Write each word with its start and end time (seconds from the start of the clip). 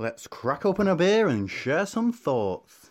Let's 0.00 0.26
crack 0.26 0.64
open 0.64 0.88
a 0.88 0.96
beer 0.96 1.28
and 1.28 1.50
share 1.50 1.84
some 1.84 2.10
thoughts. 2.10 2.88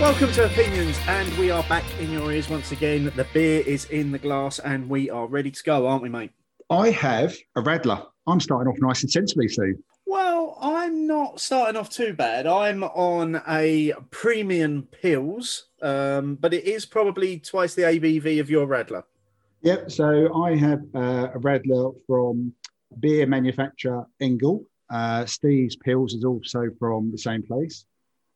Welcome 0.00 0.32
to 0.32 0.46
Opinions, 0.46 0.98
and 1.06 1.30
we 1.36 1.50
are 1.50 1.62
back 1.64 1.84
in 2.00 2.10
your 2.10 2.32
ears 2.32 2.48
once 2.48 2.72
again. 2.72 3.12
The 3.14 3.26
beer 3.34 3.62
is 3.66 3.84
in 3.84 4.12
the 4.12 4.18
glass, 4.18 4.60
and 4.60 4.88
we 4.88 5.10
are 5.10 5.26
ready 5.26 5.50
to 5.50 5.62
go, 5.62 5.88
aren't 5.88 6.02
we, 6.02 6.08
mate? 6.08 6.30
I 6.70 6.88
have 6.88 7.36
a 7.54 7.60
Radler. 7.60 8.06
I'm 8.26 8.40
starting 8.40 8.72
off 8.72 8.78
nice 8.80 9.02
and 9.02 9.10
sensibly, 9.10 9.46
Steve. 9.48 9.74
Well, 10.10 10.58
I'm 10.60 11.06
not 11.06 11.40
starting 11.40 11.76
off 11.76 11.88
too 11.88 12.14
bad. 12.14 12.44
I'm 12.44 12.82
on 12.82 13.40
a 13.46 13.92
premium 14.10 14.88
Pils, 15.00 15.62
um, 15.82 16.34
but 16.34 16.52
it 16.52 16.64
is 16.64 16.84
probably 16.84 17.38
twice 17.38 17.76
the 17.76 17.82
ABV 17.82 18.40
of 18.40 18.50
your 18.50 18.66
Radler. 18.66 19.04
Yep. 19.62 19.88
So 19.92 20.34
I 20.34 20.56
have 20.56 20.80
uh, 20.96 21.28
a 21.32 21.38
Radler 21.38 21.94
from 22.08 22.52
beer 22.98 23.24
manufacturer 23.24 24.04
Engel. 24.20 24.66
Uh, 24.92 25.26
Steve's 25.26 25.76
Pils 25.76 26.12
is 26.12 26.24
also 26.24 26.70
from 26.80 27.12
the 27.12 27.18
same 27.18 27.44
place. 27.44 27.84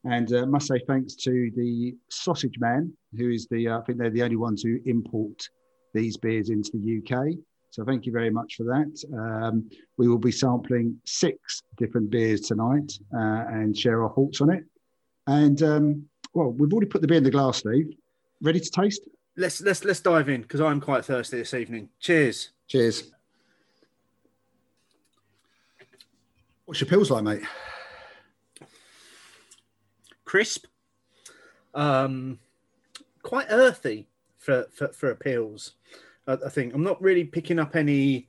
And 0.05 0.33
uh, 0.33 0.47
must 0.47 0.69
say 0.69 0.81
thanks 0.87 1.17
to 1.25 1.51
the 1.57 1.97
Sausage 2.09 2.61
Man, 2.61 2.93
who 3.19 3.31
is 3.31 3.49
the, 3.51 3.71
uh, 3.71 3.81
I 3.81 3.83
think 3.83 3.99
they're 3.99 4.11
the 4.11 4.23
only 4.23 4.37
ones 4.37 4.63
who 4.63 4.79
import 4.85 5.49
these 5.93 6.17
beers 6.17 6.51
into 6.51 6.71
the 6.75 7.03
UK. 7.03 7.35
So 7.75 7.85
thank 7.85 8.07
you 8.07 8.13
very 8.13 8.31
much 8.31 8.55
for 8.55 8.63
that. 8.65 9.05
Um, 9.13 9.69
we 9.97 10.07
will 10.07 10.19
be 10.19 10.31
sampling 10.31 11.01
six 11.05 11.63
different 11.77 12.09
beers 12.09 12.43
tonight 12.43 12.93
uh, 13.13 13.47
and 13.49 13.77
share 13.77 14.05
our 14.05 14.15
thoughts 14.15 14.41
on 14.41 14.51
it. 14.51 14.63
And 15.27 15.61
um, 15.61 16.09
well, 16.35 16.53
we've 16.53 16.73
already 16.73 16.87
put 16.87 17.01
the 17.01 17.09
beer 17.09 17.17
in 17.17 17.25
the 17.25 17.33
glass, 17.33 17.59
Steve. 17.59 17.91
Ready 18.41 18.61
to 18.61 18.71
taste? 18.71 19.01
Let's 19.37 19.61
let's 19.61 19.85
let's 19.85 19.99
dive 19.99 20.29
in 20.29 20.43
because 20.43 20.61
I'm 20.61 20.81
quite 20.81 21.05
thirsty 21.05 21.39
this 21.39 21.53
evening. 21.53 21.89
Cheers. 21.99 22.51
Cheers. 22.69 23.11
What's 26.67 26.81
your 26.81 26.89
Pils 26.89 27.11
like, 27.11 27.25
mate? 27.25 27.43
crisp, 30.25 30.67
um, 31.75 32.39
quite 33.23 33.47
earthy 33.51 34.07
for 34.39 34.67
for, 34.73 34.89
for 34.89 35.11
a 35.11 35.17
Pils. 35.17 35.73
I, 36.27 36.39
I 36.47 36.49
think 36.49 36.75
I'm 36.75 36.83
not 36.83 37.03
really 37.03 37.25
picking 37.25 37.59
up 37.59 37.77
any 37.77 38.29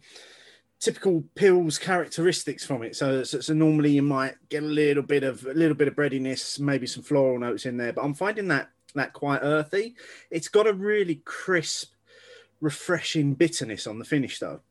typical 0.79 1.23
Pils 1.35 1.79
characteristics 1.79 2.65
from 2.65 2.83
it. 2.83 2.95
So, 2.95 3.23
so, 3.23 3.39
so, 3.39 3.53
normally 3.53 3.91
you 3.91 4.01
might 4.01 4.35
get 4.49 4.63
a 4.63 4.67
little 4.67 5.03
bit 5.03 5.23
of 5.23 5.45
a 5.45 5.53
little 5.53 5.75
bit 5.75 5.87
of 5.87 5.95
breadiness, 5.95 6.59
maybe 6.59 6.87
some 6.87 7.03
floral 7.03 7.39
notes 7.39 7.65
in 7.65 7.77
there, 7.77 7.93
but 7.93 8.03
I'm 8.03 8.13
finding 8.13 8.47
that 8.49 8.69
that 8.95 9.13
quite 9.13 9.41
earthy. 9.41 9.95
It's 10.31 10.47
got 10.47 10.67
a 10.67 10.73
really 10.73 11.15
crisp, 11.25 11.93
refreshing 12.61 13.33
bitterness 13.33 13.87
on 13.87 13.99
the 13.99 14.05
finish 14.05 14.39
though. 14.39 14.61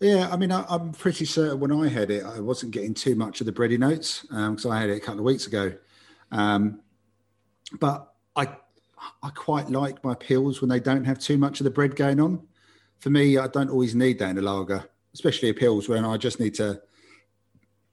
Yeah, 0.00 0.28
I 0.30 0.36
mean, 0.36 0.52
I, 0.52 0.64
am 0.68 0.92
pretty 0.92 1.24
certain 1.24 1.58
when 1.58 1.72
I 1.72 1.88
had 1.88 2.10
it, 2.10 2.22
I 2.22 2.40
wasn't 2.40 2.72
getting 2.72 2.92
too 2.92 3.14
much 3.14 3.40
of 3.40 3.46
the 3.46 3.52
bready 3.52 3.78
notes 3.78 4.22
because 4.22 4.66
um, 4.66 4.70
I 4.72 4.80
had 4.80 4.90
it 4.90 4.96
a 4.98 5.00
couple 5.00 5.20
of 5.20 5.24
weeks 5.24 5.46
ago. 5.46 5.72
Um, 6.30 6.80
but 7.80 8.12
I 8.34 8.56
I 9.22 9.30
quite 9.30 9.70
like 9.70 10.02
my 10.02 10.14
Pils 10.14 10.60
when 10.60 10.70
they 10.70 10.80
don't 10.80 11.04
have 11.04 11.18
too 11.18 11.38
much 11.38 11.60
of 11.60 11.64
the 11.64 11.70
bread 11.70 11.96
going 11.96 12.20
on. 12.20 12.46
For 12.98 13.10
me, 13.10 13.36
I 13.36 13.46
don't 13.48 13.70
always 13.70 13.94
need 13.94 14.18
that 14.18 14.30
in 14.30 14.38
a 14.38 14.42
lager, 14.42 14.88
especially 15.14 15.50
a 15.50 15.54
Pils 15.54 15.88
when 15.88 16.04
I 16.04 16.16
just 16.16 16.40
need 16.40 16.54
to, 16.54 16.80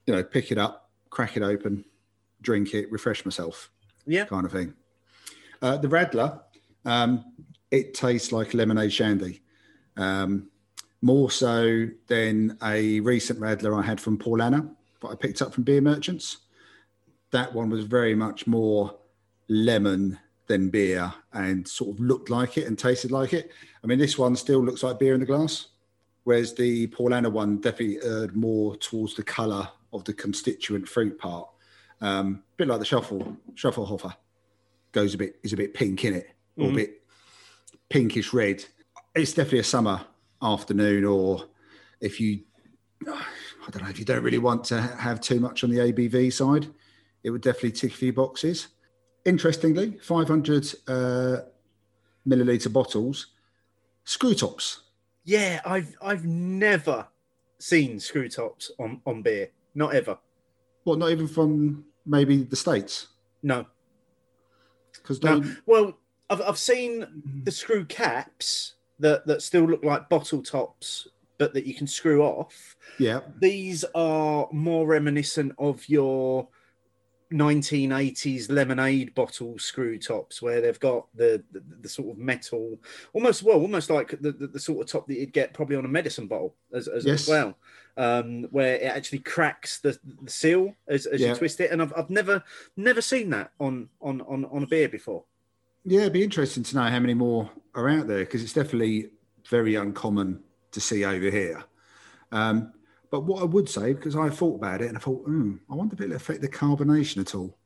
you 0.06 0.14
know, 0.14 0.24
pick 0.24 0.50
it 0.50 0.58
up, 0.58 0.90
crack 1.10 1.36
it 1.36 1.42
open, 1.42 1.84
drink 2.40 2.74
it, 2.74 2.90
refresh 2.90 3.24
myself. 3.24 3.70
Yeah, 4.06 4.24
kind 4.24 4.46
of 4.46 4.52
thing. 4.52 4.74
Uh, 5.60 5.76
the 5.76 5.88
Radler, 5.88 6.40
um, 6.84 7.24
it 7.70 7.94
tastes 7.94 8.32
like 8.32 8.54
lemonade 8.54 8.92
shandy, 8.92 9.42
um, 9.96 10.48
more 11.02 11.30
so 11.30 11.86
than 12.06 12.56
a 12.62 13.00
recent 13.00 13.40
Radler 13.40 13.78
I 13.78 13.84
had 13.84 14.00
from 14.00 14.18
Paulaner 14.18 14.74
that 15.00 15.08
I 15.08 15.14
picked 15.14 15.42
up 15.42 15.52
from 15.52 15.64
Beer 15.64 15.80
Merchants 15.80 16.38
that 17.34 17.52
one 17.52 17.68
was 17.68 17.84
very 17.84 18.14
much 18.14 18.46
more 18.46 18.96
lemon 19.48 20.18
than 20.46 20.68
beer 20.68 21.12
and 21.32 21.66
sort 21.66 21.94
of 21.96 22.00
looked 22.00 22.30
like 22.30 22.58
it 22.58 22.66
and 22.66 22.78
tasted 22.78 23.10
like 23.10 23.32
it. 23.32 23.50
I 23.82 23.86
mean, 23.86 23.98
this 23.98 24.18
one 24.18 24.36
still 24.36 24.64
looks 24.64 24.82
like 24.82 24.98
beer 24.98 25.14
in 25.14 25.20
the 25.20 25.26
glass, 25.26 25.68
whereas 26.24 26.54
the 26.54 26.86
Paulaner 26.88 27.32
one 27.32 27.58
definitely 27.58 27.98
erred 28.02 28.36
more 28.36 28.76
towards 28.76 29.14
the 29.14 29.22
colour 29.22 29.68
of 29.92 30.04
the 30.04 30.12
constituent 30.12 30.88
fruit 30.88 31.18
part. 31.18 31.48
Um, 32.00 32.42
a 32.54 32.56
bit 32.58 32.68
like 32.68 32.80
the 32.80 32.84
shuffle 32.84 33.36
Schöfferhofer 33.54 34.14
goes 34.92 35.14
a 35.14 35.18
bit 35.18 35.38
is 35.42 35.52
a 35.52 35.56
bit 35.56 35.74
pink 35.74 36.04
in 36.04 36.14
it, 36.14 36.28
or 36.56 36.66
mm-hmm. 36.66 36.74
a 36.74 36.76
bit 36.76 37.02
pinkish 37.88 38.32
red. 38.32 38.64
It's 39.14 39.32
definitely 39.32 39.60
a 39.60 39.64
summer 39.64 40.04
afternoon, 40.42 41.04
or 41.04 41.46
if 42.00 42.20
you, 42.20 42.40
I 43.06 43.70
don't 43.70 43.82
know, 43.82 43.88
if 43.88 43.98
you 43.98 44.04
don't 44.04 44.22
really 44.22 44.38
want 44.38 44.64
to 44.64 44.80
have 44.80 45.20
too 45.20 45.40
much 45.40 45.64
on 45.64 45.70
the 45.70 45.78
ABV 45.78 46.32
side, 46.32 46.68
it 47.22 47.30
would 47.30 47.42
definitely 47.42 47.72
tick 47.72 47.92
a 47.92 47.96
few 47.96 48.12
boxes. 48.12 48.68
Interestingly, 49.24 49.98
500 50.02 50.74
uh, 50.86 51.36
milliliter 52.28 52.72
bottles, 52.72 53.28
screw 54.04 54.34
tops. 54.34 54.82
Yeah, 55.24 55.60
I've 55.64 55.96
I've 56.02 56.26
never 56.26 57.06
seen 57.58 57.98
screw 57.98 58.28
tops 58.28 58.70
on 58.78 59.00
on 59.06 59.22
beer. 59.22 59.50
Not 59.74 59.94
ever. 59.94 60.18
What? 60.84 60.98
Not 60.98 61.10
even 61.10 61.26
from 61.26 61.84
maybe 62.04 62.42
the 62.42 62.56
states. 62.56 63.08
No. 63.42 63.66
Because 64.92 65.22
no. 65.22 65.42
well, 65.66 65.98
I've 66.28 66.42
I've 66.42 66.58
seen 66.58 67.22
the 67.44 67.50
screw 67.50 67.84
caps 67.84 68.74
that 68.98 69.26
that 69.26 69.42
still 69.42 69.64
look 69.64 69.84
like 69.84 70.08
bottle 70.08 70.42
tops, 70.42 71.08
but 71.38 71.54
that 71.54 71.66
you 71.66 71.74
can 71.74 71.86
screw 71.86 72.22
off. 72.22 72.76
Yeah. 72.98 73.20
These 73.40 73.84
are 73.94 74.48
more 74.52 74.86
reminiscent 74.86 75.52
of 75.58 75.88
your 75.88 76.48
1980s 77.34 78.50
lemonade 78.50 79.14
bottle 79.14 79.58
screw 79.58 79.98
tops 79.98 80.40
where 80.40 80.60
they've 80.60 80.78
got 80.78 81.06
the, 81.16 81.42
the, 81.50 81.62
the 81.80 81.88
sort 81.88 82.10
of 82.10 82.18
metal 82.18 82.78
almost 83.12 83.42
well 83.42 83.58
almost 83.58 83.90
like 83.90 84.10
the, 84.20 84.30
the, 84.30 84.46
the, 84.46 84.60
sort 84.60 84.80
of 84.80 84.86
top 84.86 85.06
that 85.08 85.14
you'd 85.14 85.32
get 85.32 85.52
probably 85.52 85.74
on 85.74 85.84
a 85.84 85.88
medicine 85.88 86.28
bottle 86.28 86.54
as, 86.72 86.86
as, 86.86 87.04
yes. 87.04 87.22
as 87.22 87.28
well 87.28 87.56
um, 87.96 88.44
where 88.50 88.76
it 88.76 88.84
actually 88.84 89.18
cracks 89.18 89.80
the, 89.80 89.98
the 90.22 90.30
seal 90.30 90.74
as, 90.86 91.06
as 91.06 91.20
yeah. 91.20 91.30
you 91.30 91.34
twist 91.34 91.60
it 91.60 91.72
and 91.72 91.82
I've, 91.82 91.92
I've 91.96 92.10
never 92.10 92.42
never 92.76 93.00
seen 93.00 93.30
that 93.30 93.50
on 93.58 93.88
on 94.00 94.20
on, 94.22 94.44
on 94.44 94.62
a 94.62 94.66
beer 94.66 94.88
before 94.88 95.24
yeah 95.84 96.02
it'd 96.02 96.12
be 96.12 96.22
interesting 96.22 96.62
to 96.62 96.76
know 96.76 96.84
how 96.84 97.00
many 97.00 97.14
more 97.14 97.50
are 97.74 97.88
out 97.88 98.06
there 98.06 98.20
because 98.20 98.44
it's 98.44 98.52
definitely 98.52 99.10
very 99.50 99.74
uncommon 99.74 100.40
to 100.70 100.80
see 100.80 101.04
over 101.04 101.30
here 101.30 101.64
um, 102.30 102.72
but 103.14 103.26
what 103.26 103.42
I 103.42 103.44
would 103.44 103.68
say, 103.68 103.92
because 103.92 104.16
I 104.16 104.28
thought 104.28 104.56
about 104.56 104.82
it 104.82 104.88
and 104.88 104.96
I 104.96 105.00
thought, 105.00 105.24
hmm, 105.24 105.54
I 105.70 105.76
wonder 105.76 105.94
if 105.94 106.00
it'll 106.00 106.16
affect 106.16 106.40
the 106.40 106.48
carbonation 106.48 107.20
at 107.20 107.32
all. 107.36 107.56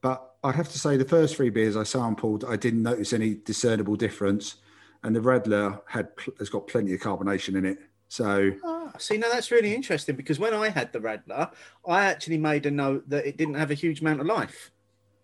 But 0.00 0.36
I'd 0.44 0.54
have 0.54 0.68
to 0.68 0.78
say 0.78 0.96
the 0.96 1.04
first 1.04 1.34
three 1.34 1.50
beers 1.50 1.76
I 1.76 1.82
sampled, 1.82 2.44
I 2.44 2.54
didn't 2.54 2.84
notice 2.84 3.12
any 3.12 3.34
discernible 3.34 3.96
difference. 3.96 4.54
And 5.02 5.16
the 5.16 5.18
Radler 5.18 5.80
had 5.88 6.10
has 6.38 6.48
got 6.48 6.68
plenty 6.68 6.94
of 6.94 7.00
carbonation 7.00 7.56
in 7.56 7.64
it. 7.64 7.78
So 8.06 8.52
oh, 8.62 8.92
see, 8.98 9.16
now 9.16 9.30
that's 9.32 9.50
really 9.50 9.74
interesting 9.74 10.14
because 10.14 10.38
when 10.38 10.54
I 10.54 10.68
had 10.68 10.92
the 10.92 11.00
Radler, 11.00 11.50
I 11.84 12.04
actually 12.04 12.38
made 12.38 12.64
a 12.64 12.70
note 12.70 13.08
that 13.10 13.26
it 13.26 13.36
didn't 13.36 13.54
have 13.54 13.72
a 13.72 13.74
huge 13.74 14.00
amount 14.00 14.20
of 14.20 14.28
life 14.28 14.70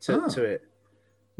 to, 0.01 0.25
oh. 0.25 0.29
to 0.31 0.43
it. 0.43 0.65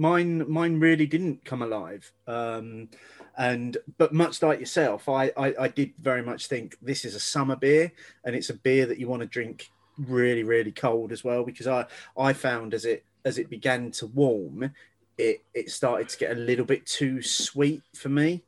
Mine, 0.01 0.51
mine 0.51 0.81
really 0.81 1.07
didn't 1.07 1.45
come 1.45 1.61
alive. 1.61 2.11
Um, 2.27 2.89
and 3.37 3.77
but 3.99 4.15
much 4.15 4.41
like 4.43 4.59
yourself, 4.59 5.11
I, 5.11 5.27
I, 5.37 5.55
I 5.61 5.69
did 5.69 5.93
very 6.01 6.23
much 6.23 6.47
think 6.47 6.77
this 6.81 7.05
is 7.05 7.15
a 7.15 7.21
summer 7.21 7.57
beer, 7.57 7.93
and 8.25 8.35
it's 8.35 8.49
a 8.49 8.55
beer 8.55 8.87
that 8.87 8.99
you 8.99 9.09
want 9.09 9.21
to 9.21 9.27
drink 9.27 9.69
really 10.09 10.43
really 10.43 10.73
cold 10.73 11.13
as 11.13 11.23
well 11.23 11.45
because 11.45 11.67
I 11.67 11.85
I 12.17 12.33
found 12.33 12.73
as 12.73 12.87
it 12.87 13.05
as 13.27 13.37
it 13.37 13.51
began 13.51 13.91
to 13.93 14.07
warm, 14.07 14.73
it 15.19 15.45
it 15.53 15.71
started 15.71 16.09
to 16.09 16.19
get 16.19 16.33
a 16.33 16.41
little 16.41 16.65
bit 16.65 16.87
too 16.87 17.21
sweet 17.21 17.83
for 17.95 18.09
me. 18.09 18.43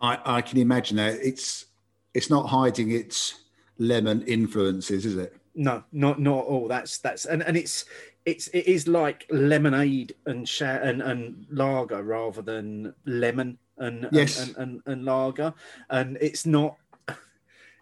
I, 0.00 0.18
I 0.24 0.42
can 0.42 0.58
imagine 0.58 0.96
that 0.98 1.18
it's 1.20 1.66
it's 2.14 2.30
not 2.30 2.46
hiding 2.46 2.92
its 2.92 3.40
lemon 3.78 4.22
influences, 4.22 5.04
is 5.04 5.16
it? 5.16 5.34
No, 5.56 5.82
not 5.92 6.20
not 6.20 6.44
all. 6.44 6.68
That's 6.68 6.98
that's 6.98 7.24
and, 7.26 7.42
and 7.42 7.56
it's 7.56 7.84
it's 8.24 8.48
it 8.48 8.66
is 8.66 8.88
like 8.88 9.26
lemonade 9.30 10.14
and 10.26 10.48
sh- 10.48 10.62
and 10.62 11.02
and 11.02 11.46
lager 11.50 12.02
rather 12.02 12.42
than 12.42 12.94
lemon 13.04 13.58
and 13.78 14.08
yes. 14.12 14.40
and, 14.40 14.56
and, 14.56 14.70
and, 14.70 14.82
and 14.86 15.04
lager, 15.04 15.54
and 15.90 16.16
it's 16.20 16.46
not 16.46 16.76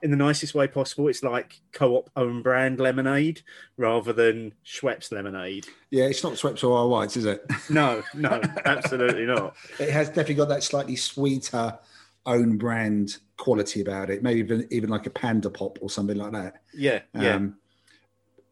in 0.03 0.11
the 0.11 0.17
nicest 0.17 0.55
way 0.55 0.67
possible. 0.67 1.09
It's 1.09 1.23
like 1.23 1.61
co-op 1.73 2.11
own 2.17 2.43
brand 2.43 2.81
lemonade 2.81 3.43
rather 3.77 4.13
than 4.13 4.53
Schweppes 4.65 5.13
lemonade. 5.13 5.67
Yeah, 5.91 6.05
it's 6.05 6.25
not 6.25 6.33
Schweppes 6.33 6.65
or 6.65 6.77
R. 6.77 6.89
White's, 6.89 7.17
is 7.17 7.25
it? 7.25 7.45
No, 7.71 8.03
no, 8.15 8.41
absolutely 8.65 9.25
not. 9.25 9.57
It 9.79 9.91
has 9.91 10.09
definitely 10.09 10.35
got 10.35 10.49
that 10.49 10.63
slightly 10.63 10.97
sweeter 10.97 11.79
own 12.27 12.59
brand 12.59 13.19
quality 13.37 13.81
about 13.81 14.11
it. 14.11 14.23
Maybe 14.23 14.41
even 14.41 14.67
even 14.71 14.91
like 14.91 15.07
a 15.07 15.11
Panda 15.11 15.51
Pop 15.51 15.79
or 15.81 15.89
something 15.89 16.17
like 16.17 16.33
that. 16.33 16.63
Yeah, 16.75 17.01
um, 17.15 17.23
yeah. 17.23 17.41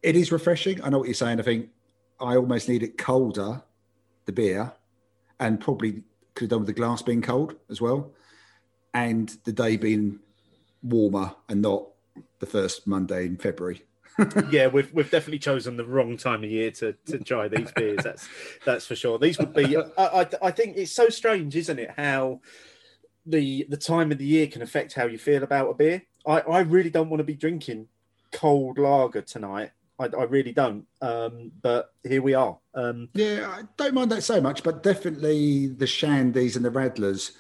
It 0.02 0.16
is 0.16 0.32
refreshing. 0.32 0.82
I 0.82 0.88
know 0.88 0.98
what 0.98 1.08
you're 1.08 1.14
saying. 1.14 1.40
I 1.40 1.42
think 1.42 1.68
I 2.20 2.36
almost 2.36 2.68
need 2.68 2.82
it 2.82 2.98
colder 2.98 3.62
the 4.26 4.32
beer, 4.32 4.72
and 5.38 5.60
probably 5.60 6.02
could 6.34 6.44
have 6.44 6.50
done 6.50 6.60
with 6.60 6.68
the 6.68 6.72
glass 6.72 7.02
being 7.02 7.22
cold 7.22 7.56
as 7.70 7.80
well, 7.80 8.12
and 8.94 9.28
the 9.44 9.52
day 9.52 9.76
being 9.76 10.20
warmer 10.82 11.34
and 11.48 11.62
not 11.62 11.86
the 12.38 12.46
first 12.46 12.86
Monday 12.86 13.26
in 13.26 13.36
February. 13.36 13.82
yeah, 14.50 14.66
we've 14.66 14.92
we've 14.92 15.10
definitely 15.10 15.38
chosen 15.38 15.76
the 15.76 15.84
wrong 15.84 16.16
time 16.16 16.44
of 16.44 16.50
year 16.50 16.70
to, 16.70 16.92
to 17.06 17.18
try 17.18 17.48
these 17.48 17.72
beers. 17.72 18.02
That's 18.02 18.28
that's 18.64 18.86
for 18.86 18.94
sure. 18.94 19.18
These 19.18 19.38
would 19.38 19.54
be. 19.54 19.76
I, 19.76 19.82
I, 19.96 20.28
I 20.42 20.50
think 20.50 20.76
it's 20.76 20.92
so 20.92 21.08
strange, 21.08 21.56
isn't 21.56 21.78
it? 21.78 21.90
How 21.96 22.40
the 23.24 23.66
the 23.68 23.76
time 23.76 24.12
of 24.12 24.18
the 24.18 24.26
year 24.26 24.46
can 24.46 24.62
affect 24.62 24.94
how 24.94 25.06
you 25.06 25.18
feel 25.18 25.42
about 25.42 25.70
a 25.70 25.74
beer. 25.74 26.02
I, 26.26 26.40
I 26.40 26.60
really 26.60 26.90
don't 26.90 27.08
want 27.08 27.20
to 27.20 27.24
be 27.24 27.34
drinking 27.34 27.88
cold 28.32 28.78
lager 28.78 29.22
tonight. 29.22 29.70
I, 30.00 30.06
I 30.16 30.24
really 30.24 30.52
don't. 30.52 30.86
Um, 31.02 31.52
but 31.60 31.92
here 32.02 32.22
we 32.22 32.34
are. 32.34 32.58
Um, 32.74 33.08
yeah, 33.14 33.48
I 33.48 33.62
don't 33.76 33.94
mind 33.94 34.10
that 34.12 34.22
so 34.22 34.40
much, 34.40 34.62
but 34.62 34.82
definitely 34.82 35.68
the 35.68 35.84
shandies 35.84 36.56
and 36.56 36.64
the 36.64 36.70
radlers 36.70 37.32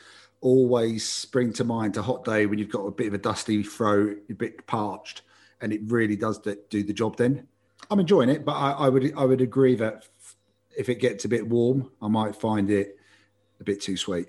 always 0.42 1.06
spring 1.06 1.52
to 1.54 1.64
mind 1.64 1.96
a 1.96 2.02
hot 2.02 2.24
day 2.24 2.46
when 2.46 2.58
you've 2.58 2.70
got 2.70 2.86
a 2.86 2.90
bit 2.90 3.08
of 3.08 3.14
a 3.14 3.18
dusty 3.18 3.62
throat, 3.62 4.18
a 4.28 4.34
bit 4.34 4.66
parched, 4.66 5.22
and 5.60 5.72
it 5.72 5.80
really 5.86 6.16
does 6.16 6.38
do 6.38 6.82
the 6.82 6.92
job. 6.92 7.16
Then 7.16 7.46
I'm 7.90 8.00
enjoying 8.00 8.28
it, 8.28 8.44
but 8.44 8.52
I, 8.52 8.72
I 8.72 8.88
would 8.88 9.12
I 9.16 9.24
would 9.24 9.40
agree 9.40 9.74
that 9.76 10.06
if 10.76 10.88
it 10.88 10.96
gets 10.96 11.24
a 11.24 11.28
bit 11.28 11.46
warm, 11.46 11.90
I 12.00 12.08
might 12.08 12.36
find 12.36 12.70
it 12.70 12.96
a 13.60 13.64
bit 13.64 13.80
too 13.80 13.96
sweet. 13.96 14.28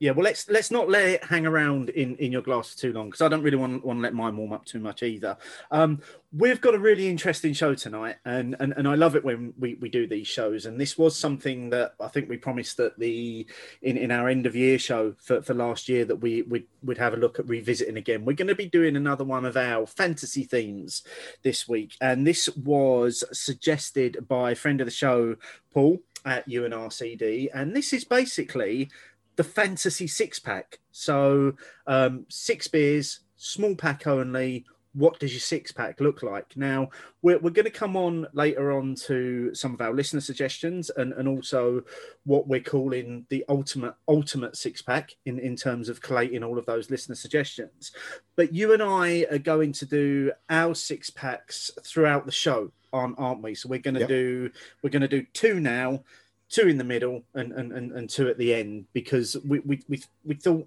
Yeah, 0.00 0.12
well, 0.12 0.22
let's 0.22 0.48
let's 0.48 0.70
not 0.70 0.88
let 0.88 1.08
it 1.08 1.24
hang 1.24 1.44
around 1.44 1.90
in, 1.90 2.14
in 2.16 2.30
your 2.30 2.42
glass 2.42 2.76
too 2.76 2.92
long 2.92 3.06
because 3.06 3.20
I 3.20 3.26
don't 3.26 3.42
really 3.42 3.56
want, 3.56 3.84
want 3.84 3.98
to 3.98 4.02
let 4.02 4.14
mine 4.14 4.36
warm 4.36 4.52
up 4.52 4.64
too 4.64 4.78
much 4.78 5.02
either. 5.02 5.36
Um, 5.72 6.00
we've 6.32 6.60
got 6.60 6.76
a 6.76 6.78
really 6.78 7.08
interesting 7.08 7.52
show 7.52 7.74
tonight, 7.74 8.16
and, 8.24 8.54
and 8.60 8.72
and 8.76 8.86
I 8.86 8.94
love 8.94 9.16
it 9.16 9.24
when 9.24 9.54
we, 9.58 9.74
we 9.74 9.88
do 9.88 10.06
these 10.06 10.28
shows. 10.28 10.66
And 10.66 10.80
this 10.80 10.96
was 10.96 11.16
something 11.16 11.70
that 11.70 11.94
I 12.00 12.06
think 12.06 12.28
we 12.28 12.36
promised 12.36 12.76
that 12.76 12.96
the 12.96 13.44
in, 13.82 13.96
in 13.96 14.12
our 14.12 14.28
end 14.28 14.46
of 14.46 14.54
year 14.54 14.78
show 14.78 15.16
for, 15.18 15.42
for 15.42 15.54
last 15.54 15.88
year 15.88 16.04
that 16.04 16.16
we 16.16 16.42
would 16.42 16.64
would 16.84 16.98
have 16.98 17.14
a 17.14 17.18
look 17.18 17.40
at 17.40 17.48
revisiting 17.48 17.96
again. 17.96 18.24
We're 18.24 18.34
going 18.34 18.46
to 18.46 18.54
be 18.54 18.66
doing 18.66 18.94
another 18.94 19.24
one 19.24 19.44
of 19.44 19.56
our 19.56 19.84
fantasy 19.84 20.44
themes 20.44 21.02
this 21.42 21.68
week, 21.68 21.96
and 22.00 22.24
this 22.24 22.48
was 22.50 23.24
suggested 23.32 24.28
by 24.28 24.54
friend 24.54 24.80
of 24.80 24.86
the 24.86 24.92
show, 24.92 25.34
Paul 25.74 25.98
at 26.24 26.48
UNRCD, 26.48 27.48
and 27.54 27.74
this 27.74 27.92
is 27.92 28.04
basically 28.04 28.90
the 29.38 29.44
fantasy 29.44 30.08
six 30.08 30.40
pack. 30.40 30.80
So 30.90 31.54
um, 31.86 32.26
six 32.28 32.66
beers, 32.66 33.20
small 33.36 33.74
pack 33.76 34.06
only. 34.06 34.66
What 34.94 35.20
does 35.20 35.32
your 35.32 35.40
six 35.40 35.70
pack 35.70 36.00
look 36.00 36.24
like? 36.24 36.56
Now, 36.56 36.88
we're, 37.22 37.38
we're 37.38 37.50
going 37.50 37.64
to 37.66 37.70
come 37.70 37.96
on 37.96 38.26
later 38.32 38.72
on 38.72 38.96
to 39.06 39.54
some 39.54 39.74
of 39.74 39.80
our 39.80 39.94
listener 39.94 40.20
suggestions 40.20 40.90
and, 40.90 41.12
and 41.12 41.28
also 41.28 41.82
what 42.24 42.48
we're 42.48 42.58
calling 42.58 43.26
the 43.28 43.44
ultimate 43.48 43.94
ultimate 44.08 44.56
six 44.56 44.82
pack 44.82 45.12
in, 45.24 45.38
in 45.38 45.54
terms 45.54 45.88
of 45.88 46.02
collating 46.02 46.42
all 46.42 46.58
of 46.58 46.66
those 46.66 46.90
listener 46.90 47.14
suggestions. 47.14 47.92
But 48.34 48.52
you 48.52 48.72
and 48.72 48.82
I 48.82 49.24
are 49.30 49.38
going 49.38 49.70
to 49.74 49.86
do 49.86 50.32
our 50.50 50.74
six 50.74 51.10
packs 51.10 51.70
throughout 51.84 52.26
the 52.26 52.32
show, 52.32 52.72
aren't, 52.92 53.20
aren't 53.20 53.42
we? 53.42 53.54
So 53.54 53.68
we're 53.68 53.78
going 53.78 53.94
to 53.94 54.00
yep. 54.00 54.08
do 54.08 54.50
we're 54.82 54.90
going 54.90 55.02
to 55.02 55.08
do 55.08 55.24
two 55.32 55.60
now 55.60 56.02
two 56.48 56.68
in 56.68 56.78
the 56.78 56.84
middle 56.84 57.22
and, 57.34 57.52
and, 57.52 57.72
and, 57.72 57.92
and 57.92 58.10
two 58.10 58.28
at 58.28 58.38
the 58.38 58.54
end 58.54 58.86
because 58.92 59.36
we, 59.46 59.60
we, 59.60 59.82
we, 59.88 60.02
we 60.24 60.34
thought 60.34 60.66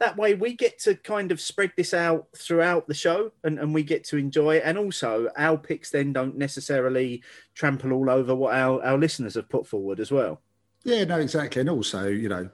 that 0.00 0.16
way 0.16 0.34
we 0.34 0.54
get 0.54 0.78
to 0.80 0.94
kind 0.96 1.32
of 1.32 1.40
spread 1.40 1.72
this 1.76 1.94
out 1.94 2.26
throughout 2.36 2.86
the 2.88 2.94
show 2.94 3.32
and, 3.42 3.58
and 3.58 3.72
we 3.72 3.82
get 3.82 4.04
to 4.04 4.16
enjoy 4.16 4.56
it. 4.56 4.62
And 4.64 4.76
also 4.76 5.28
our 5.36 5.56
picks 5.56 5.90
then 5.90 6.12
don't 6.12 6.36
necessarily 6.36 7.22
trample 7.54 7.92
all 7.92 8.10
over 8.10 8.34
what 8.34 8.54
our, 8.54 8.84
our 8.84 8.98
listeners 8.98 9.34
have 9.34 9.48
put 9.48 9.66
forward 9.66 10.00
as 10.00 10.10
well. 10.10 10.40
Yeah, 10.82 11.04
no, 11.04 11.18
exactly. 11.18 11.60
And 11.60 11.70
also, 11.70 12.08
you 12.08 12.28
know, 12.28 12.50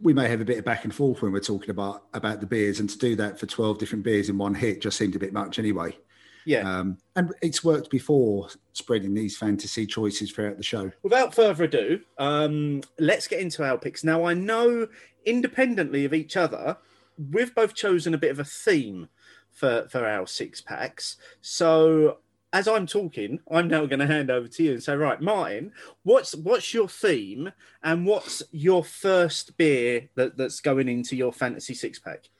we 0.00 0.12
may 0.12 0.28
have 0.28 0.40
a 0.40 0.44
bit 0.44 0.58
of 0.58 0.64
back 0.64 0.84
and 0.84 0.94
forth 0.94 1.22
when 1.22 1.32
we're 1.32 1.40
talking 1.40 1.70
about 1.70 2.04
about 2.12 2.40
the 2.40 2.46
beers 2.46 2.78
and 2.78 2.90
to 2.90 2.98
do 2.98 3.16
that 3.16 3.38
for 3.38 3.46
12 3.46 3.78
different 3.78 4.04
beers 4.04 4.28
in 4.28 4.36
one 4.38 4.54
hit 4.54 4.82
just 4.82 4.98
seemed 4.98 5.16
a 5.16 5.18
bit 5.18 5.32
much 5.32 5.58
anyway. 5.58 5.96
Yeah. 6.44 6.68
Um, 6.68 6.98
and 7.16 7.32
it's 7.42 7.64
worked 7.64 7.90
before 7.90 8.48
spreading 8.72 9.14
these 9.14 9.36
fantasy 9.36 9.86
choices 9.86 10.30
throughout 10.30 10.56
the 10.56 10.62
show. 10.62 10.90
Without 11.02 11.34
further 11.34 11.64
ado, 11.64 12.00
um, 12.18 12.82
let's 12.98 13.26
get 13.26 13.40
into 13.40 13.64
our 13.64 13.78
picks. 13.78 14.04
Now, 14.04 14.24
I 14.24 14.34
know 14.34 14.88
independently 15.24 16.04
of 16.04 16.14
each 16.14 16.36
other, 16.36 16.76
we've 17.32 17.54
both 17.54 17.74
chosen 17.74 18.14
a 18.14 18.18
bit 18.18 18.30
of 18.30 18.38
a 18.38 18.44
theme 18.44 19.08
for, 19.52 19.86
for 19.90 20.06
our 20.06 20.26
six 20.26 20.60
packs. 20.60 21.16
So 21.40 22.18
as 22.52 22.66
I'm 22.66 22.86
talking, 22.86 23.40
I'm 23.50 23.68
now 23.68 23.86
going 23.86 23.98
to 23.98 24.06
hand 24.06 24.30
over 24.30 24.48
to 24.48 24.62
you 24.62 24.72
and 24.72 24.82
say, 24.82 24.96
right, 24.96 25.20
Martin, 25.20 25.72
what's 26.02 26.34
what's 26.34 26.72
your 26.72 26.88
theme 26.88 27.52
and 27.82 28.06
what's 28.06 28.42
your 28.52 28.82
first 28.84 29.56
beer 29.58 30.08
that, 30.14 30.36
that's 30.36 30.60
going 30.60 30.88
into 30.88 31.14
your 31.14 31.32
fantasy 31.32 31.74
six 31.74 31.98
pack? 31.98 32.30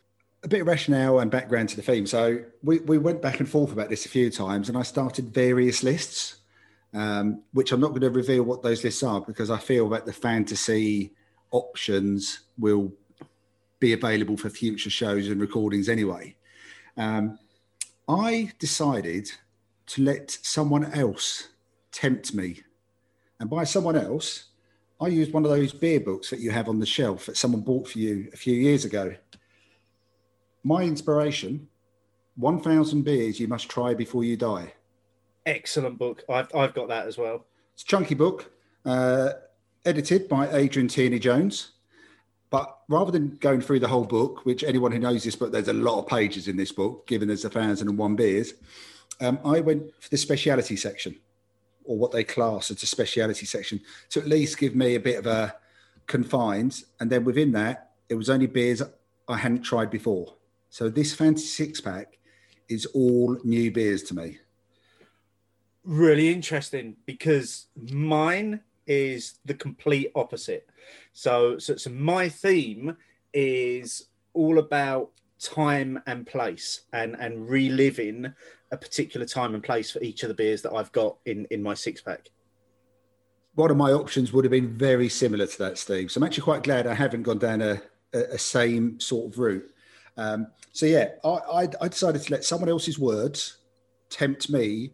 A 0.44 0.48
bit 0.48 0.60
of 0.60 0.66
rationale 0.66 1.18
and 1.18 1.30
background 1.30 1.68
to 1.70 1.76
the 1.76 1.82
theme. 1.82 2.06
So 2.06 2.44
we, 2.62 2.78
we 2.80 2.98
went 2.98 3.20
back 3.20 3.40
and 3.40 3.48
forth 3.48 3.72
about 3.72 3.88
this 3.88 4.06
a 4.06 4.08
few 4.08 4.30
times, 4.30 4.68
and 4.68 4.78
I 4.78 4.82
started 4.82 5.34
various 5.34 5.82
lists, 5.82 6.36
um, 6.94 7.42
which 7.52 7.72
I'm 7.72 7.80
not 7.80 7.88
going 7.88 8.02
to 8.02 8.10
reveal 8.10 8.44
what 8.44 8.62
those 8.62 8.84
lists 8.84 9.02
are 9.02 9.20
because 9.20 9.50
I 9.50 9.58
feel 9.58 9.88
that 9.90 10.06
the 10.06 10.12
fantasy 10.12 11.12
options 11.50 12.40
will 12.58 12.92
be 13.80 13.92
available 13.92 14.36
for 14.36 14.50
future 14.50 14.90
shows 14.90 15.28
and 15.28 15.40
recordings 15.40 15.88
anyway. 15.88 16.36
Um, 16.96 17.38
I 18.08 18.52
decided 18.58 19.30
to 19.86 20.02
let 20.02 20.30
someone 20.30 20.92
else 20.92 21.48
tempt 21.92 22.34
me. 22.34 22.62
And 23.40 23.48
by 23.48 23.64
someone 23.64 23.96
else, 23.96 24.46
I 25.00 25.08
used 25.08 25.32
one 25.32 25.44
of 25.44 25.50
those 25.50 25.72
beer 25.72 26.00
books 26.00 26.30
that 26.30 26.40
you 26.40 26.50
have 26.50 26.68
on 26.68 26.80
the 26.80 26.86
shelf 26.86 27.26
that 27.26 27.36
someone 27.36 27.60
bought 27.60 27.88
for 27.88 27.98
you 27.98 28.28
a 28.32 28.36
few 28.36 28.54
years 28.54 28.84
ago 28.84 29.14
my 30.68 30.82
inspiration 30.82 31.66
1000 32.36 33.02
beers 33.02 33.40
you 33.40 33.48
must 33.48 33.70
try 33.70 33.94
before 33.94 34.22
you 34.22 34.36
die. 34.36 34.74
Excellent 35.46 35.98
book. 35.98 36.22
I've, 36.28 36.54
I've 36.54 36.74
got 36.74 36.88
that 36.88 37.06
as 37.06 37.16
well. 37.16 37.46
It's 37.72 37.82
a 37.82 37.86
chunky 37.86 38.14
book 38.14 38.52
uh, 38.84 39.30
edited 39.86 40.28
by 40.28 40.46
adrian 40.52 40.86
tierney 40.88 41.18
jones. 41.18 41.72
But 42.50 42.78
rather 42.88 43.10
than 43.10 43.36
going 43.40 43.60
through 43.60 43.80
the 43.80 43.88
whole 43.88 44.04
book 44.04 44.44
which 44.44 44.62
anyone 44.62 44.92
who 44.92 44.98
knows 44.98 45.24
this 45.24 45.36
book 45.36 45.52
there's 45.52 45.68
a 45.68 45.72
lot 45.72 45.98
of 46.00 46.06
pages 46.06 46.48
in 46.48 46.56
this 46.56 46.72
book 46.72 47.06
given 47.06 47.28
there's 47.28 47.44
a 47.44 47.50
thousand 47.50 47.88
and 47.88 47.98
one 47.98 48.16
beers 48.16 48.54
um, 49.20 49.38
i 49.44 49.60
went 49.60 49.82
for 50.00 50.08
the 50.08 50.16
speciality 50.16 50.76
section 50.76 51.14
or 51.84 51.98
what 51.98 52.10
they 52.10 52.24
class 52.24 52.70
as 52.70 52.82
a 52.82 52.86
speciality 52.86 53.44
section 53.44 53.78
to 54.08 54.20
at 54.20 54.26
least 54.26 54.56
give 54.58 54.74
me 54.74 54.94
a 54.94 55.00
bit 55.00 55.18
of 55.18 55.26
a 55.26 55.54
confined 56.06 56.84
and 57.00 57.10
then 57.10 57.22
within 57.22 57.52
that 57.52 57.90
it 58.08 58.14
was 58.14 58.30
only 58.30 58.46
beers 58.46 58.80
i 59.28 59.36
hadn't 59.36 59.60
tried 59.60 59.90
before 59.90 60.37
so 60.70 60.88
this 60.88 61.14
fantasy 61.14 61.46
six 61.46 61.80
pack 61.80 62.18
is 62.68 62.86
all 62.86 63.36
new 63.44 63.70
beers 63.70 64.02
to 64.04 64.14
me. 64.14 64.38
Really 65.84 66.32
interesting 66.32 66.96
because 67.06 67.66
mine 67.90 68.60
is 68.86 69.38
the 69.44 69.54
complete 69.54 70.10
opposite. 70.14 70.68
So, 71.12 71.58
so, 71.58 71.76
so 71.76 71.90
my 71.90 72.28
theme 72.28 72.96
is 73.32 74.08
all 74.34 74.58
about 74.58 75.10
time 75.38 76.02
and 76.06 76.26
place 76.26 76.80
and 76.92 77.14
and 77.18 77.48
reliving 77.48 78.32
a 78.72 78.76
particular 78.76 79.24
time 79.24 79.54
and 79.54 79.62
place 79.62 79.90
for 79.90 80.00
each 80.02 80.22
of 80.22 80.28
the 80.28 80.34
beers 80.34 80.62
that 80.62 80.72
I've 80.72 80.92
got 80.92 81.16
in 81.26 81.46
in 81.50 81.62
my 81.62 81.74
six 81.74 82.00
pack. 82.00 82.28
One 83.54 83.70
of 83.70 83.76
my 83.76 83.92
options 83.92 84.32
would 84.32 84.44
have 84.44 84.52
been 84.52 84.76
very 84.76 85.08
similar 85.08 85.46
to 85.46 85.58
that, 85.58 85.78
Steve. 85.78 86.10
So 86.10 86.18
I'm 86.18 86.24
actually 86.24 86.44
quite 86.44 86.62
glad 86.62 86.86
I 86.86 86.94
haven't 86.94 87.22
gone 87.22 87.38
down 87.38 87.60
a, 87.60 87.80
a, 88.12 88.18
a 88.34 88.38
same 88.38 89.00
sort 89.00 89.32
of 89.32 89.38
route. 89.38 89.68
Um, 90.18 90.48
so 90.72 90.84
yeah, 90.84 91.10
I, 91.24 91.28
I, 91.28 91.68
I 91.80 91.88
decided 91.88 92.22
to 92.22 92.32
let 92.32 92.44
someone 92.44 92.68
else's 92.68 92.98
words 92.98 93.58
tempt 94.10 94.50
me 94.50 94.92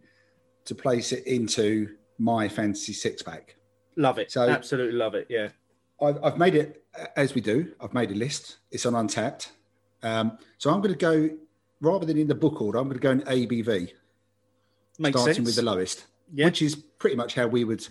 to 0.65 0.75
place 0.75 1.11
it 1.11 1.25
into 1.27 1.95
my 2.17 2.47
fantasy 2.47 2.93
six 2.93 3.21
pack. 3.21 3.55
Love 3.97 4.19
it. 4.19 4.31
So 4.31 4.47
absolutely 4.47 4.97
love 4.97 5.15
it. 5.15 5.27
Yeah. 5.29 5.49
I've, 6.01 6.23
I've 6.23 6.37
made 6.37 6.55
it 6.55 6.83
as 7.15 7.33
we 7.33 7.41
do. 7.41 7.73
I've 7.81 7.93
made 7.93 8.11
a 8.11 8.15
list. 8.15 8.57
It's 8.71 8.85
on 8.85 8.93
Untappd. 8.93 9.49
Um, 10.03 10.37
so 10.57 10.69
I'm 10.69 10.81
going 10.81 10.93
to 10.93 10.99
go 10.99 11.29
rather 11.81 12.05
than 12.05 12.17
in 12.17 12.27
the 12.27 12.35
book 12.35 12.61
order. 12.61 12.77
I'm 12.77 12.87
going 12.87 12.99
to 12.99 13.01
go 13.01 13.11
in 13.11 13.21
ABV, 13.21 13.91
Makes 14.99 15.21
starting 15.21 15.35
sense. 15.35 15.45
with 15.45 15.55
the 15.55 15.61
lowest, 15.63 16.05
yeah. 16.33 16.45
which 16.45 16.61
is 16.61 16.75
pretty 16.75 17.15
much 17.15 17.33
how 17.33 17.47
we 17.47 17.63
would 17.63 17.87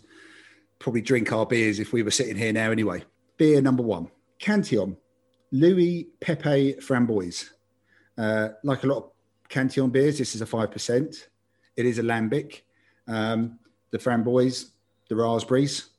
probably 0.79 1.01
drink 1.01 1.33
our 1.33 1.47
beers 1.47 1.79
if 1.81 1.93
we 1.93 2.03
were 2.03 2.11
sitting 2.11 2.37
here 2.37 2.53
now. 2.53 2.71
Anyway, 2.71 3.03
beer 3.37 3.61
number 3.61 3.83
one, 3.83 4.11
Cantillon 4.39 4.97
Louis 5.55 6.09
Pepe 6.19 6.75
Framboise. 6.81 7.51
Uh, 8.19 8.49
like 8.65 8.83
a 8.83 8.89
lot 8.89 8.97
of 8.97 9.11
Cantillon 9.49 9.91
beers, 9.91 10.19
this 10.19 10.35
is 10.35 10.43
a 10.43 10.47
5%. 10.47 11.27
It 11.77 11.87
is 11.87 12.01
a 12.01 12.03
lambic. 12.03 12.63
Um, 13.07 13.61
the 13.93 13.99
framboise, 13.99 14.71
the 15.09 15.15
raspberries. 15.15 15.91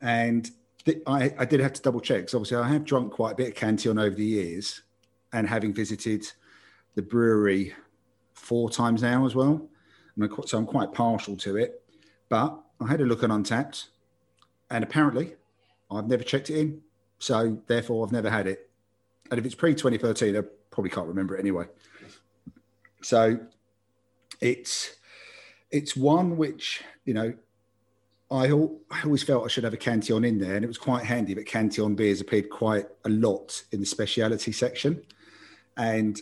And 0.00 0.50
th- 0.84 1.00
I, 1.06 1.32
I, 1.38 1.44
did 1.44 1.60
have 1.60 1.74
to 1.74 1.82
double 1.82 2.00
check 2.00 2.22
because 2.22 2.34
obviously 2.34 2.56
I 2.56 2.66
have 2.68 2.84
drunk 2.84 3.12
quite 3.12 3.32
a 3.32 3.34
bit 3.36 3.48
of 3.50 3.54
Cantillon 3.54 4.00
over 4.00 4.16
the 4.16 4.24
years 4.24 4.82
and 5.32 5.48
having 5.48 5.72
visited 5.72 6.26
the 6.96 7.02
brewery 7.02 7.72
four 8.32 8.68
times 8.68 9.02
now 9.02 9.26
as 9.26 9.36
well. 9.36 9.68
I'm, 10.20 10.28
so 10.44 10.58
I'm 10.58 10.66
quite 10.66 10.92
partial 10.92 11.36
to 11.36 11.56
it. 11.56 11.82
But 12.28 12.60
I 12.80 12.88
had 12.88 13.00
a 13.00 13.04
look 13.04 13.22
on 13.22 13.30
Untappd, 13.30 13.84
and 14.70 14.82
apparently 14.82 15.34
I've 15.88 16.08
never 16.08 16.24
checked 16.24 16.50
it 16.50 16.58
in, 16.58 16.80
so 17.20 17.62
therefore 17.68 18.04
I've 18.04 18.12
never 18.12 18.28
had 18.28 18.48
it. 18.48 18.70
And 19.30 19.38
if 19.38 19.46
it's 19.46 19.54
pre 19.54 19.74
2013, 19.74 20.36
I 20.36 20.42
probably 20.70 20.90
can't 20.90 21.08
remember 21.08 21.36
it 21.36 21.40
anyway. 21.40 21.66
So 23.02 23.38
it's 24.40 24.96
it's 25.70 25.96
one 25.96 26.36
which 26.36 26.82
you 27.04 27.14
know 27.14 27.34
I, 28.30 28.46
I 28.46 29.02
always 29.04 29.22
felt 29.22 29.44
I 29.44 29.48
should 29.48 29.64
have 29.64 29.74
a 29.74 29.78
Cantillon 29.78 30.24
in 30.24 30.38
there, 30.38 30.56
and 30.56 30.64
it 30.64 30.68
was 30.68 30.78
quite 30.78 31.04
handy. 31.04 31.34
But 31.34 31.46
Cantillon 31.46 31.94
beers 31.94 32.20
appeared 32.20 32.50
quite 32.50 32.86
a 33.04 33.08
lot 33.08 33.62
in 33.72 33.80
the 33.80 33.86
speciality 33.86 34.52
section, 34.52 35.02
and 35.76 36.20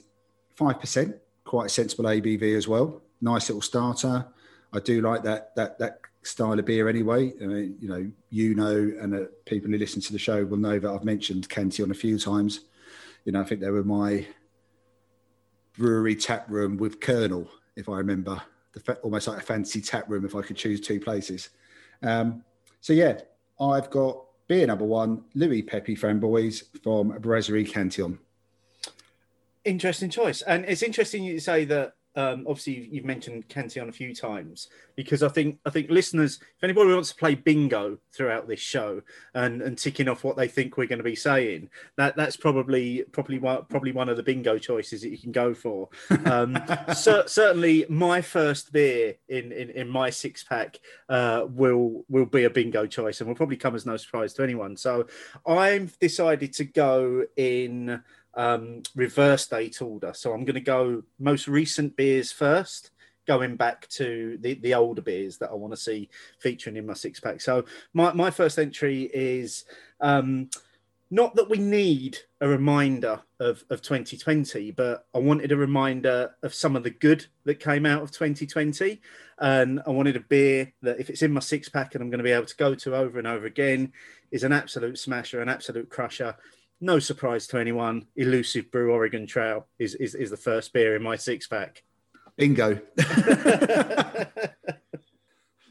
five 0.56 0.80
percent, 0.80 1.16
quite 1.44 1.66
a 1.66 1.70
sensible 1.70 2.04
ABV 2.04 2.56
as 2.56 2.68
well. 2.68 3.02
Nice 3.20 3.48
little 3.48 3.62
starter. 3.62 4.26
I 4.72 4.80
do 4.80 5.00
like 5.00 5.22
that 5.22 5.54
that 5.56 5.78
that 5.78 6.00
style 6.22 6.58
of 6.58 6.64
beer 6.64 6.88
anyway. 6.88 7.32
I 7.40 7.46
mean, 7.46 7.76
you 7.80 7.88
know, 7.88 8.10
you 8.30 8.54
know, 8.54 8.76
and 9.00 9.14
uh, 9.14 9.24
people 9.46 9.70
who 9.70 9.78
listen 9.78 10.00
to 10.02 10.12
the 10.12 10.18
show 10.18 10.44
will 10.44 10.56
know 10.56 10.78
that 10.78 10.90
I've 10.90 11.04
mentioned 11.04 11.48
Cantillon 11.48 11.90
a 11.90 11.94
few 11.94 12.18
times. 12.18 12.60
You 13.24 13.32
know, 13.32 13.40
I 13.40 13.44
think 13.44 13.60
they 13.60 13.70
were 13.70 13.84
my 13.84 14.26
brewery 15.76 16.16
tap 16.16 16.48
room 16.48 16.76
with 16.76 17.00
Kernel, 17.00 17.48
if 17.76 17.88
I 17.88 17.96
remember, 17.98 18.40
the, 18.72 18.94
almost 19.02 19.28
like 19.28 19.38
a 19.38 19.42
fancy 19.42 19.80
tap 19.80 20.08
room 20.08 20.24
if 20.24 20.34
I 20.34 20.42
could 20.42 20.56
choose 20.56 20.80
two 20.80 21.00
places. 21.00 21.50
Um, 22.02 22.44
so 22.80 22.92
yeah, 22.92 23.20
I've 23.60 23.90
got 23.90 24.24
beer 24.48 24.66
number 24.66 24.84
one, 24.84 25.24
Louis 25.34 25.62
Pepe 25.62 25.96
Framboise 25.96 26.64
from 26.82 27.16
Brasserie 27.20 27.64
Cantillon. 27.64 28.18
Interesting 29.64 30.10
choice, 30.10 30.42
and 30.42 30.64
it's 30.64 30.82
interesting 30.82 31.22
you 31.22 31.38
say 31.38 31.64
that 31.66 31.94
um, 32.14 32.44
obviously 32.46 32.88
you've 32.90 33.04
mentioned 33.04 33.48
Cantillon 33.48 33.88
a 33.88 33.92
few 33.92 34.14
times 34.14 34.68
because 34.96 35.22
I 35.22 35.28
think 35.28 35.58
I 35.64 35.70
think 35.70 35.90
listeners, 35.90 36.38
if 36.40 36.62
anybody 36.62 36.92
wants 36.92 37.10
to 37.10 37.14
play 37.14 37.34
bingo 37.34 37.98
throughout 38.12 38.48
this 38.48 38.60
show 38.60 39.00
and, 39.34 39.62
and 39.62 39.78
ticking 39.78 40.08
off 40.08 40.24
what 40.24 40.36
they 40.36 40.48
think 40.48 40.76
we're 40.76 40.86
going 40.86 40.98
to 40.98 41.04
be 41.04 41.16
saying, 41.16 41.70
that 41.96 42.16
that's 42.16 42.36
probably 42.36 43.04
probably 43.12 43.38
one, 43.38 43.64
probably 43.68 43.92
one 43.92 44.08
of 44.08 44.16
the 44.16 44.22
bingo 44.22 44.58
choices 44.58 45.02
that 45.02 45.10
you 45.10 45.18
can 45.18 45.32
go 45.32 45.54
for. 45.54 45.88
Um, 46.26 46.58
so, 46.94 47.24
certainly, 47.26 47.86
my 47.88 48.20
first 48.20 48.72
beer 48.72 49.14
in 49.28 49.52
in, 49.52 49.70
in 49.70 49.88
my 49.88 50.10
six 50.10 50.44
pack 50.44 50.78
uh, 51.08 51.46
will 51.48 52.04
will 52.08 52.26
be 52.26 52.44
a 52.44 52.50
bingo 52.50 52.86
choice 52.86 53.20
and 53.20 53.28
will 53.28 53.36
probably 53.36 53.56
come 53.56 53.74
as 53.74 53.86
no 53.86 53.96
surprise 53.96 54.34
to 54.34 54.42
anyone. 54.42 54.76
So 54.76 55.06
I've 55.46 55.98
decided 55.98 56.52
to 56.54 56.64
go 56.64 57.24
in 57.36 58.02
um, 58.34 58.82
reverse 58.94 59.46
date 59.46 59.80
order. 59.82 60.12
So 60.14 60.32
I'm 60.32 60.44
going 60.44 60.54
to 60.54 60.60
go 60.60 61.02
most 61.18 61.48
recent 61.48 61.96
beers 61.96 62.32
first, 62.32 62.90
going 63.26 63.56
back 63.56 63.88
to 63.88 64.38
the, 64.40 64.54
the 64.54 64.74
older 64.74 65.02
beers 65.02 65.38
that 65.38 65.50
I 65.50 65.54
want 65.54 65.72
to 65.72 65.80
see 65.80 66.08
featuring 66.38 66.76
in 66.76 66.86
my 66.86 66.94
six 66.94 67.20
pack. 67.20 67.40
So 67.40 67.64
my, 67.92 68.12
my 68.12 68.30
first 68.30 68.58
entry 68.58 69.10
is 69.12 69.64
um, 70.00 70.48
not 71.12 71.36
that 71.36 71.50
we 71.50 71.58
need 71.58 72.18
a 72.40 72.48
reminder 72.48 73.20
of, 73.38 73.62
of 73.68 73.82
2020, 73.82 74.70
but 74.70 75.06
I 75.14 75.18
wanted 75.18 75.52
a 75.52 75.56
reminder 75.56 76.34
of 76.42 76.54
some 76.54 76.74
of 76.74 76.84
the 76.84 76.90
good 76.90 77.26
that 77.44 77.60
came 77.60 77.84
out 77.84 78.02
of 78.02 78.10
2020. 78.10 78.98
And 79.38 79.82
I 79.86 79.90
wanted 79.90 80.16
a 80.16 80.20
beer 80.20 80.72
that, 80.80 80.98
if 80.98 81.10
it's 81.10 81.20
in 81.20 81.32
my 81.32 81.40
six 81.40 81.68
pack 81.68 81.94
and 81.94 82.02
I'm 82.02 82.08
going 82.08 82.18
to 82.18 82.24
be 82.24 82.32
able 82.32 82.46
to 82.46 82.56
go 82.56 82.74
to 82.74 82.96
over 82.96 83.18
and 83.18 83.28
over 83.28 83.44
again, 83.44 83.92
is 84.30 84.42
an 84.42 84.52
absolute 84.52 84.98
smasher, 84.98 85.42
an 85.42 85.50
absolute 85.50 85.90
crusher 85.90 86.34
no 86.82 86.98
surprise 86.98 87.46
to 87.46 87.58
anyone, 87.58 88.06
Elusive 88.16 88.70
Brew 88.70 88.92
Oregon 88.92 89.26
Trail 89.26 89.66
is, 89.78 89.94
is, 89.94 90.14
is 90.14 90.30
the 90.30 90.36
first 90.36 90.72
beer 90.72 90.96
in 90.96 91.02
my 91.02 91.16
six 91.16 91.46
pack. 91.46 91.84
Bingo. 92.36 92.80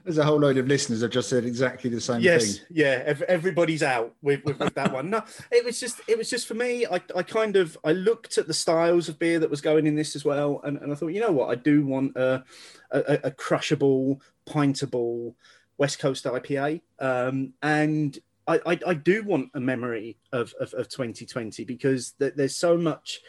There's 0.03 0.17
a 0.17 0.23
whole 0.23 0.39
load 0.39 0.57
of 0.57 0.67
listeners 0.67 1.01
have 1.01 1.11
just 1.11 1.29
said 1.29 1.45
exactly 1.45 1.89
the 1.89 2.01
same 2.01 2.21
yes, 2.21 2.57
thing. 2.57 2.65
yeah, 2.71 3.13
everybody's 3.27 3.83
out 3.83 4.15
with, 4.21 4.43
with, 4.45 4.57
with 4.57 4.73
that 4.73 4.91
one. 4.91 5.11
No, 5.11 5.23
it 5.51 5.63
was 5.63 5.79
just 5.79 6.01
it 6.07 6.17
was 6.17 6.27
just 6.27 6.47
for 6.47 6.55
me. 6.55 6.87
I, 6.87 6.99
I 7.15 7.21
kind 7.21 7.55
of 7.55 7.77
I 7.83 7.91
looked 7.91 8.39
at 8.39 8.47
the 8.47 8.53
styles 8.53 9.09
of 9.09 9.19
beer 9.19 9.37
that 9.37 9.49
was 9.49 9.61
going 9.61 9.85
in 9.85 9.95
this 9.95 10.15
as 10.15 10.25
well, 10.25 10.59
and, 10.63 10.77
and 10.77 10.91
I 10.91 10.95
thought, 10.95 11.09
you 11.09 11.21
know 11.21 11.31
what, 11.31 11.49
I 11.49 11.55
do 11.55 11.85
want 11.85 12.17
a 12.17 12.43
a, 12.89 13.19
a 13.25 13.31
crushable, 13.31 14.21
pintable 14.47 15.35
West 15.77 15.99
Coast 15.99 16.25
IPA, 16.25 16.81
um, 16.99 17.53
and 17.61 18.17
I, 18.65 18.79
I, 18.87 18.93
do 18.93 19.23
want 19.23 19.49
a 19.53 19.59
memory 19.59 20.17
of, 20.31 20.53
of, 20.59 20.73
of 20.73 20.89
2020 20.89 21.63
because 21.65 22.11
th- 22.19 22.33
there's 22.35 22.57
so 22.57 22.77
much 22.77 23.19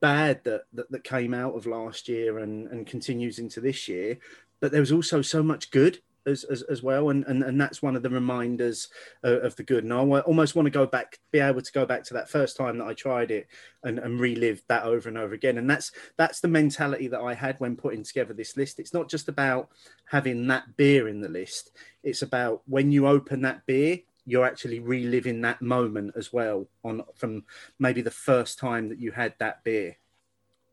bad 0.00 0.42
that, 0.44 0.62
that, 0.72 0.90
that 0.90 1.04
came 1.04 1.34
out 1.34 1.54
of 1.54 1.66
last 1.66 2.08
year 2.08 2.38
and, 2.38 2.68
and 2.68 2.86
continues 2.86 3.38
into 3.38 3.60
this 3.60 3.88
year, 3.88 4.18
but 4.60 4.72
there 4.72 4.80
was 4.80 4.92
also 4.92 5.22
so 5.22 5.42
much 5.42 5.70
good 5.70 6.00
as, 6.26 6.44
as, 6.44 6.62
as 6.62 6.82
well. 6.82 7.10
And, 7.10 7.24
and, 7.26 7.42
and 7.42 7.60
that's 7.60 7.82
one 7.82 7.96
of 7.96 8.02
the 8.02 8.10
reminders 8.10 8.88
of, 9.22 9.44
of 9.44 9.56
the 9.56 9.62
good. 9.62 9.84
And 9.84 9.92
I 9.92 9.98
almost 9.98 10.54
want 10.54 10.66
to 10.66 10.70
go 10.70 10.86
back, 10.86 11.18
be 11.30 11.40
able 11.40 11.62
to 11.62 11.72
go 11.72 11.86
back 11.86 12.04
to 12.04 12.14
that 12.14 12.30
first 12.30 12.56
time 12.56 12.78
that 12.78 12.86
I 12.86 12.94
tried 12.94 13.30
it 13.30 13.48
and, 13.82 13.98
and 13.98 14.20
relive 14.20 14.62
that 14.68 14.84
over 14.84 15.08
and 15.08 15.18
over 15.18 15.34
again. 15.34 15.58
And 15.58 15.68
that's, 15.68 15.92
that's 16.16 16.40
the 16.40 16.48
mentality 16.48 17.08
that 17.08 17.20
I 17.20 17.34
had 17.34 17.58
when 17.58 17.76
putting 17.76 18.04
together 18.04 18.34
this 18.34 18.56
list. 18.56 18.78
It's 18.78 18.94
not 18.94 19.08
just 19.08 19.28
about 19.28 19.70
having 20.06 20.46
that 20.48 20.76
beer 20.76 21.08
in 21.08 21.20
the 21.20 21.28
list. 21.28 21.70
It's 22.02 22.22
about 22.22 22.62
when 22.66 22.92
you 22.92 23.06
open 23.06 23.42
that 23.42 23.66
beer, 23.66 24.00
you're 24.24 24.44
actually 24.44 24.80
reliving 24.80 25.40
that 25.40 25.60
moment 25.60 26.12
as 26.16 26.32
well 26.32 26.68
on 26.84 27.02
from 27.14 27.44
maybe 27.78 28.02
the 28.02 28.10
first 28.10 28.58
time 28.58 28.88
that 28.88 28.98
you 28.98 29.10
had 29.10 29.34
that 29.38 29.64
beer. 29.64 29.96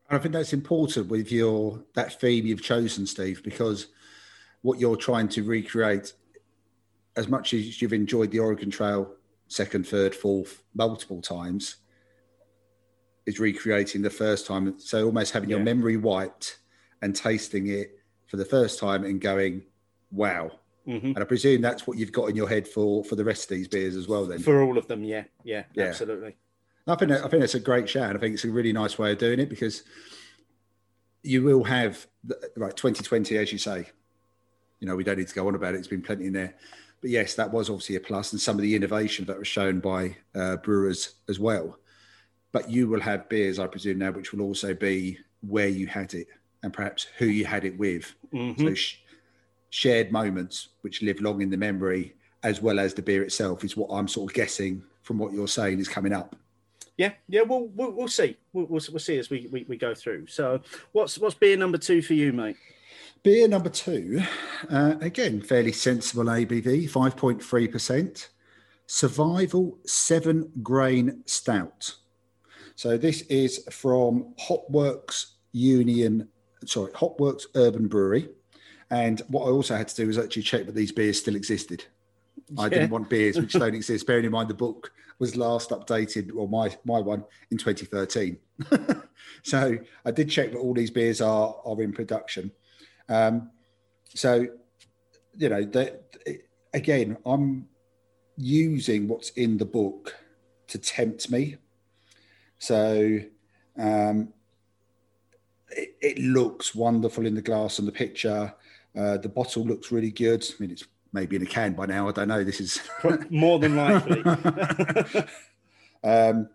I 0.08 0.18
think 0.18 0.32
that's 0.32 0.52
important 0.52 1.08
with 1.08 1.30
your 1.30 1.84
that 1.94 2.20
theme 2.20 2.46
you've 2.46 2.62
chosen, 2.62 3.06
Steve, 3.06 3.42
because 3.42 3.88
what 4.62 4.78
you're 4.78 4.96
trying 4.96 5.28
to 5.28 5.42
recreate, 5.42 6.12
as 7.16 7.28
much 7.28 7.54
as 7.54 7.80
you've 7.80 7.92
enjoyed 7.92 8.30
the 8.30 8.40
Oregon 8.40 8.70
Trail 8.70 9.14
second, 9.50 9.86
third, 9.86 10.14
fourth, 10.14 10.62
multiple 10.74 11.20
times, 11.20 11.76
is 13.26 13.40
recreating 13.40 14.00
the 14.02 14.10
first 14.10 14.46
time. 14.46 14.78
So 14.78 15.04
almost 15.04 15.32
having 15.32 15.50
yeah. 15.50 15.56
your 15.56 15.64
memory 15.64 15.96
wiped 15.96 16.58
and 17.02 17.14
tasting 17.14 17.66
it 17.66 17.98
for 18.26 18.36
the 18.36 18.44
first 18.44 18.78
time 18.78 19.04
and 19.04 19.20
going, 19.20 19.62
wow, 20.12 20.52
Mm-hmm. 20.86 21.08
And 21.08 21.18
I 21.18 21.24
presume 21.24 21.60
that's 21.60 21.86
what 21.86 21.98
you've 21.98 22.12
got 22.12 22.30
in 22.30 22.36
your 22.36 22.48
head 22.48 22.66
for 22.66 23.04
for 23.04 23.16
the 23.16 23.24
rest 23.24 23.44
of 23.44 23.56
these 23.56 23.68
beers 23.68 23.96
as 23.96 24.08
well. 24.08 24.26
Then 24.26 24.38
for 24.38 24.62
all 24.62 24.78
of 24.78 24.86
them, 24.88 25.04
yeah, 25.04 25.24
yeah, 25.44 25.64
yeah. 25.74 25.84
absolutely. 25.84 26.36
I 26.86 26.96
think 26.96 27.12
I 27.12 27.28
think 27.28 27.40
that's 27.40 27.54
a 27.54 27.60
great 27.60 27.88
shout. 27.88 28.16
I 28.16 28.18
think 28.18 28.34
it's 28.34 28.44
a 28.44 28.50
really 28.50 28.72
nice 28.72 28.98
way 28.98 29.12
of 29.12 29.18
doing 29.18 29.40
it 29.40 29.48
because 29.48 29.84
you 31.22 31.42
will 31.42 31.64
have 31.64 32.06
right 32.56 32.74
2020, 32.74 33.36
as 33.36 33.52
you 33.52 33.58
say. 33.58 33.88
You 34.80 34.88
know, 34.88 34.96
we 34.96 35.04
don't 35.04 35.18
need 35.18 35.28
to 35.28 35.34
go 35.34 35.46
on 35.46 35.54
about 35.54 35.74
it. 35.74 35.78
It's 35.78 35.88
been 35.88 36.00
plenty 36.00 36.26
in 36.26 36.32
there, 36.32 36.54
but 37.02 37.10
yes, 37.10 37.34
that 37.34 37.52
was 37.52 37.68
obviously 37.68 37.96
a 37.96 38.00
plus, 38.00 38.32
and 38.32 38.40
some 38.40 38.56
of 38.56 38.62
the 38.62 38.74
innovation 38.74 39.26
that 39.26 39.38
was 39.38 39.48
shown 39.48 39.80
by 39.80 40.16
uh, 40.34 40.56
brewers 40.56 41.14
as 41.28 41.38
well. 41.38 41.78
But 42.52 42.70
you 42.70 42.88
will 42.88 43.00
have 43.00 43.28
beers, 43.28 43.58
I 43.58 43.66
presume 43.66 43.98
now, 43.98 44.10
which 44.10 44.32
will 44.32 44.40
also 44.40 44.74
be 44.74 45.18
where 45.42 45.68
you 45.68 45.86
had 45.86 46.14
it 46.14 46.26
and 46.62 46.72
perhaps 46.72 47.06
who 47.18 47.26
you 47.26 47.44
had 47.44 47.64
it 47.64 47.78
with. 47.78 48.14
Mm-hmm. 48.32 48.66
So 48.66 48.74
sh- 48.74 48.96
shared 49.70 50.12
moments 50.12 50.68
which 50.82 51.02
live 51.02 51.20
long 51.20 51.40
in 51.42 51.50
the 51.50 51.56
memory 51.56 52.14
as 52.42 52.60
well 52.62 52.78
as 52.78 52.94
the 52.94 53.02
beer 53.02 53.22
itself 53.22 53.64
is 53.64 53.76
what 53.76 53.88
I'm 53.90 54.08
sort 54.08 54.30
of 54.30 54.34
guessing 54.34 54.82
from 55.02 55.18
what 55.18 55.32
you're 55.32 55.48
saying 55.48 55.78
is 55.78 55.88
coming 55.88 56.12
up. 56.12 56.36
Yeah, 56.96 57.12
yeah, 57.28 57.42
we'll 57.42 57.68
we'll, 57.68 57.92
we'll 57.92 58.08
see. 58.08 58.36
We'll, 58.52 58.66
we'll, 58.66 58.82
we'll 58.90 58.98
see 58.98 59.18
as 59.18 59.30
we, 59.30 59.48
we, 59.50 59.64
we 59.68 59.76
go 59.76 59.94
through. 59.94 60.26
So, 60.26 60.60
what's 60.92 61.18
what's 61.18 61.34
beer 61.34 61.56
number 61.56 61.78
two 61.78 62.02
for 62.02 62.14
you, 62.14 62.32
mate? 62.32 62.56
Beer 63.22 63.48
number 63.48 63.70
two, 63.70 64.22
uh, 64.70 64.96
again, 65.00 65.40
fairly 65.40 65.72
sensible 65.72 66.24
ABV, 66.24 66.90
five 66.90 67.16
point 67.16 67.42
three 67.42 67.68
percent. 67.68 68.30
Survival 68.86 69.78
seven 69.86 70.50
grain 70.62 71.22
stout. 71.24 71.94
So 72.80 72.96
this 72.96 73.20
is 73.22 73.62
from 73.70 74.34
Hopworks 74.40 75.32
Union, 75.52 76.28
sorry, 76.64 76.90
Hopworks 76.92 77.44
Urban 77.54 77.88
Brewery. 77.88 78.30
And 78.90 79.20
what 79.28 79.46
I 79.46 79.50
also 79.50 79.76
had 79.76 79.88
to 79.88 79.96
do 79.96 80.06
was 80.06 80.18
actually 80.18 80.42
check 80.42 80.66
that 80.66 80.74
these 80.74 80.92
beers 80.92 81.18
still 81.18 81.36
existed. 81.36 81.84
I 82.58 82.68
didn't 82.68 82.90
want 82.90 83.08
beers 83.08 83.36
which 83.36 83.52
don't 83.52 83.74
exist. 83.82 84.06
Bearing 84.06 84.24
in 84.24 84.32
mind 84.32 84.50
the 84.50 84.54
book 84.54 84.92
was 85.18 85.36
last 85.36 85.70
updated, 85.70 86.30
or 86.34 86.48
my 86.48 86.76
my 86.84 86.98
one 86.98 87.24
in 87.50 87.58
2013. 87.58 88.36
so 89.42 89.78
I 90.04 90.10
did 90.10 90.30
check 90.30 90.52
that 90.52 90.58
all 90.58 90.74
these 90.74 90.90
beers 90.90 91.20
are 91.20 91.56
are 91.64 91.80
in 91.82 91.92
production. 91.92 92.50
Um, 93.08 93.50
so 94.14 94.46
you 95.36 95.48
know, 95.48 95.64
that 95.64 96.02
again, 96.74 97.16
I'm 97.24 97.68
using 98.36 99.08
what's 99.08 99.30
in 99.30 99.58
the 99.58 99.64
book 99.64 100.16
to 100.68 100.78
tempt 100.78 101.30
me. 101.30 101.56
So 102.58 103.20
um, 103.78 104.32
it, 105.70 105.96
it 106.00 106.18
looks 106.18 106.74
wonderful 106.74 107.26
in 107.26 107.34
the 107.34 107.42
glass 107.42 107.78
and 107.78 107.86
the 107.86 107.92
picture. 107.92 108.54
Uh, 108.96 109.16
the 109.18 109.28
bottle 109.28 109.64
looks 109.64 109.92
really 109.92 110.10
good. 110.10 110.44
I 110.44 110.54
mean, 110.60 110.70
it's 110.70 110.84
maybe 111.12 111.36
in 111.36 111.42
a 111.42 111.46
can 111.46 111.72
by 111.72 111.86
now. 111.86 112.08
I 112.08 112.12
don't 112.12 112.28
know. 112.28 112.44
This 112.44 112.60
is 112.60 112.80
more 113.30 113.58
than 113.58 113.76
likely. 113.76 114.22
um, 116.04 116.48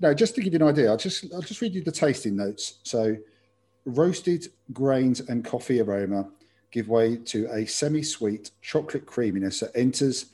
no, 0.00 0.14
just 0.14 0.34
to 0.34 0.42
give 0.42 0.52
you 0.52 0.58
an 0.58 0.68
idea, 0.68 0.90
I'll 0.90 0.96
just 0.96 1.32
I'll 1.32 1.42
just 1.42 1.60
read 1.60 1.74
you 1.74 1.82
the 1.82 1.92
tasting 1.92 2.36
notes. 2.36 2.78
So, 2.82 3.16
roasted 3.84 4.48
grains 4.72 5.20
and 5.20 5.44
coffee 5.44 5.80
aroma 5.80 6.28
give 6.70 6.88
way 6.88 7.16
to 7.16 7.46
a 7.52 7.64
semi-sweet 7.64 8.50
chocolate 8.60 9.06
creaminess 9.06 9.60
that 9.60 9.70
enters 9.76 10.26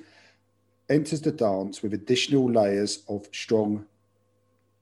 enters 0.88 1.20
the 1.20 1.30
dance 1.30 1.82
with 1.82 1.94
additional 1.94 2.50
layers 2.50 3.04
of 3.08 3.28
strong 3.32 3.86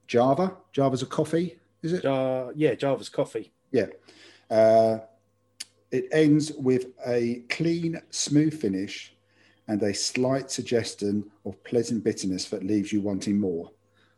Java. 0.07 0.55
Java's 0.71 1.03
a 1.03 1.05
coffee, 1.05 1.59
is 1.83 1.93
it? 1.93 2.05
Uh, 2.05 2.47
yeah, 2.55 2.73
Java's 2.73 3.09
coffee. 3.09 3.51
Yeah. 3.71 3.87
Uh, 4.49 4.99
it 5.91 6.07
ends 6.11 6.51
with 6.53 6.87
a 7.05 7.43
clean, 7.49 7.99
smooth 8.09 8.59
finish 8.59 9.15
and 9.67 9.81
a 9.83 9.93
slight 9.93 10.51
suggestion 10.51 11.29
of 11.45 11.63
pleasant 11.63 12.03
bitterness 12.03 12.45
that 12.49 12.63
leaves 12.63 12.91
you 12.91 13.01
wanting 13.01 13.39
more. 13.39 13.71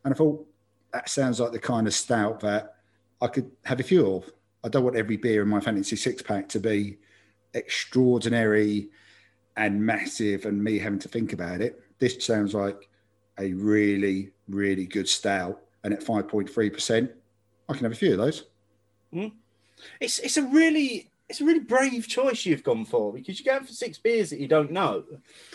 And 0.04 0.14
I 0.14 0.18
thought 0.18 0.46
that 0.94 1.10
sounds 1.10 1.40
like 1.40 1.52
the 1.52 1.60
kind 1.60 1.88
of 1.88 1.94
stout 1.94 2.40
that 2.42 2.76
I 3.22 3.28
could 3.28 3.52
have 3.66 3.80
a 3.80 3.84
few 3.84 4.16
of. 4.16 4.32
I 4.64 4.70
don't 4.70 4.84
want 4.84 4.96
every 4.96 5.18
beer 5.18 5.42
in 5.42 5.50
my 5.50 5.60
fantasy 5.60 5.96
six 5.96 6.22
pack 6.22 6.48
to 6.50 6.60
be 6.60 6.98
extraordinary 7.54 8.90
and 9.58 9.86
massive 9.86 10.46
and 10.46 10.64
me 10.64 10.80
having 10.80 11.00
to 11.00 11.10
think 11.10 11.34
about 11.34 11.62
it. 11.62 11.82
This 12.00 12.26
sounds 12.26 12.54
like 12.54 12.90
a 13.38 13.54
really, 13.54 14.32
really 14.48 14.86
good 14.86 15.08
stout. 15.08 15.62
And 15.84 15.94
at 15.94 16.02
5.3%, 16.02 17.10
I 17.70 17.74
can 17.74 17.84
have 17.84 17.92
a 17.92 17.96
few 17.96 18.14
of 18.14 18.20
those. 18.20 18.46
Mm. 19.14 19.32
It's 20.00 20.20
it's 20.20 20.38
a 20.38 20.44
really 20.44 21.11
it's 21.32 21.40
a 21.40 21.46
really 21.46 21.60
brave 21.60 22.10
choice 22.10 22.46
you've 22.46 22.62
gone 22.64 22.84
for 22.84 23.14
because 23.14 23.40
you're 23.40 23.54
going 23.54 23.66
for 23.66 23.72
six 23.72 23.98
beers 23.98 24.30
that 24.32 24.40
you 24.40 24.50
don't 24.50 24.70
know. 24.70 25.06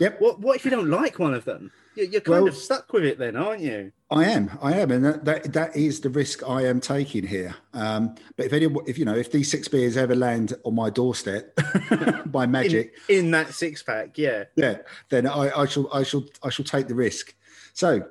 Yep. 0.00 0.22
What 0.22 0.40
what 0.40 0.56
if 0.56 0.64
you 0.64 0.70
don't 0.70 0.88
like 0.88 1.18
one 1.18 1.34
of 1.34 1.44
them? 1.44 1.70
You're, 1.94 2.06
you're 2.06 2.20
kind 2.22 2.44
well, 2.44 2.48
of 2.48 2.56
stuck 2.56 2.90
with 2.94 3.04
it 3.04 3.18
then, 3.18 3.36
aren't 3.36 3.60
you? 3.60 3.92
I 4.10 4.24
am, 4.24 4.58
I 4.62 4.72
am, 4.78 4.90
and 4.90 5.04
that 5.04 5.26
that, 5.26 5.52
that 5.52 5.76
is 5.76 6.00
the 6.00 6.08
risk 6.08 6.48
I 6.48 6.64
am 6.64 6.80
taking 6.80 7.26
here. 7.26 7.54
Um, 7.74 8.14
but 8.38 8.46
if 8.46 8.54
any, 8.54 8.74
if 8.86 8.96
you 8.96 9.04
know, 9.04 9.14
if 9.14 9.30
these 9.30 9.50
six 9.50 9.68
beers 9.68 9.98
ever 9.98 10.14
land 10.14 10.54
on 10.64 10.74
my 10.74 10.88
doorstep 10.88 11.58
by 12.26 12.46
magic 12.46 12.94
in, 13.10 13.26
in, 13.26 13.30
that 13.32 13.52
six 13.52 13.82
pack, 13.82 14.16
yeah, 14.16 14.44
yeah, 14.56 14.78
then 15.10 15.26
I, 15.26 15.60
I 15.60 15.66
shall, 15.66 15.92
I 15.92 16.04
shall, 16.04 16.24
I 16.42 16.48
shall 16.48 16.64
take 16.64 16.88
the 16.88 16.94
risk. 16.94 17.34
So, 17.74 18.08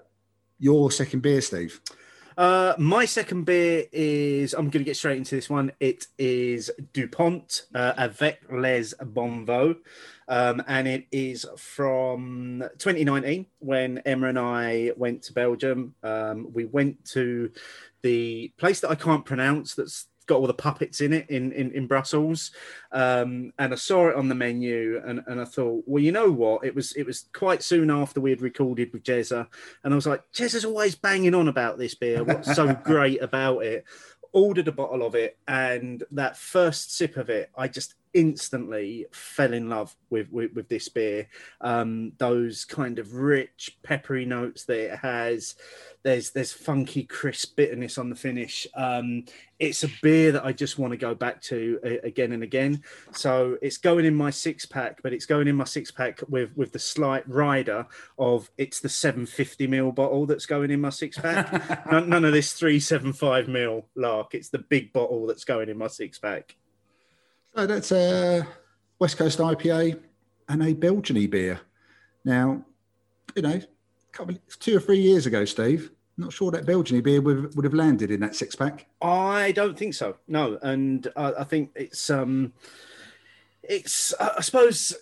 your 0.59 0.91
second 0.91 1.21
beer, 1.21 1.41
Steve. 1.41 1.81
Uh, 2.37 2.73
my 2.77 3.05
second 3.05 3.45
beer 3.45 3.85
is 3.93 4.53
I'm 4.53 4.69
going 4.69 4.83
to 4.83 4.89
get 4.89 4.97
straight 4.97 5.17
into 5.17 5.35
this 5.35 5.49
one. 5.49 5.71
It 5.79 6.07
is 6.17 6.69
Dupont 6.91 7.63
uh, 7.73 7.93
avec 7.97 8.41
les 8.51 8.93
Bons 9.01 9.45
Voeux. 9.45 9.77
Um, 10.27 10.61
and 10.67 10.87
it 10.87 11.05
is 11.11 11.45
from 11.57 12.63
2019 12.77 13.45
when 13.59 13.99
Emma 13.99 14.27
and 14.27 14.39
I 14.39 14.91
went 14.97 15.23
to 15.23 15.33
Belgium. 15.33 15.93
Um, 16.03 16.47
we 16.51 16.65
went 16.65 17.05
to 17.11 17.51
the 18.01 18.51
place 18.57 18.81
that 18.81 18.89
I 18.89 18.95
can't 18.95 19.25
pronounce 19.25 19.75
that's 19.75 20.07
got 20.25 20.39
all 20.39 20.47
the 20.47 20.53
puppets 20.53 21.01
in 21.01 21.13
it 21.13 21.29
in 21.29 21.51
in, 21.51 21.71
in 21.71 21.87
Brussels, 21.87 22.51
um, 22.91 23.53
and 23.57 23.73
I 23.73 23.75
saw 23.75 24.09
it 24.09 24.15
on 24.15 24.29
the 24.29 24.35
menu, 24.35 25.01
and, 25.05 25.21
and 25.27 25.39
I 25.39 25.45
thought, 25.45 25.83
well, 25.85 26.03
you 26.03 26.11
know 26.11 26.31
what? 26.31 26.65
It 26.65 26.75
was 26.75 26.93
it 26.93 27.05
was 27.05 27.25
quite 27.33 27.63
soon 27.63 27.89
after 27.89 28.21
we 28.21 28.29
had 28.29 28.41
recorded 28.41 28.91
with 28.93 29.03
Jezza, 29.03 29.47
and 29.83 29.93
I 29.93 29.95
was 29.95 30.07
like, 30.07 30.23
Jezza's 30.33 30.65
always 30.65 30.95
banging 30.95 31.35
on 31.35 31.47
about 31.47 31.77
this 31.77 31.95
beer. 31.95 32.23
What's 32.23 32.53
so 32.55 32.73
great 32.83 33.21
about 33.21 33.63
it? 33.63 33.85
Ordered 34.31 34.67
a 34.67 34.71
bottle 34.71 35.05
of 35.05 35.15
it, 35.15 35.37
and 35.47 36.03
that 36.11 36.37
first 36.37 36.95
sip 36.95 37.17
of 37.17 37.29
it, 37.29 37.49
I 37.57 37.67
just 37.67 37.95
instantly 38.15 39.05
fell 39.11 39.53
in 39.53 39.69
love 39.69 39.95
with 40.09 40.31
with, 40.31 40.53
with 40.53 40.69
this 40.69 40.89
beer. 40.89 41.27
Um, 41.61 42.13
those 42.17 42.65
kind 42.65 42.97
of 42.97 43.13
rich, 43.13 43.77
peppery 43.83 44.25
notes 44.25 44.63
that 44.65 44.93
it 44.93 44.99
has. 44.99 45.55
There's 46.01 46.31
there's 46.31 46.53
funky, 46.53 47.03
crisp 47.03 47.57
bitterness 47.57 47.97
on 47.97 48.09
the 48.09 48.15
finish. 48.15 48.65
Um, 48.75 49.25
it's 49.59 49.83
a 49.83 49.89
beer 50.01 50.31
that 50.31 50.45
I 50.45 50.53
just 50.53 50.79
want 50.79 50.91
to 50.91 50.97
go 50.97 51.13
back 51.13 51.41
to 51.43 51.79
uh, 51.85 52.07
again 52.07 52.31
and 52.31 52.43
again. 52.43 52.83
So 53.11 53.57
it's 53.61 53.77
going 53.77 54.05
in 54.05 54.15
my 54.15 54.29
six 54.29 54.65
pack, 54.65 55.01
but 55.03 55.13
it's 55.13 55.25
going 55.25 55.47
in 55.47 55.55
my 55.55 55.65
six 55.65 55.91
pack 55.91 56.21
with 56.29 56.55
with 56.55 56.71
the 56.71 56.79
slight 56.79 57.27
rider 57.27 57.85
of 58.17 58.49
it's 58.57 58.79
the 58.79 58.89
750 58.89 59.67
ml 59.67 59.93
bottle 59.93 60.25
that's 60.25 60.45
going 60.45 60.71
in 60.71 60.79
my 60.79 60.89
six 60.89 61.17
pack. 61.17 61.85
none, 61.91 62.09
none 62.09 62.25
of 62.25 62.31
this 62.31 62.53
375 62.53 63.47
ml 63.47 63.83
lark. 63.95 64.33
It's 64.35 64.49
the 64.49 64.59
big 64.59 64.93
bottle 64.93 65.27
that's 65.27 65.43
going 65.43 65.69
in 65.69 65.77
my 65.77 65.87
six 65.87 66.17
pack. 66.17 66.55
So 67.55 67.65
that's 67.65 67.93
a 67.93 68.45
West 68.99 69.17
Coast 69.17 69.39
IPA 69.39 70.01
and 70.49 70.61
a 70.61 70.73
Belgian 70.73 71.25
beer. 71.27 71.61
Now, 72.25 72.65
you 73.33 73.41
know, 73.41 73.61
couple, 74.11 74.35
two 74.59 74.75
or 74.75 74.81
three 74.81 74.99
years 74.99 75.25
ago, 75.25 75.45
Steve, 75.45 75.91
not 76.17 76.33
sure 76.33 76.51
that 76.51 76.65
Belgian 76.65 76.99
beer 77.01 77.21
would, 77.21 77.55
would 77.55 77.63
have 77.63 77.73
landed 77.73 78.11
in 78.11 78.19
that 78.19 78.35
six 78.35 78.55
pack. 78.55 78.87
I 79.01 79.53
don't 79.53 79.77
think 79.77 79.93
so. 79.93 80.17
No, 80.27 80.59
and 80.63 81.07
uh, 81.15 81.31
I 81.39 81.45
think 81.45 81.71
it's 81.75 82.09
um, 82.09 82.51
it's 83.63 84.13
I 84.19 84.41
suppose 84.41 84.93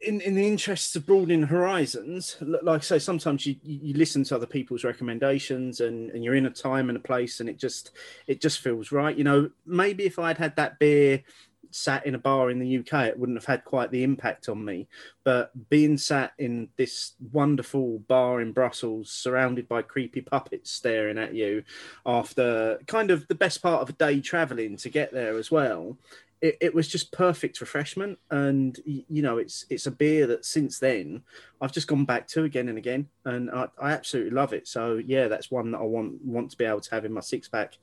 in, 0.00 0.20
in 0.20 0.34
the 0.34 0.46
interests 0.46 0.94
of 0.94 1.06
broadening 1.06 1.44
horizons, 1.44 2.36
like 2.40 2.80
I 2.80 2.82
say, 2.82 2.98
sometimes 2.98 3.46
you, 3.46 3.56
you 3.62 3.94
listen 3.94 4.24
to 4.24 4.36
other 4.36 4.46
people's 4.46 4.84
recommendations 4.84 5.80
and, 5.80 6.10
and 6.10 6.22
you're 6.22 6.34
in 6.34 6.46
a 6.46 6.50
time 6.50 6.88
and 6.90 6.98
a 6.98 7.00
place 7.00 7.40
and 7.40 7.48
it 7.48 7.58
just 7.58 7.92
it 8.26 8.40
just 8.40 8.60
feels 8.60 8.92
right. 8.92 9.16
You 9.16 9.24
know, 9.24 9.50
maybe 9.64 10.04
if 10.04 10.18
I'd 10.18 10.38
had 10.38 10.54
that 10.56 10.78
beer 10.78 11.22
sat 11.70 12.06
in 12.06 12.14
a 12.14 12.18
bar 12.18 12.50
in 12.50 12.58
the 12.58 12.78
UK, 12.78 13.06
it 13.06 13.18
wouldn't 13.18 13.38
have 13.38 13.46
had 13.46 13.64
quite 13.64 13.90
the 13.90 14.02
impact 14.02 14.48
on 14.48 14.64
me. 14.64 14.88
But 15.24 15.50
being 15.68 15.98
sat 15.98 16.32
in 16.38 16.68
this 16.76 17.14
wonderful 17.32 18.00
bar 18.00 18.40
in 18.40 18.52
Brussels, 18.52 19.10
surrounded 19.10 19.68
by 19.68 19.82
creepy 19.82 20.20
puppets 20.20 20.70
staring 20.70 21.18
at 21.18 21.34
you 21.34 21.64
after 22.04 22.78
kind 22.86 23.10
of 23.10 23.26
the 23.28 23.34
best 23.34 23.62
part 23.62 23.82
of 23.82 23.90
a 23.90 23.92
day 23.92 24.20
traveling 24.20 24.76
to 24.78 24.88
get 24.88 25.12
there 25.12 25.36
as 25.36 25.50
well, 25.50 25.98
it, 26.40 26.58
it, 26.60 26.74
was 26.74 26.86
just 26.86 27.12
perfect 27.12 27.60
refreshment. 27.60 28.18
And 28.30 28.78
you 28.84 29.22
know 29.22 29.38
it's 29.38 29.64
it's 29.70 29.86
a 29.86 29.90
beer 29.90 30.26
that 30.26 30.44
since 30.44 30.78
then 30.78 31.22
i've 31.62 31.72
just 31.72 31.88
gone 31.88 32.04
back 32.04 32.28
to 32.28 32.44
again 32.44 32.68
and 32.68 32.78
again. 32.78 33.08
And 33.24 33.50
I, 33.50 33.68
I, 33.80 33.92
absolutely 33.92 34.32
love 34.32 34.52
it. 34.52 34.68
So 34.68 35.00
yeah 35.04 35.28
that's 35.28 35.50
one 35.50 35.70
that 35.72 35.78
i 35.78 35.82
want 35.82 36.22
want 36.24 36.50
to 36.50 36.56
be 36.56 36.64
able 36.64 36.80
to 36.80 36.94
have 36.94 37.04
in 37.04 37.12
my 37.12 37.20
six 37.20 37.48
pack 37.48 37.78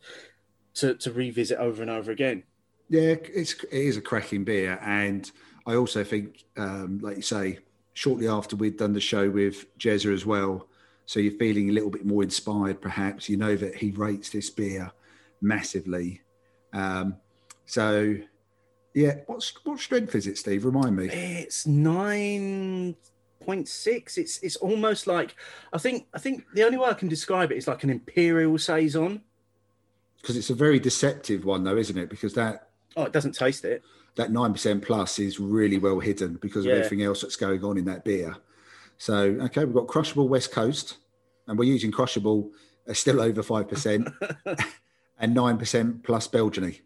to, 0.76 0.96
to 0.96 1.12
revisit 1.12 1.60
over 1.60 1.82
and 1.82 1.92
over 1.92 2.12
again 2.12 2.44
yeah, 2.94 3.16
it's 3.34 3.56
it 3.64 3.72
is 3.72 3.98
a 3.98 4.02
cracking 4.02 4.44
beer, 4.44 4.78
and 4.84 5.30
I 5.66 5.74
also 5.74 6.04
think, 6.04 6.44
um, 6.58 7.00
like 7.00 7.16
you 7.16 7.24
say, 7.24 7.58
shortly 7.94 8.28
after 8.28 8.56
we'd 8.56 8.78
done 8.78 8.94
the 8.94 9.00
show 9.00 9.32
with 9.32 9.66
Jezza 9.80 10.14
as 10.14 10.28
well, 10.28 10.68
so 11.08 11.20
you're 11.20 11.40
feeling 11.40 11.72
a 11.72 11.74
little 11.74 11.90
bit 11.90 12.06
more 12.06 12.22
inspired, 12.22 12.82
perhaps. 12.82 13.28
You 13.30 13.38
know 13.38 13.56
that 13.56 13.74
he 13.74 13.90
rates 13.90 14.30
this 14.30 14.52
beer 14.52 14.92
massively. 15.42 16.22
Um, 16.72 17.16
so, 17.66 18.16
yeah, 18.94 19.16
what's 19.26 19.52
what 19.66 19.80
strength 19.80 20.14
is 20.14 20.28
it, 20.28 20.38
Steve? 20.38 20.64
Remind 20.64 20.96
me. 20.96 21.08
It's 21.08 21.66
nine 21.66 22.96
point 23.44 23.68
six. 23.68 24.20
It's 24.20 24.38
it's 24.44 24.58
almost 24.58 25.08
like 25.08 25.36
I 25.74 25.80
think 25.80 26.06
I 26.14 26.20
think 26.20 26.46
the 26.54 26.64
only 26.64 26.78
way 26.78 26.90
I 26.90 26.94
can 26.94 27.08
describe 27.08 27.52
it 27.52 27.58
is 27.58 27.68
like 27.68 27.84
an 27.84 27.90
imperial 27.90 28.60
saison. 28.60 29.24
Because 30.22 30.38
it's 30.38 30.52
a 30.52 30.56
very 30.56 30.78
deceptive 30.78 31.44
one, 31.44 31.64
though, 31.64 31.76
isn't 31.76 31.98
it? 31.98 32.12
Because 32.12 32.36
that 32.36 32.70
Oh, 32.96 33.04
it 33.04 33.14
doesn't 33.14 33.34
taste 33.34 33.66
it. 33.66 33.84
That 34.16 34.32
nine 34.32 34.54
percent 34.54 34.84
plus 34.84 35.18
is 35.20 35.40
really 35.40 35.80
well 35.80 36.00
hidden 36.00 36.36
because 36.36 36.66
of 36.66 36.72
everything 36.72 37.02
else 37.02 37.22
that's 37.22 37.36
going 37.36 37.64
on 37.64 37.78
in 37.78 37.86
that 37.86 38.04
beer. 38.04 38.36
So, 38.98 39.16
okay, 39.16 39.66
we've 39.66 39.74
got 39.74 39.88
crushable 39.88 40.28
West 40.30 40.52
Coast, 40.52 40.98
and 41.48 41.58
we're 41.58 41.66
using 41.66 41.92
crushable 41.92 42.52
uh, 42.88 42.94
still 42.94 43.20
over 43.20 43.42
five 43.42 43.68
percent 43.68 44.08
and 45.20 45.34
nine 45.34 45.58
percent 45.58 46.04
plus 46.04 46.28
Belgiany. 46.28 46.82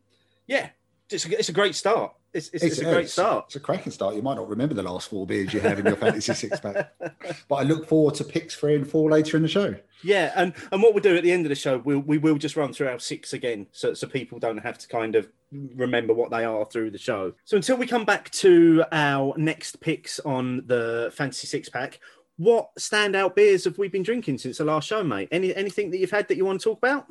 Yeah, 0.48 0.70
it's 1.10 1.26
a, 1.26 1.38
it's 1.38 1.50
a 1.50 1.54
great 1.54 1.76
start. 1.76 2.14
It's, 2.34 2.48
it's, 2.50 2.64
it's, 2.64 2.78
it's 2.78 2.88
a 2.88 2.94
great 2.94 3.10
start. 3.10 3.46
It's 3.48 3.56
a 3.56 3.60
cracking 3.60 3.92
start. 3.92 4.16
You 4.16 4.22
might 4.22 4.36
not 4.36 4.50
remember 4.50 4.76
the 4.76 4.84
last 4.84 5.10
four 5.10 5.26
beers 5.26 5.54
you 5.54 5.60
had 5.60 5.80
in 5.80 5.86
your 5.86 5.96
fantasy 5.96 6.34
six 6.34 6.60
pack, 6.60 6.94
but 7.48 7.56
I 7.56 7.64
look 7.64 7.88
forward 7.88 8.16
to 8.16 8.24
picks 8.24 8.56
three 8.56 8.76
and 8.76 8.88
four 8.88 9.10
later 9.10 9.38
in 9.38 9.44
the 9.44 9.50
show. 9.50 9.76
Yeah, 10.04 10.32
and 10.36 10.54
and 10.72 10.84
what 10.84 10.94
we'll 10.94 11.02
do 11.02 11.16
at 11.16 11.24
the 11.24 11.32
end 11.32 11.46
of 11.46 11.50
the 11.50 11.56
show, 11.56 11.80
we'll 11.80 12.00
we 12.00 12.18
will 12.18 12.38
just 12.38 12.56
run 12.56 12.74
through 12.74 12.90
our 12.90 13.00
six 13.00 13.34
again, 13.34 13.68
so 13.72 13.94
so 13.94 14.08
people 14.08 14.40
don't 14.40 14.58
have 14.58 14.78
to 14.80 14.88
kind 14.88 15.16
of 15.16 15.30
remember 15.52 16.14
what 16.14 16.30
they 16.30 16.44
are 16.44 16.66
through 16.66 16.92
the 16.92 16.98
show. 16.98 17.34
So 17.46 17.58
until 17.58 17.78
we 17.78 17.88
come 17.88 18.06
back 18.06 18.30
to 18.32 18.84
our 18.92 19.34
next 19.38 19.80
picks 19.80 20.20
on 20.20 20.64
the 20.68 21.12
fantasy 21.14 21.48
six 21.48 21.70
pack, 21.70 22.00
what 22.38 22.70
standout 22.80 23.36
beers 23.36 23.64
have 23.64 23.78
we 23.78 23.88
been 23.88 24.04
drinking 24.04 24.38
since 24.38 24.60
the 24.60 24.66
last 24.66 24.88
show, 24.88 25.04
mate? 25.04 25.30
Any 25.32 25.56
anything 25.56 25.92
that 25.92 25.98
you've 25.98 26.12
had 26.12 26.28
that 26.28 26.38
you 26.38 26.46
want 26.46 26.60
to 26.60 26.64
talk 26.64 26.78
about? 26.78 27.08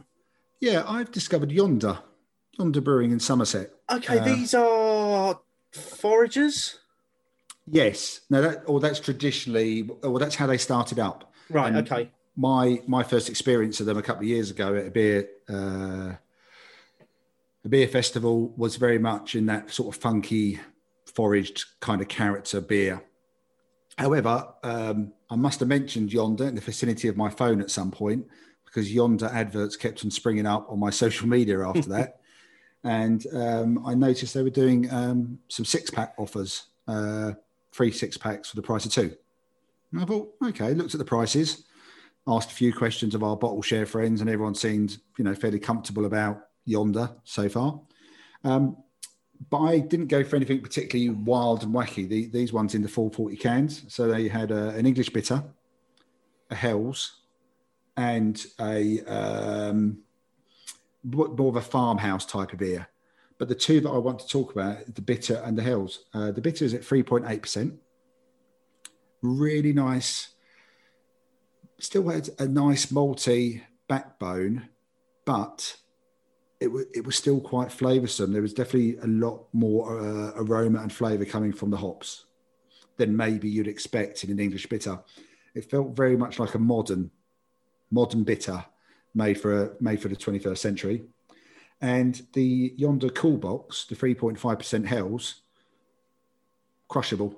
Yeah, 0.61 0.85
I've 0.87 1.11
discovered 1.11 1.51
Yonder. 1.51 1.99
Yonder 2.59 2.81
Brewing 2.81 3.11
in 3.11 3.21
Somerset. 3.21 3.71
Okay, 3.91 4.19
uh, 4.19 4.25
these 4.25 4.55
are 4.55 4.65
foragers. 5.77 6.79
Yes, 7.67 8.21
no, 8.31 8.43
that 8.43 8.63
or 8.67 8.81
that's 8.81 9.01
traditionally, 9.01 9.83
well, 9.83 10.19
that's 10.19 10.37
how 10.37 10.47
they 10.47 10.59
started 10.59 10.99
up. 10.99 11.33
Right. 11.51 11.69
And 11.69 11.79
okay. 11.79 12.11
My 12.37 12.83
my 12.87 13.03
first 13.03 13.29
experience 13.29 13.81
of 13.81 13.87
them 13.87 13.97
a 13.97 14.03
couple 14.03 14.23
of 14.23 14.29
years 14.29 14.51
ago 14.51 14.75
at 14.75 14.87
a 14.87 14.91
beer 14.91 15.29
uh, 15.49 16.13
a 17.65 17.69
beer 17.69 17.89
festival 17.89 18.55
was 18.57 18.77
very 18.77 18.99
much 18.99 19.35
in 19.35 19.47
that 19.47 19.71
sort 19.73 19.95
of 19.95 20.01
funky, 20.01 20.61
foraged 21.07 21.65
kind 21.81 22.01
of 22.01 22.09
character 22.09 22.61
beer. 22.61 23.03
However, 23.99 24.53
um, 24.63 25.13
I 25.31 25.37
must 25.37 25.61
have 25.61 25.69
mentioned 25.69 26.13
Yonder 26.13 26.47
in 26.47 26.55
the 26.55 26.61
vicinity 26.61 27.09
of 27.09 27.17
my 27.17 27.31
phone 27.31 27.61
at 27.61 27.71
some 27.71 27.91
point 27.91 28.27
because 28.65 28.93
Yonder 28.93 29.27
adverts 29.27 29.75
kept 29.75 30.05
on 30.05 30.11
springing 30.11 30.47
up 30.47 30.71
on 30.71 30.79
my 30.79 30.91
social 31.03 31.27
media 31.27 31.67
after 31.67 31.89
that 31.89 32.21
and 32.87 33.27
um, 33.35 33.85
I 33.85 33.95
noticed 33.95 34.33
they 34.33 34.45
were 34.45 34.49
doing 34.51 34.89
um, 34.93 35.41
some 35.49 35.65
six 35.65 35.91
pack 35.91 36.15
offers, 36.19 36.69
uh, 36.87 37.33
free 37.73 37.91
six 37.91 38.17
packs 38.17 38.51
for 38.51 38.57
the 38.57 38.63
price 38.63 38.87
of 38.87 38.93
two. 38.93 39.13
And 39.91 40.01
I 40.01 40.05
thought, 40.05 40.33
okay, 40.45 40.73
looked 40.73 40.95
at 40.95 40.99
the 40.99 41.05
prices, 41.05 41.65
asked 42.29 42.53
a 42.53 42.55
few 42.55 42.73
questions 42.73 43.17
of 43.17 43.25
our 43.25 43.37
bottle 43.37 43.61
share 43.61 43.87
friends, 43.87 44.21
and 44.21 44.31
everyone 44.31 44.55
seemed, 44.55 44.99
you 45.19 45.25
know, 45.25 45.35
fairly 45.35 45.59
comfortable 45.59 46.07
about 46.07 46.47
Yonder 46.65 47.11
so 47.25 47.49
far. 47.49 47.81
Um, 48.45 48.77
but 49.51 49.63
I 49.63 49.81
didn't 49.81 50.07
go 50.07 50.23
for 50.23 50.37
anything 50.37 50.61
particularly 50.61 51.11
wild 51.11 51.65
and 51.65 51.75
wacky. 51.75 52.09
The, 52.09 52.27
these 52.27 52.53
ones 52.53 52.77
in 52.77 52.83
the 52.83 52.89
440 52.89 53.37
cans. 53.37 53.83
So 53.89 54.07
they 54.07 54.29
had 54.29 54.53
a, 54.53 54.69
an 54.71 54.87
English 54.87 55.11
bitter, 55.11 55.43
a 56.51 56.55
Helles, 56.55 57.17
and 57.97 58.47
a 58.61 59.01
um, 59.03 59.99
more 61.07 61.49
of 61.49 61.57
a 61.57 61.61
farmhouse 61.61 62.27
type 62.27 62.53
of 62.53 62.59
beer. 62.59 62.89
But 63.39 63.49
the 63.49 63.55
two 63.55 63.81
that 63.81 63.91
I 63.91 63.99
want 63.99 64.19
to 64.21 64.29
talk 64.29 64.53
about, 64.53 64.95
the 64.95 65.03
bitter 65.03 65.43
and 65.45 65.57
the 65.57 65.63
Helles. 65.63 66.05
Uh, 66.13 66.33
the 66.33 66.41
bitter 66.41 66.65
is 66.65 66.75
at 66.75 66.83
3.8%. 66.83 67.77
Really 69.23 69.73
nice. 69.73 70.29
Still 71.79 72.09
had 72.09 72.31
a 72.39 72.49
nice 72.49 72.87
malty 72.87 73.63
backbone, 73.89 74.69
but 75.27 75.77
it, 76.61 76.67
w- 76.67 76.87
it 76.95 77.05
was 77.05 77.17
still 77.17 77.41
quite 77.41 77.69
flavoursome. 77.69 78.33
There 78.33 78.43
was 78.43 78.55
definitely 78.55 78.97
a 78.99 79.07
lot 79.07 79.47
more 79.53 80.01
uh, 80.01 80.33
aroma 80.37 80.81
and 80.81 80.93
flavour 80.93 81.27
coming 81.27 81.53
from 81.53 81.71
the 81.71 81.77
hops 81.77 82.25
than 82.97 83.15
maybe 83.15 83.49
you'd 83.49 83.69
expect 83.69 84.25
in 84.25 84.31
an 84.31 84.39
English 84.39 84.67
bitter. 84.67 84.99
It 85.55 85.71
felt 85.71 85.95
very 85.95 86.17
much 86.17 86.39
like 86.39 86.55
a 86.55 86.59
modern, 86.59 87.11
modern 87.91 88.25
bitter 88.25 88.65
made 89.17 89.41
for 89.41 89.63
a, 89.63 89.71
made 89.81 90.01
for 90.01 90.09
the 90.09 90.15
21st 90.15 90.59
century. 90.59 91.03
And 91.81 92.25
the 92.33 92.73
Yonder 92.77 93.11
Cool 93.11 93.37
Box, 93.37 93.85
the 93.87 93.97
3.5% 93.97 94.87
Helles, 94.87 95.43
crushable. 96.89 97.35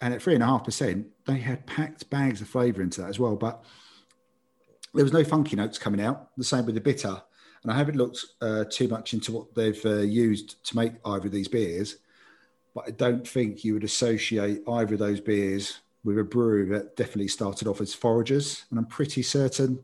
And 0.00 0.14
at 0.14 0.20
3.5%, 0.20 1.04
they 1.26 1.38
had 1.38 1.66
packed 1.66 2.08
bags 2.08 2.40
of 2.40 2.48
flavour 2.48 2.82
into 2.82 3.00
that 3.00 3.10
as 3.10 3.18
well. 3.18 3.36
But 3.36 3.64
there 4.94 5.04
was 5.04 5.12
no 5.12 5.24
funky 5.24 5.56
notes 5.56 5.78
coming 5.78 6.00
out. 6.00 6.30
The 6.36 6.44
same 6.44 6.64
with 6.66 6.76
the 6.76 6.80
bitter 6.80 7.20
and 7.64 7.72
I 7.72 7.76
haven't 7.76 7.96
looked 7.96 8.24
uh, 8.42 8.64
too 8.70 8.88
much 8.88 9.14
into 9.14 9.32
what 9.32 9.54
they've 9.54 9.84
uh, 9.86 10.00
used 10.00 10.62
to 10.66 10.76
make 10.76 10.92
either 11.04 11.26
of 11.26 11.32
these 11.32 11.48
beers, 11.48 11.96
but 12.74 12.84
I 12.86 12.90
don't 12.90 13.26
think 13.26 13.64
you 13.64 13.72
would 13.72 13.84
associate 13.84 14.62
either 14.68 14.94
of 14.94 15.00
those 15.00 15.20
beers 15.20 15.80
with 16.04 16.18
a 16.18 16.24
brew 16.24 16.66
that 16.68 16.94
definitely 16.96 17.28
started 17.28 17.66
off 17.66 17.80
as 17.80 17.94
foragers. 17.94 18.64
And 18.68 18.78
I'm 18.78 18.84
pretty 18.84 19.22
certain 19.22 19.78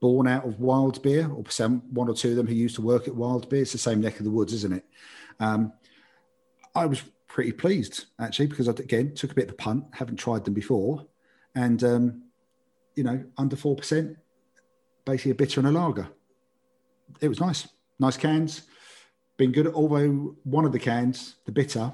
born 0.00 0.28
out 0.28 0.46
of 0.46 0.60
wild 0.60 1.02
beer, 1.02 1.30
or 1.30 1.44
some 1.48 1.82
one 1.92 2.08
or 2.08 2.14
two 2.14 2.30
of 2.30 2.36
them 2.36 2.46
who 2.46 2.54
used 2.54 2.76
to 2.76 2.82
work 2.82 3.08
at 3.08 3.14
wild 3.14 3.48
beer. 3.48 3.62
It's 3.62 3.72
the 3.72 3.78
same 3.78 4.00
neck 4.00 4.18
of 4.18 4.24
the 4.24 4.30
woods, 4.30 4.52
isn't 4.52 4.74
it? 4.74 4.84
Um, 5.40 5.72
I 6.74 6.86
was 6.86 7.02
pretty 7.28 7.52
pleased 7.52 8.06
actually 8.18 8.46
because 8.46 8.68
I 8.68 8.72
again 8.72 9.14
took 9.14 9.32
a 9.32 9.34
bit 9.34 9.48
of 9.48 9.52
a 9.52 9.56
punt, 9.56 9.84
haven't 9.92 10.16
tried 10.16 10.44
them 10.44 10.54
before, 10.54 11.06
and 11.54 11.82
um, 11.84 12.22
you 12.94 13.04
know 13.04 13.24
under 13.36 13.56
four 13.56 13.76
percent, 13.76 14.16
basically 15.04 15.32
a 15.32 15.34
bitter 15.34 15.60
and 15.60 15.68
a 15.68 15.72
lager 15.72 16.08
it 17.20 17.28
was 17.28 17.40
nice. 17.40 17.68
Nice 17.98 18.16
cans. 18.16 18.62
Been 19.36 19.52
good. 19.52 19.66
Although 19.68 20.36
one 20.44 20.64
of 20.64 20.72
the 20.72 20.78
cans, 20.78 21.36
the 21.44 21.52
bitter, 21.52 21.92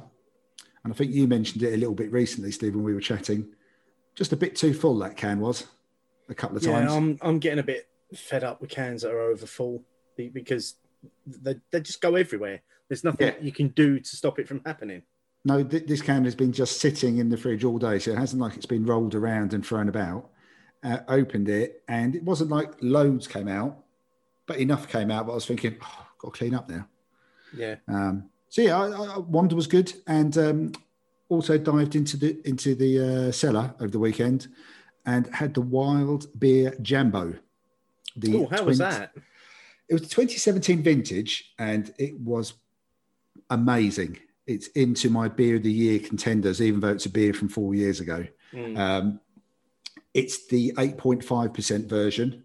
and 0.85 0.93
I 0.93 0.97
think 0.97 1.13
you 1.13 1.27
mentioned 1.27 1.63
it 1.63 1.75
a 1.75 1.77
little 1.77 1.95
bit 1.95 2.13
recently, 2.13 2.51
Steve, 2.51 2.75
when 2.75 2.85
we 2.85 2.95
were 2.95 3.01
chatting. 3.01 3.49
Just 4.15 4.33
a 4.33 4.37
bit 4.37 4.57
too 4.57 4.75
full 4.75 4.99
that 4.99 5.17
can 5.17 5.41
was 5.41 5.67
a 6.29 6.35
couple 6.35 6.57
of 6.57 6.63
yeah, 6.63 6.73
times. 6.73 6.93
I'm 6.93 7.19
I'm 7.23 7.39
getting 7.39 7.61
a 7.61 7.65
bit 7.65 7.89
fed 8.15 8.45
up 8.45 8.61
with 8.61 8.71
cans 8.71 9.03
that 9.03 9.11
are 9.13 9.21
over 9.21 9.47
full 9.47 9.85
because 10.17 10.75
they, 11.27 11.57
they 11.71 11.81
just 11.81 12.01
go 12.01 12.15
everywhere. 12.15 12.63
There's 12.89 13.05
nothing 13.05 13.29
Yeah. 13.29 13.35
you 13.41 13.53
can 13.53 13.69
do 13.69 13.99
to 13.99 14.17
stop 14.17 14.39
it 14.39 14.47
from 14.47 14.61
happening. 14.67 15.03
No, 15.45 15.65
th- 15.65 15.87
this 15.87 16.03
can 16.03 16.25
has 16.25 16.35
been 16.35 16.53
just 16.53 16.81
sitting 16.81 17.19
in 17.19 17.29
the 17.29 17.37
fridge 17.37 17.65
all 17.65 17.79
day, 17.79 17.99
so 17.99 18.13
it 18.13 18.19
hasn't 18.19 18.41
like 18.41 18.57
it's 18.57 18.67
been 18.67 18.87
rolled 18.87 19.15
around 19.15 19.55
and 19.55 19.67
thrown 19.67 19.89
about. 19.89 20.29
Uh, 20.85 20.99
opened 21.09 21.49
it, 21.49 21.83
and 21.89 22.15
it 22.17 22.25
wasn't 22.25 22.51
like 22.51 22.71
loads 22.81 23.27
came 23.29 23.49
out, 23.49 23.79
but 24.47 24.59
enough 24.59 24.89
came 24.89 25.11
out. 25.11 25.27
But 25.27 25.33
I 25.33 25.35
was 25.37 25.47
thinking, 25.47 25.77
oh, 25.81 26.07
got 26.19 26.35
to 26.35 26.39
clean 26.39 26.55
up 26.55 26.69
now. 26.69 26.89
Yeah. 27.57 27.77
Um, 27.89 28.31
so 28.49 28.63
yeah, 28.63 28.77
I, 28.79 28.89
I, 28.89 29.19
Yonder 29.33 29.57
was 29.57 29.67
good, 29.67 29.93
and 30.07 30.37
um, 30.39 30.73
also 31.29 31.57
dived 31.57 31.95
into 31.97 32.17
the 32.17 32.41
into 32.47 32.75
the 32.75 33.29
uh, 33.29 33.33
cellar 33.33 33.75
over 33.81 33.91
the 33.91 33.99
weekend, 33.99 34.49
and 35.07 35.27
had 35.29 35.55
the 35.55 35.61
Wild 35.61 36.27
Beer 36.39 36.77
Jambo. 36.83 37.35
The 38.17 38.37
Oh, 38.37 38.47
how 38.47 38.65
was 38.65 38.79
that? 38.79 39.13
It 39.89 39.95
was 39.95 40.03
2017 40.03 40.83
vintage, 40.83 41.53
and 41.59 41.93
it 41.99 42.19
was 42.19 42.55
amazing. 43.51 44.19
It's 44.47 44.69
into 44.69 45.11
my 45.11 45.29
beer 45.29 45.57
of 45.57 45.63
the 45.63 45.73
year 45.73 45.99
contenders, 45.99 46.61
even 46.61 46.81
though 46.81 46.89
it's 46.89 47.07
a 47.07 47.11
beer 47.11 47.33
from 47.33 47.49
four 47.49 47.75
years 47.75 48.01
ago. 48.01 48.27
Mm. 48.53 48.79
Um, 48.79 49.21
it's 50.15 50.47
the 50.47 50.73
8.5% 50.77 51.89
version. 51.89 52.45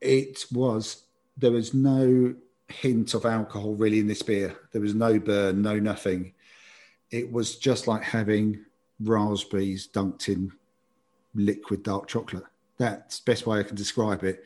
It 0.00 0.44
was, 0.52 1.04
there 1.36 1.50
was 1.50 1.74
no 1.74 2.34
hint 2.68 3.14
of 3.14 3.24
alcohol 3.24 3.74
really 3.74 3.98
in 3.98 4.06
this 4.06 4.22
beer. 4.22 4.56
There 4.72 4.80
was 4.80 4.94
no 4.94 5.18
burn, 5.18 5.62
no 5.62 5.78
nothing. 5.78 6.34
It 7.10 7.32
was 7.32 7.56
just 7.56 7.88
like 7.88 8.02
having 8.02 8.64
raspberries 9.00 9.88
dunked 9.88 10.28
in 10.28 10.52
liquid 11.34 11.82
dark 11.82 12.08
chocolate. 12.08 12.44
That's 12.78 13.20
the 13.20 13.30
best 13.30 13.46
way 13.46 13.58
I 13.58 13.62
can 13.64 13.76
describe 13.76 14.22
it. 14.24 14.44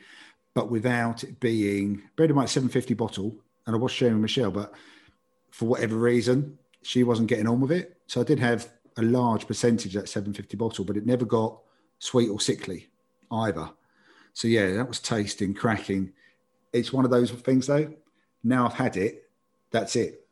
But 0.53 0.69
without 0.69 1.23
it 1.23 1.39
being, 1.39 2.03
bear 2.15 2.27
in 2.27 2.35
mind, 2.35 2.49
750 2.49 2.93
bottle, 2.93 3.35
and 3.65 3.75
I 3.75 3.79
was 3.79 3.91
sharing 3.91 4.15
with 4.15 4.23
Michelle, 4.23 4.51
but 4.51 4.73
for 5.51 5.65
whatever 5.65 5.95
reason, 5.95 6.57
she 6.83 7.03
wasn't 7.03 7.29
getting 7.29 7.47
on 7.47 7.59
with 7.59 7.71
it. 7.71 7.97
So 8.07 8.21
I 8.21 8.23
did 8.23 8.39
have 8.39 8.69
a 8.97 9.01
large 9.01 9.47
percentage 9.47 9.95
of 9.95 10.03
that 10.03 10.09
750 10.09 10.57
bottle, 10.57 10.85
but 10.85 10.97
it 10.97 11.05
never 11.05 11.25
got 11.25 11.59
sweet 11.99 12.29
or 12.29 12.39
sickly 12.39 12.89
either. 13.31 13.69
So 14.33 14.47
yeah, 14.47 14.71
that 14.73 14.87
was 14.87 14.99
tasting, 14.99 15.53
cracking. 15.53 16.11
It's 16.71 16.91
one 16.91 17.05
of 17.05 17.11
those 17.11 17.31
things 17.31 17.67
though. 17.67 17.93
Now 18.43 18.65
I've 18.65 18.73
had 18.73 18.97
it, 18.97 19.29
that's 19.71 19.95
it. 19.95 20.27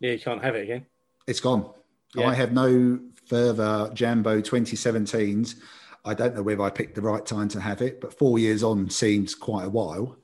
Yeah, 0.00 0.12
you 0.12 0.18
can't 0.18 0.42
have 0.42 0.56
it 0.56 0.62
again. 0.62 0.86
It's 1.26 1.40
gone. 1.40 1.70
Yeah. 2.14 2.28
I 2.28 2.34
have 2.34 2.52
no 2.52 2.98
further 3.26 3.90
Jambo 3.94 4.40
2017s. 4.40 5.56
I 6.04 6.14
don't 6.14 6.34
know 6.34 6.42
whether 6.42 6.62
I 6.62 6.70
picked 6.70 6.94
the 6.94 7.02
right 7.02 7.24
time 7.24 7.48
to 7.48 7.60
have 7.60 7.80
it, 7.80 8.00
but 8.00 8.16
four 8.18 8.38
years 8.38 8.62
on 8.62 8.90
seems 8.90 9.34
quite 9.34 9.64
a 9.66 9.70
while. 9.70 10.16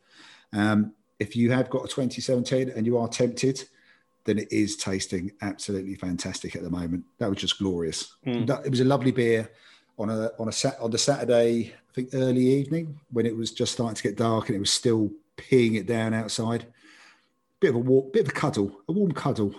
Um, 0.52 0.92
if 1.18 1.36
you 1.36 1.50
have 1.52 1.70
got 1.70 1.84
a 1.84 1.88
2017 1.88 2.70
and 2.70 2.86
you 2.86 2.98
are 2.98 3.08
tempted, 3.08 3.64
then 4.24 4.38
it 4.38 4.52
is 4.52 4.76
tasting 4.76 5.32
absolutely 5.40 5.94
fantastic 5.94 6.56
at 6.56 6.62
the 6.62 6.70
moment. 6.70 7.04
That 7.18 7.28
was 7.30 7.38
just 7.38 7.58
glorious. 7.58 8.14
Mm. 8.26 8.64
It 8.64 8.70
was 8.70 8.80
a 8.80 8.84
lovely 8.84 9.12
beer 9.12 9.50
on 9.98 10.10
a 10.10 10.30
on 10.38 10.48
a 10.48 10.52
sat 10.52 10.78
on 10.80 10.90
the 10.90 10.98
Saturday, 10.98 11.72
I 11.74 11.92
think 11.94 12.10
early 12.12 12.46
evening 12.46 13.00
when 13.10 13.26
it 13.26 13.36
was 13.36 13.52
just 13.52 13.72
starting 13.72 13.96
to 13.96 14.02
get 14.02 14.16
dark 14.16 14.48
and 14.48 14.56
it 14.56 14.60
was 14.60 14.70
still 14.72 15.10
peeing 15.36 15.76
it 15.76 15.86
down 15.86 16.14
outside. 16.14 16.66
Bit 17.60 17.70
of 17.70 17.76
a 17.76 17.80
war, 17.80 18.04
bit 18.12 18.22
of 18.22 18.28
a 18.28 18.32
cuddle, 18.32 18.80
a 18.88 18.92
warm 18.92 19.12
cuddle 19.12 19.54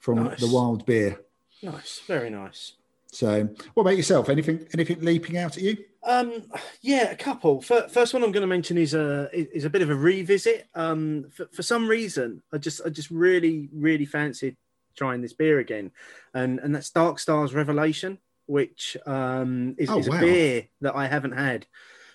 from 0.00 0.24
Nice. 0.24 0.40
the 0.40 0.48
wild 0.48 0.84
beer. 0.86 1.20
Nice, 1.62 2.00
very 2.06 2.30
nice. 2.30 2.72
So, 3.14 3.48
what 3.74 3.82
about 3.82 3.96
yourself? 3.96 4.28
Anything 4.28 4.66
anything 4.74 5.00
leaping 5.00 5.38
out 5.38 5.56
at 5.56 5.62
you? 5.62 5.76
Um, 6.02 6.42
yeah, 6.82 7.10
a 7.10 7.16
couple. 7.16 7.60
First 7.62 8.12
one 8.12 8.24
I'm 8.24 8.32
going 8.32 8.42
to 8.42 8.46
mention 8.46 8.76
is 8.76 8.92
a 8.92 9.30
is 9.32 9.64
a 9.64 9.70
bit 9.70 9.82
of 9.82 9.90
a 9.90 9.94
revisit. 9.94 10.66
Um, 10.74 11.30
for, 11.30 11.46
for 11.52 11.62
some 11.62 11.86
reason, 11.86 12.42
I 12.52 12.58
just 12.58 12.80
I 12.84 12.88
just 12.88 13.10
really 13.10 13.68
really 13.72 14.04
fancied 14.04 14.56
trying 14.96 15.22
this 15.22 15.32
beer 15.32 15.60
again, 15.60 15.92
and 16.34 16.58
and 16.58 16.74
that's 16.74 16.90
Dark 16.90 17.20
Stars 17.20 17.54
Revelation, 17.54 18.18
which 18.46 18.96
um 19.06 19.76
is, 19.78 19.88
Oh, 19.90 19.98
is 19.98 20.08
a 20.08 20.10
beer 20.12 20.68
that 20.80 20.96
I 20.96 21.06
haven't 21.06 21.32
had 21.32 21.66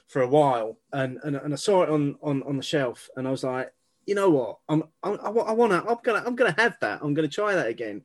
for 0.09 0.21
a 0.21 0.27
while, 0.27 0.79
and 0.91 1.17
and, 1.23 1.37
and 1.37 1.53
I 1.53 1.57
saw 1.57 1.83
it 1.83 1.89
on 1.89 2.17
on 2.21 2.43
on 2.43 2.57
the 2.57 2.63
shelf, 2.63 3.09
and 3.15 3.25
I 3.25 3.31
was 3.31 3.45
like, 3.45 3.71
you 4.05 4.15
know 4.15 4.29
what, 4.29 4.57
I'm, 4.67 4.83
I'm 5.01 5.17
I, 5.23 5.29
I 5.29 5.51
wanna 5.53 5.81
I'm 5.87 5.97
gonna 6.03 6.23
I'm 6.25 6.35
gonna 6.35 6.55
have 6.57 6.77
that. 6.81 6.99
I'm 7.01 7.13
gonna 7.13 7.29
try 7.29 7.55
that 7.55 7.67
again. 7.67 8.03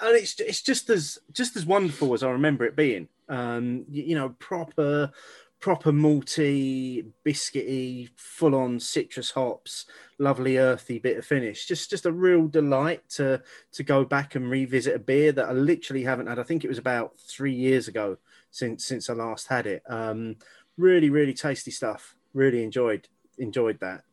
And 0.00 0.16
it's 0.16 0.38
it's 0.40 0.62
just 0.62 0.88
as 0.90 1.18
just 1.32 1.56
as 1.56 1.66
wonderful 1.66 2.14
as 2.14 2.22
I 2.22 2.30
remember 2.30 2.64
it 2.64 2.76
being. 2.76 3.08
Um, 3.28 3.84
you, 3.88 4.02
you 4.04 4.14
know, 4.14 4.30
proper 4.38 5.12
proper 5.60 5.92
malty, 5.92 7.04
biscuity, 7.24 8.08
full 8.16 8.54
on 8.54 8.80
citrus 8.80 9.30
hops, 9.30 9.84
lovely 10.18 10.56
earthy 10.56 10.98
bit 10.98 11.18
of 11.18 11.24
finish. 11.24 11.66
Just 11.66 11.90
just 11.90 12.06
a 12.06 12.12
real 12.12 12.48
delight 12.48 13.08
to 13.10 13.42
to 13.72 13.82
go 13.82 14.04
back 14.04 14.34
and 14.34 14.50
revisit 14.50 14.96
a 14.96 14.98
beer 14.98 15.32
that 15.32 15.48
I 15.48 15.52
literally 15.52 16.02
haven't 16.02 16.26
had. 16.26 16.38
I 16.38 16.44
think 16.44 16.64
it 16.64 16.68
was 16.68 16.78
about 16.78 17.20
three 17.20 17.54
years 17.54 17.88
ago 17.88 18.16
since 18.50 18.86
since 18.86 19.10
I 19.10 19.12
last 19.12 19.48
had 19.48 19.66
it. 19.66 19.82
Um, 19.88 20.36
really, 20.76 21.10
really 21.10 21.34
tasty 21.34 21.70
stuff. 21.70 22.16
Really 22.32 22.64
enjoyed 22.64 23.08
enjoyed 23.38 23.80
that. 23.80 24.04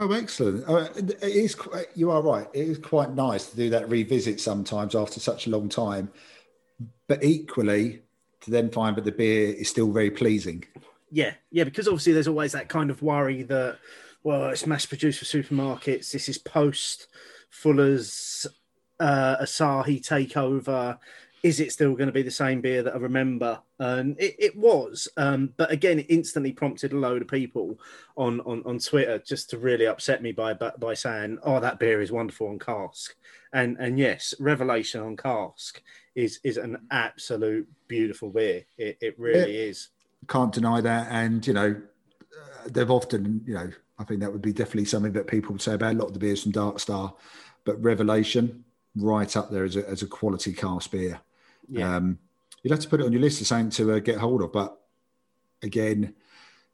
Oh, 0.00 0.12
excellent! 0.12 0.68
Uh, 0.68 0.88
it 0.96 1.22
is. 1.22 1.54
Quite, 1.54 1.86
you 1.94 2.10
are 2.10 2.22
right. 2.22 2.46
It 2.52 2.68
is 2.68 2.78
quite 2.78 3.14
nice 3.14 3.46
to 3.50 3.56
do 3.56 3.70
that 3.70 3.88
revisit 3.88 4.40
sometimes 4.40 4.94
after 4.94 5.18
such 5.18 5.46
a 5.46 5.50
long 5.50 5.68
time, 5.68 6.10
but 7.08 7.24
equally 7.24 8.02
to 8.42 8.50
then 8.50 8.70
find 8.70 8.94
that 8.96 9.04
the 9.04 9.12
beer 9.12 9.52
is 9.54 9.68
still 9.68 9.90
very 9.90 10.10
pleasing. 10.10 10.64
Yeah, 11.10 11.34
yeah, 11.50 11.64
because 11.64 11.88
obviously 11.88 12.12
there's 12.12 12.28
always 12.28 12.52
that 12.52 12.68
kind 12.68 12.90
of 12.90 13.02
worry 13.02 13.42
that, 13.44 13.78
well, 14.22 14.50
it's 14.50 14.66
mass 14.66 14.86
produced 14.86 15.18
for 15.18 15.24
supermarkets. 15.24 16.12
This 16.12 16.28
is 16.28 16.38
post 16.38 17.08
Fuller's 17.50 18.46
uh, 19.00 19.38
Asahi 19.38 20.00
takeover. 20.00 20.98
Is 21.42 21.60
it 21.60 21.72
still 21.72 21.94
going 21.94 22.08
to 22.08 22.12
be 22.12 22.22
the 22.22 22.30
same 22.30 22.60
beer 22.60 22.82
that 22.82 22.94
I 22.94 22.98
remember? 22.98 23.60
And 23.78 24.18
it, 24.18 24.34
it 24.38 24.56
was, 24.56 25.06
um, 25.16 25.54
but 25.56 25.70
again, 25.70 26.00
it 26.00 26.06
instantly 26.08 26.52
prompted 26.52 26.92
a 26.92 26.96
load 26.96 27.22
of 27.22 27.28
people 27.28 27.78
on, 28.16 28.40
on, 28.40 28.62
on 28.66 28.78
Twitter 28.80 29.18
just 29.18 29.50
to 29.50 29.58
really 29.58 29.86
upset 29.86 30.20
me 30.20 30.32
by 30.32 30.54
by 30.54 30.94
saying, 30.94 31.38
"Oh, 31.44 31.60
that 31.60 31.78
beer 31.78 32.00
is 32.02 32.10
wonderful 32.10 32.48
on 32.48 32.58
cask," 32.58 33.14
and 33.52 33.76
and 33.78 33.98
yes, 33.98 34.34
Revelation 34.40 35.00
on 35.00 35.16
cask 35.16 35.80
is 36.16 36.40
is 36.42 36.56
an 36.56 36.76
absolute 36.90 37.68
beautiful 37.86 38.30
beer. 38.30 38.64
It, 38.76 38.98
it 39.00 39.18
really 39.18 39.56
Yeah. 39.58 39.66
is. 39.70 39.90
Can't 40.26 40.52
deny 40.52 40.80
that. 40.80 41.06
And, 41.12 41.46
you 41.46 41.52
know, 41.54 41.80
uh, 42.20 42.68
they've 42.68 42.90
often, 42.90 43.42
you 43.46 43.54
know, 43.54 43.70
I 44.00 44.04
think 44.04 44.20
that 44.20 44.32
would 44.32 44.42
be 44.42 44.52
definitely 44.52 44.86
something 44.86 45.12
that 45.12 45.28
people 45.28 45.52
would 45.52 45.62
say 45.62 45.74
about 45.74 45.94
a 45.94 45.98
lot 45.98 46.08
of 46.08 46.12
the 46.12 46.18
beers 46.18 46.42
from 46.42 46.50
Dark 46.50 46.80
Star. 46.80 47.14
But 47.64 47.80
Revelation, 47.80 48.64
right 48.96 49.36
up 49.36 49.50
there 49.52 49.64
as 49.64 49.76
a, 49.76 49.88
as 49.88 50.02
a 50.02 50.06
quality 50.08 50.52
cask 50.52 50.90
beer. 50.90 51.20
Yeah. 51.68 51.96
Um, 51.96 52.18
you'd 52.62 52.70
have 52.70 52.80
to 52.80 52.88
put 52.88 53.00
it 53.00 53.06
on 53.06 53.12
your 53.12 53.20
list 53.20 53.40
of 53.40 53.46
something 53.46 53.70
to 53.70 53.94
uh, 53.94 53.98
get 53.98 54.18
hold 54.18 54.42
of. 54.42 54.52
But 54.52 54.78
again, 55.62 56.14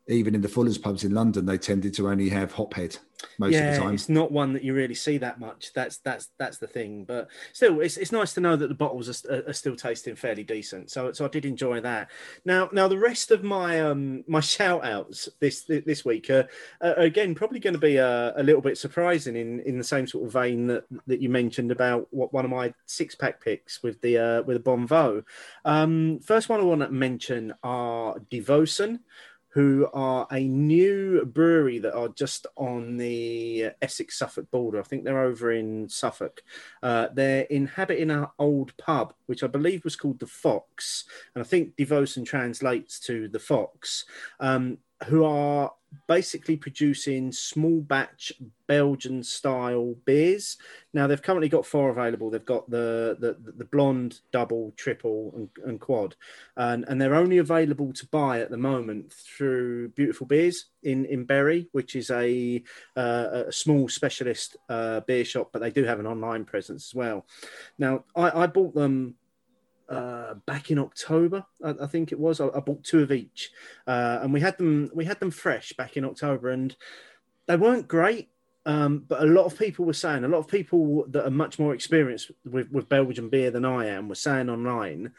even 0.07 0.35
in 0.35 0.43
the 0.43 0.49
Fuller's 0.49 0.79
pubs 0.79 1.05
in 1.05 1.15
London, 1.15 1.47
they 1.47 1.59
tended 1.59 1.95
to 1.95 2.09
only 2.09 2.29
have 2.29 2.53
Hophead 2.53 2.99
most 3.39 3.53
yeah, 3.53 3.71
of 3.71 3.75
the 3.75 3.81
time. 3.81 3.95
it's 3.95 4.09
not 4.09 4.33
one 4.33 4.53
that 4.53 4.63
you 4.63 4.75
really 4.75 4.95
see 4.95 5.19
that 5.19 5.41
much. 5.41 5.73
That's 5.75 5.99
that's 5.99 6.31
that's 6.39 6.59
the 6.59 6.67
thing. 6.67 7.05
But 7.05 7.29
still, 7.53 7.81
it's, 7.81 7.97
it's 7.97 8.13
nice 8.13 8.35
to 8.35 8.41
know 8.41 8.57
that 8.57 8.69
the 8.69 8.75
bottles 8.75 9.25
are, 9.27 9.45
are 9.49 9.53
still 9.53 9.77
tasting 9.77 10.15
fairly 10.17 10.43
decent. 10.43 10.91
So 10.91 11.13
so 11.13 11.25
I 11.25 11.29
did 11.29 11.45
enjoy 11.45 11.81
that. 11.81 12.11
Now 12.45 12.69
now 12.73 12.89
the 12.89 12.99
rest 12.99 13.31
of 13.31 13.43
my 13.43 13.81
um 13.81 14.25
my 14.27 14.41
shout 14.55 14.85
outs 14.85 15.29
this 15.41 15.63
this 15.63 16.05
week 16.05 16.29
are, 16.31 16.49
are 16.81 16.95
again 16.95 17.35
probably 17.35 17.61
going 17.61 17.75
to 17.75 17.81
be 17.81 17.97
a, 17.97 18.35
a 18.37 18.43
little 18.43 18.63
bit 18.63 18.79
surprising 18.79 19.37
in 19.37 19.61
in 19.61 19.79
the 19.79 19.85
same 19.85 20.07
sort 20.07 20.27
of 20.27 20.33
vein 20.33 20.67
that 20.67 20.85
that 21.07 21.21
you 21.21 21.29
mentioned 21.29 21.71
about 21.71 22.09
what 22.11 22.33
one 22.33 22.45
of 22.45 22.51
my 22.51 22.73
six 22.87 23.15
pack 23.15 23.43
picks 23.43 23.83
with 23.83 24.01
the 24.03 24.19
uh, 24.19 24.43
with 24.43 24.57
the 24.57 24.63
Bons 24.63 24.89
Voeux. 24.89 25.25
Um, 25.65 26.21
first 26.21 26.49
one 26.49 26.61
I 26.61 26.65
want 26.65 26.83
to 26.83 26.91
mention 26.91 27.55
are 27.63 28.19
Devotion 28.31 29.01
who 29.55 29.89
are 29.95 30.27
a 30.33 30.41
new 30.41 31.25
brewery 31.25 31.79
that 31.79 31.95
are 31.95 32.09
just 32.09 32.49
on 32.57 32.97
the 32.97 33.71
Essex 33.81 34.19
Suffolk 34.19 34.51
border. 34.51 34.81
I 34.81 34.83
think 34.83 35.05
they're 35.05 35.23
over 35.23 35.53
in 35.53 35.89
Suffolk. 35.89 36.43
Uh, 36.83 37.07
they're 37.15 37.43
inhabiting 37.43 38.11
an 38.11 38.27
old 38.41 38.77
pub, 38.79 39.15
which 39.27 39.45
I 39.45 39.47
believe 39.47 39.85
was 39.85 39.95
called 39.95 40.19
the 40.19 40.27
Fox, 40.27 41.05
and 41.35 41.45
I 41.45 41.47
think 41.47 41.77
Devotion 41.77 42.25
translates 42.25 42.99
to 43.01 43.29
the 43.29 43.39
Fox. 43.39 44.07
Um, 44.41 44.79
who 45.07 45.25
are 45.25 45.73
basically 46.07 46.57
producing 46.57 47.33
small 47.33 47.81
batch 47.81 48.33
Belgian 48.67 49.23
style 49.23 49.95
beers. 50.05 50.57
Now 50.93 51.07
they've 51.07 51.23
currently 51.23 51.49
got 51.49 51.67
four 51.67 51.91
available. 51.91 52.31
They've 52.31 52.45
got 52.45 52.69
the 52.71 53.17
the, 53.19 53.37
the 53.53 53.65
blonde, 53.65 54.21
double, 54.33 54.73
triple, 54.77 55.33
and, 55.37 55.49
and 55.69 55.81
quad, 55.81 56.17
and, 56.57 56.85
and 56.89 57.01
they're 57.01 57.15
only 57.15 57.39
available 57.39 57.93
to 57.93 58.07
buy 58.07 58.41
at 58.41 58.51
the 58.51 58.57
moment 58.57 59.13
through 59.13 59.91
Beautiful 59.91 60.27
Beers 60.27 60.67
in 60.83 61.05
in 61.07 61.25
Bury, 61.25 61.69
which 61.73 61.95
is 61.95 62.11
a 62.11 62.63
uh, 62.97 63.45
a 63.47 63.53
small 63.53 63.89
specialist 63.89 64.57
uh, 64.69 65.01
beer 65.01 65.25
shop, 65.25 65.51
but 65.53 65.61
they 65.61 65.71
do 65.71 65.85
have 65.85 66.01
an 66.01 66.07
online 66.07 66.45
presence 66.45 66.91
as 66.91 66.95
well. 66.95 67.27
Now 67.79 68.05
I, 68.17 68.45
I 68.45 68.47
bought 68.47 68.75
them 68.75 69.17
uh, 69.89 70.35
back 70.47 70.71
in 70.71 70.79
October, 70.79 71.45
I, 71.65 71.75
I 71.83 71.87
think 71.87 72.13
it 72.13 72.19
was. 72.19 72.41
I, 72.41 72.49
I 72.49 72.61
bought 72.61 72.85
two 72.85 73.01
of 73.01 73.13
each, 73.13 73.51
uh, 73.87 74.21
and 74.23 74.33
we 74.33 74.41
had 74.41 74.57
them 74.59 74.91
we 74.95 75.05
had 75.05 75.21
them 75.21 75.31
fresh 75.31 75.73
back 75.73 75.97
in 75.97 76.05
October, 76.05 76.51
and 76.51 76.75
they 77.47 77.57
weren't 77.57 77.89
great. 77.89 78.29
Um, 78.67 79.05
but 79.07 79.23
a 79.23 79.27
lot 79.27 79.45
of 79.45 79.59
people 79.59 79.85
were 79.85 79.93
saying, 79.93 80.25
a 80.25 80.29
lot 80.29 80.39
of 80.39 80.49
people 80.49 81.05
that 81.09 81.27
are 81.27 81.31
much 81.31 81.59
more 81.59 81.75
experienced 81.75 82.31
with, 82.51 82.71
with 82.73 82.89
Belgian 82.89 83.29
beer 83.29 83.51
than 83.51 83.67
I 83.67 83.89
am 83.89 84.09
were 84.09 84.15
saying 84.15 84.49
online, 84.49 85.13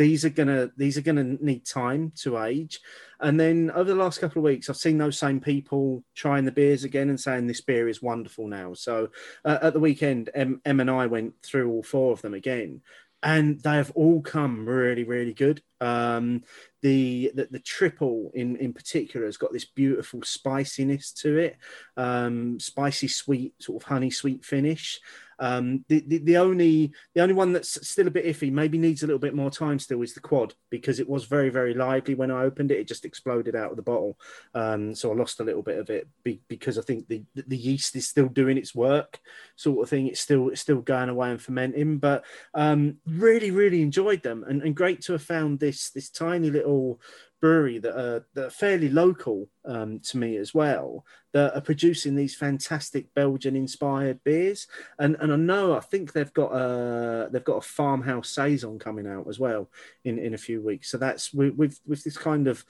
these 0.00 0.24
are 0.24 0.30
gonna 0.30 0.70
these 0.78 0.96
are 0.96 1.02
gonna 1.02 1.36
need 1.40 1.66
time 1.66 2.10
to 2.16 2.38
age. 2.38 2.80
And 3.20 3.38
then 3.38 3.70
over 3.72 3.90
the 3.90 4.02
last 4.02 4.18
couple 4.18 4.40
of 4.40 4.44
weeks, 4.44 4.70
I've 4.70 4.76
seen 4.78 4.96
those 4.96 5.18
same 5.18 5.40
people 5.40 6.02
trying 6.14 6.46
the 6.46 6.52
beers 6.52 6.84
again 6.84 7.10
and 7.10 7.20
saying 7.20 7.46
this 7.46 7.60
beer 7.60 7.86
is 7.86 8.00
wonderful 8.00 8.48
now. 8.48 8.72
So 8.72 9.10
uh, 9.44 9.58
at 9.60 9.74
the 9.74 9.80
weekend, 9.80 10.30
M, 10.34 10.60
em 10.64 10.80
and 10.80 10.90
I 10.90 11.06
went 11.06 11.34
through 11.42 11.70
all 11.70 11.82
four 11.82 12.12
of 12.12 12.22
them 12.22 12.32
again, 12.32 12.80
and 13.22 13.60
they 13.60 13.76
have 13.76 13.92
all 13.94 14.22
come 14.22 14.66
really, 14.66 15.04
really 15.04 15.34
good. 15.34 15.62
Um, 15.80 16.42
the, 16.82 17.30
the 17.34 17.48
the 17.50 17.58
triple 17.58 18.30
in 18.34 18.56
in 18.56 18.72
particular 18.72 19.26
has 19.26 19.36
got 19.36 19.52
this 19.52 19.64
beautiful 19.64 20.22
spiciness 20.22 21.12
to 21.12 21.38
it, 21.38 21.56
um, 21.96 22.58
spicy 22.58 23.08
sweet 23.08 23.54
sort 23.62 23.82
of 23.82 23.88
honey 23.88 24.10
sweet 24.10 24.44
finish. 24.44 25.00
Um, 25.40 25.84
the, 25.88 26.04
the 26.06 26.18
the 26.18 26.36
only 26.36 26.92
the 27.14 27.22
only 27.22 27.34
one 27.34 27.52
that's 27.52 27.88
still 27.88 28.06
a 28.06 28.10
bit 28.10 28.26
iffy, 28.26 28.52
maybe 28.52 28.78
needs 28.78 29.02
a 29.02 29.06
little 29.06 29.18
bit 29.18 29.34
more 29.34 29.50
time 29.50 29.78
still, 29.78 30.02
is 30.02 30.14
the 30.14 30.20
quad 30.20 30.54
because 30.70 31.00
it 31.00 31.08
was 31.08 31.24
very 31.24 31.48
very 31.48 31.74
lively 31.74 32.14
when 32.14 32.30
I 32.30 32.42
opened 32.42 32.70
it. 32.70 32.78
It 32.78 32.88
just 32.88 33.04
exploded 33.04 33.56
out 33.56 33.70
of 33.70 33.76
the 33.76 33.82
bottle, 33.82 34.18
um, 34.54 34.94
so 34.94 35.10
I 35.10 35.14
lost 35.14 35.40
a 35.40 35.44
little 35.44 35.62
bit 35.62 35.78
of 35.78 35.90
it 35.90 36.06
be, 36.22 36.40
because 36.48 36.78
I 36.78 36.82
think 36.82 37.08
the 37.08 37.24
the 37.34 37.56
yeast 37.56 37.96
is 37.96 38.08
still 38.08 38.28
doing 38.28 38.58
its 38.58 38.74
work, 38.74 39.18
sort 39.56 39.82
of 39.82 39.88
thing. 39.88 40.06
It's 40.06 40.20
still 40.20 40.50
it's 40.50 40.60
still 40.60 40.82
going 40.82 41.08
away 41.08 41.30
and 41.30 41.40
fermenting, 41.40 41.98
but 41.98 42.24
um, 42.54 42.98
really 43.06 43.50
really 43.50 43.82
enjoyed 43.82 44.22
them 44.22 44.44
and, 44.46 44.62
and 44.62 44.76
great 44.76 45.00
to 45.02 45.12
have 45.12 45.22
found 45.22 45.58
this 45.58 45.90
this 45.90 46.10
tiny 46.10 46.50
little 46.50 47.00
brewery 47.40 47.78
that 47.78 47.98
are, 47.98 48.26
that 48.34 48.46
are 48.46 48.50
fairly 48.50 48.88
local 48.88 49.48
um, 49.64 50.00
to 50.00 50.18
me 50.18 50.36
as 50.36 50.54
well 50.54 51.04
that 51.32 51.54
are 51.56 51.60
producing 51.60 52.14
these 52.14 52.34
fantastic 52.34 53.12
Belgian 53.14 53.54
inspired 53.54 54.22
beers. 54.24 54.66
And 54.98 55.16
and 55.20 55.32
I 55.32 55.36
know 55.36 55.76
I 55.76 55.80
think 55.80 56.12
they've 56.12 56.32
got 56.32 56.52
a 56.52 57.28
they've 57.30 57.44
got 57.44 57.58
a 57.58 57.62
farmhouse 57.62 58.30
saison 58.30 58.78
coming 58.78 59.06
out 59.06 59.26
as 59.28 59.38
well 59.38 59.70
in 60.04 60.18
in 60.18 60.34
a 60.34 60.38
few 60.38 60.60
weeks. 60.60 60.90
So 60.90 60.98
that's 60.98 61.32
with 61.32 61.54
with, 61.54 61.80
with 61.86 62.04
this 62.04 62.16
kind 62.16 62.48
of 62.48 62.64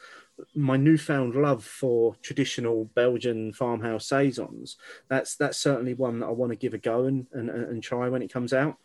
my 0.55 0.77
newfound 0.77 1.35
love 1.35 1.65
for 1.65 2.15
traditional 2.23 2.87
Belgian 2.95 3.53
farmhouse 3.53 4.07
saisons. 4.07 4.77
That's 5.09 5.37
that's 5.37 5.59
certainly 5.59 5.95
one 5.95 6.21
that 6.21 6.27
I 6.27 6.33
want 6.33 6.53
to 6.53 6.57
give 6.57 6.75
a 6.75 6.79
go 6.79 7.05
and 7.07 7.27
and, 7.33 7.51
and 7.51 7.83
try 7.83 8.09
when 8.09 8.23
it 8.23 8.33
comes 8.33 8.53
out 8.53 8.77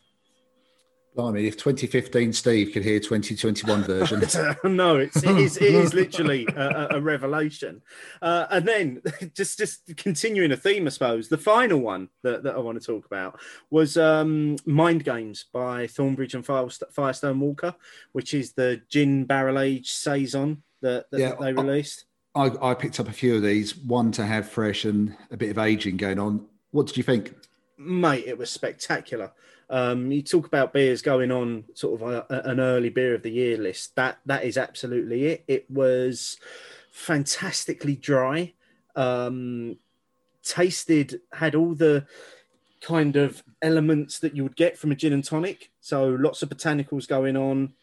Blimey, 1.16 1.48
if 1.48 1.56
2015 1.58 2.34
Steve 2.34 2.74
could 2.74 2.84
hear 2.84 3.00
2021 3.00 3.84
version. 3.86 4.20
no, 4.76 4.98
it's, 4.98 5.24
it 5.24 5.38
is 5.38 5.58
it 5.58 5.74
is 5.74 5.94
literally 5.94 6.48
a, 6.56 6.98
a- 6.98 7.02
revelation. 7.02 7.82
Uh, 8.22 8.46
and 8.52 8.68
then 8.68 9.02
just 9.34 9.58
just 9.58 9.96
continuing 9.98 10.52
a 10.52 10.58
theme, 10.58 10.86
I 10.86 10.90
suppose. 10.90 11.30
The 11.30 11.38
final 11.38 11.80
one 11.80 12.10
that, 12.24 12.44
that 12.44 12.56
I 12.56 12.60
want 12.60 12.80
to 12.80 12.86
talk 12.86 13.06
about 13.06 13.40
was 13.70 13.98
um, 13.98 14.58
Mind 14.66 15.04
Games 15.04 15.46
by 15.54 15.88
Thornbridge 15.88 16.34
and 16.34 16.46
Firestone 16.46 17.40
Walker, 17.40 17.76
which 18.12 18.34
is 18.34 18.54
the 18.54 18.82
gin 18.90 19.26
barrel 19.26 19.60
aged 19.60 19.94
saison 19.94 20.64
that, 20.82 21.10
that 21.12 21.20
Yeah, 21.20 21.36
they 21.40 21.54
released. 21.54 22.06
I, 22.36 22.52
I 22.62 22.74
picked 22.74 23.00
up 23.00 23.08
a 23.08 23.14
few 23.14 23.36
of 23.38 23.44
these, 23.44 23.78
one 23.78 24.12
to 24.14 24.26
have 24.26 24.50
fresh 24.50 24.84
and 24.84 25.16
a 25.32 25.38
bit 25.38 25.52
of 25.52 25.58
aging 25.58 25.96
going 25.96 26.20
on. 26.20 26.46
What 26.72 26.88
did 26.88 26.98
you 26.98 27.04
think? 27.04 27.34
mate, 27.78 28.26
it 28.28 28.38
was 28.38 28.50
spectacular. 28.50 29.32
Um, 29.70 30.12
you 30.12 30.22
talk 30.22 30.46
about 30.46 30.74
beers 30.74 31.02
going 31.02 31.32
on 31.32 31.64
sort 31.74 32.02
of 32.02 32.08
a, 32.08 32.26
a- 32.30 32.50
an 32.52 32.60
early 32.60 32.90
beer 32.90 33.16
of 33.16 33.24
the 33.24 33.32
year 33.32 33.58
list. 33.58 33.96
That 33.96 34.20
that 34.26 34.44
is 34.44 34.58
absolutely 34.58 35.26
it. 35.26 35.44
It 35.48 35.70
was 35.70 36.38
fantastically 36.92 37.96
dry. 37.96 38.54
Um, 38.96 39.78
tasted 40.44 41.22
had 41.34 41.56
all 41.56 41.74
the 41.74 42.06
kind 42.82 43.16
of 43.16 43.44
elements 43.64 44.20
that 44.20 44.36
you 44.36 44.44
would 44.44 44.56
get 44.56 44.78
from 44.78 44.92
a 44.92 44.96
gin 44.96 45.12
and 45.14 45.24
tonic. 45.24 45.72
So 45.82 46.10
lots 46.10 46.44
of 46.44 46.50
botanicals 46.50 47.08
going 47.08 47.36
on, 47.36 47.74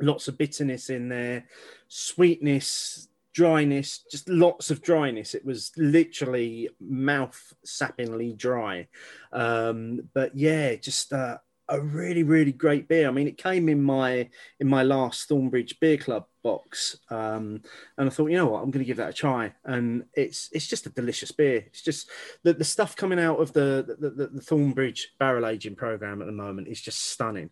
lots 0.00 0.26
of 0.26 0.38
bitterness 0.38 0.88
in 0.88 1.10
there, 1.10 1.44
sweetness, 1.88 3.08
dryness, 3.34 4.04
just 4.10 4.28
lots 4.28 4.70
of 4.70 4.82
dryness. 4.82 5.34
It 5.34 5.44
was 5.44 5.72
literally 5.76 6.68
mouth 6.80 7.40
sappingly 7.66 8.36
dry. 8.36 8.88
Um, 9.32 10.08
but 10.14 10.36
yeah, 10.36 10.74
just 10.76 11.12
uh, 11.12 11.38
a 11.68 11.80
really, 11.80 12.22
really 12.22 12.52
great 12.52 12.88
beer. 12.88 13.08
I 13.08 13.12
mean, 13.12 13.28
it 13.28 13.38
came 13.38 13.68
in 13.68 13.82
my 13.82 14.28
in 14.58 14.68
my 14.68 14.82
last 14.82 15.28
Thornbridge 15.28 15.78
Beer 15.80 15.96
Club 15.96 16.26
box, 16.42 16.98
um, 17.10 17.62
and 17.96 18.08
I 18.08 18.10
thought, 18.10 18.30
you 18.30 18.36
know 18.36 18.46
what, 18.46 18.62
I'm 18.62 18.70
going 18.70 18.84
to 18.84 18.88
give 18.88 18.96
that 18.96 19.10
a 19.10 19.14
try. 19.14 19.54
And 19.64 20.04
it's 20.14 20.48
it's 20.52 20.66
just 20.66 20.86
a 20.86 20.90
delicious 20.90 21.30
beer. 21.32 21.64
It's 21.66 21.82
just 21.82 22.10
the, 22.42 22.52
the 22.52 22.64
stuff 22.64 22.96
coming 22.96 23.20
out 23.20 23.40
of 23.40 23.52
the 23.52 23.96
the, 23.98 24.10
the 24.10 24.26
the 24.26 24.42
Thornbridge 24.42 25.02
barrel 25.18 25.46
aging 25.46 25.76
program 25.76 26.20
at 26.20 26.26
the 26.26 26.32
moment 26.32 26.68
is 26.68 26.80
just 26.80 27.10
stunning. 27.10 27.50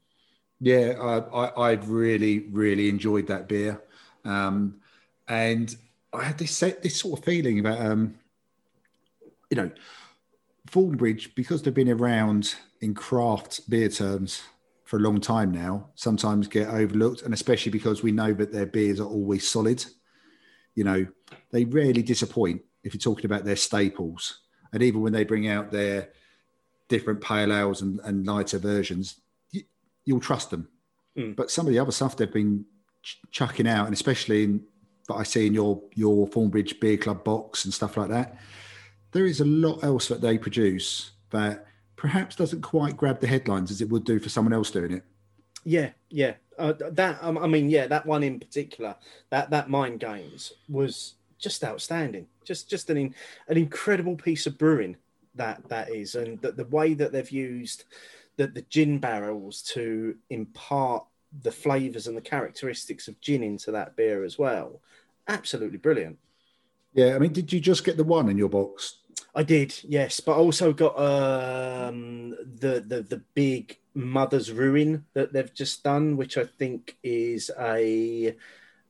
Yeah, 0.60 0.94
I, 1.00 1.18
I, 1.18 1.70
I 1.70 1.72
really, 1.72 2.40
really 2.50 2.88
enjoyed 2.88 3.28
that 3.28 3.46
beer. 3.48 3.80
Um, 4.24 4.80
and 5.28 5.74
I 6.12 6.24
had 6.24 6.38
this 6.38 6.58
this 6.58 7.00
sort 7.00 7.18
of 7.18 7.24
feeling 7.24 7.58
about, 7.58 7.80
um, 7.80 8.14
you 9.50 9.56
know, 9.56 9.70
Thornbridge, 10.70 11.34
because 11.34 11.62
they've 11.62 11.74
been 11.74 11.90
around 11.90 12.54
in 12.80 12.94
craft 12.94 13.68
beer 13.68 13.88
terms 13.88 14.42
for 14.84 14.96
a 14.96 15.00
long 15.00 15.20
time 15.20 15.52
now, 15.52 15.88
sometimes 15.94 16.48
get 16.48 16.68
overlooked. 16.68 17.22
And 17.22 17.34
especially 17.34 17.72
because 17.72 18.02
we 18.02 18.12
know 18.12 18.32
that 18.32 18.52
their 18.52 18.66
beers 18.66 19.00
are 19.00 19.06
always 19.08 19.46
solid. 19.46 19.84
You 20.74 20.84
know, 20.84 21.06
they 21.50 21.64
rarely 21.64 22.02
disappoint 22.02 22.62
if 22.84 22.94
you're 22.94 23.00
talking 23.00 23.26
about 23.26 23.44
their 23.44 23.56
staples. 23.56 24.40
And 24.72 24.82
even 24.82 25.02
when 25.02 25.12
they 25.12 25.24
bring 25.24 25.48
out 25.48 25.70
their 25.70 26.10
different 26.88 27.20
pale 27.20 27.52
ales 27.52 27.82
and, 27.82 28.00
and 28.04 28.26
lighter 28.26 28.58
versions, 28.58 29.20
you, 29.50 29.62
you'll 30.04 30.20
trust 30.20 30.50
them 30.50 30.68
Mm. 31.18 31.34
but 31.34 31.50
some 31.50 31.66
of 31.66 31.72
the 31.72 31.78
other 31.80 31.90
stuff 31.90 32.16
they've 32.16 32.32
been 32.32 32.64
ch- 33.02 33.20
chucking 33.32 33.66
out, 33.66 33.86
and 33.86 33.94
especially 33.94 34.44
in 34.44 34.62
that 35.08 35.14
I 35.14 35.22
see 35.24 35.46
in 35.46 35.54
your 35.54 35.82
your 35.94 36.28
Thornbridge 36.28 36.80
Beer 36.80 36.96
Club 36.96 37.24
box 37.24 37.64
and 37.64 37.74
stuff 37.74 37.96
like 37.96 38.10
that, 38.10 38.38
there 39.12 39.26
is 39.26 39.40
a 39.40 39.44
lot 39.44 39.82
else 39.82 40.08
that 40.08 40.20
they 40.20 40.38
produce 40.38 41.12
that 41.30 41.66
perhaps 41.96 42.36
doesn't 42.36 42.62
quite 42.62 42.96
grab 42.96 43.20
the 43.20 43.26
headlines 43.26 43.70
as 43.70 43.80
it 43.80 43.88
would 43.88 44.04
do 44.04 44.18
for 44.18 44.28
someone 44.28 44.52
else 44.52 44.70
doing 44.70 44.92
it. 44.92 45.04
Yeah, 45.64 45.90
yeah. 46.10 46.34
Uh, 46.58 46.72
that 46.78 47.18
um, 47.22 47.38
I 47.38 47.46
mean, 47.46 47.68
yeah, 47.68 47.86
that 47.86 48.06
one 48.06 48.22
in 48.22 48.38
particular, 48.38 48.94
that 49.30 49.50
that 49.50 49.70
Mind 49.70 50.00
Games 50.00 50.52
was 50.68 51.14
just 51.38 51.64
outstanding. 51.64 52.26
Just 52.44 52.68
just 52.70 52.90
an 52.90 52.96
in, 52.96 53.14
an 53.48 53.56
incredible 53.56 54.16
piece 54.16 54.46
of 54.46 54.58
brewing 54.58 54.96
that 55.34 55.68
that 55.68 55.90
is, 55.90 56.14
and 56.14 56.40
the, 56.40 56.52
the 56.52 56.64
way 56.64 56.94
that 56.94 57.12
they've 57.12 57.30
used 57.30 57.84
the 58.36 58.46
the 58.46 58.62
gin 58.62 58.98
barrels 58.98 59.62
to 59.62 60.16
impart 60.30 61.04
the 61.42 61.52
flavors 61.52 62.06
and 62.06 62.16
the 62.16 62.22
characteristics 62.22 63.06
of 63.06 63.20
gin 63.20 63.42
into 63.42 63.70
that 63.70 63.96
beer 63.96 64.24
as 64.24 64.38
well. 64.38 64.80
Absolutely 65.28 65.78
brilliant. 65.78 66.18
Yeah, 66.94 67.14
I 67.14 67.18
mean, 67.18 67.32
did 67.32 67.52
you 67.52 67.60
just 67.60 67.84
get 67.84 67.96
the 67.96 68.04
one 68.04 68.28
in 68.28 68.38
your 68.38 68.48
box? 68.48 69.00
I 69.34 69.42
did, 69.42 69.78
yes, 69.84 70.20
but 70.20 70.32
I 70.32 70.36
also 70.36 70.72
got 70.72 70.98
um, 70.98 72.30
the 72.30 72.82
the 72.84 73.02
the 73.02 73.22
big 73.34 73.78
Mother's 73.94 74.50
Ruin 74.50 75.04
that 75.12 75.32
they've 75.32 75.52
just 75.52 75.84
done, 75.84 76.16
which 76.16 76.38
I 76.38 76.44
think 76.44 76.96
is 77.02 77.50
a 77.58 78.34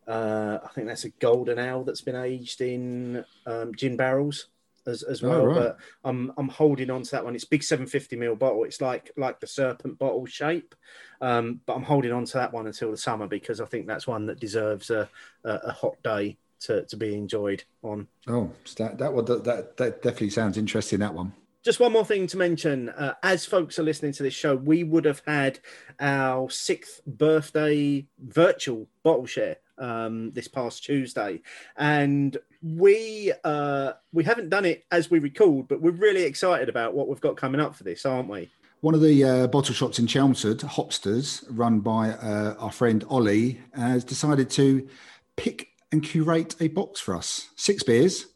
uh, 0.07 0.59
I 0.65 0.69
think 0.75 0.87
that's 0.87 1.05
a 1.05 1.11
golden 1.11 1.59
ale 1.59 1.85
that's 1.85 2.01
been 2.01 2.17
aged 2.17 2.61
in 2.61 3.25
um, 3.47 3.75
gin 3.75 3.97
barrels 3.97 4.47
as, 4.89 5.03
as 5.03 5.23
Oh, 5.23 5.29
well. 5.29 5.47
right. 5.47 5.55
But 5.57 5.79
I'm 6.05 6.33
I'm 6.37 6.49
holding 6.49 6.91
on 6.91 7.03
to 7.03 7.11
that 7.13 7.25
one. 7.25 7.35
It's 7.35 7.45
big 7.45 7.63
750 7.63 8.17
ml 8.17 8.39
bottle. 8.39 8.65
It's 8.65 8.81
like 8.81 9.11
like 9.17 9.39
the 9.41 9.47
serpent 9.47 9.99
bottle 9.99 10.27
shape, 10.27 10.75
um, 11.21 11.61
but 11.67 11.75
I'm 11.75 11.83
holding 11.83 12.13
on 12.13 12.25
to 12.25 12.33
that 12.35 12.53
one 12.53 12.67
until 12.67 12.91
the 12.91 12.97
summer 12.97 13.27
because 13.27 13.61
I 13.61 13.67
think 13.67 13.87
that's 13.87 14.07
one 14.07 14.27
that 14.27 14.41
deserves 14.41 14.91
a 14.91 15.09
a, 15.45 15.51
a 15.65 15.73
hot 15.73 15.97
day 16.03 16.37
to, 16.61 16.85
to 16.87 16.97
be 16.97 17.15
enjoyed 17.15 17.63
on. 17.83 18.09
Oh, 18.27 18.51
that 18.79 18.99
that 18.99 19.13
one 19.13 19.25
that 19.27 19.77
that 19.77 20.03
definitely 20.03 20.31
sounds 20.31 20.59
interesting. 20.59 20.99
That 21.01 21.15
one. 21.15 21.33
Just 21.65 21.81
one 21.81 21.93
more 21.93 22.05
thing 22.05 22.27
to 22.29 22.37
mention. 22.37 22.89
Uh, 22.89 23.15
as 23.23 23.45
folks 23.45 23.79
are 23.79 23.83
listening 23.83 24.13
to 24.13 24.23
this 24.23 24.33
show, 24.33 24.55
we 24.57 24.85
would 24.85 25.05
have 25.05 25.23
had 25.27 25.59
our 26.01 26.49
sixth 26.49 27.01
birthday 27.05 28.07
virtual 28.19 28.89
bottle 29.03 29.27
share 29.27 29.57
um, 29.79 30.31
this 30.33 30.49
past 30.49 30.85
Tuesday, 30.85 31.41
and 31.77 32.37
we 32.63 33.33
uh, 33.45 33.93
we 34.13 34.25
haven't 34.25 34.49
done 34.49 34.65
it 34.65 34.85
as 34.91 35.11
we 35.11 35.19
record, 35.19 35.69
but 35.69 35.81
we're 35.81 35.91
really 35.91 36.23
excited 36.23 36.69
about 36.69 36.95
what 36.95 37.09
we've 37.09 37.21
got 37.21 37.37
coming 37.37 37.61
up 37.61 37.75
for 37.75 37.85
this, 37.85 38.05
aren't 38.05 38.29
we? 38.29 38.49
One 38.81 38.95
of 38.95 39.03
the 39.03 39.25
uh, 39.25 39.47
bottle 39.49 39.75
shops 39.75 39.99
in 39.99 40.07
Chelmsford, 40.07 40.61
Hopsters, 40.61 41.45
run 41.51 41.81
by 41.81 42.11
uh, 42.11 42.55
our 42.59 42.71
friend 42.71 43.05
Ollie, 43.09 43.61
has 43.75 44.05
decided 44.05 44.51
to 44.51 44.89
pick 45.37 45.69
and 45.91 46.03
curate 46.03 46.55
a 46.61 46.69
box 46.69 47.01
for 47.01 47.17
us. 47.17 47.49
Six 47.57 47.83
beers. 47.83 48.27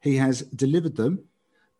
He 0.00 0.16
has 0.16 0.42
delivered 0.42 0.96
them, 0.96 1.24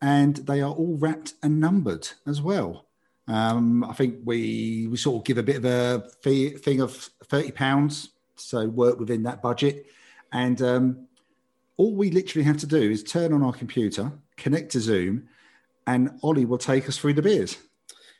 and 0.01 0.37
they 0.37 0.61
are 0.61 0.71
all 0.71 0.97
wrapped 0.97 1.33
and 1.43 1.59
numbered 1.59 2.09
as 2.25 2.41
well. 2.41 2.87
Um, 3.27 3.83
I 3.83 3.93
think 3.93 4.19
we 4.25 4.87
we 4.87 4.97
sort 4.97 5.21
of 5.21 5.25
give 5.25 5.37
a 5.37 5.43
bit 5.43 5.57
of 5.57 5.65
a 5.65 6.09
fee, 6.21 6.51
thing 6.51 6.81
of 6.81 6.95
thirty 7.25 7.51
pounds, 7.51 8.09
so 8.39 8.67
work 8.67 8.99
within 8.99 9.23
that 9.23 9.41
budget, 9.41 9.85
and 10.31 10.61
um, 10.61 11.07
all 11.77 11.93
we 11.93 12.11
literally 12.11 12.43
have 12.45 12.57
to 12.57 12.67
do 12.67 12.81
is 12.81 13.03
turn 13.03 13.33
on 13.33 13.43
our 13.43 13.53
computer, 13.53 14.11
connect 14.35 14.71
to 14.71 14.79
Zoom, 14.79 15.27
and 15.85 16.11
Ollie 16.21 16.45
will 16.45 16.57
take 16.57 16.89
us 16.89 16.97
through 16.97 17.13
the 17.13 17.21
beers. 17.21 17.57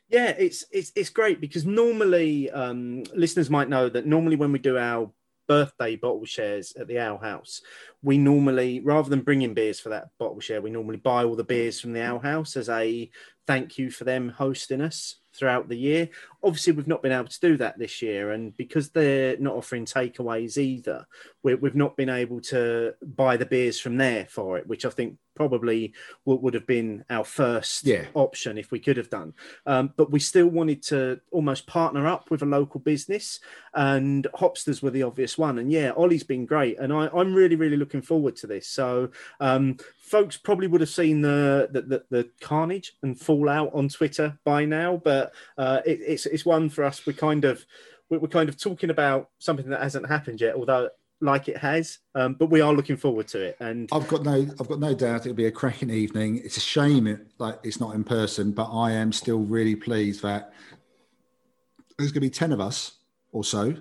Yeah, 0.10 0.30
it's 0.30 0.64
it's 0.72 0.92
it's 0.96 1.10
great 1.10 1.42
because 1.42 1.66
normally 1.66 2.50
um, 2.52 3.04
listeners 3.14 3.50
might 3.50 3.68
know 3.68 3.90
that 3.90 4.06
normally 4.06 4.38
when 4.38 4.52
we 4.52 4.60
do 4.60 4.78
our 4.78 5.12
birthday 5.48 5.96
bottle 5.96 6.26
shares 6.26 6.74
at 6.78 6.88
the 6.88 7.00
Owl 7.00 7.18
House, 7.18 7.62
we 8.04 8.18
normally 8.18 8.80
rather 8.80 9.10
than 9.10 9.22
bringing 9.22 9.54
beers 9.54 9.80
for 9.80 9.90
that 9.90 10.10
bottle 10.18 10.40
share, 10.40 10.62
we 10.62 10.70
normally 10.70 10.98
buy 10.98 11.26
all 11.26 11.36
the 11.36 11.44
beers 11.44 11.80
from 11.80 11.94
the 11.94 12.04
Owl 12.04 12.20
House 12.20 12.56
as 12.56 12.70
a 12.70 13.10
thank 13.48 13.78
you 13.78 13.92
for 13.92 14.06
them 14.06 14.30
hosting 14.30 14.82
us 14.82 15.16
throughout 15.34 15.68
the 15.68 15.78
year. 15.78 16.10
Obviously, 16.48 16.74
we've 16.74 16.88
not 16.88 17.04
been 17.04 17.12
able 17.12 17.28
to 17.28 17.40
do 17.40 17.58
that 17.58 17.78
this 17.78 18.02
year, 18.02 18.32
and 18.32 18.56
because 18.56 18.90
they're 18.90 19.38
not 19.38 19.56
offering 19.56 19.86
takeaways 19.86 20.58
either, 20.58 21.06
we, 21.44 21.56
we've 21.56 21.76
not 21.76 21.98
been 21.98 22.10
able 22.10 22.40
to 22.42 22.94
buy 23.02 23.38
the 23.38 23.46
beers 23.46 23.80
from 23.80 23.98
there 23.98 24.26
for 24.30 24.58
it, 24.58 24.66
which 24.66 24.86
I 24.86 24.90
think 24.90 25.18
probably 25.36 25.94
would, 26.26 26.42
would 26.42 26.54
have 26.56 26.66
been 26.66 27.04
our 27.12 27.24
first 27.24 27.86
Yeah. 27.86 28.06
option 28.16 28.58
if 28.58 28.72
we 28.72 28.80
could 28.80 28.98
have 28.98 29.10
done. 29.10 29.34
Um, 29.68 29.94
but 29.96 30.10
we 30.10 30.20
still 30.20 30.48
wanted 30.48 30.82
to 30.84 31.20
almost 31.32 31.68
partner 31.68 32.08
up 32.08 32.32
with 32.32 32.42
a 32.42 32.46
local 32.46 32.80
business, 32.80 33.40
and 33.74 34.26
Hopsters 34.34 34.82
were 34.82 34.90
the 34.90 35.04
obvious 35.04 35.38
one. 35.38 35.60
And 35.60 35.72
yeah, 35.72 35.92
Ollie's 35.96 36.24
been 36.24 36.46
great, 36.46 36.80
and 36.80 36.92
I, 36.94 37.10
I'm 37.14 37.34
really, 37.36 37.56
really 37.56 37.78
looking 37.78 38.02
forward 38.02 38.36
to 38.38 38.48
this. 38.48 38.68
So, 38.68 39.10
um, 39.40 39.78
folks 40.00 40.38
probably 40.38 40.68
would 40.68 40.80
have 40.82 40.90
seen 40.90 41.22
the 41.22 41.68
the, 41.72 41.82
the 41.82 42.04
the 42.10 42.30
carnage 42.40 42.94
and 43.04 43.20
fallout 43.20 43.72
on 43.74 43.90
Twitter 43.90 44.40
by 44.46 44.66
now, 44.66 45.02
but 45.04 45.34
uh, 45.58 45.82
it, 45.86 46.00
it's 46.02 46.37
it's 46.38 46.46
one 46.46 46.70
for 46.70 46.84
us. 46.84 47.06
We're 47.06 47.14
kind 47.14 47.46
of 47.46 47.66
we're 48.10 48.28
kind 48.28 48.48
of 48.48 48.58
talking 48.58 48.90
about 48.90 49.30
something 49.40 49.70
that 49.70 49.82
hasn't 49.82 50.08
happened 50.08 50.40
yet, 50.40 50.56
although 50.56 50.90
like 51.20 51.50
it 51.50 51.58
has. 51.58 51.98
Um, 52.14 52.36
but 52.36 52.52
we 52.52 52.62
are 52.62 52.72
looking 52.74 52.96
forward 52.96 53.28
to 53.30 53.42
it, 53.42 53.58
and 53.60 53.90
I've 53.92 54.08
got 54.08 54.24
no, 54.24 54.48
I've 54.60 54.68
got 54.68 54.80
no 54.80 54.94
doubt 54.94 55.22
it'll 55.22 55.34
be 55.34 55.48
a 55.48 55.52
cracking 55.52 55.90
evening. 55.90 56.38
It's 56.44 56.58
a 56.58 56.62
shame 56.62 57.08
it 57.08 57.22
like 57.40 57.60
it's 57.64 57.80
not 57.80 57.96
in 57.96 58.04
person, 58.04 58.52
but 58.52 58.70
I 58.72 58.92
am 58.92 59.12
still 59.12 59.40
really 59.40 59.76
pleased 59.76 60.22
that 60.22 60.54
there's 61.98 62.12
going 62.12 62.22
to 62.22 62.28
be 62.28 62.30
ten 62.30 62.52
of 62.52 62.62
us 62.62 62.94
or 63.32 63.44
so 63.44 63.76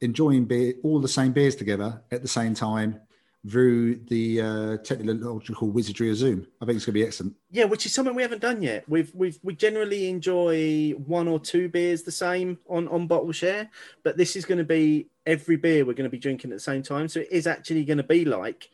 enjoying 0.00 0.44
beer, 0.44 0.74
all 0.82 1.00
the 1.00 1.08
same 1.08 1.32
beers 1.32 1.56
together 1.56 2.02
at 2.10 2.20
the 2.20 2.28
same 2.28 2.52
time 2.52 3.00
through 3.48 3.96
the 4.08 4.40
uh, 4.40 4.76
technological 4.78 5.70
wizardry 5.70 6.10
of 6.10 6.16
Zoom. 6.16 6.46
I 6.60 6.64
think 6.64 6.76
it's 6.76 6.84
going 6.84 6.94
to 6.94 7.00
be 7.00 7.06
excellent. 7.06 7.34
Yeah, 7.50 7.64
which 7.64 7.86
is 7.86 7.94
something 7.94 8.14
we 8.14 8.22
haven't 8.22 8.42
done 8.42 8.62
yet. 8.62 8.88
We've 8.88 9.12
we've 9.14 9.38
we 9.42 9.54
generally 9.54 10.08
enjoy 10.08 10.90
one 10.96 11.28
or 11.28 11.38
two 11.38 11.68
beers 11.68 12.02
the 12.02 12.12
same 12.12 12.58
on 12.68 12.88
on 12.88 13.06
bottle 13.06 13.32
share, 13.32 13.70
but 14.02 14.16
this 14.16 14.36
is 14.36 14.44
going 14.44 14.58
to 14.58 14.64
be 14.64 15.08
every 15.26 15.56
beer 15.56 15.84
we're 15.84 15.92
going 15.92 16.04
to 16.04 16.10
be 16.10 16.18
drinking 16.18 16.50
at 16.52 16.56
the 16.56 16.60
same 16.60 16.82
time. 16.82 17.08
So 17.08 17.20
it 17.20 17.28
is 17.30 17.46
actually 17.46 17.84
going 17.84 17.98
to 17.98 18.04
be 18.04 18.24
like 18.24 18.70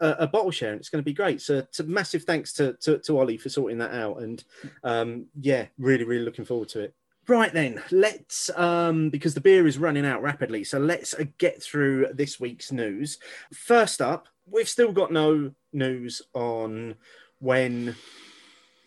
a, 0.00 0.10
a 0.20 0.26
bottle 0.26 0.50
share, 0.50 0.72
and 0.72 0.80
it's 0.80 0.88
going 0.88 1.02
to 1.02 1.08
be 1.08 1.12
great. 1.12 1.40
So, 1.40 1.64
massive 1.84 2.24
thanks 2.24 2.52
to, 2.54 2.74
to 2.80 2.98
to 2.98 3.18
Ollie 3.18 3.36
for 3.36 3.48
sorting 3.48 3.78
that 3.78 3.92
out, 3.92 4.20
and 4.20 4.42
um, 4.82 5.26
yeah, 5.40 5.66
really 5.78 6.04
really 6.04 6.24
looking 6.24 6.44
forward 6.44 6.68
to 6.70 6.80
it. 6.80 6.94
Right 7.28 7.52
then, 7.52 7.82
let's 7.90 8.50
um, 8.56 9.10
because 9.10 9.34
the 9.34 9.40
beer 9.40 9.66
is 9.66 9.78
running 9.78 10.06
out 10.06 10.22
rapidly, 10.22 10.64
so 10.64 10.78
let's 10.78 11.14
uh, 11.14 11.24
get 11.38 11.62
through 11.62 12.08
this 12.12 12.40
week's 12.40 12.72
news. 12.72 13.18
First 13.52 14.00
up, 14.00 14.26
we've 14.46 14.68
still 14.68 14.92
got 14.92 15.12
no 15.12 15.52
news 15.72 16.22
on 16.34 16.96
when 17.38 17.94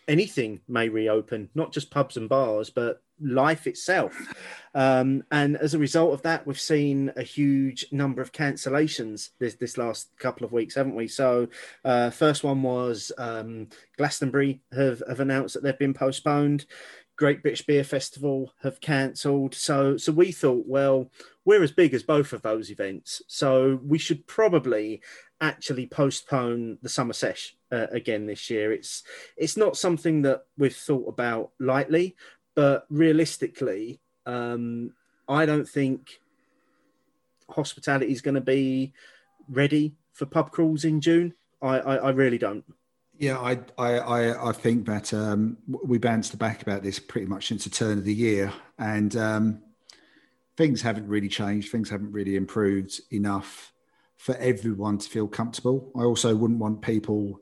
anything 0.08 0.60
may 0.68 0.90
reopen, 0.90 1.50
not 1.56 1.72
just 1.72 1.92
pubs 1.92 2.18
and 2.18 2.28
bars, 2.28 2.70
but 2.70 3.02
life 3.22 3.68
itself. 3.68 4.18
Um, 4.76 5.24
and 5.32 5.56
as 5.58 5.74
a 5.74 5.80
result 5.80 6.14
of 6.14 6.24
that, 6.24 6.46
we've 6.46 6.60
seen 6.60 7.12
a 7.16 7.24
huge 7.24 7.86
number 7.92 8.22
of 8.22 8.32
cancellations 8.32 9.30
this 9.40 9.54
this 9.56 9.78
last 9.78 10.10
couple 10.18 10.46
of 10.46 10.52
weeks, 10.52 10.76
haven't 10.76 10.96
we? 10.96 11.08
So, 11.08 11.48
uh, 11.86 12.10
first 12.10 12.44
one 12.44 12.64
was 12.64 13.12
um, 13.18 13.68
Glastonbury 13.98 14.62
have, 14.74 15.02
have 15.08 15.20
announced 15.20 15.54
that 15.54 15.64
they've 15.64 15.78
been 15.78 15.94
postponed. 15.94 16.66
Great 17.16 17.42
British 17.42 17.66
Beer 17.66 17.84
Festival 17.84 18.52
have 18.64 18.82
cancelled. 18.82 19.54
So, 19.54 19.98
so 19.98 20.12
we 20.12 20.32
thought, 20.32 20.66
well, 20.68 21.12
we're 21.46 21.64
as 21.64 21.72
big 21.72 21.94
as 21.94 22.04
both 22.04 22.34
of 22.34 22.42
those 22.42 22.72
events, 22.72 23.22
so 23.28 23.80
we 23.86 23.98
should 23.98 24.26
probably 24.28 25.02
actually 25.42 25.86
postpone 25.86 26.78
the 26.82 26.90
summer 26.90 27.14
sesh 27.14 27.56
uh, 27.72 27.88
again 27.92 28.26
this 28.26 28.50
year. 28.50 28.72
It's 28.72 29.04
it's 29.38 29.58
not 29.58 29.78
something 29.78 30.22
that 30.24 30.46
we've 30.58 30.76
thought 30.76 31.08
about 31.08 31.52
lightly, 31.60 32.16
but 32.56 32.86
realistically, 32.90 34.00
um, 34.26 34.94
I 35.28 35.46
don't 35.46 35.68
think 35.68 36.20
hospitality 37.50 38.12
is 38.12 38.22
going 38.22 38.36
to 38.36 38.42
be 38.42 38.94
ready 39.50 39.96
for 40.14 40.26
pub 40.26 40.52
crawls 40.52 40.86
in 40.86 41.02
June. 41.02 41.34
I, 41.62 41.80
I, 41.80 41.96
I 41.96 42.10
really 42.12 42.38
don't. 42.38 42.64
Yeah, 43.24 43.40
I 43.40 43.58
I 43.78 44.00
I, 44.00 44.50
I 44.50 44.52
think 44.52 44.86
that 44.88 45.14
um, 45.14 45.58
we 45.66 45.98
bounced 45.98 46.38
back 46.38 46.62
about 46.62 46.84
this 46.84 47.00
pretty 47.00 47.26
much 47.26 47.48
since 47.48 47.64
the 47.64 47.70
turn 47.70 47.98
of 47.98 48.04
the 48.04 48.14
year, 48.14 48.52
and 48.78 49.16
um, 49.16 49.62
things 50.58 50.82
haven't 50.82 51.08
really 51.08 51.30
changed. 51.30 51.72
Things 51.72 51.90
haven't 51.90 52.12
really 52.12 52.36
improved 52.36 53.00
enough 53.12 53.72
for 54.18 54.36
everyone 54.36 54.98
to 54.98 55.08
feel 55.10 55.30
comfortable. 55.30 55.90
I 55.96 56.04
also 56.04 56.36
wouldn't 56.36 56.60
want 56.60 56.82
people 56.82 57.40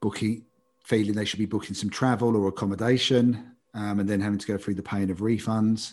booking, 0.00 0.46
feeling 0.84 1.12
they 1.12 1.26
should 1.26 1.38
be 1.38 1.44
booking 1.44 1.74
some 1.74 1.90
travel 1.90 2.34
or 2.34 2.48
accommodation, 2.48 3.56
um, 3.74 4.00
and 4.00 4.08
then 4.08 4.22
having 4.22 4.38
to 4.38 4.46
go 4.46 4.56
through 4.56 4.76
the 4.76 4.82
pain 4.82 5.10
of 5.10 5.18
refunds. 5.18 5.92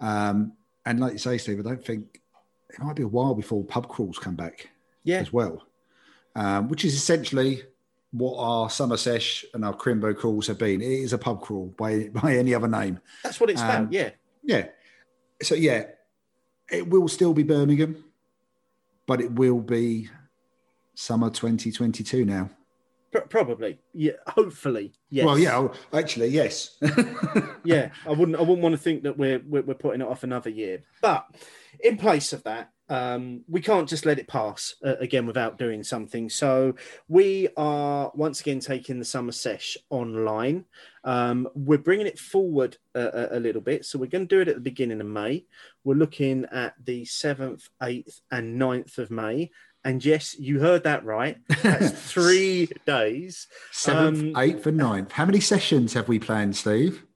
Um, 0.00 0.52
and 0.84 1.00
like 1.00 1.12
you 1.12 1.18
say, 1.18 1.38
Steve, 1.38 1.60
I 1.60 1.62
don't 1.62 1.82
think 1.82 2.20
it 2.68 2.78
might 2.78 2.96
be 2.96 3.04
a 3.04 3.08
while 3.08 3.34
before 3.34 3.64
pub 3.64 3.88
crawls 3.88 4.18
come 4.18 4.36
back 4.36 4.68
Yeah, 5.02 5.20
as 5.20 5.32
well, 5.32 5.66
um, 6.36 6.68
which 6.68 6.84
is 6.84 6.92
essentially 6.92 7.62
what 8.12 8.36
our 8.38 8.68
summer 8.70 8.96
sesh 8.96 9.44
and 9.54 9.64
our 9.64 9.74
crimbo 9.74 10.16
crawls 10.16 10.46
have 10.48 10.58
been. 10.58 10.80
It 10.80 10.86
is 10.90 11.12
a 11.12 11.18
pub 11.18 11.40
crawl 11.42 11.72
by 11.78 12.08
by 12.12 12.36
any 12.36 12.54
other 12.54 12.68
name. 12.68 13.00
that's 13.22 13.40
what 13.40 13.50
it's 13.50 13.60
Um, 13.62 13.68
about. 13.70 13.92
Yeah, 13.92 14.10
Yeah. 14.42 14.66
So 15.42 15.54
yeah, 15.54 15.84
it 16.70 16.88
will 16.88 17.08
still 17.08 17.32
be 17.32 17.42
Birmingham, 17.42 18.04
but 19.06 19.20
it 19.20 19.32
will 19.32 19.60
be 19.60 20.10
summer 20.94 21.30
2022 21.30 22.24
now. 22.24 22.50
Pro- 23.10 23.22
probably, 23.22 23.80
yeah. 23.92 24.12
Hopefully, 24.26 24.92
yes. 25.08 25.24
Well, 25.26 25.38
yeah, 25.38 25.58
oh, 25.58 25.72
actually, 25.92 26.28
yes. 26.28 26.76
yeah, 27.64 27.90
I 28.06 28.10
wouldn't. 28.10 28.36
I 28.36 28.40
wouldn't 28.40 28.60
want 28.60 28.74
to 28.74 28.78
think 28.80 29.02
that 29.04 29.16
we're, 29.18 29.40
we're 29.48 29.62
we're 29.62 29.74
putting 29.74 30.00
it 30.00 30.06
off 30.06 30.22
another 30.22 30.50
year. 30.50 30.84
But 31.02 31.26
in 31.82 31.96
place 31.96 32.32
of 32.32 32.44
that, 32.44 32.70
um, 32.90 33.44
we 33.48 33.60
can't 33.60 33.88
just 33.88 34.04
let 34.04 34.18
it 34.18 34.26
pass 34.26 34.74
uh, 34.84 34.96
again 34.98 35.24
without 35.24 35.58
doing 35.58 35.84
something. 35.84 36.28
So 36.28 36.74
we 37.08 37.48
are 37.56 38.10
once 38.14 38.40
again 38.40 38.58
taking 38.58 38.98
the 38.98 39.04
summer 39.04 39.30
sesh 39.30 39.76
online. 39.90 40.64
Um, 41.04 41.48
we're 41.54 41.78
bringing 41.78 42.08
it 42.08 42.18
forward 42.18 42.76
a, 42.96 43.38
a, 43.38 43.40
little 43.40 43.62
bit. 43.62 43.86
So 43.86 43.98
we're 43.98 44.06
going 44.06 44.26
to 44.26 44.34
do 44.34 44.42
it 44.42 44.48
at 44.48 44.56
the 44.56 44.60
beginning 44.60 45.00
of 45.00 45.06
May. 45.06 45.46
We're 45.84 45.94
looking 45.94 46.46
at 46.50 46.74
the 46.84 47.04
7th, 47.04 47.68
8th, 47.80 48.20
and 48.32 48.60
9th 48.60 48.98
of 48.98 49.10
May. 49.12 49.52
And 49.84 50.04
yes, 50.04 50.36
you 50.38 50.58
heard 50.58 50.82
that 50.82 51.04
right. 51.04 51.38
That's 51.62 51.90
three 52.12 52.68
days. 52.86 53.46
Seventh, 53.70 54.36
um, 54.36 54.42
eighth, 54.42 54.66
and 54.66 54.76
ninth. 54.76 55.12
How 55.12 55.24
many 55.24 55.40
sessions 55.40 55.94
have 55.94 56.08
we 56.08 56.18
planned, 56.18 56.56
Steve? 56.56 57.06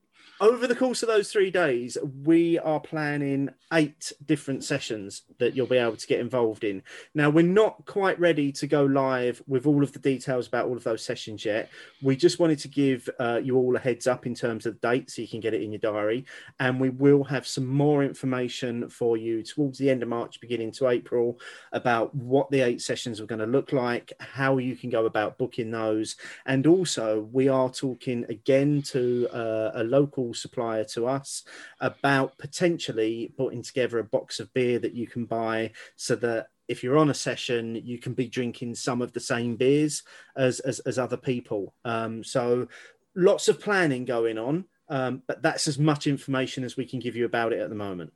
Over 0.41 0.67
the 0.67 0.75
course 0.75 1.03
of 1.03 1.09
those 1.09 1.31
three 1.31 1.51
days, 1.51 1.97
we 2.25 2.59
are 2.59 2.81
planning 2.81 3.51
eight 3.73 4.13
different 4.27 4.65
sessions 4.65 5.23
that 5.39 5.55
you'll 5.55 5.67
be 5.67 5.77
able 5.77 5.97
to 5.97 6.07
get 6.07 6.21
involved 6.21 6.65
in. 6.65 6.83
Now, 7.15 7.31
we're 7.31 7.43
not 7.43 7.87
quite 7.87 8.19
ready 8.19 8.51
to 8.53 8.67
go 8.67 8.85
live 8.85 9.43
with 9.47 9.67
all 9.67 9.83
of 9.83 9.93
the 9.93 9.99
details 9.99 10.49
about 10.49 10.67
all 10.67 10.77
of 10.77 10.85
those 10.85 11.05
sessions 11.05 11.45
yet. 11.45 11.71
We 12.03 12.17
just 12.17 12.39
wanted 12.39 12.59
to 12.61 12.69
give 12.69 13.09
uh, 13.19 13.41
you 13.43 13.57
all 13.57 13.77
a 13.77 13.79
heads 13.79 14.07
up 14.07 14.27
in 14.27 14.35
terms 14.35 14.67
of 14.67 14.81
the 14.81 14.89
date 14.89 15.11
so 15.11 15.23
you 15.23 15.29
can 15.29 15.41
get 15.41 15.55
it 15.55 15.63
in 15.63 15.73
your 15.73 15.79
diary. 15.79 16.25
And 16.59 16.81
we 16.81 16.91
will 16.91 17.25
have 17.25 17.47
some 17.47 17.67
more 17.67 18.03
information 18.03 18.89
for 18.89 19.17
you 19.17 19.43
towards 19.43 19.79
the 19.79 19.91
end 19.91 20.03
of 20.03 20.09
March, 20.09 20.41
beginning 20.41 20.73
to 20.73 20.89
April, 20.89 21.39
about 21.73 22.15
what 22.15 22.51
the 22.51 22.61
eight 22.61 22.83
sessions 22.83 23.21
are 23.21 23.27
going 23.27 23.39
to 23.41 23.47
look 23.47 23.73
like, 23.73 24.13
how 24.19 24.59
you 24.59 24.77
can 24.77 24.91
go 24.91 25.07
about 25.07 25.39
booking 25.39 25.71
those. 25.71 26.17
And 26.47 26.67
also, 26.67 27.29
we 27.33 27.49
are 27.49 27.71
talking 27.71 28.25
again 28.29 28.83
to 28.83 29.29
uh, 29.33 29.71
a 29.75 29.85
local 29.85 30.24
local 30.25 30.35
supplier 30.35 30.85
to 30.85 31.07
us 31.07 31.45
about 31.81 32.39
potentially 32.39 33.33
putting 33.37 33.63
together 33.63 33.99
a 33.99 34.05
box 34.05 34.41
of 34.41 34.53
beer 34.55 34.79
that 34.79 34.95
you 34.95 35.07
can 35.07 35.25
buy 35.25 35.71
so 35.97 36.17
that 36.17 36.49
if 36.67 36.83
you're 36.83 36.99
on 36.99 37.11
a 37.11 37.15
session, 37.15 37.81
you 37.85 37.99
can 37.99 38.15
be 38.15 38.27
drinking 38.27 38.75
some 38.75 39.03
of 39.03 39.13
the 39.13 39.21
same 39.21 39.57
beers 39.57 40.03
as 40.37 40.61
as, 40.61 40.81
as 40.81 40.99
other 40.99 41.19
people. 41.19 41.75
Um, 41.85 42.25
so 42.25 42.69
lots 43.15 43.49
of 43.49 43.61
planning 43.61 44.07
going 44.07 44.39
on, 44.39 44.65
um, 44.89 45.23
but 45.27 45.43
that's 45.43 45.69
as 45.69 45.79
much 45.79 46.07
information 46.07 46.65
as 46.65 46.77
we 46.77 46.87
can 46.87 47.01
give 47.01 47.17
you 47.17 47.27
about 47.27 47.53
it 47.53 47.61
at 47.61 47.69
the 47.69 47.75
moment. 47.75 48.13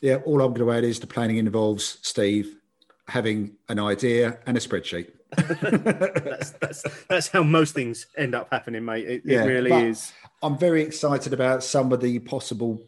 Yeah, 0.00 0.16
all 0.24 0.40
I'm 0.40 0.54
going 0.54 0.66
to 0.66 0.72
add 0.72 0.84
is 0.84 1.00
the 1.00 1.06
planning 1.06 1.38
involves 1.38 1.98
Steve 2.02 2.56
having 3.08 3.56
an 3.68 3.78
idea 3.78 4.38
and 4.46 4.56
a 4.56 4.60
spreadsheet. 4.60 5.10
that's, 5.36 6.50
that's, 6.50 6.84
that's 7.08 7.28
how 7.28 7.42
most 7.42 7.74
things 7.74 8.06
end 8.16 8.34
up 8.34 8.48
happening, 8.50 8.84
mate. 8.84 9.08
It, 9.08 9.22
yeah, 9.24 9.42
it 9.42 9.46
really 9.46 9.72
is. 9.72 10.12
I'm 10.44 10.58
very 10.58 10.82
excited 10.82 11.32
about 11.32 11.64
some 11.64 11.90
of 11.90 12.02
the 12.02 12.18
possible 12.18 12.82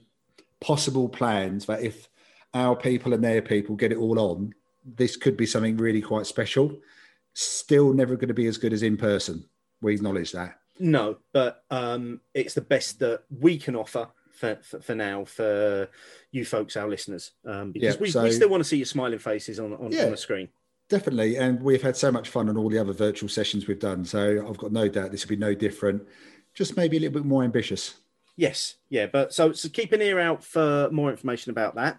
possible 0.61 1.09
plans 1.09 1.65
that 1.67 1.83
if 1.83 2.09
our 2.53 2.77
people 2.77 3.15
and 3.15 3.25
their 3.25 3.41
people 3.41 3.77
get 3.77 3.93
it 3.93 3.99
all 3.99 4.19
on, 4.19 4.55
this 4.85 5.17
could 5.17 5.39
be 5.39 5.47
something 5.47 5.79
really 5.79 6.03
quite 6.03 6.27
special. 6.27 6.79
Still 7.33 7.95
never 7.95 8.15
going 8.17 8.29
to 8.29 8.35
be 8.35 8.47
as 8.47 8.59
good 8.59 8.75
as 8.75 8.83
in 8.83 8.99
person. 8.99 9.49
We 9.81 9.95
acknowledge 9.95 10.33
that. 10.33 10.59
No, 10.79 11.17
but 11.33 11.65
um, 11.71 12.21
it's 12.35 12.53
the 12.53 12.61
best 12.61 12.99
that 12.99 13.23
we 13.31 13.57
can 13.57 13.75
offer 13.75 14.09
for, 14.33 14.59
for, 14.63 14.81
for, 14.81 14.95
now 14.95 15.25
for 15.25 15.89
you 16.33 16.45
folks, 16.45 16.77
our 16.77 16.89
listeners, 16.89 17.33
um, 17.47 17.73
because 17.73 17.95
yeah, 17.95 18.01
we, 18.01 18.11
so, 18.11 18.23
we 18.23 18.33
still 18.33 18.51
want 18.51 18.63
to 18.63 18.69
see 18.69 18.77
your 18.77 18.87
smiling 18.87 19.19
faces 19.19 19.59
on 19.59 19.73
on, 19.73 19.93
yeah, 19.93 20.05
on 20.05 20.11
the 20.11 20.19
screen. 20.19 20.51
Definitely, 20.91 21.37
and 21.37 21.63
we've 21.63 21.83
had 21.83 21.97
so 21.97 22.13
much 22.13 22.29
fun 22.29 22.51
on 22.51 22.59
all 22.59 22.69
the 22.69 22.79
other 22.79 22.93
virtual 22.93 23.31
sessions 23.31 23.67
we've 23.67 23.81
done. 23.81 24.05
So 24.05 24.47
I've 24.47 24.59
got 24.59 24.73
no 24.73 24.89
doubt 24.89 25.11
this 25.11 25.25
will 25.25 25.31
be 25.31 25.41
no 25.41 25.55
different. 25.55 26.07
Just 26.57 26.77
maybe 26.77 26.97
a 26.97 27.01
little 27.01 27.21
bit 27.21 27.27
more 27.27 27.45
ambitious. 27.45 27.95
Yes, 28.35 28.75
yeah, 28.89 29.07
but 29.07 29.35
so 29.35 29.53
so 29.53 29.69
keep 29.69 29.93
an 29.93 30.03
ear 30.03 30.21
out 30.21 30.45
for 30.45 30.89
more 30.93 31.11
information 31.11 31.51
about 31.51 31.75
that. 31.75 31.99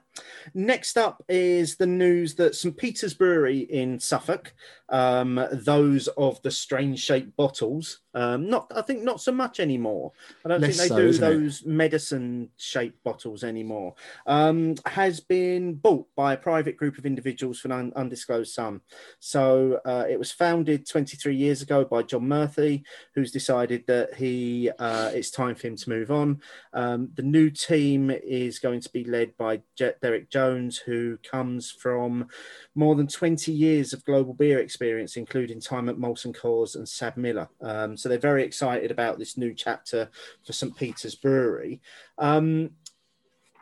Next 0.53 0.97
up 0.97 1.23
is 1.27 1.75
the 1.75 1.85
news 1.85 2.35
that 2.35 2.55
St 2.55 2.75
Peter's 2.75 3.13
Brewery 3.13 3.59
in 3.59 3.99
Suffolk, 3.99 4.53
um, 4.89 5.45
those 5.51 6.07
of 6.07 6.41
the 6.43 6.51
strange 6.51 6.99
shaped 6.99 7.35
bottles, 7.35 7.99
um, 8.13 8.49
not 8.49 8.71
I 8.75 8.81
think 8.81 9.03
not 9.03 9.21
so 9.21 9.31
much 9.31 9.59
anymore. 9.59 10.13
I 10.45 10.49
don't 10.49 10.61
Less 10.61 10.77
think 10.77 10.89
they 10.89 10.95
so, 10.95 10.97
do 10.97 11.13
those 11.13 11.65
medicine 11.65 12.49
shaped 12.57 13.03
bottles 13.03 13.43
anymore. 13.43 13.95
Um, 14.25 14.75
has 14.85 15.19
been 15.19 15.75
bought 15.75 16.07
by 16.15 16.33
a 16.33 16.37
private 16.37 16.77
group 16.77 16.97
of 16.97 17.05
individuals 17.05 17.59
for 17.59 17.71
an 17.71 17.91
undisclosed 17.95 18.53
sum. 18.53 18.81
So 19.19 19.81
uh, 19.85 20.05
it 20.09 20.17
was 20.17 20.31
founded 20.31 20.87
23 20.87 21.35
years 21.35 21.61
ago 21.61 21.83
by 21.83 22.03
John 22.03 22.27
Murphy, 22.27 22.83
who's 23.13 23.31
decided 23.31 23.85
that 23.87 24.15
he 24.15 24.71
uh, 24.79 25.11
it's 25.13 25.31
time 25.31 25.55
for 25.55 25.67
him 25.67 25.75
to 25.75 25.89
move 25.89 26.11
on. 26.11 26.41
Um, 26.77 27.09
the 27.15 27.23
new 27.23 27.49
team 27.49 28.11
is 28.11 28.59
going 28.59 28.81
to 28.81 28.89
be 28.91 29.03
led 29.03 29.35
by 29.35 29.61
Derek 29.75 30.29
Jones, 30.29 30.77
who 30.77 31.17
comes 31.27 31.71
from 31.71 32.27
more 32.75 32.93
than 32.93 33.07
20 33.07 33.51
years 33.51 33.93
of 33.93 34.05
global 34.05 34.35
beer 34.35 34.59
experience, 34.59 35.17
including 35.17 35.59
time 35.59 35.89
at 35.89 35.97
Molson 35.97 36.37
Coors 36.37 36.75
and 36.75 36.85
Sabmiller. 36.85 37.47
Um, 37.61 37.97
so 37.97 38.07
they're 38.07 38.19
very 38.19 38.43
excited 38.43 38.91
about 38.91 39.17
this 39.17 39.37
new 39.37 39.55
chapter 39.55 40.11
for 40.45 40.53
St. 40.53 40.77
Peter's 40.77 41.15
Brewery. 41.15 41.81
Um, 42.19 42.69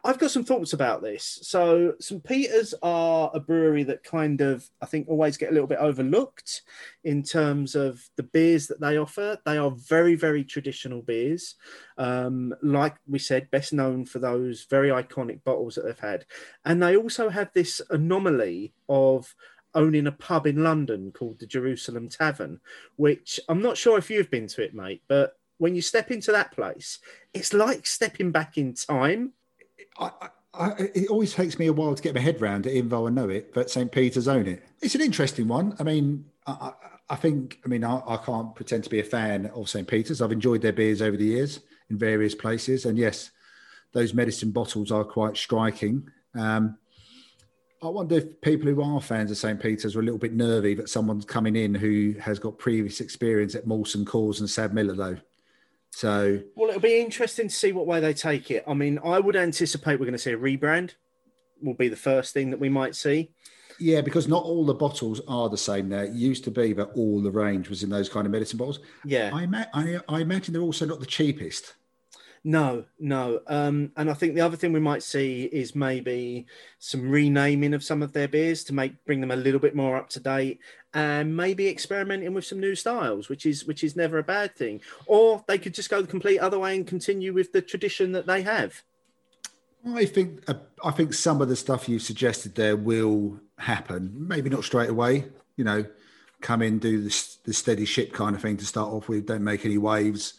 I've 0.05 0.19
got 0.19 0.29
some 0.29 0.43
thoughts 0.45 0.73
about 0.73 1.01
this. 1.01 1.39
So, 1.41 1.95
St. 1.99 2.23
Peter's 2.23 2.75
are 2.83 3.31
a 3.33 3.39
brewery 3.39 3.81
that 3.85 4.03
kind 4.03 4.39
of, 4.39 4.69
I 4.79 4.85
think, 4.85 5.07
always 5.07 5.35
get 5.35 5.49
a 5.49 5.51
little 5.51 5.67
bit 5.67 5.79
overlooked 5.79 6.61
in 7.03 7.23
terms 7.23 7.73
of 7.73 8.07
the 8.15 8.21
beers 8.21 8.67
that 8.67 8.79
they 8.79 8.99
offer. 8.99 9.39
They 9.45 9.57
are 9.57 9.71
very, 9.71 10.13
very 10.13 10.43
traditional 10.43 11.01
beers. 11.01 11.55
Um, 11.97 12.53
like 12.61 12.97
we 13.07 13.17
said, 13.17 13.49
best 13.49 13.73
known 13.73 14.05
for 14.05 14.19
those 14.19 14.67
very 14.69 14.89
iconic 14.89 15.43
bottles 15.43 15.73
that 15.73 15.85
they've 15.85 15.99
had. 15.99 16.25
And 16.63 16.83
they 16.83 16.95
also 16.95 17.29
have 17.29 17.49
this 17.53 17.81
anomaly 17.89 18.73
of 18.87 19.33
owning 19.73 20.05
a 20.05 20.11
pub 20.11 20.45
in 20.45 20.63
London 20.63 21.11
called 21.11 21.39
the 21.39 21.47
Jerusalem 21.47 22.09
Tavern, 22.09 22.59
which 22.95 23.39
I'm 23.49 23.61
not 23.61 23.75
sure 23.75 23.97
if 23.97 24.11
you've 24.11 24.29
been 24.29 24.47
to 24.49 24.63
it, 24.63 24.75
mate, 24.75 25.01
but 25.07 25.39
when 25.57 25.73
you 25.73 25.81
step 25.81 26.11
into 26.11 26.31
that 26.31 26.51
place, 26.51 26.99
it's 27.33 27.53
like 27.53 27.87
stepping 27.87 28.31
back 28.31 28.57
in 28.59 28.75
time 28.75 29.33
I, 29.97 30.11
I, 30.53 30.71
it 30.93 31.09
always 31.09 31.33
takes 31.33 31.59
me 31.59 31.67
a 31.67 31.73
while 31.73 31.95
to 31.95 32.01
get 32.01 32.15
my 32.15 32.21
head 32.21 32.41
around 32.41 32.65
it, 32.65 32.73
even 32.73 32.89
though 32.89 33.07
I 33.07 33.09
know 33.09 33.29
it. 33.29 33.53
But 33.53 33.69
St. 33.69 33.91
Peter's 33.91 34.27
own 34.27 34.47
it. 34.47 34.63
It's 34.81 34.95
an 34.95 35.01
interesting 35.01 35.47
one. 35.47 35.75
I 35.79 35.83
mean, 35.83 36.25
I, 36.47 36.73
I 37.09 37.15
think. 37.15 37.59
I 37.65 37.67
mean, 37.67 37.83
I, 37.83 38.01
I, 38.07 38.17
can't 38.17 38.55
pretend 38.55 38.83
to 38.85 38.89
be 38.89 38.99
a 38.99 39.03
fan 39.03 39.47
of 39.47 39.69
St. 39.69 39.87
Peter's. 39.87 40.21
I've 40.21 40.31
enjoyed 40.31 40.61
their 40.61 40.73
beers 40.73 41.01
over 41.01 41.17
the 41.17 41.25
years 41.25 41.59
in 41.89 41.97
various 41.97 42.35
places, 42.35 42.85
and 42.85 42.97
yes, 42.97 43.31
those 43.93 44.13
medicine 44.13 44.51
bottles 44.51 44.91
are 44.91 45.03
quite 45.03 45.37
striking. 45.37 46.09
Um, 46.33 46.77
I 47.83 47.87
wonder 47.89 48.15
if 48.15 48.41
people 48.41 48.67
who 48.67 48.81
are 48.81 49.01
fans 49.01 49.29
of 49.29 49.37
St. 49.37 49.59
Peter's 49.59 49.95
are 49.95 49.99
a 49.99 50.03
little 50.03 50.17
bit 50.17 50.33
nervy 50.33 50.73
that 50.75 50.89
someone's 50.89 51.25
coming 51.25 51.55
in 51.55 51.75
who 51.75 52.15
has 52.19 52.39
got 52.39 52.57
previous 52.57 52.99
experience 52.99 53.53
at 53.53 53.67
Molson 53.67 54.05
Coors 54.05 54.39
and 54.39 54.49
Sabmiller, 54.49 54.97
though. 54.97 55.17
So, 55.95 56.41
well, 56.55 56.67
it'll 56.67 56.81
be 56.81 56.99
interesting 56.99 57.47
to 57.47 57.55
see 57.55 57.71
what 57.71 57.87
way 57.87 58.01
they 58.01 58.13
take 58.13 58.51
it. 58.51 58.65
I 58.67 58.73
mean, 58.73 58.99
I 59.01 59.17
would 59.17 59.37
anticipate 59.37 59.97
we're 59.97 60.05
going 60.05 60.11
to 60.11 60.17
see 60.17 60.33
a 60.33 60.37
rebrand. 60.37 60.95
Will 61.63 61.73
be 61.73 61.87
the 61.87 61.95
first 61.95 62.33
thing 62.33 62.49
that 62.49 62.59
we 62.59 62.67
might 62.67 62.97
see. 62.97 63.31
Yeah, 63.79 64.01
because 64.01 64.27
not 64.27 64.43
all 64.43 64.65
the 64.65 64.73
bottles 64.73 65.21
are 65.25 65.47
the 65.47 65.57
same. 65.57 65.87
There 65.87 66.03
it 66.03 66.11
used 66.11 66.43
to 66.43 66.51
be 66.51 66.73
that 66.73 66.89
all 66.95 67.21
the 67.21 67.31
range 67.31 67.69
was 67.69 67.81
in 67.81 67.89
those 67.89 68.09
kind 68.09 68.25
of 68.25 68.33
medicine 68.33 68.57
bottles. 68.57 68.79
Yeah, 69.05 69.31
I, 69.33 69.43
ima- 69.43 69.69
I, 69.73 69.99
I 70.09 70.19
imagine 70.19 70.51
they're 70.51 70.61
also 70.61 70.85
not 70.85 70.99
the 70.99 71.05
cheapest. 71.05 71.75
No, 72.47 72.85
no. 72.99 73.41
Um, 73.47 73.91
and 73.97 74.07
I 74.07 74.13
think 74.13 74.35
the 74.35 74.41
other 74.41 74.55
thing 74.55 74.71
we 74.71 74.79
might 74.79 75.01
see 75.01 75.45
is 75.45 75.73
maybe 75.73 76.45
some 76.77 77.09
renaming 77.09 77.73
of 77.73 77.83
some 77.83 78.03
of 78.03 78.13
their 78.13 78.27
beers 78.27 78.63
to 78.65 78.73
make 78.73 79.03
bring 79.03 79.19
them 79.19 79.31
a 79.31 79.35
little 79.35 79.59
bit 79.59 79.75
more 79.75 79.97
up 79.97 80.09
to 80.09 80.19
date, 80.19 80.59
and 80.93 81.35
maybe 81.35 81.67
experimenting 81.67 82.31
with 82.35 82.45
some 82.45 82.59
new 82.59 82.75
styles, 82.75 83.29
which 83.29 83.47
is 83.47 83.65
which 83.65 83.83
is 83.83 83.95
never 83.95 84.19
a 84.19 84.23
bad 84.23 84.55
thing. 84.55 84.79
Or 85.07 85.43
they 85.47 85.57
could 85.57 85.73
just 85.73 85.89
go 85.89 86.03
the 86.03 86.07
complete 86.07 86.37
other 86.37 86.59
way 86.59 86.75
and 86.75 86.85
continue 86.85 87.33
with 87.33 87.51
the 87.51 87.63
tradition 87.63 88.11
that 88.11 88.27
they 88.27 88.43
have. 88.43 88.83
I 89.83 90.05
think 90.05 90.47
uh, 90.47 90.53
I 90.83 90.91
think 90.91 91.15
some 91.15 91.41
of 91.41 91.49
the 91.49 91.55
stuff 91.55 91.89
you 91.89 91.97
suggested 91.97 92.53
there 92.53 92.77
will 92.77 93.39
happen. 93.57 94.13
Maybe 94.15 94.51
not 94.51 94.63
straight 94.63 94.91
away. 94.91 95.25
You 95.57 95.63
know, 95.63 95.83
come 96.41 96.61
in, 96.61 96.77
do 96.77 97.01
the, 97.01 97.27
the 97.43 97.53
steady 97.53 97.85
ship 97.85 98.13
kind 98.13 98.35
of 98.35 98.41
thing 98.43 98.57
to 98.57 98.65
start 98.67 98.93
off 98.93 99.09
with. 99.09 99.25
Don't 99.25 99.43
make 99.43 99.65
any 99.65 99.79
waves. 99.79 100.35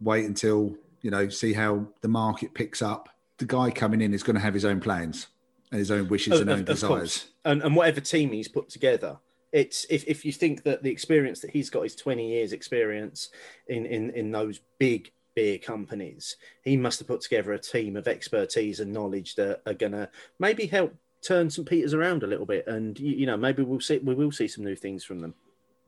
Wait 0.00 0.24
until 0.24 0.76
you 1.04 1.10
know, 1.10 1.28
see 1.28 1.52
how 1.52 1.86
the 2.00 2.08
market 2.08 2.54
picks 2.54 2.80
up. 2.80 3.10
The 3.36 3.44
guy 3.44 3.70
coming 3.70 4.00
in 4.00 4.14
is 4.14 4.22
going 4.22 4.36
to 4.36 4.40
have 4.40 4.54
his 4.54 4.64
own 4.64 4.80
plans 4.80 5.28
and 5.70 5.78
his 5.78 5.90
own 5.90 6.08
wishes 6.08 6.32
oh, 6.32 6.40
and 6.40 6.50
own 6.50 6.64
desires. 6.64 7.26
And, 7.44 7.62
and 7.62 7.76
whatever 7.76 8.00
team 8.00 8.32
he's 8.32 8.48
put 8.48 8.70
together, 8.70 9.18
it's 9.52 9.84
if, 9.90 10.04
if 10.08 10.24
you 10.24 10.32
think 10.32 10.62
that 10.62 10.82
the 10.82 10.90
experience 10.90 11.40
that 11.40 11.50
he's 11.50 11.68
got 11.68 11.84
is 11.84 11.94
20 11.94 12.26
years 12.26 12.54
experience 12.54 13.28
in, 13.68 13.84
in, 13.84 14.10
in 14.10 14.32
those 14.32 14.60
big 14.78 15.12
beer 15.36 15.58
companies, 15.58 16.36
he 16.62 16.74
must 16.74 17.00
have 17.00 17.08
put 17.08 17.20
together 17.20 17.52
a 17.52 17.58
team 17.58 17.96
of 17.96 18.08
expertise 18.08 18.80
and 18.80 18.90
knowledge 18.90 19.34
that 19.34 19.60
are 19.66 19.74
going 19.74 19.92
to 19.92 20.08
maybe 20.38 20.66
help 20.66 20.94
turn 21.22 21.50
St 21.50 21.68
Peters 21.68 21.92
around 21.92 22.22
a 22.22 22.26
little 22.26 22.46
bit, 22.46 22.66
and 22.66 22.98
you, 22.98 23.14
you 23.14 23.26
know 23.26 23.36
maybe 23.36 23.62
we'll 23.62 23.80
see 23.80 23.98
we 23.98 24.14
will 24.14 24.32
see 24.32 24.48
some 24.48 24.64
new 24.64 24.76
things 24.76 25.04
from 25.04 25.20
them. 25.20 25.34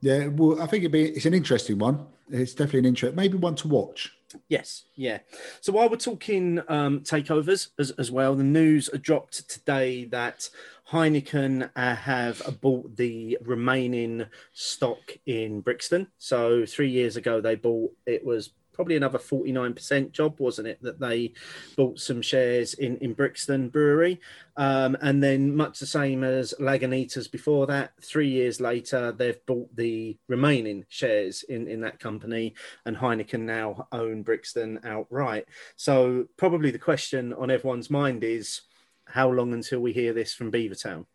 Yeah, 0.01 0.27
well, 0.27 0.61
I 0.61 0.67
think 0.67 0.83
it'd 0.83 0.91
be 0.91 1.09
it's 1.09 1.25
an 1.25 1.33
interesting 1.33 1.79
one. 1.79 2.05
It's 2.29 2.53
definitely 2.53 2.79
an 2.79 2.85
interest, 2.85 3.15
maybe 3.15 3.37
one 3.37 3.55
to 3.55 3.67
watch. 3.67 4.13
Yes, 4.49 4.83
yeah. 4.95 5.19
So 5.61 5.71
while 5.71 5.89
we're 5.89 5.95
talking 5.95 6.61
um, 6.67 6.99
takeovers 7.01 7.69
as, 7.79 7.91
as 7.91 8.11
well, 8.11 8.35
the 8.35 8.43
news 8.43 8.89
dropped 9.01 9.49
today 9.49 10.05
that 10.05 10.49
Heineken 10.91 11.69
uh, 11.75 11.95
have 11.95 12.59
bought 12.61 12.95
the 12.97 13.37
remaining 13.41 14.25
stock 14.53 15.17
in 15.25 15.61
Brixton. 15.61 16.07
So 16.17 16.65
three 16.65 16.89
years 16.89 17.15
ago, 17.15 17.41
they 17.41 17.55
bought 17.55 17.91
it 18.05 18.25
was 18.25 18.51
probably 18.77 18.95
another 18.95 19.17
49% 19.17 20.11
job, 20.11 20.39
wasn't 20.39 20.67
it? 20.67 20.79
That 20.83 20.99
they 20.99 21.33
bought 21.75 21.99
some 21.99 22.21
shares 22.21 22.75
in, 22.75 22.97
in 22.97 23.13
Brixton 23.13 23.69
Brewery. 23.69 24.21
Um, 24.55 24.95
and 25.01 25.21
then, 25.21 25.55
much 25.55 25.79
the 25.79 25.87
same 25.87 26.23
as 26.23 26.53
Lagunitas 26.59 27.29
before 27.29 27.65
that, 27.67 27.93
three 28.01 28.29
years 28.29 28.61
later, 28.61 29.11
they've 29.11 29.43
bought 29.47 29.75
the 29.75 30.15
remaining 30.27 30.85
shares 30.89 31.41
in, 31.41 31.67
in 31.67 31.81
that 31.81 31.99
company, 31.99 32.53
and 32.85 32.95
Heineken 32.95 33.41
now 33.41 33.87
own 33.91 34.21
Brixton 34.21 34.79
outright. 34.83 35.45
So, 35.75 36.25
probably 36.37 36.69
the 36.69 36.77
question 36.77 37.33
on 37.33 37.49
everyone's 37.49 37.89
mind 37.89 38.23
is 38.23 38.61
how 39.05 39.31
long 39.31 39.53
until 39.53 39.79
we 39.79 39.91
hear 39.91 40.13
this 40.13 40.35
from 40.35 40.51
Beavertown? 40.51 41.07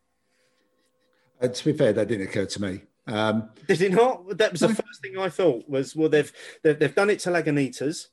Uh, 1.40 1.46
to 1.46 1.64
be 1.64 1.72
fair, 1.72 1.92
that 1.92 2.08
didn't 2.08 2.26
occur 2.26 2.46
to 2.46 2.60
me. 2.60 2.80
Um, 3.06 3.50
Did 3.66 3.82
it 3.82 3.92
not? 3.92 4.38
That 4.38 4.52
was 4.52 4.60
the 4.60 4.68
first 4.68 5.02
thing 5.02 5.18
I 5.18 5.28
thought 5.28 5.68
was, 5.68 5.96
well, 5.96 6.08
they've 6.08 6.32
they've, 6.62 6.78
they've 6.78 6.94
done 6.94 7.10
it 7.10 7.18
to 7.20 7.30
Lagunitas, 7.30 8.08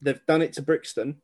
they've 0.00 0.24
done 0.26 0.42
it 0.42 0.52
to 0.54 0.62
Brixton. 0.62 1.16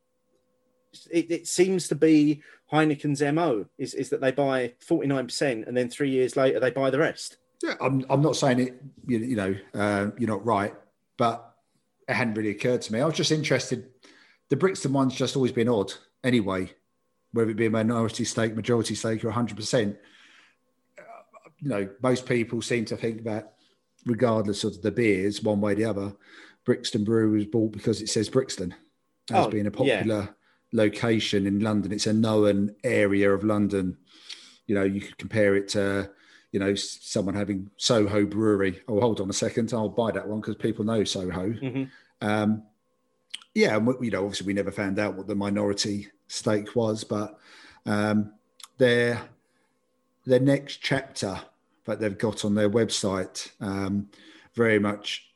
It, 1.11 1.31
it 1.31 1.49
seems 1.49 1.89
to 1.89 1.97
be 1.97 2.43
Heineken's 2.73 3.21
mo 3.21 3.67
is, 3.79 3.95
is 3.95 4.11
that 4.11 4.21
they 4.21 4.31
buy 4.31 4.75
forty 4.79 5.09
nine 5.09 5.27
percent 5.27 5.67
and 5.67 5.77
then 5.77 5.89
three 5.89 6.11
years 6.11 6.37
later 6.37 6.61
they 6.61 6.71
buy 6.71 6.91
the 6.91 6.99
rest. 6.99 7.39
Yeah, 7.63 7.75
I'm, 7.81 8.05
I'm 8.11 8.23
not 8.23 8.37
saying 8.37 8.61
it. 8.61 8.81
You, 9.07 9.19
you 9.19 9.37
know, 9.37 9.57
uh, 9.75 10.11
you're 10.19 10.29
not 10.29 10.45
right, 10.45 10.75
but 11.17 11.57
it 12.09 12.15
hadn't 12.15 12.35
really 12.35 12.51
occurred 12.51 12.83
to 12.83 12.93
me. 12.93 13.01
I 13.01 13.07
was 13.07 13.17
just 13.17 13.33
interested. 13.33 13.89
The 14.51 14.57
Brixton 14.57 14.93
one's 14.93 15.15
just 15.15 15.35
always 15.35 15.53
been 15.53 15.69
odd, 15.69 15.93
anyway, 16.23 16.71
whether 17.33 17.51
it 17.51 17.57
be 17.57 17.67
a 17.67 17.71
minority 17.71 18.25
stake, 18.25 18.55
majority 18.55 18.95
stake, 18.95 19.25
or 19.25 19.29
100 19.29 19.57
percent 19.57 19.97
you 21.65 21.71
know, 21.71 21.89
most 22.03 22.27
people 22.27 22.61
seem 22.61 22.85
to 22.85 22.97
think 22.97 23.25
that 23.25 23.55
regardless 24.05 24.65
of 24.65 24.83
the 24.83 24.91
beers, 24.93 25.43
one 25.43 25.61
way 25.63 25.73
or 25.73 25.75
the 25.77 25.85
other, 25.87 26.13
Brixton 26.65 27.05
Brewery 27.05 27.31
was 27.39 27.47
bought 27.47 27.73
because 27.73 28.03
it 28.03 28.09
says 28.11 28.29
Brixton 28.29 28.75
as 29.31 29.47
Oh, 29.47 29.51
being 29.51 29.67
a 29.67 29.71
yeah. 29.83 29.97
popular 29.99 30.37
location 30.73 31.47
in 31.47 31.61
London. 31.61 31.91
It's 31.93 32.07
a 32.07 32.13
known 32.13 32.75
area 32.85 33.33
of 33.33 33.45
London. 33.45 33.97
You 34.67 34.75
know, 34.75 34.85
you 34.85 35.01
could 35.01 35.17
compare 35.17 35.57
it 35.57 35.69
to, 35.71 36.11
you 36.53 36.61
know, 36.61 36.75
someone 36.75 37.35
having 37.35 37.71
Soho 37.79 38.27
Brewery. 38.27 38.83
Oh, 38.89 39.01
hold 39.01 39.21
on 39.23 39.31
a 39.31 39.35
second, 39.35 39.73
I'll 39.73 39.89
buy 39.89 40.11
that 40.13 40.29
one 40.29 40.41
because 40.41 40.57
people 40.57 40.85
know 40.85 41.03
Soho. 41.05 41.49
Mhm. 41.51 41.91
Um, 42.21 42.63
yeah, 43.55 43.77
and 43.77 43.87
we- 43.87 44.07
you 44.07 44.11
know, 44.11 44.25
obviously 44.25 44.47
we 44.47 44.53
never 44.53 44.71
found 44.73 44.99
out 44.99 45.17
what 45.17 45.29
the 45.29 45.35
minority 45.35 46.09
stake 46.27 46.77
was, 46.77 47.05
but 47.05 47.39
um, 47.87 48.33
their 48.79 49.29
their 50.27 50.41
next 50.41 50.79
chapter 50.83 51.39
that 51.85 52.01
they've 52.01 52.19
got 52.19 52.45
on 52.45 52.55
their 52.55 52.71
website 52.71 53.51
um, 53.61 54.09
very 54.55 54.79
much 54.79 55.31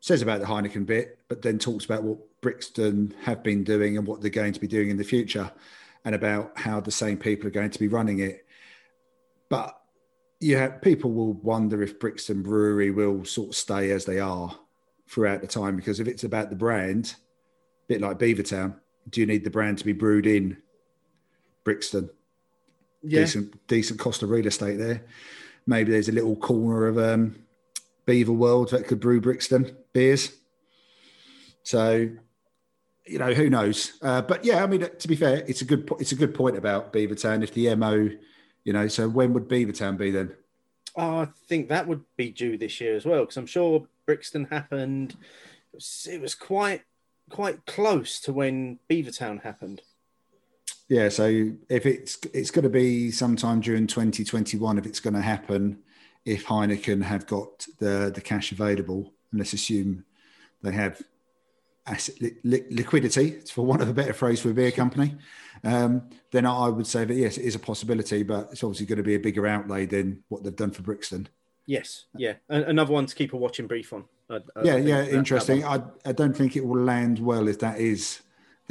says 0.00 0.20
about 0.20 0.40
the 0.40 0.46
Heineken 0.46 0.84
bit, 0.84 1.20
but 1.28 1.42
then 1.42 1.58
talks 1.58 1.84
about 1.84 2.02
what 2.02 2.18
Brixton 2.40 3.14
have 3.22 3.42
been 3.42 3.62
doing 3.62 3.96
and 3.96 4.06
what 4.06 4.20
they're 4.20 4.30
going 4.30 4.52
to 4.52 4.60
be 4.60 4.66
doing 4.66 4.90
in 4.90 4.96
the 4.96 5.04
future, 5.04 5.50
and 6.04 6.14
about 6.14 6.58
how 6.58 6.80
the 6.80 6.90
same 6.90 7.16
people 7.16 7.46
are 7.46 7.52
going 7.52 7.70
to 7.70 7.78
be 7.78 7.86
running 7.86 8.18
it. 8.18 8.44
But 9.48 9.78
yeah, 10.40 10.68
people 10.68 11.12
will 11.12 11.34
wonder 11.34 11.82
if 11.82 12.00
Brixton 12.00 12.42
Brewery 12.42 12.90
will 12.90 13.24
sort 13.24 13.50
of 13.50 13.54
stay 13.54 13.92
as 13.92 14.04
they 14.04 14.18
are 14.18 14.52
throughout 15.06 15.40
the 15.40 15.46
time 15.46 15.76
because 15.76 16.00
if 16.00 16.08
it's 16.08 16.24
about 16.24 16.50
the 16.50 16.56
brand, 16.56 17.14
a 17.84 17.86
bit 17.86 18.00
like 18.00 18.18
Beavertown, 18.18 18.74
do 19.08 19.20
you 19.20 19.26
need 19.26 19.44
the 19.44 19.50
brand 19.50 19.78
to 19.78 19.84
be 19.84 19.92
brewed 19.92 20.26
in 20.26 20.56
Brixton? 21.62 22.10
Yeah, 23.04 23.20
Decent, 23.20 23.66
decent 23.68 24.00
cost 24.00 24.24
of 24.24 24.30
real 24.30 24.46
estate 24.46 24.78
there. 24.78 25.04
Maybe 25.66 25.92
there's 25.92 26.08
a 26.08 26.12
little 26.12 26.36
corner 26.36 26.86
of 26.86 26.98
um, 26.98 27.36
Beaver 28.06 28.32
World 28.32 28.70
that 28.70 28.86
could 28.86 29.00
brew 29.00 29.20
Brixton 29.20 29.76
beers. 29.92 30.32
So, 31.62 32.10
you 33.06 33.18
know, 33.18 33.32
who 33.32 33.48
knows? 33.48 33.92
Uh, 34.02 34.22
but 34.22 34.44
yeah, 34.44 34.62
I 34.62 34.66
mean, 34.66 34.88
to 34.98 35.08
be 35.08 35.16
fair, 35.16 35.44
it's 35.46 35.62
a 35.62 35.64
good 35.64 35.88
it's 36.00 36.12
a 36.12 36.16
good 36.16 36.34
point 36.34 36.56
about 36.56 36.92
Beavertown. 36.92 37.42
If 37.42 37.54
the 37.54 37.74
mo, 37.74 38.10
you 38.64 38.72
know, 38.72 38.88
so 38.88 39.08
when 39.08 39.32
would 39.32 39.48
Beavertown 39.48 39.96
be 39.96 40.10
then? 40.10 40.34
Oh, 40.96 41.20
I 41.20 41.28
think 41.48 41.68
that 41.68 41.86
would 41.86 42.04
be 42.16 42.30
due 42.30 42.58
this 42.58 42.80
year 42.80 42.96
as 42.96 43.06
well 43.06 43.20
because 43.20 43.36
I'm 43.36 43.46
sure 43.46 43.86
Brixton 44.06 44.44
happened. 44.46 45.12
It 45.12 45.76
was, 45.76 46.08
it 46.10 46.20
was 46.20 46.34
quite 46.34 46.82
quite 47.30 47.64
close 47.66 48.20
to 48.20 48.32
when 48.32 48.78
Beavertown 48.90 49.42
happened. 49.42 49.82
Yeah, 50.88 51.08
so 51.08 51.24
if 51.68 51.86
it's 51.86 52.18
it's 52.34 52.50
going 52.50 52.64
to 52.64 52.68
be 52.68 53.10
sometime 53.10 53.60
during 53.60 53.86
2021, 53.86 54.78
if 54.78 54.86
it's 54.86 55.00
going 55.00 55.14
to 55.14 55.20
happen, 55.22 55.78
if 56.24 56.44
Heineken 56.46 57.02
have 57.02 57.26
got 57.26 57.66
the 57.78 58.10
the 58.14 58.20
cash 58.20 58.52
available, 58.52 59.12
and 59.30 59.40
let's 59.40 59.52
assume 59.52 60.04
they 60.62 60.72
have 60.72 61.00
asset 61.86 62.20
li- 62.20 62.36
li- 62.44 62.64
liquidity, 62.70 63.40
for 63.52 63.64
want 63.64 63.82
of 63.82 63.88
a 63.88 63.94
better 63.94 64.12
phrase 64.12 64.40
for 64.40 64.50
a 64.50 64.54
beer 64.54 64.70
company, 64.70 65.16
um, 65.64 66.02
then 66.30 66.46
I 66.46 66.68
would 66.68 66.86
say 66.86 67.04
that 67.04 67.14
yes, 67.14 67.38
it 67.38 67.44
is 67.44 67.54
a 67.54 67.58
possibility, 67.58 68.22
but 68.22 68.48
it's 68.52 68.62
obviously 68.62 68.86
going 68.86 68.98
to 68.98 69.02
be 69.02 69.14
a 69.14 69.18
bigger 69.20 69.46
outlay 69.46 69.86
than 69.86 70.22
what 70.28 70.44
they've 70.44 70.54
done 70.54 70.70
for 70.72 70.82
Brixton. 70.82 71.28
Yes, 71.66 72.04
yeah, 72.16 72.34
another 72.48 72.92
one 72.92 73.06
to 73.06 73.14
keep 73.14 73.32
a 73.32 73.36
watching 73.36 73.66
brief 73.66 73.92
on. 73.92 74.04
I- 74.28 74.36
I- 74.36 74.62
yeah, 74.62 74.76
yeah, 74.76 75.00
that- 75.02 75.10
that 75.10 75.16
interesting. 75.16 75.62
one. 75.62 75.80
I, 76.04 76.10
I 76.10 76.12
don't 76.12 76.36
think 76.36 76.54
it 76.56 76.66
will 76.66 76.82
land 76.82 77.18
well 77.18 77.48
if 77.48 77.60
that 77.60 77.80
is 77.80 78.20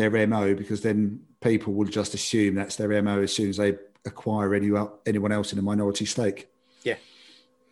their 0.01 0.27
MO 0.27 0.55
because 0.55 0.81
then 0.81 1.21
people 1.41 1.73
will 1.73 1.85
just 1.87 2.13
assume 2.13 2.55
that's 2.55 2.75
their 2.75 3.01
MO 3.01 3.21
as 3.21 3.33
soon 3.33 3.49
as 3.49 3.57
they 3.57 3.75
acquire 4.05 4.53
any, 4.55 4.71
anyone 5.05 5.31
else 5.31 5.53
in 5.53 5.59
a 5.59 5.61
minority 5.61 6.05
stake. 6.05 6.47
Yeah. 6.83 6.95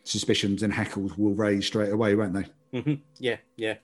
Suspicions 0.04 0.64
and 0.64 0.74
hackles 0.74 1.18
will 1.18 1.34
raise 1.34 1.66
straight 1.68 1.92
away, 1.92 2.16
won't 2.16 2.34
they? 2.34 2.80
Mhm. 2.80 3.02
Yeah, 3.18 3.38
yeah. 3.56 3.76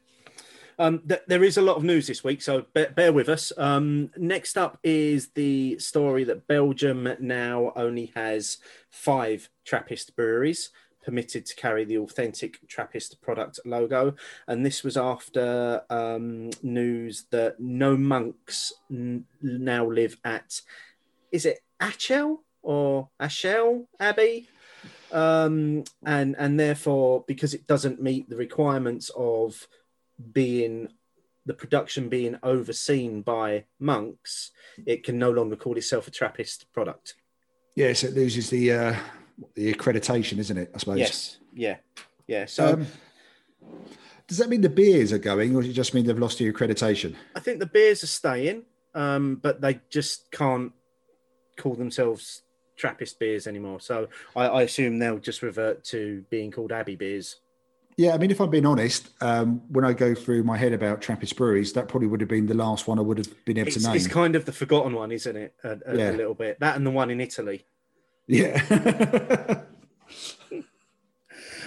Um, 0.77 1.01
th- 1.07 1.21
there 1.27 1.43
is 1.43 1.57
a 1.57 1.61
lot 1.61 1.77
of 1.77 1.83
news 1.83 2.07
this 2.07 2.23
week, 2.23 2.41
so 2.41 2.65
bear, 2.73 2.89
bear 2.91 3.13
with 3.13 3.29
us. 3.29 3.53
Um, 3.57 4.11
next 4.17 4.57
up 4.57 4.77
is 4.83 5.29
the 5.29 5.79
story 5.79 6.25
that 6.25 6.47
Belgium 6.47 7.07
now 7.19 7.71
only 7.75 8.11
has 8.15 8.57
five 8.89 9.49
Trappist 9.63 10.15
breweries 10.15 10.69
permitted 11.05 11.45
to 11.45 11.55
carry 11.55 11.85
the 11.85 11.97
authentic 11.99 12.59
Trappist 12.67 13.21
product 13.21 13.59
logo. 13.65 14.15
And 14.47 14.65
this 14.65 14.83
was 14.83 14.97
after 14.97 15.83
um, 15.89 16.49
news 16.63 17.25
that 17.31 17.59
no 17.59 17.95
monks 17.95 18.73
n- 18.89 19.25
now 19.41 19.85
live 19.85 20.17
at, 20.23 20.61
is 21.31 21.45
it 21.45 21.59
Achel 21.81 22.39
or 22.61 23.09
Achel 23.21 23.85
Abbey? 23.99 24.49
um, 25.11 25.83
and 26.05 26.35
and 26.37 26.59
therefore 26.59 27.23
because 27.27 27.53
it 27.53 27.67
doesn't 27.67 28.01
meet 28.01 28.29
the 28.29 28.35
requirements 28.35 29.09
of 29.15 29.67
being 30.31 30.89
the 31.45 31.53
production 31.53 32.09
being 32.09 32.37
overseen 32.41 33.21
by 33.21 33.65
monks, 33.79 34.51
it 34.85 35.03
can 35.03 35.19
no 35.19 35.29
longer 35.29 35.55
call 35.55 35.77
itself 35.77 36.07
a 36.07 36.11
Trappist 36.11 36.65
product. 36.73 37.15
Yes, 37.75 38.03
it 38.03 38.15
loses 38.15 38.49
the 38.49 38.71
uh, 38.71 38.95
the 39.55 39.73
accreditation, 39.73 40.37
isn't 40.39 40.57
it? 40.57 40.71
I 40.73 40.77
suppose. 40.77 40.99
Yes, 40.99 41.37
yeah, 41.53 41.77
yeah. 42.27 42.45
So 42.45 42.73
Um, 42.73 42.87
does 44.27 44.37
that 44.39 44.49
mean 44.49 44.61
the 44.61 44.69
beers 44.69 45.13
are 45.13 45.17
going, 45.19 45.55
or 45.55 45.61
does 45.61 45.69
it 45.71 45.73
just 45.73 45.93
mean 45.93 46.05
they've 46.05 46.17
lost 46.17 46.39
the 46.39 46.51
accreditation? 46.51 47.15
I 47.35 47.39
think 47.39 47.59
the 47.59 47.65
beers 47.65 48.03
are 48.03 48.07
staying, 48.07 48.63
um, 48.93 49.35
but 49.35 49.61
they 49.61 49.79
just 49.89 50.31
can't 50.31 50.71
call 51.57 51.75
themselves 51.75 52.41
Trappist 52.75 53.19
beers 53.19 53.47
anymore. 53.47 53.79
So 53.79 54.07
I, 54.35 54.45
I 54.47 54.61
assume 54.63 54.99
they'll 54.99 55.19
just 55.19 55.41
revert 55.41 55.83
to 55.85 56.25
being 56.29 56.51
called 56.51 56.71
Abbey 56.71 56.95
beers. 56.95 57.37
Yeah, 57.97 58.13
I 58.13 58.17
mean, 58.17 58.29
if 58.29 58.41
I'm 58.41 58.49
being 58.49 58.65
honest, 58.65 59.07
um, 59.21 59.61
when 59.69 59.85
I 59.85 59.93
go 59.93 60.13
through 60.13 60.43
my 60.43 60.57
head 60.57 60.73
about 60.73 61.01
Trappist 61.01 61.37
breweries, 61.37 61.71
that 61.73 61.87
probably 61.87 62.09
would 62.09 62.19
have 62.19 62.27
been 62.27 62.45
the 62.47 62.53
last 62.53 62.87
one 62.87 62.99
I 62.99 63.03
would 63.03 63.17
have 63.17 63.45
been 63.45 63.57
able 63.57 63.69
It's, 63.69 63.77
to 63.77 63.87
name. 63.87 63.95
it's 63.95 64.07
kind 64.07 64.35
of 64.35 64.43
the 64.43 64.51
forgotten 64.51 64.93
one, 64.93 65.13
isn't 65.13 65.35
it? 65.37 65.53
A, 65.63 65.79
a, 65.85 65.97
Yeah. 65.97 66.11
a 66.11 66.17
little 66.17 66.33
bit. 66.33 66.59
That 66.59 66.75
and 66.75 66.85
the 66.85 66.91
one 66.91 67.09
in 67.09 67.21
Italy. 67.21 67.65
Yeah. 68.27 69.61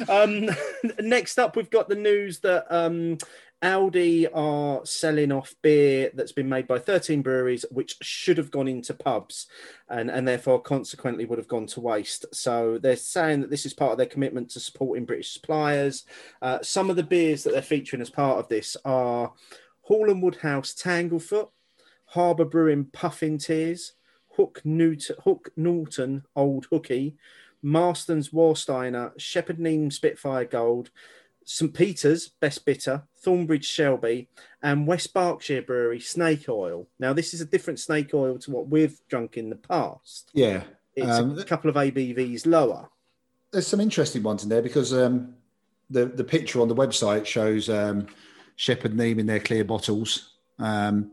Um, 0.09 0.49
next 1.01 1.39
up, 1.39 1.57
we've 1.57 1.71
got 1.71 1.89
the 1.89 1.97
news 1.97 2.41
that 2.41 2.67
um, 2.71 3.19
Aldi 3.63 4.29
are 4.33 4.85
selling 4.85 5.33
off 5.33 5.55
beer 5.63 6.11
that's 6.15 6.33
been 6.33 6.49
made 6.49 6.69
by 6.69 6.79
13 6.79 7.23
breweries, 7.23 7.65
which 7.71 7.97
should 8.03 8.39
have 8.39 8.51
gone 8.51 8.69
into 8.69 8.95
pubs 8.95 9.47
and, 9.89 10.11
and 10.11 10.29
therefore 10.29 10.61
consequently 10.61 11.25
would 11.25 11.39
have 11.39 11.49
gone 11.49 11.67
to 11.67 11.81
waste. 11.81 12.27
So 12.33 12.79
they're 12.79 12.97
saying 12.97 13.41
that 13.41 13.51
this 13.51 13.67
is 13.67 13.75
part 13.75 13.93
of 13.93 13.99
their 13.99 14.07
commitment 14.07 14.51
to 14.51 14.61
supporting 14.61 15.05
British 15.05 15.33
suppliers. 15.33 16.05
Uh, 16.41 16.59
some 16.63 16.91
of 16.91 16.97
the 16.97 17.03
beers 17.03 17.43
that 17.45 17.53
they're 17.53 17.63
featuring 17.63 18.03
as 18.03 18.11
part 18.11 18.39
of 18.39 18.49
this 18.49 18.77
are 18.85 19.33
Hall 19.83 20.11
and 20.11 20.23
Woodhouse 20.23 20.75
Tanglefoot, 20.75 21.49
Harbour 22.07 22.45
Brewing 22.45 22.85
Puffin 22.87 23.39
Tears, 23.39 23.95
Hook 24.39 24.63
Newton, 24.65 25.17
Hook 25.25 25.51
Norton 25.57 26.23
Old 26.37 26.67
Hooky, 26.71 27.17
Marston's 27.61 28.31
Warsteiner, 28.31 29.13
Shepherd 29.19 29.59
Neame 29.59 29.93
Spitfire 29.93 30.45
Gold, 30.45 30.91
St 31.45 31.75
Peter's 31.75 32.29
Best 32.29 32.65
Bitter, 32.65 33.03
Thornbridge 33.25 33.65
Shelby, 33.65 34.29
and 34.63 34.87
West 34.87 35.13
Berkshire 35.13 35.63
Brewery 35.63 35.99
Snake 36.01 36.49
Oil. 36.49 36.87
Now, 37.01 37.13
this 37.13 37.35
is 37.35 37.41
a 37.41 37.45
different 37.45 37.81
snake 37.81 38.15
oil 38.15 38.39
to 38.39 38.51
what 38.53 38.69
we've 38.69 39.01
drunk 39.09 39.37
in 39.37 39.51
the 39.51 39.57
past. 39.57 40.31
Yeah. 40.35 40.63
It's 40.95 41.19
Um, 41.19 41.37
a 41.39 41.45
couple 41.45 41.69
of 41.71 41.77
ABVs 41.77 42.47
lower. 42.47 42.89
there's 43.51 43.67
some 43.67 43.81
interesting 43.81 44.23
ones 44.23 44.43
in 44.45 44.49
there 44.51 44.63
because 44.63 44.93
um, 44.93 45.35
the 45.91 46.05
the 46.07 46.25
picture 46.25 46.61
on 46.61 46.69
the 46.69 46.75
website 46.75 47.25
shows 47.25 47.69
um, 47.71 48.07
Shepherd 48.57 48.93
Neame 48.95 49.19
in 49.19 49.27
their 49.27 49.41
clear 49.41 49.65
bottles. 49.65 50.35
Um, 50.59 51.13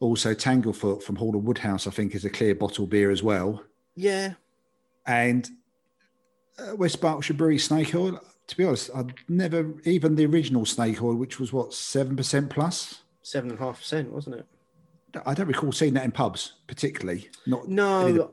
also, 0.00 0.34
Tanglefoot 0.34 1.02
from 1.02 1.16
Hall 1.16 1.32
Woodhouse, 1.32 1.86
I 1.86 1.90
think, 1.90 2.14
is 2.14 2.24
a 2.24 2.30
clear 2.30 2.54
bottle 2.54 2.86
beer 2.86 3.10
as 3.10 3.22
well. 3.22 3.62
Yeah, 3.94 4.34
And 5.06 5.48
uh, 6.58 6.74
West 6.76 7.00
Berkshire 7.00 7.34
Brewery 7.34 7.58
Snake 7.58 7.94
Oil. 7.94 8.18
To 8.48 8.56
be 8.56 8.64
honest, 8.64 8.90
I'd 8.94 9.14
never 9.28 9.74
even 9.84 10.16
the 10.16 10.26
original 10.26 10.64
Snake 10.66 11.00
Oil, 11.02 11.14
which 11.14 11.38
was 11.38 11.52
what 11.52 11.72
seven 11.72 12.16
percent 12.16 12.50
plus. 12.50 13.02
seven 13.22 13.50
and 13.50 13.60
a 13.60 13.62
half 13.62 13.78
percent, 13.78 14.10
wasn't 14.10 14.36
it? 14.36 14.46
I 15.26 15.34
don't 15.34 15.46
recall 15.48 15.70
seeing 15.72 15.94
that 15.94 16.04
in 16.04 16.10
pubs, 16.12 16.54
particularly. 16.66 17.28
Not 17.46 17.68
No, 17.68 18.12
the- 18.12 18.30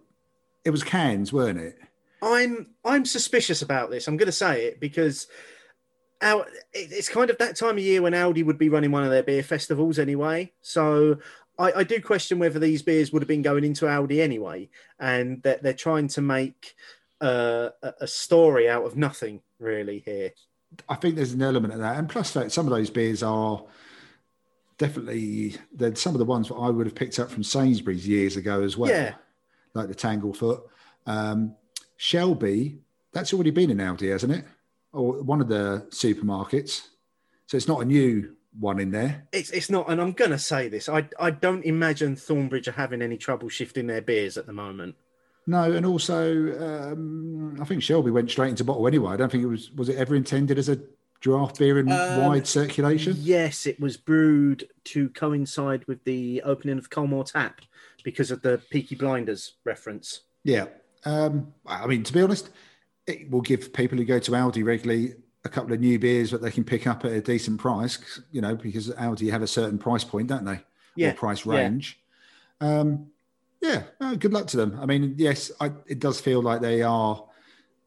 it 0.66 0.70
was 0.72 0.84
cans, 0.84 1.32
weren't 1.34 1.60
it? 1.60 1.78
I'm 2.22 2.68
I'm 2.84 3.06
suspicious 3.06 3.62
about 3.62 3.92
this. 3.92 4.08
I'm 4.08 4.18
going 4.18 4.26
to 4.28 4.32
say 4.32 4.66
it 4.66 4.80
because 4.80 5.28
our, 6.22 6.48
it's 6.74 7.10
kind 7.10 7.30
of 7.30 7.38
that 7.38 7.56
time 7.56 7.78
of 7.78 7.84
year 7.84 8.02
when 8.02 8.14
Aldi 8.14 8.44
would 8.44 8.58
be 8.58 8.70
running 8.70 8.92
one 8.92 9.04
of 9.04 9.12
their 9.12 9.22
beer 9.24 9.44
festivals 9.44 10.00
anyway. 10.00 10.52
So 10.62 11.20
I, 11.60 11.72
I 11.78 11.84
do 11.84 12.02
question 12.02 12.40
whether 12.40 12.60
these 12.60 12.82
beers 12.82 13.12
would 13.12 13.22
have 13.22 13.28
been 13.28 13.42
going 13.42 13.64
into 13.64 13.86
Aldi 13.86 14.22
anyway, 14.22 14.70
and 15.00 15.42
that 15.44 15.64
they're 15.64 15.74
trying 15.74 16.08
to 16.10 16.22
make 16.22 16.76
uh, 17.22 17.70
a, 17.82 18.08
story 18.08 18.70
out 18.70 18.86
of 18.86 18.96
nothing 18.96 19.42
really 19.60 20.00
here. 20.00 20.32
I 20.88 20.96
think 20.96 21.16
there's 21.16 21.34
an 21.34 21.42
element 21.42 21.74
of 21.74 21.80
that, 21.80 21.98
and 21.98 22.08
plus 22.08 22.32
that 22.34 22.52
some 22.52 22.68
of 22.68 22.72
those 22.72 22.90
beers 22.90 23.24
are 23.24 23.64
definitely 24.78 25.56
they're 25.74 25.96
some 25.96 26.14
of 26.14 26.20
the 26.20 26.26
ones 26.26 26.50
that 26.50 26.56
I 26.56 26.70
would 26.70 26.86
have 26.86 26.96
picked 26.96 27.20
up 27.20 27.32
from 27.32 27.44
Sainsbury's 27.44 28.08
years 28.08 28.36
ago 28.38 28.62
as 28.62 28.78
well. 28.78 28.92
Yeah. 28.92 29.16
like 29.74 29.88
the 29.88 29.96
Tanglefoot, 29.96 30.62
um, 31.06 31.56
Shelby. 31.98 32.80
That's 33.14 33.34
already 33.34 33.52
been 33.52 33.72
in 33.72 33.78
Aldi, 33.78 34.12
hasn't 34.12 34.34
it? 34.34 34.46
Or 34.92 35.24
one 35.24 35.42
of 35.42 35.48
the 35.48 35.88
supermarkets. 35.90 36.90
So 37.48 37.58
it's 37.58 37.68
not 37.68 37.82
a 37.82 37.86
new 37.86 38.37
one 38.60 38.80
in 38.80 38.92
there. 38.92 39.28
It's 39.32 39.50
it's 39.52 39.70
not, 39.70 39.90
and 39.90 40.02
I'm 40.02 40.14
going 40.14 40.32
to 40.32 40.40
say 40.40 40.68
this. 40.68 40.90
I 40.90 41.08
I 41.20 41.32
don't 41.32 41.64
imagine 41.64 42.16
Thornbridge 42.16 42.68
are 42.68 42.74
having 42.74 43.02
any 43.02 43.18
trouble 43.18 43.50
shifting 43.50 43.88
their 43.88 44.02
beers 44.02 44.38
at 44.38 44.46
the 44.46 44.54
moment. 44.54 44.96
No, 45.46 45.72
and 45.72 45.86
also 45.86 46.92
um, 46.92 47.58
I 47.62 47.66
think 47.66 47.82
Shelby 47.82 48.12
went 48.12 48.30
straight 48.30 48.50
into 48.50 48.64
bottle 48.64 48.88
anyway. 48.88 49.14
I 49.14 49.18
don't 49.18 49.32
think 49.32 49.44
it 49.44 49.48
was 49.48 49.72
was 49.72 49.90
it 49.90 49.98
ever 49.98 50.16
intended 50.16 50.58
as 50.58 50.70
a 50.70 50.80
draft 51.20 51.58
beer 51.58 51.80
in 51.80 51.92
Um, 51.92 52.22
wide 52.22 52.46
circulation. 52.48 53.16
Yes, 53.18 53.66
it 53.66 53.80
was 53.80 53.98
brewed 53.98 54.68
to 54.86 55.10
coincide 55.10 55.88
with 55.88 56.04
the 56.04 56.42
opening 56.44 56.78
of 56.78 56.90
Colmore 56.90 57.32
Tap 57.32 57.62
because 58.04 58.30
of 58.30 58.42
the 58.42 58.62
Peaky 58.70 58.96
Blinders 58.96 59.54
reference. 59.64 60.22
Yeah. 60.44 60.66
Um, 61.06 61.54
I 61.66 61.88
mean, 61.88 62.04
to 62.04 62.14
be 62.14 62.22
honest, 62.22 62.50
it 63.06 63.32
will 63.32 63.42
give 63.42 63.74
people 63.74 63.98
who 63.98 64.06
go 64.06 64.20
to 64.20 64.32
Aldi 64.32 64.64
regularly 64.66 65.16
a 65.48 65.50
couple 65.50 65.74
of 65.74 65.80
new 65.80 65.98
beers 65.98 66.30
that 66.32 66.42
they 66.42 66.52
can 66.52 66.64
pick 66.64 66.86
up 66.86 67.04
at 67.06 67.12
a 67.12 67.22
decent 67.22 67.60
price, 67.60 68.20
you 68.32 68.42
know, 68.42 68.56
because 68.56 68.90
Aldi 68.90 69.32
have 69.32 69.42
a 69.42 69.48
certain 69.48 69.80
price 69.80 70.04
point, 70.04 70.28
don't 70.28 70.46
they? 70.46 70.60
Yeah, 70.96 71.12
Or 71.12 71.14
price 71.14 71.46
yeah. 71.46 71.54
range. 71.54 72.00
Um, 72.62 73.08
yeah, 73.62 73.84
no, 74.00 74.16
good 74.16 74.34
luck 74.34 74.48
to 74.48 74.58
them. 74.58 74.78
I 74.80 74.86
mean, 74.86 75.16
yes, 75.18 75.52
I, 75.60 75.72
it 75.88 76.00
does 76.00 76.20
feel 76.22 76.42
like 76.42 76.62
they 76.62 76.84
are 76.84 77.24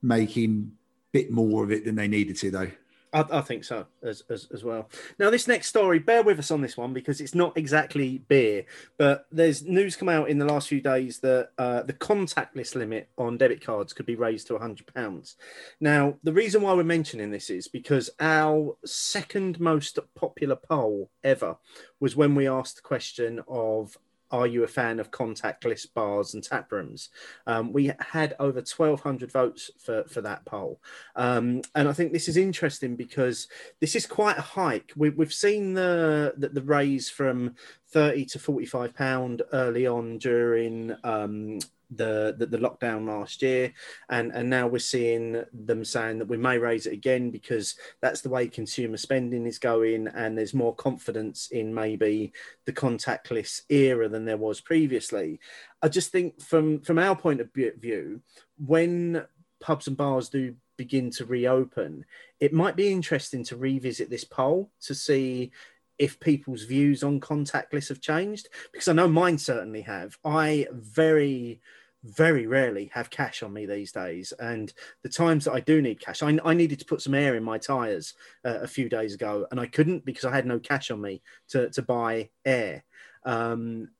making 0.02 0.72
a 0.72 1.12
bit 1.12 1.30
more 1.30 1.62
of 1.62 1.70
it 1.70 1.84
than 1.84 1.94
they 1.94 2.08
needed 2.08 2.36
to, 2.38 2.50
though. 2.50 2.70
I, 3.12 3.24
I 3.30 3.40
think 3.40 3.64
so 3.64 3.86
as, 4.02 4.22
as 4.30 4.48
as 4.52 4.64
well. 4.64 4.88
Now, 5.18 5.30
this 5.30 5.48
next 5.48 5.68
story, 5.68 5.98
bear 5.98 6.22
with 6.22 6.38
us 6.38 6.50
on 6.50 6.60
this 6.60 6.76
one 6.76 6.92
because 6.92 7.20
it's 7.20 7.34
not 7.34 7.56
exactly 7.56 8.18
beer, 8.28 8.64
but 8.98 9.26
there's 9.32 9.62
news 9.62 9.96
come 9.96 10.08
out 10.08 10.28
in 10.28 10.38
the 10.38 10.44
last 10.44 10.68
few 10.68 10.80
days 10.80 11.18
that 11.20 11.50
uh, 11.58 11.82
the 11.82 11.92
contactless 11.92 12.74
limit 12.74 13.08
on 13.18 13.36
debit 13.36 13.64
cards 13.64 13.92
could 13.92 14.06
be 14.06 14.14
raised 14.14 14.46
to 14.48 14.54
£100. 14.54 15.34
Now, 15.80 16.14
the 16.22 16.32
reason 16.32 16.62
why 16.62 16.72
we're 16.74 16.84
mentioning 16.84 17.30
this 17.30 17.50
is 17.50 17.68
because 17.68 18.10
our 18.20 18.76
second 18.84 19.58
most 19.58 19.98
popular 20.14 20.56
poll 20.56 21.10
ever 21.24 21.56
was 21.98 22.16
when 22.16 22.34
we 22.34 22.48
asked 22.48 22.76
the 22.76 22.82
question 22.82 23.40
of 23.48 23.96
are 24.30 24.46
you 24.46 24.64
a 24.64 24.68
fan 24.68 25.00
of 25.00 25.10
contactless 25.10 25.86
bars 25.92 26.34
and 26.34 26.42
tap 26.42 26.70
rooms? 26.72 27.10
Um, 27.46 27.72
we 27.72 27.92
had 27.98 28.34
over 28.38 28.58
1,200 28.58 29.32
votes 29.32 29.70
for, 29.78 30.04
for 30.04 30.20
that 30.20 30.44
poll. 30.44 30.80
Um, 31.16 31.62
and 31.74 31.88
I 31.88 31.92
think 31.92 32.12
this 32.12 32.28
is 32.28 32.36
interesting 32.36 32.96
because 32.96 33.48
this 33.80 33.94
is 33.94 34.06
quite 34.06 34.38
a 34.38 34.42
hike. 34.42 34.92
We, 34.96 35.10
we've 35.10 35.32
seen 35.32 35.74
the, 35.74 36.34
the 36.36 36.48
the 36.48 36.62
raise 36.62 37.08
from 37.08 37.54
30 37.88 38.24
to 38.26 38.38
45 38.38 38.94
pound 38.94 39.42
early 39.52 39.86
on 39.86 40.18
during 40.18 40.94
um, 41.04 41.58
the, 41.90 42.34
the 42.38 42.46
the 42.46 42.58
lockdown 42.58 43.06
last 43.06 43.42
year, 43.42 43.72
and 44.08 44.32
and 44.32 44.48
now 44.48 44.66
we're 44.66 44.78
seeing 44.78 45.42
them 45.52 45.84
saying 45.84 46.18
that 46.18 46.28
we 46.28 46.36
may 46.36 46.58
raise 46.58 46.86
it 46.86 46.92
again 46.92 47.30
because 47.30 47.74
that's 48.00 48.20
the 48.20 48.28
way 48.28 48.48
consumer 48.48 48.96
spending 48.96 49.46
is 49.46 49.58
going, 49.58 50.08
and 50.08 50.36
there's 50.36 50.54
more 50.54 50.74
confidence 50.74 51.48
in 51.50 51.74
maybe 51.74 52.32
the 52.66 52.72
contactless 52.72 53.62
era 53.68 54.08
than 54.08 54.24
there 54.24 54.36
was 54.36 54.60
previously. 54.60 55.40
I 55.82 55.88
just 55.88 56.12
think 56.12 56.40
from 56.40 56.80
from 56.80 56.98
our 56.98 57.16
point 57.16 57.40
of 57.40 57.52
view- 57.52 58.22
when 58.58 59.24
pubs 59.60 59.86
and 59.86 59.96
bars 59.96 60.28
do 60.28 60.54
begin 60.76 61.10
to 61.10 61.24
reopen, 61.26 62.04
it 62.40 62.52
might 62.52 62.76
be 62.76 62.90
interesting 62.90 63.44
to 63.44 63.56
revisit 63.56 64.08
this 64.10 64.24
poll 64.24 64.70
to 64.80 64.94
see 64.94 65.50
if 65.98 66.18
people's 66.18 66.62
views 66.62 67.02
on 67.02 67.20
contactless 67.20 67.90
have 67.90 68.00
changed 68.00 68.48
because 68.72 68.88
I 68.88 68.94
know 68.94 69.06
mine 69.06 69.36
certainly 69.36 69.82
have. 69.82 70.16
I 70.24 70.66
very 70.72 71.60
very 72.02 72.46
rarely 72.46 72.90
have 72.94 73.10
cash 73.10 73.42
on 73.42 73.52
me 73.52 73.66
these 73.66 73.92
days. 73.92 74.32
And 74.38 74.72
the 75.02 75.08
times 75.08 75.44
that 75.44 75.52
i 75.52 75.60
do 75.60 75.82
need 75.82 76.00
cash 76.00 76.22
i, 76.22 76.38
I 76.44 76.54
needed 76.54 76.78
to 76.80 76.84
put 76.84 77.02
some 77.02 77.14
air 77.14 77.34
in 77.36 77.44
my 77.44 77.58
tires 77.58 78.14
uh, 78.44 78.60
a 78.60 78.66
few 78.66 78.88
days 78.88 79.14
ago 79.14 79.46
and 79.50 79.60
i 79.60 79.66
couldn't 79.66 80.04
because 80.04 80.24
i 80.24 80.34
had 80.34 80.46
no 80.46 80.58
cash 80.58 80.90
on 80.90 81.00
me 81.00 81.22
to, 81.48 81.70
to 81.70 81.82
buy 81.82 82.30
air. 82.44 82.84
Um, 83.24 83.90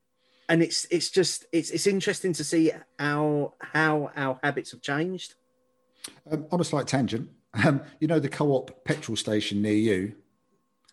and 0.49 0.63
it's 0.63 0.85
it's 0.91 1.11
just 1.11 1.47
it's 1.53 1.71
it's 1.71 1.87
interesting 1.87 2.33
to 2.35 2.45
see 2.45 2.73
how 2.99 3.55
how 3.61 4.11
our 4.17 4.39
habits 4.43 4.73
have 4.73 4.83
changed. 4.83 5.35
Um, 6.31 6.47
on 6.51 6.61
a 6.61 6.65
slight 6.65 6.89
tangent, 6.89 7.31
um, 7.65 7.83
you 8.01 8.09
know, 8.09 8.19
the 8.19 8.29
co 8.29 8.51
op 8.53 8.85
petrol 8.85 9.17
station 9.17 9.63
near 9.63 9.75
you, 9.75 10.15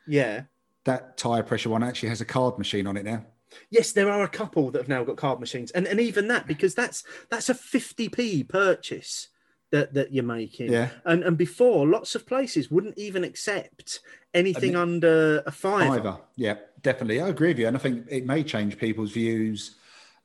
yeah. 0.07 0.43
That 0.85 1.17
tyre 1.17 1.43
pressure 1.43 1.69
one 1.69 1.83
actually 1.83 2.09
has 2.09 2.21
a 2.21 2.25
card 2.25 2.57
machine 2.57 2.87
on 2.87 2.97
it 2.97 3.03
now. 3.03 3.25
Yes 3.69 3.91
there 3.91 4.09
are 4.09 4.23
a 4.23 4.27
couple 4.29 4.71
that 4.71 4.79
have 4.79 4.89
now 4.89 5.03
got 5.03 5.15
card 5.17 5.39
machines 5.39 5.71
and 5.71 5.87
and 5.87 5.99
even 5.99 6.27
that 6.27 6.47
because 6.47 6.75
that's 6.75 7.03
that's 7.29 7.49
a 7.49 7.53
50p 7.53 8.47
purchase 8.47 9.29
that 9.71 9.93
that 9.93 10.13
you're 10.13 10.23
making 10.23 10.71
Yeah. 10.71 10.89
and 11.05 11.23
and 11.23 11.37
before 11.37 11.87
lots 11.87 12.15
of 12.15 12.25
places 12.25 12.69
wouldn't 12.71 12.97
even 12.97 13.23
accept 13.23 13.99
anything 14.33 14.75
I 14.75 14.81
under 14.81 15.43
a 15.45 15.51
fiver. 15.51 15.95
Fiver. 15.97 16.17
Yeah, 16.35 16.55
definitely. 16.81 17.19
I 17.21 17.29
agree 17.29 17.49
with 17.49 17.59
you. 17.59 17.67
And 17.67 17.75
I 17.75 17.79
think 17.79 18.05
it 18.09 18.25
may 18.25 18.43
change 18.43 18.77
people's 18.77 19.11
views 19.11 19.75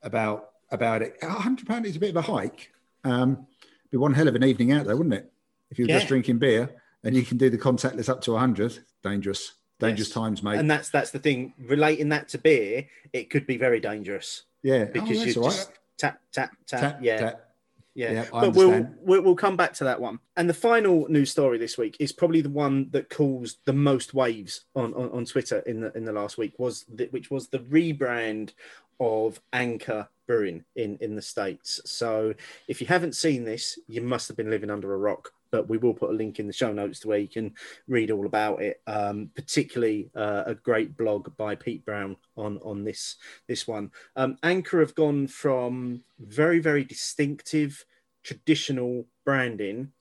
about 0.02 0.50
about 0.70 1.02
it. 1.02 1.16
Hundred 1.22 1.66
pound 1.66 1.86
is 1.86 1.96
a 1.96 2.00
bit 2.00 2.10
of 2.10 2.16
a 2.16 2.22
hike. 2.22 2.72
Um, 3.04 3.46
be 3.90 3.96
one 3.96 4.14
hell 4.14 4.28
of 4.28 4.34
an 4.34 4.44
evening 4.44 4.72
out 4.72 4.86
there, 4.86 4.96
wouldn't 4.96 5.14
it? 5.14 5.32
If 5.70 5.78
you 5.78 5.84
were 5.86 5.92
just 5.94 6.08
drinking 6.08 6.38
beer 6.38 6.70
and 7.04 7.14
you 7.16 7.22
can 7.22 7.38
do 7.38 7.50
the 7.50 7.58
contactless 7.58 8.08
up 8.08 8.20
to 8.22 8.36
hundred, 8.36 8.78
dangerous, 9.02 9.52
dangerous 9.88 10.08
Yes. 10.08 10.14
times, 10.14 10.42
mate. 10.42 10.58
and 10.58 10.70
that's 10.70 10.90
that's 10.90 11.10
the 11.10 11.18
thing 11.18 11.52
relating 11.58 12.08
that 12.10 12.28
to 12.28 12.38
beer 12.38 12.86
it 13.12 13.30
could 13.30 13.46
be 13.46 13.56
very 13.56 13.80
dangerous 13.80 14.44
yeah, 14.62 14.84
because 14.84 15.20
oh, 15.20 15.24
you 15.24 15.34
right. 15.40 15.50
just 15.50 15.72
tap 15.98 16.20
tap 16.32 16.50
tap, 16.66 16.80
Tap, 16.80 16.98
yeah 17.02 17.16
tap. 17.18 17.48
Yeah, 17.94 18.12
Yeah, 18.12 18.26
but 18.32 18.54
we'll, 18.54 18.88
we'll 19.02 19.20
we'll 19.22 19.34
come 19.34 19.54
back 19.56 19.74
to 19.74 19.84
that 19.84 20.00
one. 20.00 20.18
And 20.38 20.48
the 20.48 20.54
final 20.54 21.06
news 21.10 21.30
story 21.30 21.58
this 21.58 21.76
week 21.76 21.96
is 22.00 22.10
probably 22.10 22.40
the 22.40 22.48
one 22.48 22.88
that 22.92 23.10
caused 23.10 23.58
the 23.66 23.74
most 23.74 24.14
waves 24.14 24.64
on, 24.74 24.94
on, 24.94 25.10
on 25.10 25.24
Twitter 25.26 25.58
in 25.66 25.80
the 25.82 25.92
in 25.94 26.06
the 26.06 26.12
last 26.12 26.38
week 26.38 26.58
was 26.58 26.86
the, 26.88 27.08
which 27.10 27.30
was 27.30 27.48
the 27.48 27.58
rebrand 27.58 28.54
of 28.98 29.42
Anchor 29.52 30.08
Brewing 30.26 30.64
in 30.74 30.96
in 31.02 31.16
the 31.16 31.20
states. 31.22 31.82
So 31.84 32.32
if 32.66 32.80
you 32.80 32.86
haven't 32.86 33.14
seen 33.14 33.44
this, 33.44 33.78
you 33.88 34.00
must 34.00 34.26
have 34.28 34.38
been 34.38 34.48
living 34.48 34.70
under 34.70 34.94
a 34.94 34.98
rock. 34.98 35.30
But 35.52 35.68
we 35.68 35.78
will 35.78 35.94
put 35.94 36.10
a 36.10 36.14
link 36.14 36.40
in 36.40 36.48
the 36.48 36.52
show 36.52 36.72
notes 36.72 36.98
to 37.00 37.08
where 37.08 37.18
you 37.18 37.28
can 37.28 37.54
read 37.86 38.10
all 38.10 38.26
about 38.26 38.60
it. 38.60 38.80
Um, 38.88 39.30
particularly 39.34 40.10
uh, 40.16 40.42
a 40.46 40.54
great 40.56 40.96
blog 40.96 41.36
by 41.36 41.54
Pete 41.54 41.84
Brown 41.84 42.16
on 42.36 42.58
on 42.64 42.82
this 42.82 43.16
this 43.46 43.68
one. 43.68 43.92
Um, 44.16 44.38
Anchor 44.42 44.80
have 44.80 44.96
gone 44.96 45.28
from 45.28 46.02
very, 46.18 46.58
very 46.58 46.82
distinctive, 46.82 47.84
traditional 48.24 49.06
branding 49.24 49.92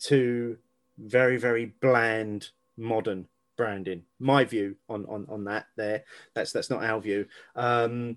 to 0.00 0.58
very, 0.98 1.38
very 1.38 1.66
bland, 1.80 2.50
modern 2.76 3.28
branding. 3.56 4.02
My 4.18 4.44
view 4.44 4.76
on 4.88 5.06
on, 5.06 5.26
on 5.28 5.44
that 5.44 5.66
there. 5.76 6.04
That's 6.34 6.52
that's 6.52 6.70
not 6.70 6.82
our 6.82 7.00
view. 7.00 7.26
Um, 7.54 8.16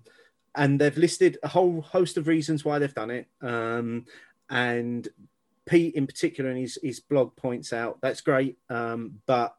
and 0.55 0.79
they've 0.79 0.97
listed 0.97 1.37
a 1.43 1.47
whole 1.47 1.81
host 1.81 2.17
of 2.17 2.27
reasons 2.27 2.65
why 2.65 2.79
they've 2.79 2.93
done 2.93 3.11
it. 3.11 3.27
Um, 3.41 4.05
and 4.49 5.07
Pete, 5.71 5.95
in 5.95 6.05
particular, 6.05 6.51
in 6.51 6.57
his, 6.57 6.77
his 6.83 6.99
blog, 6.99 7.33
points 7.37 7.71
out 7.71 7.97
that's 8.01 8.19
great, 8.19 8.57
um, 8.69 9.21
but 9.25 9.55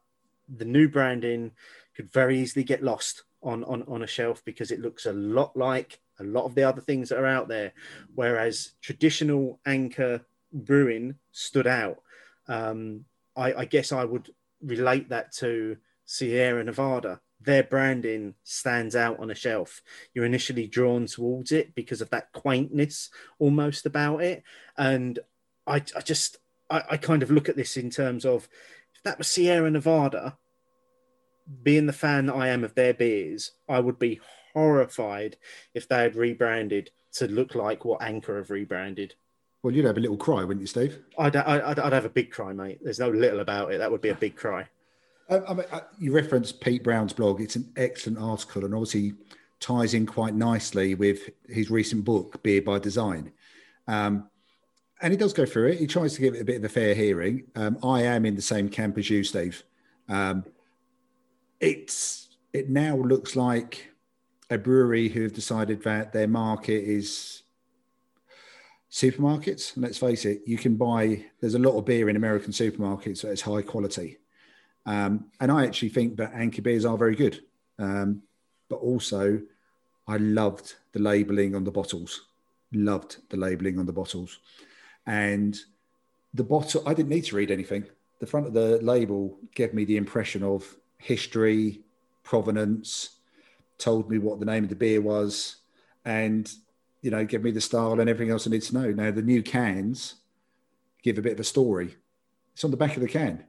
the 0.47 0.63
new 0.63 0.87
branding 0.87 1.49
could 1.95 2.13
very 2.13 2.37
easily 2.37 2.63
get 2.63 2.83
lost 2.83 3.23
on, 3.41 3.63
on, 3.63 3.81
on 3.87 4.03
a 4.03 4.07
shelf 4.07 4.45
because 4.45 4.69
it 4.69 4.79
looks 4.79 5.07
a 5.07 5.13
lot 5.13 5.57
like 5.57 5.99
a 6.19 6.23
lot 6.23 6.45
of 6.45 6.53
the 6.53 6.61
other 6.61 6.81
things 6.81 7.09
that 7.09 7.17
are 7.17 7.25
out 7.25 7.47
there. 7.47 7.73
Whereas 8.13 8.73
traditional 8.79 9.59
anchor 9.65 10.21
brewing 10.51 11.15
stood 11.31 11.65
out. 11.65 12.03
Um, 12.47 13.05
I, 13.35 13.53
I 13.53 13.65
guess 13.65 13.91
I 13.91 14.05
would 14.05 14.31
relate 14.61 15.09
that 15.09 15.31
to 15.37 15.77
Sierra 16.05 16.63
Nevada. 16.63 17.21
Their 17.41 17.63
branding 17.63 18.35
stands 18.43 18.95
out 18.95 19.19
on 19.19 19.31
a 19.31 19.35
shelf. 19.35 19.81
You're 20.13 20.25
initially 20.25 20.67
drawn 20.67 21.07
towards 21.07 21.51
it 21.51 21.73
because 21.73 22.01
of 22.01 22.11
that 22.11 22.31
quaintness 22.33 23.09
almost 23.39 23.87
about 23.87 24.21
it. 24.21 24.43
And 24.77 25.17
I, 25.67 25.75
I 25.95 26.01
just, 26.01 26.37
I, 26.69 26.83
I 26.91 26.97
kind 26.97 27.23
of 27.23 27.31
look 27.31 27.49
at 27.49 27.55
this 27.55 27.77
in 27.77 27.89
terms 27.89 28.25
of 28.25 28.47
if 28.95 29.03
that 29.03 29.17
was 29.17 29.27
Sierra 29.27 29.69
Nevada, 29.69 30.37
being 31.61 31.85
the 31.85 31.93
fan 31.93 32.27
that 32.27 32.35
I 32.35 32.49
am 32.49 32.63
of 32.63 32.75
their 32.75 32.93
beers, 32.93 33.51
I 33.67 33.79
would 33.79 33.99
be 33.99 34.21
horrified 34.53 35.37
if 35.73 35.87
they 35.87 35.97
had 35.97 36.15
rebranded 36.15 36.91
to 37.13 37.27
look 37.27 37.55
like 37.55 37.85
what 37.85 38.01
Anchor 38.01 38.37
have 38.37 38.49
rebranded. 38.49 39.15
Well, 39.61 39.73
you'd 39.73 39.85
have 39.85 39.97
a 39.97 40.01
little 40.01 40.17
cry, 40.17 40.43
wouldn't 40.43 40.61
you, 40.61 40.67
Steve? 40.67 40.99
I'd, 41.17 41.35
I'd, 41.35 41.79
I'd 41.79 41.93
have 41.93 42.05
a 42.05 42.09
big 42.09 42.31
cry, 42.31 42.53
mate. 42.53 42.79
There's 42.83 42.99
no 42.99 43.09
little 43.09 43.39
about 43.39 43.71
it. 43.71 43.77
That 43.77 43.91
would 43.91 44.01
be 44.01 44.09
a 44.09 44.15
big 44.15 44.35
cry. 44.35 44.67
I, 45.29 45.39
I 45.39 45.53
mean, 45.53 45.65
you 45.99 46.13
referenced 46.13 46.59
Pete 46.59 46.83
Brown's 46.83 47.13
blog. 47.13 47.39
It's 47.39 47.55
an 47.55 47.71
excellent 47.77 48.19
article 48.19 48.65
and 48.65 48.73
obviously 48.73 49.13
ties 49.59 49.93
in 49.93 50.05
quite 50.05 50.35
nicely 50.35 50.95
with 50.95 51.29
his 51.47 51.71
recent 51.71 52.03
book, 52.03 52.43
Beer 52.43 52.61
by 52.61 52.79
Design. 52.79 53.31
Um, 53.87 54.29
and 55.03 55.11
he 55.11 55.17
does 55.17 55.33
go 55.33 55.45
through 55.45 55.67
it. 55.67 55.79
He 55.79 55.85
tries 55.85 56.13
to 56.15 56.21
give 56.21 56.33
it 56.33 56.41
a 56.41 56.45
bit 56.45 56.55
of 56.55 56.63
a 56.63 56.69
fair 56.69 56.95
hearing. 56.95 57.43
Um, 57.55 57.77
I 57.83 58.03
am 58.03 58.25
in 58.25 58.35
the 58.35 58.41
same 58.41 58.69
camp 58.69 58.97
as 58.97 59.09
you, 59.09 59.25
Steve. 59.25 59.61
Um, 60.07 60.45
it's 61.59 62.29
it 62.53 62.69
now 62.69 62.95
looks 62.95 63.35
like 63.35 63.91
a 64.49 64.57
brewery 64.57 65.09
who 65.09 65.23
have 65.23 65.33
decided 65.33 65.83
that 65.83 66.13
their 66.13 66.27
market 66.27 66.83
is 66.85 67.43
supermarkets. 68.89 69.75
And 69.75 69.83
let's 69.83 69.97
face 69.97 70.23
it, 70.23 70.41
you 70.45 70.57
can 70.57 70.77
buy. 70.77 71.25
There's 71.41 71.55
a 71.55 71.59
lot 71.59 71.77
of 71.77 71.83
beer 71.83 72.07
in 72.07 72.15
American 72.15 72.53
supermarkets 72.53 73.23
that's 73.23 73.41
high 73.41 73.61
quality, 73.61 74.19
um, 74.85 75.25
and 75.41 75.51
I 75.51 75.65
actually 75.65 75.89
think 75.89 76.15
that 76.17 76.33
Anchor 76.33 76.61
beers 76.61 76.85
are 76.85 76.97
very 76.97 77.15
good. 77.15 77.41
Um, 77.77 78.21
but 78.69 78.77
also, 78.77 79.41
I 80.07 80.15
loved 80.15 80.75
the 80.93 80.99
labeling 80.99 81.55
on 81.55 81.65
the 81.65 81.71
bottles. 81.71 82.21
Loved 82.71 83.17
the 83.29 83.37
labeling 83.37 83.79
on 83.79 83.85
the 83.85 83.93
bottles, 83.93 84.39
and 85.05 85.57
the 86.33 86.43
bottle. 86.43 86.83
I 86.87 86.93
didn't 86.93 87.09
need 87.09 87.25
to 87.25 87.35
read 87.35 87.51
anything. 87.51 87.85
The 88.19 88.27
front 88.27 88.47
of 88.47 88.53
the 88.53 88.79
label 88.81 89.37
gave 89.53 89.73
me 89.73 89.85
the 89.85 89.97
impression 89.97 90.43
of 90.43 90.75
history, 90.97 91.81
provenance, 92.23 93.17
told 93.77 94.09
me 94.09 94.17
what 94.17 94.39
the 94.39 94.45
name 94.45 94.63
of 94.63 94.69
the 94.69 94.75
beer 94.75 95.01
was, 95.01 95.57
and 96.05 96.51
you 97.01 97.11
know, 97.11 97.25
give 97.25 97.43
me 97.43 97.51
the 97.51 97.59
style 97.59 97.99
and 97.99 98.09
everything 98.09 98.31
else 98.31 98.47
I 98.47 98.51
need 98.51 98.61
to 98.61 98.73
know. 98.73 98.91
Now 98.91 99.11
the 99.11 99.21
new 99.21 99.43
cans 99.43 100.15
give 101.01 101.17
a 101.17 101.21
bit 101.21 101.33
of 101.33 101.39
a 101.41 101.43
story. 101.43 101.97
It's 102.53 102.63
on 102.63 102.71
the 102.71 102.77
back 102.77 102.95
of 102.95 103.01
the 103.01 103.09
can. 103.09 103.43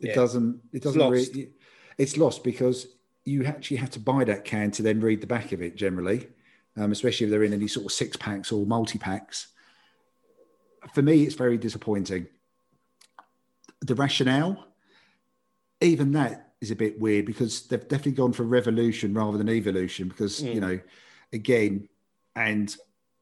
It 0.00 0.08
Yeah. 0.08 0.14
doesn't. 0.14 0.60
It 0.72 0.82
doesn't. 0.82 1.00
lost. 1.00 1.32
Really, 1.34 1.52
it's 1.98 2.16
lost 2.16 2.42
because 2.42 2.88
you 3.24 3.44
actually 3.44 3.76
have 3.76 3.90
to 3.90 4.00
buy 4.00 4.24
that 4.24 4.44
can 4.44 4.70
to 4.72 4.82
then 4.82 5.00
read 5.00 5.20
the 5.20 5.26
back 5.26 5.52
of 5.52 5.62
it. 5.62 5.76
Generally, 5.76 6.26
um, 6.76 6.90
especially 6.90 7.26
if 7.26 7.30
they're 7.30 7.44
in 7.44 7.52
any 7.52 7.68
sort 7.68 7.86
of 7.86 7.92
six 7.92 8.16
packs 8.16 8.50
or 8.50 8.66
multi 8.66 8.98
packs. 8.98 9.48
For 10.92 11.02
me, 11.02 11.22
it's 11.24 11.34
very 11.34 11.56
disappointing. 11.56 12.26
The 13.80 13.94
rationale, 13.94 14.66
even 15.80 16.12
that 16.12 16.52
is 16.60 16.70
a 16.70 16.76
bit 16.76 16.98
weird 17.00 17.26
because 17.26 17.66
they've 17.66 17.80
definitely 17.80 18.12
gone 18.12 18.32
for 18.32 18.42
revolution 18.44 19.14
rather 19.14 19.38
than 19.38 19.48
evolution. 19.48 20.08
Because 20.08 20.42
you 20.42 20.54
Mm. 20.54 20.60
know, 20.60 20.80
again, 21.32 21.88
and 22.36 22.74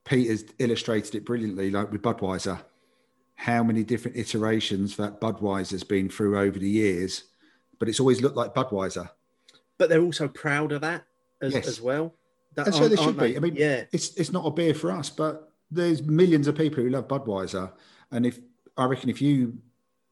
Peter's 0.05 0.45
illustrated 0.59 1.15
it 1.15 1.25
brilliantly, 1.25 1.71
like 1.71 1.91
with 1.93 2.03
Budweiser. 2.03 2.65
How 3.35 3.63
many 3.65 3.83
different 3.83 4.17
iterations 4.17 4.97
that 4.97 5.21
Budweiser's 5.21 5.83
been 5.85 6.09
through 6.09 6.39
over 6.39 6.59
the 6.59 6.69
years, 6.69 7.25
but 7.79 7.89
it's 7.89 7.99
always 8.01 8.21
looked 8.21 8.37
like 8.37 8.55
Budweiser. 8.55 9.11
But 9.79 9.89
they're 9.89 10.03
also 10.03 10.29
proud 10.29 10.71
of 10.73 10.81
that 10.83 11.05
as, 11.41 11.55
Yes. 11.55 11.67
as 11.67 11.81
well. 11.81 12.15
That 12.55 12.67
That's 12.67 12.79
where 12.79 12.89
they 12.89 12.97
should 12.97 13.17
be. 13.19 13.37
I 13.37 13.41
mean, 13.41 13.57
yeah, 13.57 13.85
it's 13.93 14.15
it's 14.17 14.31
not 14.31 14.45
a 14.47 14.51
beer 14.51 14.75
for 14.75 14.91
us, 14.93 15.09
but 15.11 15.52
there's 15.73 16.03
millions 16.03 16.47
of 16.47 16.57
people 16.57 16.83
who 16.83 16.91
love 16.91 17.09
Budweiser, 17.09 17.73
and 18.11 18.27
if 18.27 18.39
I 18.77 18.85
reckon 18.85 19.11
if 19.11 19.20
you 19.20 19.59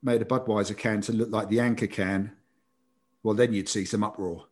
made 0.03 0.23
a 0.23 0.25
Budweiser 0.25 0.77
can 0.77 1.01
to 1.03 1.13
look 1.13 1.31
like 1.31 1.49
the 1.49 1.61
Anchor 1.61 1.87
can, 1.87 2.33
well, 3.23 3.35
then 3.35 3.53
you'd 3.53 3.69
see 3.69 3.85
some 3.85 4.03
uproar. 4.03 4.47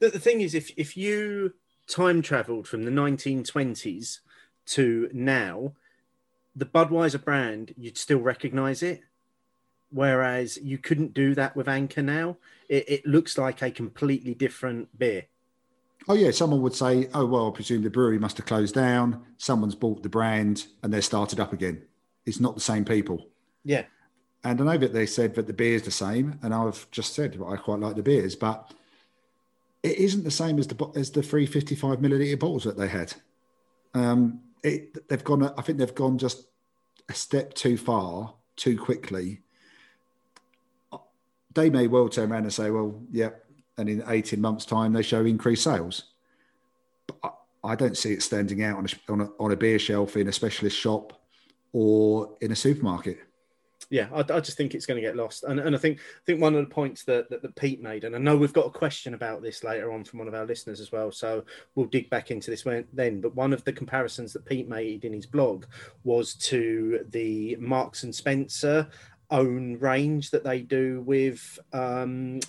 the, 0.00 0.10
the 0.10 0.18
thing 0.18 0.40
is, 0.40 0.54
if 0.54 0.72
if 0.76 0.96
you 0.96 1.54
time 1.86 2.22
traveled 2.22 2.66
from 2.66 2.84
the 2.84 2.90
1920s 2.90 4.20
to 4.64 5.08
now, 5.12 5.72
the 6.54 6.66
Budweiser 6.66 7.22
brand, 7.22 7.74
you'd 7.76 7.98
still 7.98 8.20
recognize 8.20 8.82
it. 8.82 9.02
Whereas 9.90 10.56
you 10.56 10.78
couldn't 10.78 11.12
do 11.12 11.34
that 11.34 11.54
with 11.54 11.68
Anchor 11.68 12.00
now. 12.00 12.38
It, 12.68 12.88
it 12.88 13.06
looks 13.06 13.36
like 13.36 13.60
a 13.60 13.70
completely 13.70 14.34
different 14.34 14.98
beer. 14.98 15.26
Oh 16.08 16.14
yeah, 16.14 16.30
someone 16.30 16.62
would 16.62 16.74
say, 16.74 17.08
"Oh 17.14 17.26
well, 17.26 17.48
I 17.48 17.50
presume 17.54 17.82
the 17.82 17.90
brewery 17.90 18.18
must 18.18 18.36
have 18.36 18.46
closed 18.46 18.74
down. 18.74 19.24
Someone's 19.38 19.74
bought 19.74 20.02
the 20.02 20.08
brand 20.08 20.66
and 20.82 20.92
they're 20.92 21.02
started 21.02 21.38
up 21.40 21.52
again." 21.52 21.82
It's 22.24 22.40
not 22.40 22.54
the 22.54 22.60
same 22.60 22.84
people. 22.84 23.28
Yeah. 23.64 23.84
And 24.44 24.60
I 24.60 24.64
know 24.64 24.78
that 24.78 24.92
they 24.92 25.06
said 25.06 25.34
that 25.36 25.46
the 25.46 25.52
beer's 25.52 25.82
the 25.82 25.90
same, 25.90 26.38
and 26.42 26.52
I've 26.52 26.90
just 26.90 27.14
said 27.14 27.38
well, 27.38 27.52
I 27.52 27.56
quite 27.56 27.78
like 27.78 27.96
the 27.96 28.02
beers, 28.02 28.34
but 28.34 28.72
it 29.82 29.98
isn't 29.98 30.24
the 30.24 30.30
same 30.30 30.58
as 30.58 30.66
the 30.66 30.90
as 30.96 31.10
the 31.10 31.22
free 31.22 31.46
fifty-five 31.46 31.98
milliliter 31.98 32.38
bottles 32.38 32.64
that 32.64 32.76
they 32.76 32.88
had. 32.88 33.14
Um, 33.94 34.40
it, 34.62 35.08
they've 35.08 35.22
gone. 35.22 35.42
I 35.56 35.62
think 35.62 35.78
they've 35.78 35.94
gone 35.94 36.18
just 36.18 36.46
a 37.08 37.14
step 37.14 37.54
too 37.54 37.76
far, 37.76 38.34
too 38.56 38.78
quickly. 38.78 39.42
They 41.54 41.68
may 41.68 41.86
well 41.86 42.08
turn 42.08 42.32
around 42.32 42.44
and 42.44 42.52
say, 42.52 42.70
"Well, 42.70 43.02
yeah," 43.10 43.30
and 43.78 43.88
in 43.88 44.02
eighteen 44.08 44.40
months' 44.40 44.64
time 44.64 44.92
they 44.92 45.02
show 45.02 45.24
increased 45.24 45.64
sales. 45.64 46.04
But 47.06 47.16
I, 47.22 47.30
I 47.72 47.74
don't 47.74 47.96
see 47.96 48.12
it 48.12 48.22
standing 48.22 48.62
out 48.62 48.78
on 48.78 48.86
a, 48.86 49.12
on 49.12 49.20
a 49.20 49.28
on 49.38 49.52
a 49.52 49.56
beer 49.56 49.78
shelf 49.78 50.16
in 50.16 50.28
a 50.28 50.32
specialist 50.32 50.76
shop 50.76 51.22
or 51.72 52.36
in 52.40 52.52
a 52.52 52.56
supermarket. 52.56 53.18
yeah, 53.92 54.08
I, 54.10 54.20
I 54.20 54.40
just 54.40 54.56
think 54.56 54.74
it's 54.74 54.86
going 54.86 54.96
to 54.96 55.06
get 55.06 55.16
lost. 55.16 55.44
And, 55.44 55.60
and 55.60 55.76
I 55.76 55.78
think 55.78 55.98
I 55.98 56.24
think 56.24 56.40
one 56.40 56.54
of 56.54 56.66
the 56.66 56.74
points 56.74 57.04
that, 57.04 57.28
that, 57.28 57.42
that 57.42 57.54
Pete 57.56 57.82
made, 57.82 58.04
and 58.04 58.16
I 58.16 58.18
know 58.18 58.38
we've 58.38 58.52
got 58.52 58.66
a 58.66 58.70
question 58.70 59.12
about 59.12 59.42
this 59.42 59.62
later 59.62 59.92
on 59.92 60.02
from 60.02 60.18
one 60.18 60.28
of 60.28 60.34
our 60.34 60.46
listeners 60.46 60.80
as 60.80 60.90
well, 60.90 61.12
so 61.12 61.44
we'll 61.74 61.86
dig 61.86 62.08
back 62.08 62.30
into 62.30 62.50
this 62.50 62.64
when, 62.64 62.86
then. 62.94 63.20
But 63.20 63.36
one 63.36 63.52
of 63.52 63.62
the 63.64 63.72
comparisons 63.72 64.32
that 64.32 64.46
Pete 64.46 64.66
made 64.66 65.04
in 65.04 65.12
his 65.12 65.26
blog 65.26 65.66
was 66.04 66.34
to 66.36 67.04
the 67.10 67.56
Marks 67.60 68.02
and 68.04 68.14
Spencer 68.14 68.88
own 69.30 69.78
range 69.78 70.30
that 70.30 70.42
they 70.42 70.60
do 70.60 71.02
with 71.02 71.58
um, 71.74 72.40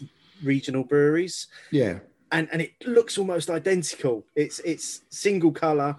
regional 0.44 0.84
breweries 0.84 1.48
Yeah, 1.72 2.00
and 2.32 2.48
and 2.52 2.62
it 2.62 2.72
looks 2.86 3.18
almost 3.18 3.50
identical. 3.50 4.26
It's 4.36 4.60
it's 4.60 5.02
single 5.10 5.52
color, 5.52 5.96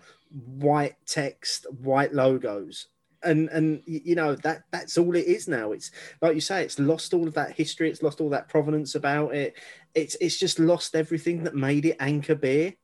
white 0.47 0.97
text, 1.07 1.67
white 1.83 2.13
logos, 2.15 2.89
and 3.23 3.49
and 3.51 3.83
you 3.87 4.15
know 4.15 4.35
that 4.37 4.63
that's 4.71 4.99
all 4.99 5.15
it 5.17 5.27
is 5.27 5.49
now. 5.49 5.73
It's 5.73 5.91
like 6.21 6.35
you 6.35 6.41
say, 6.41 6.63
it's 6.65 6.79
lost 6.79 7.15
all 7.15 7.27
of 7.29 7.35
that 7.35 7.53
history. 7.53 7.91
It's 7.91 8.03
lost 8.03 8.21
all 8.21 8.31
that 8.31 8.49
provenance 8.49 8.95
about 8.95 9.35
it. 9.35 9.55
It's 9.95 10.17
it's 10.21 10.39
just 10.39 10.59
lost 10.59 10.95
everything 10.97 11.45
that 11.45 11.55
made 11.55 11.85
it 11.87 11.97
Anchor 12.01 12.35
beer. 12.35 12.75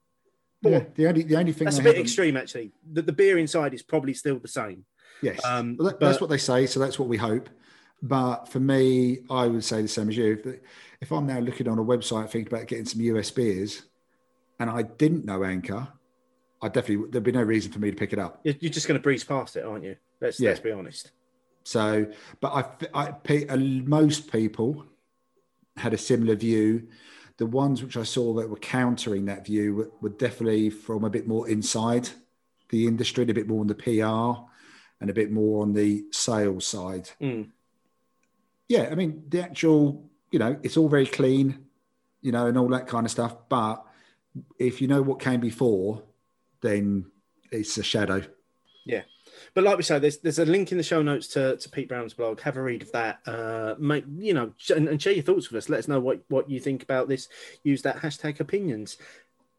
But 0.62 0.70
yeah. 0.72 0.84
The 0.94 1.06
only 1.08 1.22
the 1.22 1.36
only 1.36 1.52
thing 1.52 1.64
that's 1.64 1.78
a 1.78 1.82
bit 1.82 1.88
haven't- 1.94 2.02
extreme, 2.02 2.36
actually. 2.36 2.72
that 2.92 3.06
the 3.06 3.12
beer 3.12 3.38
inside 3.38 3.72
is 3.74 3.82
probably 3.82 4.14
still 4.14 4.38
the 4.38 4.48
same. 4.48 4.84
Yes, 5.22 5.44
Um, 5.44 5.76
well, 5.78 5.88
that, 5.88 6.00
that's 6.00 6.18
what 6.20 6.30
they 6.30 6.38
say, 6.38 6.64
so 6.64 6.80
that's 6.80 6.98
what 6.98 7.06
we 7.06 7.18
hope. 7.18 7.50
But 8.03 8.48
for 8.48 8.61
me, 8.61 9.18
I 9.28 9.46
would 9.46 9.64
say 9.64 9.82
the 9.82 9.88
same 9.88 10.09
as 10.09 10.16
you. 10.16 10.40
If, 10.44 10.61
if 11.01 11.12
I'm 11.12 11.26
now 11.26 11.38
looking 11.38 11.68
on 11.68 11.78
a 11.78 11.84
website 11.84 12.30
thinking 12.30 12.53
about 12.53 12.66
getting 12.66 12.86
some 12.86 13.01
US 13.03 13.30
beers, 13.30 13.82
and 14.59 14.70
I 14.70 14.82
didn't 14.82 15.24
know 15.24 15.44
Anchor, 15.44 15.88
I 16.62 16.68
definitely 16.68 17.11
there'd 17.11 17.24
be 17.24 17.32
no 17.32 17.42
reason 17.42 17.72
for 17.72 17.78
me 17.78 17.90
to 17.90 17.96
pick 17.96 18.12
it 18.12 18.18
up. 18.18 18.40
You're 18.44 18.70
just 18.70 18.86
going 18.86 18.98
to 18.98 19.03
breeze 19.03 19.24
past 19.24 19.57
it, 19.57 19.64
aren't 19.64 19.84
you? 19.84 19.96
Let's 20.20 20.38
Yeah. 20.38 20.51
let's 20.51 20.61
be 20.61 20.72
honest. 20.72 21.12
So, 21.64 22.07
but 22.40 22.80
I, 22.94 23.12
I, 23.12 23.57
most 23.57 24.32
people 24.32 24.86
had 25.76 25.92
a 25.92 25.98
similar 25.98 26.34
view. 26.34 26.88
The 27.36 27.46
ones 27.46 27.82
which 27.82 27.96
I 27.96 28.03
saw 28.03 28.34
that 28.34 28.51
were 28.51 28.57
countering 28.57 29.26
that 29.26 29.46
view 29.46 29.74
were, 29.74 29.90
were 30.01 30.09
definitely 30.11 30.70
from 30.70 31.05
a 31.05 31.11
bit 31.11 31.26
more 31.26 31.48
inside 31.48 32.11
the 32.68 32.86
industry, 32.86 33.24
a 33.24 33.34
bit 33.34 33.48
more 33.48 33.61
on 33.61 33.66
the 33.66 33.74
PR, 33.74 34.46
and 35.01 35.11
a 35.11 35.14
bit 35.14 35.30
more 35.30 35.62
on 35.62 35.72
the 35.72 36.05
sales 36.12 36.66
side. 36.66 37.11
Mm. 37.20 37.51
Yeah, 38.70 38.88
I 38.88 38.94
mean, 38.94 39.24
the 39.28 39.42
actual, 39.42 40.08
you 40.30 40.38
know, 40.38 40.56
it's 40.62 40.76
all 40.76 40.88
very 40.88 41.04
clean, 41.04 41.58
you 42.20 42.30
know, 42.30 42.46
and 42.46 42.56
all 42.56 42.68
that 42.68 42.86
kind 42.86 43.04
of 43.04 43.10
stuff. 43.10 43.36
But 43.48 43.84
if 44.60 44.80
you 44.80 44.86
know 44.86 45.02
what 45.02 45.18
came 45.18 45.40
before, 45.40 46.04
then 46.60 47.06
it's 47.50 47.76
a 47.78 47.82
shadow. 47.82 48.22
Yeah. 48.86 49.02
But 49.54 49.64
like 49.64 49.76
we 49.76 49.82
say, 49.82 49.98
there's 49.98 50.18
there's 50.18 50.38
a 50.38 50.44
link 50.44 50.70
in 50.70 50.78
the 50.78 50.84
show 50.84 51.02
notes 51.02 51.26
to, 51.28 51.56
to 51.56 51.68
Pete 51.68 51.88
Brown's 51.88 52.14
blog. 52.14 52.40
Have 52.42 52.56
a 52.56 52.62
read 52.62 52.82
of 52.82 52.92
that. 52.92 53.18
Uh, 53.26 53.74
make 53.80 54.04
you 54.18 54.34
know, 54.34 54.52
and, 54.74 54.88
and 54.88 55.02
share 55.02 55.14
your 55.14 55.24
thoughts 55.24 55.50
with 55.50 55.58
us. 55.58 55.68
Let 55.68 55.80
us 55.80 55.88
know 55.88 55.98
what 55.98 56.20
what 56.28 56.48
you 56.48 56.60
think 56.60 56.84
about 56.84 57.08
this. 57.08 57.28
Use 57.64 57.82
that 57.82 57.96
hashtag 57.96 58.38
opinions 58.38 58.98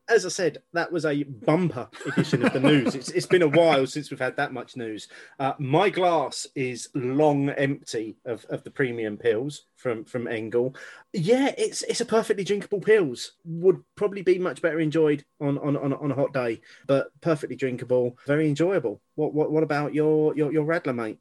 as 0.08 0.26
I 0.26 0.30
said, 0.30 0.62
that 0.74 0.92
was 0.92 1.06
a 1.06 1.24
bumper 1.24 1.90
edition 2.06 2.46
of 2.46 2.54
the 2.54 2.60
news. 2.60 2.96
It's, 2.96 3.10
it's 3.10 3.26
been 3.26 3.42
a 3.42 3.48
while 3.48 3.88
since 3.88 4.12
we've 4.12 4.20
had 4.20 4.36
that 4.38 4.54
much 4.54 4.76
news. 4.76 5.08
Uh, 5.40 5.54
my 5.60 5.90
glass 5.90 6.48
is 6.56 6.90
long 6.94 7.50
empty 7.50 8.18
of, 8.26 8.46
of 8.46 8.64
the 8.64 8.72
premium 8.72 9.18
Pils 9.18 9.60
from 9.76 10.04
from 10.04 10.28
Engel. 10.28 10.76
Yeah, 11.14 11.54
it's 11.58 11.82
it's 11.84 12.02
a 12.02 12.06
perfectly 12.06 12.44
drinkable 12.44 12.82
Pils. 12.82 13.32
Would 13.46 13.84
probably 13.96 14.22
be 14.22 14.38
much 14.38 14.62
better 14.62 14.80
enjoyed 14.80 15.24
on 15.40 15.58
on, 15.60 15.78
on, 15.78 15.94
on 15.94 16.12
a 16.12 16.16
hot 16.16 16.34
day, 16.34 16.62
but 16.88 17.10
perfectly 17.22 17.56
drinkable, 17.56 18.18
very 18.26 18.48
enjoyable. 18.48 19.02
What 19.16 19.34
what 19.34 19.52
what 19.52 19.64
about 19.64 19.94
your 19.94 20.36
your 20.36 20.52
your 20.52 20.66
Radler, 20.66 20.96
mate? 20.96 21.20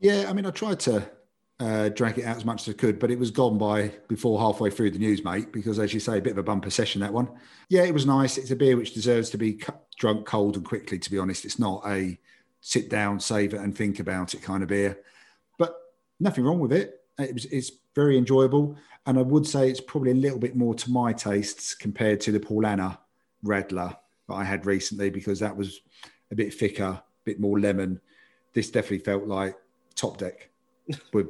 Yeah, 0.00 0.26
I 0.28 0.32
mean, 0.32 0.46
I 0.46 0.50
tried 0.50 0.80
to 0.80 1.08
uh, 1.58 1.88
drag 1.88 2.18
it 2.18 2.24
out 2.24 2.36
as 2.36 2.44
much 2.44 2.68
as 2.68 2.74
I 2.74 2.76
could, 2.76 2.98
but 2.98 3.10
it 3.10 3.18
was 3.18 3.30
gone 3.30 3.56
by 3.56 3.92
before 4.08 4.38
halfway 4.38 4.70
through 4.70 4.90
the 4.90 4.98
news, 4.98 5.24
mate. 5.24 5.52
Because 5.52 5.78
as 5.78 5.94
you 5.94 6.00
say, 6.00 6.18
a 6.18 6.22
bit 6.22 6.32
of 6.32 6.38
a 6.38 6.42
bumper 6.42 6.70
session 6.70 7.00
that 7.00 7.12
one. 7.12 7.30
Yeah, 7.68 7.84
it 7.84 7.94
was 7.94 8.04
nice. 8.04 8.36
It's 8.36 8.50
a 8.50 8.56
beer 8.56 8.76
which 8.76 8.94
deserves 8.94 9.30
to 9.30 9.38
be 9.38 9.60
drunk 9.98 10.26
cold 10.26 10.56
and 10.56 10.64
quickly. 10.64 10.98
To 10.98 11.10
be 11.10 11.18
honest, 11.18 11.44
it's 11.44 11.58
not 11.58 11.82
a 11.86 12.18
sit 12.60 12.90
down, 12.90 13.20
save 13.20 13.54
it, 13.54 13.60
and 13.60 13.74
think 13.74 14.00
about 14.00 14.34
it 14.34 14.42
kind 14.42 14.62
of 14.62 14.68
beer. 14.68 14.98
But 15.58 15.74
nothing 16.20 16.44
wrong 16.44 16.60
with 16.60 16.72
it. 16.72 17.00
It 17.18 17.32
was, 17.32 17.46
it's 17.46 17.70
very 17.94 18.18
enjoyable, 18.18 18.76
and 19.06 19.18
I 19.18 19.22
would 19.22 19.46
say 19.46 19.70
it's 19.70 19.80
probably 19.80 20.10
a 20.10 20.14
little 20.14 20.38
bit 20.38 20.56
more 20.56 20.74
to 20.74 20.90
my 20.90 21.14
tastes 21.14 21.74
compared 21.74 22.20
to 22.22 22.32
the 22.32 22.40
Paulaner 22.40 22.98
Radler 23.42 23.96
that 24.28 24.34
I 24.34 24.44
had 24.44 24.66
recently 24.66 25.08
because 25.08 25.40
that 25.40 25.56
was 25.56 25.80
a 26.30 26.34
bit 26.34 26.52
thicker, 26.52 26.84
a 26.84 27.02
bit 27.24 27.40
more 27.40 27.58
lemon. 27.58 28.00
This 28.52 28.70
definitely 28.70 28.98
felt 28.98 29.24
like 29.24 29.56
Top 29.94 30.18
Deck 30.18 30.50
with 31.14 31.28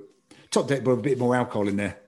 top 0.50 0.68
deck, 0.68 0.84
but 0.84 0.92
a 0.92 0.96
bit 0.96 1.18
more 1.18 1.34
alcohol 1.34 1.68
in 1.68 1.76
there, 1.76 1.98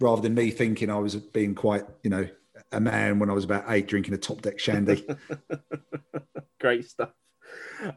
rather 0.00 0.22
than 0.22 0.34
me 0.34 0.50
thinking 0.50 0.90
I 0.90 0.98
was 0.98 1.16
being 1.16 1.54
quite, 1.54 1.84
you 2.02 2.10
know, 2.10 2.28
a 2.72 2.80
man 2.80 3.18
when 3.18 3.30
I 3.30 3.32
was 3.32 3.44
about 3.44 3.64
eight 3.68 3.86
drinking 3.86 4.14
a 4.14 4.18
top 4.18 4.42
deck 4.42 4.58
shandy. 4.58 5.06
Great 6.60 6.88
stuff. 6.88 7.10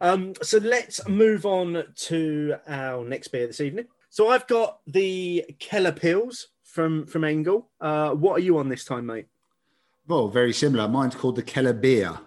Um, 0.02 0.34
so 0.42 0.58
let's 0.60 1.08
move 1.08 1.46
on 1.46 1.84
to 1.96 2.56
our 2.68 3.04
next 3.04 3.30
beer 3.30 3.48
this 3.48 3.62
evening. 3.62 3.88
So 4.10 4.30
I've 4.30 4.48
got 4.48 4.80
the 4.88 5.46
Keller 5.60 5.92
Pils 5.92 6.46
from 6.64 7.06
from 7.06 7.24
Engel. 7.24 7.70
Uh, 7.80 8.12
what 8.12 8.38
are 8.38 8.44
you 8.44 8.58
on 8.58 8.70
this 8.70 8.86
time, 8.86 9.06
mate? 9.06 9.28
Well, 10.08 10.28
very 10.28 10.54
similar. 10.54 10.88
Mine's 10.88 11.16
called 11.16 11.36
the 11.36 11.44
Keller 11.44 11.74
Beer. 11.74 12.20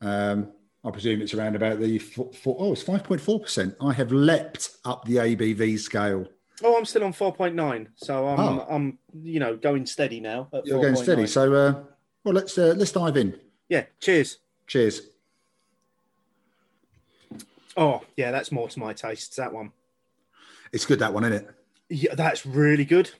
Um, 0.00 0.52
I 0.84 0.90
presume 0.90 1.22
it's 1.22 1.34
around 1.34 1.56
about 1.56 1.80
the 1.80 1.98
four, 1.98 2.32
four, 2.32 2.56
oh, 2.58 2.72
it's 2.72 2.82
five 2.82 3.04
point 3.04 3.20
four 3.20 3.40
percent. 3.40 3.74
I 3.80 3.92
have 3.92 4.12
leapt 4.12 4.70
up 4.84 5.04
the 5.04 5.16
ABV 5.16 5.78
scale 5.78 6.26
Oh, 6.66 6.78
I'm 6.78 6.86
still 6.86 7.04
on 7.04 7.12
4.9, 7.12 7.88
so 7.94 8.26
I'm 8.26 8.40
oh. 8.40 8.66
I'm 8.70 8.98
you 9.22 9.38
know 9.38 9.54
going 9.54 9.84
steady 9.84 10.18
now. 10.18 10.48
You're 10.64 10.78
4. 10.78 10.82
going 10.82 10.96
steady. 10.96 11.22
9. 11.22 11.28
So, 11.28 11.52
uh, 11.52 11.82
well, 12.24 12.34
let's 12.34 12.56
uh, 12.56 12.74
let's 12.74 12.90
dive 12.90 13.18
in. 13.18 13.38
Yeah. 13.68 13.84
Cheers. 14.00 14.38
Cheers. 14.66 15.02
Oh 17.76 18.00
yeah, 18.16 18.30
that's 18.30 18.50
more 18.50 18.66
to 18.66 18.78
my 18.78 18.94
tastes. 18.94 19.36
That 19.36 19.52
one. 19.52 19.72
It's 20.72 20.86
good. 20.86 21.00
That 21.00 21.12
one, 21.12 21.24
isn't 21.24 21.46
it? 21.46 21.54
Yeah, 21.90 22.14
that's 22.14 22.46
really 22.46 22.86
good. 22.86 23.10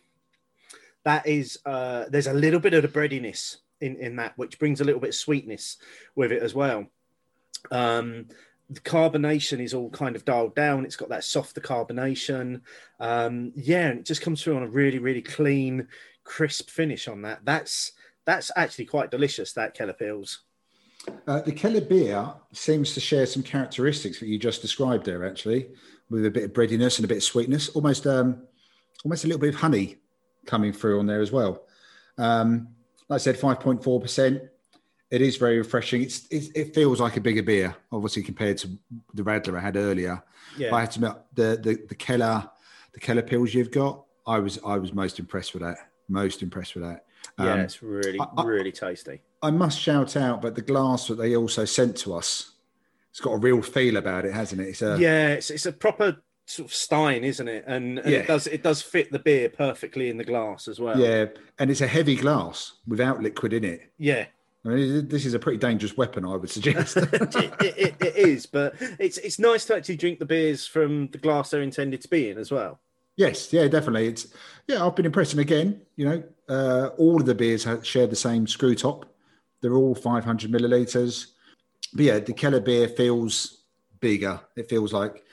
That 1.05 1.27
is. 1.27 1.59
Uh, 1.67 2.07
there's 2.09 2.27
a 2.27 2.33
little 2.33 2.61
bit 2.61 2.73
of 2.73 2.81
the 2.81 2.89
breadiness 2.89 3.59
in 3.83 3.97
in 3.97 4.17
that, 4.17 4.39
which 4.39 4.59
brings 4.59 4.81
a 4.81 4.85
little 4.85 5.03
bit 5.03 5.11
of 5.11 5.15
sweetness 5.17 5.77
with 6.15 6.33
it 6.33 6.43
as 6.43 6.55
well. 6.55 6.87
Um, 7.71 8.29
the 8.71 8.81
carbonation 8.81 9.61
is 9.61 9.75
all 9.75 9.91
kind 9.91 10.17
of 10.17 10.25
dialed 10.25 10.55
down. 10.55 10.85
It's 10.85 10.97
got 10.97 11.11
that 11.11 11.25
softer 11.25 11.61
carbonation. 11.61 12.63
Um, 12.99 13.53
yeah, 13.55 13.89
and 13.89 14.01
it 14.01 14.07
just 14.07 14.23
comes 14.23 14.43
through 14.43 14.57
on 14.57 14.63
a 14.63 14.69
really, 14.69 14.99
really 14.99 15.23
clean, 15.23 15.89
crisp 16.25 16.71
finish 16.71 17.07
on 17.09 17.23
that. 17.23 17.41
That's 17.45 17.93
that's 18.25 18.51
actually 18.57 18.87
quite 18.87 19.11
delicious. 19.11 19.53
That 19.53 19.75
Keller 19.75 19.93
Pils. 19.93 20.39
Uh, 21.27 21.43
the 21.43 21.53
Keller 21.53 21.83
beer 21.83 22.33
seems 22.53 22.95
to 22.95 23.01
share 23.01 23.27
some 23.27 23.43
characteristics 23.43 24.19
that 24.21 24.27
you 24.27 24.39
just 24.39 24.63
described 24.63 25.05
there, 25.05 25.27
actually, 25.27 25.69
with 26.09 26.25
a 26.25 26.31
bit 26.31 26.45
of 26.45 26.55
breadiness 26.55 26.99
and 26.99 27.05
a 27.05 27.09
bit 27.09 27.19
of 27.19 27.23
sweetness, 27.23 27.69
almost 27.71 28.07
um, 28.07 28.43
almost 29.05 29.25
a 29.25 29.27
little 29.27 29.41
bit 29.41 29.55
of 29.55 29.61
honey 29.61 29.97
coming 30.47 30.73
through 30.73 30.99
on 30.99 31.07
there 31.07 31.21
as 31.21 31.31
well. 31.31 31.65
Um, 32.17 32.69
like 33.09 33.21
I 33.21 33.23
said, 33.23 33.37
five 33.37 33.61
point 33.61 33.85
four 33.85 34.01
percent 34.01 34.43
it 35.15 35.23
is 35.23 35.37
very 35.37 35.59
refreshing. 35.59 36.03
It's, 36.03 36.27
it's, 36.29 36.49
it 36.57 36.75
feels 36.75 37.01
like 37.01 37.17
a 37.17 37.21
bigger 37.21 37.43
beer, 37.43 37.77
obviously 37.93 38.25
compared 38.25 38.59
to 38.59 38.69
the 39.15 39.23
Radler 39.23 39.57
I 39.57 39.61
had 39.61 39.77
earlier. 39.77 40.21
Yeah. 40.59 40.71
But 40.71 40.77
I 40.77 40.81
have 40.81 40.91
to 40.91 40.99
admit 40.99 41.17
the, 41.35 41.61
the 41.63 41.87
the 41.89 41.95
Keller 41.95 42.51
the 42.93 43.01
Keller 43.01 43.23
Pils 43.23 43.55
you've 43.55 43.71
got. 43.71 44.05
I 44.27 44.41
was 44.41 44.59
I 44.67 44.77
was 44.77 44.93
most 44.93 45.21
impressed 45.21 45.55
with 45.55 45.63
that. 45.63 45.79
Most 46.09 46.43
impressed 46.43 46.75
with 46.75 46.83
that. 46.83 47.05
Yeah, 47.39 47.53
um, 47.53 47.61
it's 47.61 47.81
really 47.81 48.19
I, 48.21 48.43
really 48.43 48.73
tasty. 48.73 49.23
I 49.41 49.53
must 49.53 49.81
shout 49.81 50.17
out, 50.17 50.43
but 50.43 50.57
the 50.57 50.63
glass 50.63 51.07
that 51.07 51.15
they 51.17 51.37
also 51.37 51.65
sent 51.65 51.97
to 51.99 52.15
us, 52.15 52.53
it's 53.11 53.21
got 53.21 53.33
a 53.33 53.39
real 53.39 53.63
feel 53.63 53.97
about 53.97 54.25
it, 54.25 54.35
hasn't 54.35 54.61
it? 54.61 54.69
It's 54.69 54.83
a 54.83 54.97
yeah, 54.99 55.29
it's 55.29 55.51
it's 55.51 55.67
a 55.67 55.73
proper 55.73 56.17
sort 56.47 56.69
of 56.69 56.75
stein, 56.75 57.25
isn't 57.25 57.49
it? 57.49 57.65
And, 57.67 58.01
and 58.01 58.11
yeah. 58.11 58.19
it 58.19 58.27
does 58.27 58.47
it 58.49 58.65
does 58.65 58.83
fit 58.83 59.13
the 59.13 59.21
beer 59.21 59.49
perfectly 59.49 60.11
in 60.11 60.17
the 60.17 60.25
glass 60.25 60.67
as 60.67 60.81
well. 60.81 60.99
Yeah, 60.99 61.27
and 61.59 61.71
it's 61.71 61.81
a 61.83 61.87
heavy 61.87 62.17
glass 62.17 62.73
without 62.87 63.23
liquid 63.23 63.53
in 63.53 63.65
it. 63.65 63.93
Yeah, 63.97 64.27
I 64.65 64.69
mean, 64.69 65.09
this 65.09 65.27
is 65.27 65.35
a 65.35 65.39
pretty 65.39 65.59
dangerous 65.59 65.97
weapon, 65.97 66.25
I 66.25 66.37
would 66.37 66.51
suggest. 66.51 66.97
it, 66.97 67.55
it, 67.61 67.95
it 68.01 68.17
is, 68.17 68.47
but 68.47 68.75
it's 68.99 69.19
it's 69.19 69.39
nice 69.39 69.67
to 69.67 69.77
actually 69.77 69.97
drink 69.97 70.19
the 70.19 70.25
beers 70.25 70.67
from 70.67 71.09
the 71.09 71.19
glass 71.19 71.51
they're 71.51 71.63
intended 71.63 72.01
to 72.03 72.09
be 72.09 72.31
in 72.31 72.39
as 72.39 72.51
well. 72.51 72.81
Yes, 73.17 73.53
yeah, 73.53 73.69
definitely. 73.69 74.09
It's 74.09 74.29
yeah, 74.67 74.85
I've 74.85 74.97
been 74.97 75.07
impressed. 75.07 75.33
And 75.33 75.41
again, 75.41 75.83
you 75.97 76.07
know, 76.07 76.23
uh, 76.49 76.89
all 76.97 77.21
of 77.21 77.27
the 77.27 77.35
beers 77.35 77.63
have, 77.65 77.87
share 77.87 78.07
the 78.07 78.17
same 78.17 78.47
screw 78.47 78.75
top. 78.75 79.07
They're 79.61 79.75
all 79.75 79.95
500 79.95 80.51
milliliters. 80.51 81.29
But 81.93 82.05
yeah, 82.05 82.19
the 82.19 82.33
Keller 82.33 82.61
beer 82.61 82.89
feels 82.89 83.65
bigger. 84.01 84.41
It 84.57 84.69
feels 84.69 84.93
like 84.93 85.25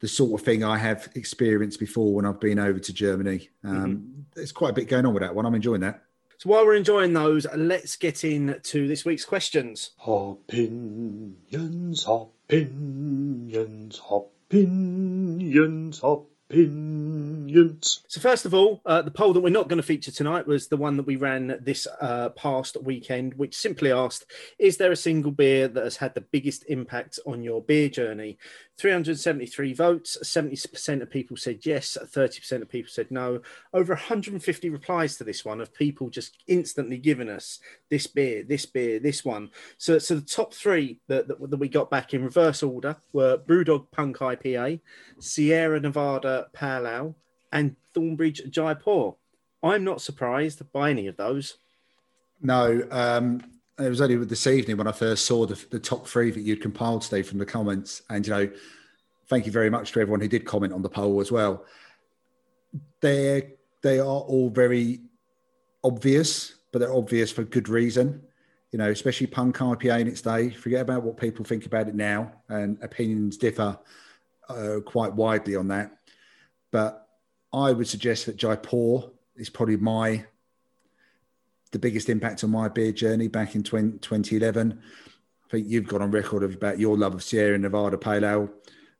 the 0.00 0.08
sort 0.08 0.40
of 0.40 0.44
thing 0.44 0.64
I 0.64 0.78
have 0.78 1.08
experienced 1.14 1.78
before 1.78 2.14
when 2.14 2.24
I've 2.24 2.40
been 2.40 2.58
over 2.58 2.78
to 2.78 2.92
Germany. 2.92 3.48
Um, 3.64 3.76
mm-hmm. 3.76 4.20
There's 4.34 4.52
quite 4.52 4.70
a 4.70 4.74
bit 4.74 4.88
going 4.88 5.06
on 5.06 5.14
with 5.14 5.22
that 5.22 5.34
one. 5.34 5.46
I'm 5.46 5.54
enjoying 5.54 5.80
that. 5.82 6.04
So 6.38 6.50
while 6.50 6.64
we're 6.64 6.76
enjoying 6.76 7.14
those, 7.14 7.48
let's 7.56 7.96
get 7.96 8.22
into 8.22 8.86
this 8.86 9.04
week's 9.04 9.24
questions. 9.24 9.90
Opinions, 10.06 12.06
opinions, 12.06 14.00
opinions, 14.08 16.00
opinions. 16.00 18.04
So, 18.06 18.20
first 18.20 18.46
of 18.46 18.54
all, 18.54 18.80
uh, 18.86 19.02
the 19.02 19.10
poll 19.10 19.32
that 19.32 19.40
we're 19.40 19.48
not 19.48 19.68
going 19.68 19.78
to 19.78 19.82
feature 19.82 20.12
tonight 20.12 20.46
was 20.46 20.68
the 20.68 20.76
one 20.76 20.96
that 20.96 21.06
we 21.06 21.16
ran 21.16 21.58
this 21.60 21.88
uh, 22.00 22.28
past 22.28 22.76
weekend, 22.84 23.34
which 23.34 23.56
simply 23.56 23.90
asked 23.90 24.24
Is 24.60 24.76
there 24.76 24.92
a 24.92 24.96
single 24.96 25.32
beer 25.32 25.66
that 25.66 25.82
has 25.82 25.96
had 25.96 26.14
the 26.14 26.20
biggest 26.20 26.64
impact 26.68 27.18
on 27.26 27.42
your 27.42 27.60
beer 27.60 27.88
journey? 27.88 28.38
373 28.78 29.72
votes, 29.72 30.16
70% 30.22 31.02
of 31.02 31.10
people 31.10 31.36
said 31.36 31.66
yes, 31.66 31.98
30% 32.00 32.62
of 32.62 32.68
people 32.68 32.88
said 32.88 33.10
no. 33.10 33.40
Over 33.74 33.94
150 33.94 34.70
replies 34.70 35.16
to 35.16 35.24
this 35.24 35.44
one 35.44 35.60
of 35.60 35.74
people 35.74 36.10
just 36.10 36.38
instantly 36.46 36.96
giving 36.96 37.28
us 37.28 37.58
this 37.90 38.06
beer, 38.06 38.44
this 38.44 38.66
beer, 38.66 39.00
this 39.00 39.24
one. 39.24 39.50
So, 39.78 39.98
so 39.98 40.14
the 40.14 40.20
top 40.20 40.54
three 40.54 41.00
that, 41.08 41.26
that, 41.26 41.50
that 41.50 41.56
we 41.56 41.68
got 41.68 41.90
back 41.90 42.14
in 42.14 42.22
reverse 42.22 42.62
order 42.62 42.96
were 43.12 43.36
Brewdog 43.36 43.90
Punk 43.90 44.18
IPA, 44.18 44.80
Sierra 45.18 45.80
Nevada 45.80 46.46
Pale 46.52 46.86
Ale, 46.86 47.16
and 47.52 47.74
Thornbridge 47.94 48.48
Jaipur. 48.48 49.16
I'm 49.60 49.82
not 49.82 50.00
surprised 50.00 50.70
by 50.72 50.90
any 50.90 51.08
of 51.08 51.16
those. 51.16 51.56
No, 52.40 52.86
um, 52.92 53.42
it 53.78 53.88
was 53.88 54.00
only 54.00 54.16
this 54.16 54.46
evening 54.46 54.76
when 54.76 54.88
I 54.88 54.92
first 54.92 55.24
saw 55.24 55.46
the, 55.46 55.62
the 55.70 55.78
top 55.78 56.06
three 56.06 56.30
that 56.30 56.40
you'd 56.40 56.60
compiled 56.60 57.02
today 57.02 57.22
from 57.22 57.38
the 57.38 57.46
comments. 57.46 58.02
And, 58.10 58.26
you 58.26 58.32
know, 58.32 58.50
thank 59.28 59.46
you 59.46 59.52
very 59.52 59.70
much 59.70 59.92
to 59.92 60.00
everyone 60.00 60.20
who 60.20 60.28
did 60.28 60.44
comment 60.44 60.72
on 60.72 60.82
the 60.82 60.88
poll 60.88 61.20
as 61.20 61.30
well. 61.30 61.64
They're, 63.00 63.42
they 63.82 64.00
are 64.00 64.04
all 64.04 64.50
very 64.50 65.00
obvious, 65.84 66.56
but 66.72 66.80
they're 66.80 66.94
obvious 66.94 67.30
for 67.30 67.44
good 67.44 67.68
reason. 67.68 68.22
You 68.72 68.78
know, 68.78 68.90
especially 68.90 69.28
punk 69.28 69.56
IPA 69.56 70.00
in 70.00 70.08
its 70.08 70.20
day. 70.20 70.50
Forget 70.50 70.82
about 70.82 71.02
what 71.02 71.16
people 71.16 71.44
think 71.44 71.64
about 71.64 71.88
it 71.88 71.94
now, 71.94 72.32
and 72.50 72.76
opinions 72.82 73.38
differ 73.38 73.78
uh, 74.50 74.80
quite 74.84 75.14
widely 75.14 75.56
on 75.56 75.68
that. 75.68 75.92
But 76.70 77.08
I 77.50 77.72
would 77.72 77.88
suggest 77.88 78.26
that 78.26 78.36
Jaipur 78.36 79.10
is 79.36 79.48
probably 79.48 79.78
my 79.78 80.26
the 81.70 81.78
biggest 81.78 82.08
impact 82.08 82.44
on 82.44 82.50
my 82.50 82.68
beer 82.68 82.92
journey 82.92 83.28
back 83.28 83.54
in 83.54 83.62
20, 83.62 83.98
2011. 83.98 84.80
I 85.48 85.50
think 85.50 85.66
you've 85.68 85.88
got 85.88 86.02
on 86.02 86.10
record 86.10 86.42
of 86.42 86.54
about 86.54 86.78
your 86.78 86.96
love 86.96 87.14
of 87.14 87.22
Sierra 87.22 87.58
Nevada 87.58 87.96
Pale 87.96 88.24
Ale 88.24 88.50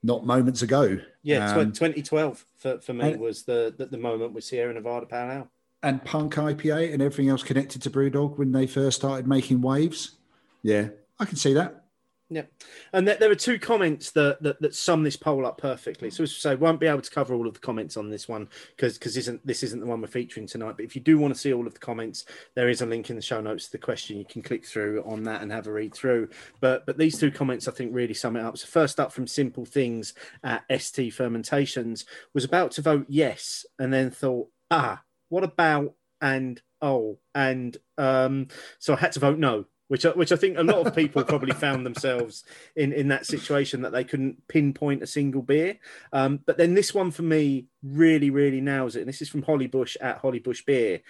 not 0.02 0.24
moments 0.24 0.62
ago. 0.62 0.98
Yeah, 1.22 1.50
um, 1.56 1.72
2012 1.72 2.44
for, 2.56 2.80
for 2.80 2.92
me 2.94 3.12
and, 3.12 3.20
was 3.20 3.42
the, 3.42 3.74
the, 3.76 3.86
the 3.86 3.98
moment 3.98 4.32
with 4.32 4.44
Sierra 4.44 4.72
Nevada 4.72 5.06
Pale 5.06 5.30
Ale. 5.30 5.50
And 5.82 6.04
Punk 6.04 6.34
IPA 6.34 6.92
and 6.92 7.02
everything 7.02 7.28
else 7.28 7.42
connected 7.42 7.82
to 7.82 7.90
Brewdog 7.90 8.38
when 8.38 8.52
they 8.52 8.66
first 8.66 8.98
started 8.98 9.26
making 9.26 9.60
waves. 9.60 10.16
Yeah, 10.62 10.88
I 11.18 11.24
can 11.24 11.36
see 11.36 11.52
that. 11.54 11.84
Yep. 12.30 12.52
And 12.92 13.08
there, 13.08 13.16
there 13.16 13.30
are 13.30 13.36
two 13.36 13.58
comments 13.58 14.10
that, 14.10 14.42
that 14.42 14.60
that 14.60 14.74
sum 14.74 15.02
this 15.02 15.16
poll 15.16 15.46
up 15.46 15.58
perfectly. 15.58 16.10
So 16.10 16.24
as 16.24 16.30
I 16.32 16.50
say, 16.50 16.54
won't 16.56 16.80
be 16.80 16.86
able 16.86 17.00
to 17.00 17.10
cover 17.10 17.34
all 17.34 17.46
of 17.46 17.54
the 17.54 17.60
comments 17.60 17.96
on 17.96 18.10
this 18.10 18.28
one 18.28 18.48
because 18.76 18.98
because 18.98 19.16
isn't 19.16 19.46
this 19.46 19.62
isn't 19.62 19.80
the 19.80 19.86
one 19.86 20.02
we're 20.02 20.08
featuring 20.08 20.46
tonight. 20.46 20.74
But 20.76 20.84
if 20.84 20.94
you 20.94 21.00
do 21.00 21.18
want 21.18 21.34
to 21.34 21.40
see 21.40 21.54
all 21.54 21.66
of 21.66 21.72
the 21.72 21.80
comments, 21.80 22.26
there 22.54 22.68
is 22.68 22.82
a 22.82 22.86
link 22.86 23.08
in 23.08 23.16
the 23.16 23.22
show 23.22 23.40
notes 23.40 23.66
to 23.66 23.72
the 23.72 23.78
question. 23.78 24.18
You 24.18 24.26
can 24.26 24.42
click 24.42 24.66
through 24.66 25.02
on 25.06 25.22
that 25.22 25.40
and 25.40 25.50
have 25.50 25.66
a 25.66 25.72
read 25.72 25.94
through. 25.94 26.28
But 26.60 26.84
but 26.84 26.98
these 26.98 27.18
two 27.18 27.30
comments 27.30 27.66
I 27.66 27.72
think 27.72 27.94
really 27.94 28.14
sum 28.14 28.36
it 28.36 28.44
up. 28.44 28.58
So 28.58 28.66
first 28.66 29.00
up 29.00 29.10
from 29.10 29.26
Simple 29.26 29.64
Things 29.64 30.12
at 30.44 30.64
ST 30.78 31.14
Fermentations 31.14 32.04
was 32.34 32.44
about 32.44 32.72
to 32.72 32.82
vote 32.82 33.06
yes 33.08 33.64
and 33.78 33.90
then 33.90 34.10
thought, 34.10 34.50
ah, 34.70 35.02
what 35.30 35.44
about 35.44 35.94
and 36.20 36.60
oh 36.82 37.18
and 37.34 37.76
um 37.96 38.48
so 38.78 38.92
I 38.94 38.96
had 38.96 39.12
to 39.12 39.20
vote 39.20 39.38
no 39.38 39.66
which 39.88 40.06
I, 40.06 40.10
which 40.10 40.32
I 40.32 40.36
think 40.36 40.56
a 40.56 40.62
lot 40.62 40.86
of 40.86 40.94
people 40.94 41.24
probably 41.24 41.52
found 41.52 41.84
themselves 41.84 42.44
in 42.76 42.92
in 42.92 43.08
that 43.08 43.26
situation 43.26 43.82
that 43.82 43.92
they 43.92 44.04
couldn't 44.04 44.46
pinpoint 44.48 45.02
a 45.02 45.06
single 45.06 45.42
beer. 45.42 45.78
Um, 46.12 46.40
but 46.46 46.56
then 46.56 46.74
this 46.74 46.94
one 46.94 47.10
for 47.10 47.22
me 47.22 47.66
really 47.82 48.30
really 48.30 48.60
nails 48.60 48.96
it. 48.96 49.00
And 49.00 49.08
this 49.08 49.22
is 49.22 49.28
from 49.28 49.42
Hollybush 49.42 49.96
at 50.00 50.22
Hollybush 50.22 50.64
Beer, 50.64 51.00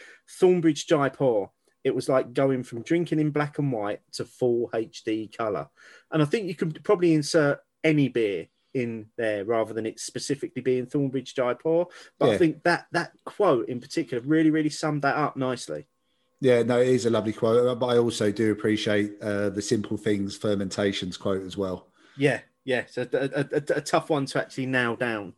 Thornbridge 0.41 0.87
Jaipur. 0.87 1.51
It 1.85 1.95
was 1.95 2.09
like 2.09 2.33
going 2.33 2.65
from 2.65 2.83
drinking 2.83 3.21
in 3.21 3.31
black 3.31 3.59
and 3.59 3.73
white 3.73 4.01
to 4.13 4.25
full 4.25 4.69
HD 4.73 5.37
color. 5.37 5.69
And 6.11 6.23
I 6.23 6.25
think 6.25 6.47
you 6.47 6.55
could 6.55 6.83
probably 6.85 7.15
insert 7.15 7.61
any 7.85 8.09
beer 8.09 8.49
in 8.75 9.07
there 9.17 9.45
rather 9.45 9.73
than 9.73 9.87
it 9.87 9.99
specifically 9.99 10.63
being 10.63 10.87
Thornbridge 10.87 11.35
Jaipur. 11.35 11.87
But 12.19 12.27
Yeah. 12.27 12.35
I 12.35 12.39
think 12.39 12.63
that 12.65 12.87
that 12.93 13.13
quote 13.25 13.69
in 13.69 13.81
particular 13.81 14.23
really 14.25 14.51
really 14.51 14.71
summed 14.71 15.03
that 15.03 15.17
up 15.17 15.37
nicely. 15.37 15.87
Yeah, 16.41 16.63
no, 16.63 16.81
it 16.81 16.89
is 16.89 17.07
a 17.07 17.11
lovely 17.11 17.33
quote, 17.33 17.79
but 17.81 17.87
I 17.87 17.99
also 17.99 18.31
do 18.31 18.53
appreciate 18.53 19.21
uh, 19.21 19.51
the 19.51 19.63
simple 19.63 19.97
things 19.97 20.37
fermentations 20.37 21.17
quote 21.17 21.43
as 21.43 21.57
well. 21.57 21.89
Yeah, 22.17 22.41
a, 22.71 23.09
a, 23.13 23.47
a, 23.57 23.79
a 23.79 23.81
tough 23.81 24.11
one 24.11 24.27
to 24.27 24.41
actually 24.41 24.67
nail 24.67 24.97
down. 24.97 25.33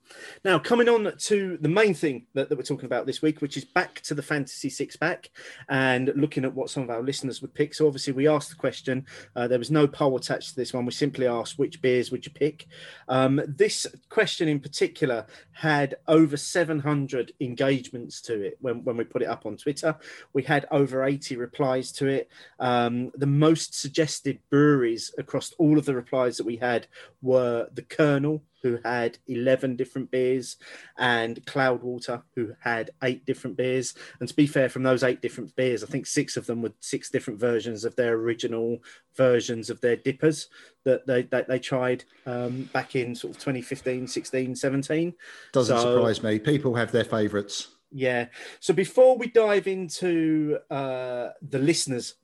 Now, 0.45 0.59
coming 0.59 0.89
on 0.89 1.13
to 1.17 1.59
the 1.61 1.69
main 1.69 1.95
thing 1.95 2.27
that, 2.35 2.49
that 2.49 2.57
we're 2.57 2.65
talking 2.65 2.87
about 2.87 3.07
this 3.07 3.23
week, 3.23 3.41
which 3.41 3.57
is 3.57 3.65
back 3.65 4.01
to 4.03 4.15
the 4.15 4.23
fantasy 4.23 4.71
six 4.71 4.97
pack 4.97 5.31
and 5.69 6.13
looking 6.17 6.45
at 6.45 6.55
what 6.55 6.71
some 6.71 6.83
of 6.83 6.91
our 6.91 7.03
listeners 7.03 7.41
would 7.41 7.55
pick. 7.55 7.75
So, 7.75 7.87
obviously, 7.87 8.13
we 8.13 8.29
asked 8.29 8.51
the 8.51 8.57
question. 8.57 9.07
Uh, 9.37 9.49
there 9.49 9.59
was 9.59 9.71
no 9.71 9.87
poll 9.87 10.17
attached 10.17 10.51
to 10.51 10.57
this 10.57 10.73
one. 10.73 10.85
We 10.85 10.93
simply 10.93 11.27
asked 11.27 11.59
which 11.59 11.81
beers 11.81 12.11
would 12.11 12.27
you 12.27 12.33
pick. 12.33 12.67
Um, 13.09 13.41
this 13.47 13.87
question 14.09 14.49
in 14.49 14.61
particular 14.61 15.27
had 15.53 15.97
over 16.09 16.37
700 16.37 17.33
engagements 17.41 18.21
to 18.23 18.43
it 18.43 18.59
when, 18.61 18.83
when 18.85 18.97
we 18.97 19.05
put 19.05 19.23
it 19.23 19.29
up 19.29 19.47
on 19.47 19.57
Twitter. 19.57 19.97
We 20.33 20.43
had 20.43 20.67
over 20.71 21.05
80 21.05 21.37
replies 21.37 21.93
to 21.93 22.07
it. 22.07 22.31
Um, 22.59 23.13
the 23.15 23.27
most 23.27 23.79
suggested 23.79 24.39
breweries 24.51 25.15
across 25.19 25.53
all 25.59 25.79
of 25.79 25.85
the 25.85 25.95
replies 25.95 26.37
that 26.37 26.47
we 26.47 26.57
had 26.57 26.87
were 27.23 27.69
the 27.73 27.83
Kernel, 27.83 28.43
who 28.63 28.79
had 28.85 29.19
11 29.27 29.77
different 29.77 30.11
beers, 30.11 30.57
and 30.99 31.45
Cloudwater, 31.47 32.23
who 32.35 32.53
had 32.61 32.91
eight 33.03 33.25
different 33.25 33.57
beers. 33.57 33.95
And 34.21 34.29
to 34.29 34.35
be 34.35 34.47
fair, 34.47 34.69
from 34.69 34.83
those 34.83 35.03
eight 35.03 35.23
different 35.23 35.55
beers, 35.57 35.83
I 35.83 35.87
think 35.87 36.07
six 36.07 36.37
of 36.37 36.47
them 36.47 36.63
were 36.63 36.73
six 36.81 37.11
different 37.11 37.41
versions 37.41 37.85
of 37.85 37.97
their 37.97 38.15
original 38.15 38.79
versions 39.17 39.71
of 39.71 39.81
their 39.81 39.97
dippers 39.97 40.49
that 40.85 41.07
they, 41.07 41.23
that 41.23 41.49
they 41.49 41.59
tried 41.59 42.05
um, 42.27 42.69
back 42.73 42.97
in 42.97 43.15
sort 43.15 43.35
of 43.35 43.39
2015, 43.39 44.07
16, 44.07 44.57
17. 44.57 45.15
Doesn't 45.53 45.77
So- 45.79 45.95
surprise 45.97 46.23
me. 46.23 46.39
People 46.39 46.75
have 46.75 46.93
their 46.93 47.05
favourites. 47.05 47.69
Yeah. 47.93 48.27
So 48.61 48.73
before 48.73 49.19
we 49.19 49.27
dive 49.27 49.67
into 49.67 50.59
uh, 50.71 51.31
the 51.43 51.59
listeners 51.59 52.15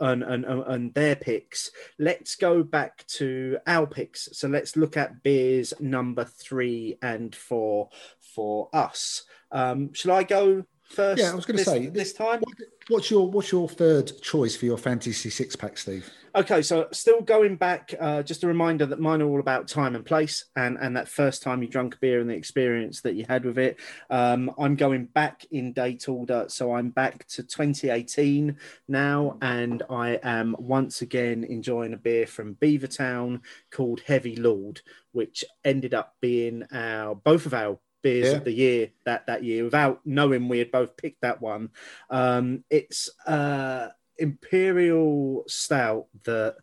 and, 0.00 0.22
and 0.22 0.44
and 0.44 0.94
their 0.94 1.16
picks, 1.16 1.70
let's 1.98 2.36
go 2.36 2.62
back 2.62 3.06
to 3.06 3.58
our 3.66 3.86
picks. 3.86 4.28
So 4.32 4.48
let's 4.48 4.76
look 4.76 4.96
at 4.96 5.22
beers 5.22 5.72
number 5.80 6.24
three 6.24 6.98
and 7.02 7.34
four 7.34 7.90
for 8.20 8.68
us. 8.72 9.24
Um, 9.50 9.92
shall 9.94 10.12
I 10.12 10.22
go 10.22 10.64
first? 10.84 11.22
Yeah, 11.22 11.32
I 11.32 11.34
was 11.34 11.46
gonna 11.46 11.58
say, 11.58 11.86
this 11.86 12.12
time. 12.12 12.42
What's 12.88 13.10
your 13.10 13.30
What's 13.30 13.52
your 13.52 13.68
third 13.68 14.12
choice 14.22 14.56
for 14.56 14.66
your 14.66 14.78
fantasy 14.78 15.30
six 15.30 15.56
pack, 15.56 15.78
Steve? 15.78 16.10
Okay, 16.36 16.60
so 16.60 16.86
still 16.92 17.22
going 17.22 17.56
back, 17.56 17.94
uh, 17.98 18.22
just 18.22 18.44
a 18.44 18.46
reminder 18.46 18.84
that 18.84 19.00
mine 19.00 19.22
are 19.22 19.26
all 19.26 19.40
about 19.40 19.68
time 19.68 19.96
and 19.96 20.04
place, 20.04 20.44
and 20.54 20.76
and 20.78 20.94
that 20.94 21.08
first 21.08 21.42
time 21.42 21.62
you 21.62 21.68
drank 21.68 21.94
a 21.94 21.98
beer 21.98 22.20
and 22.20 22.28
the 22.28 22.34
experience 22.34 23.00
that 23.00 23.14
you 23.14 23.24
had 23.26 23.46
with 23.46 23.56
it. 23.56 23.80
Um, 24.10 24.50
I'm 24.58 24.76
going 24.76 25.06
back 25.06 25.46
in 25.50 25.72
date 25.72 26.10
order, 26.10 26.44
so 26.48 26.74
I'm 26.74 26.90
back 26.90 27.26
to 27.28 27.42
2018 27.42 28.54
now, 28.86 29.38
and 29.40 29.82
I 29.88 30.20
am 30.22 30.54
once 30.58 31.00
again 31.00 31.42
enjoying 31.42 31.94
a 31.94 31.96
beer 31.96 32.26
from 32.26 32.56
Beavertown 32.56 33.40
called 33.70 34.02
Heavy 34.06 34.36
Lord, 34.36 34.82
which 35.12 35.42
ended 35.64 35.94
up 35.94 36.16
being 36.20 36.64
our 36.70 37.14
both 37.14 37.46
of 37.46 37.54
our 37.54 37.78
beers 38.02 38.32
Yeah. 38.32 38.36
of 38.36 38.44
the 38.44 38.52
year 38.52 38.90
that 39.06 39.26
that 39.26 39.42
year 39.42 39.64
without 39.64 40.02
knowing 40.04 40.48
we 40.48 40.58
had 40.58 40.70
both 40.70 40.98
picked 40.98 41.22
that 41.22 41.40
one. 41.40 41.70
Um, 42.10 42.62
it's 42.68 43.08
uh, 43.26 43.88
imperial 44.18 45.44
stout 45.46 46.06
that 46.24 46.56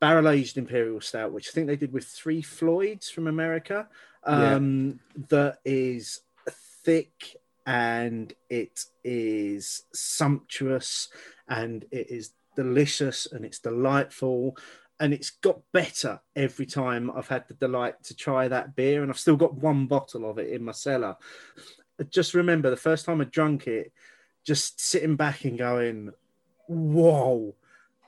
barrel 0.00 0.28
aged 0.28 0.58
imperial 0.58 1.00
stout, 1.00 1.32
which 1.32 1.48
I 1.48 1.52
think 1.52 1.66
they 1.66 1.76
did 1.76 1.92
with 1.92 2.04
three 2.04 2.42
Floyds 2.42 3.08
from 3.10 3.26
America. 3.26 3.88
Um, 4.24 5.00
that 5.28 5.58
is 5.64 6.20
thick 6.84 7.36
and 7.66 8.32
it 8.50 8.84
is 9.02 9.82
sumptuous 9.92 11.08
and 11.48 11.84
it 11.90 12.10
is 12.10 12.32
delicious 12.56 13.26
and 13.30 13.44
it's 13.44 13.58
delightful 13.58 14.56
and 15.00 15.12
it's 15.12 15.30
got 15.30 15.60
better 15.72 16.20
every 16.36 16.66
time 16.66 17.10
I've 17.10 17.28
had 17.28 17.48
the 17.48 17.54
delight 17.54 18.02
to 18.04 18.14
try 18.14 18.48
that 18.48 18.76
beer 18.76 19.02
and 19.02 19.10
I've 19.10 19.18
still 19.18 19.36
got 19.36 19.54
one 19.54 19.86
bottle 19.86 20.28
of 20.28 20.38
it 20.38 20.50
in 20.50 20.64
my 20.64 20.72
cellar. 20.72 21.16
Just 22.10 22.34
remember 22.34 22.70
the 22.70 22.76
first 22.76 23.04
time 23.04 23.20
I 23.20 23.24
drank 23.24 23.66
it, 23.66 23.92
just 24.46 24.80
sitting 24.80 25.16
back 25.16 25.44
and 25.44 25.58
going, 25.58 26.12
whoa, 26.68 27.54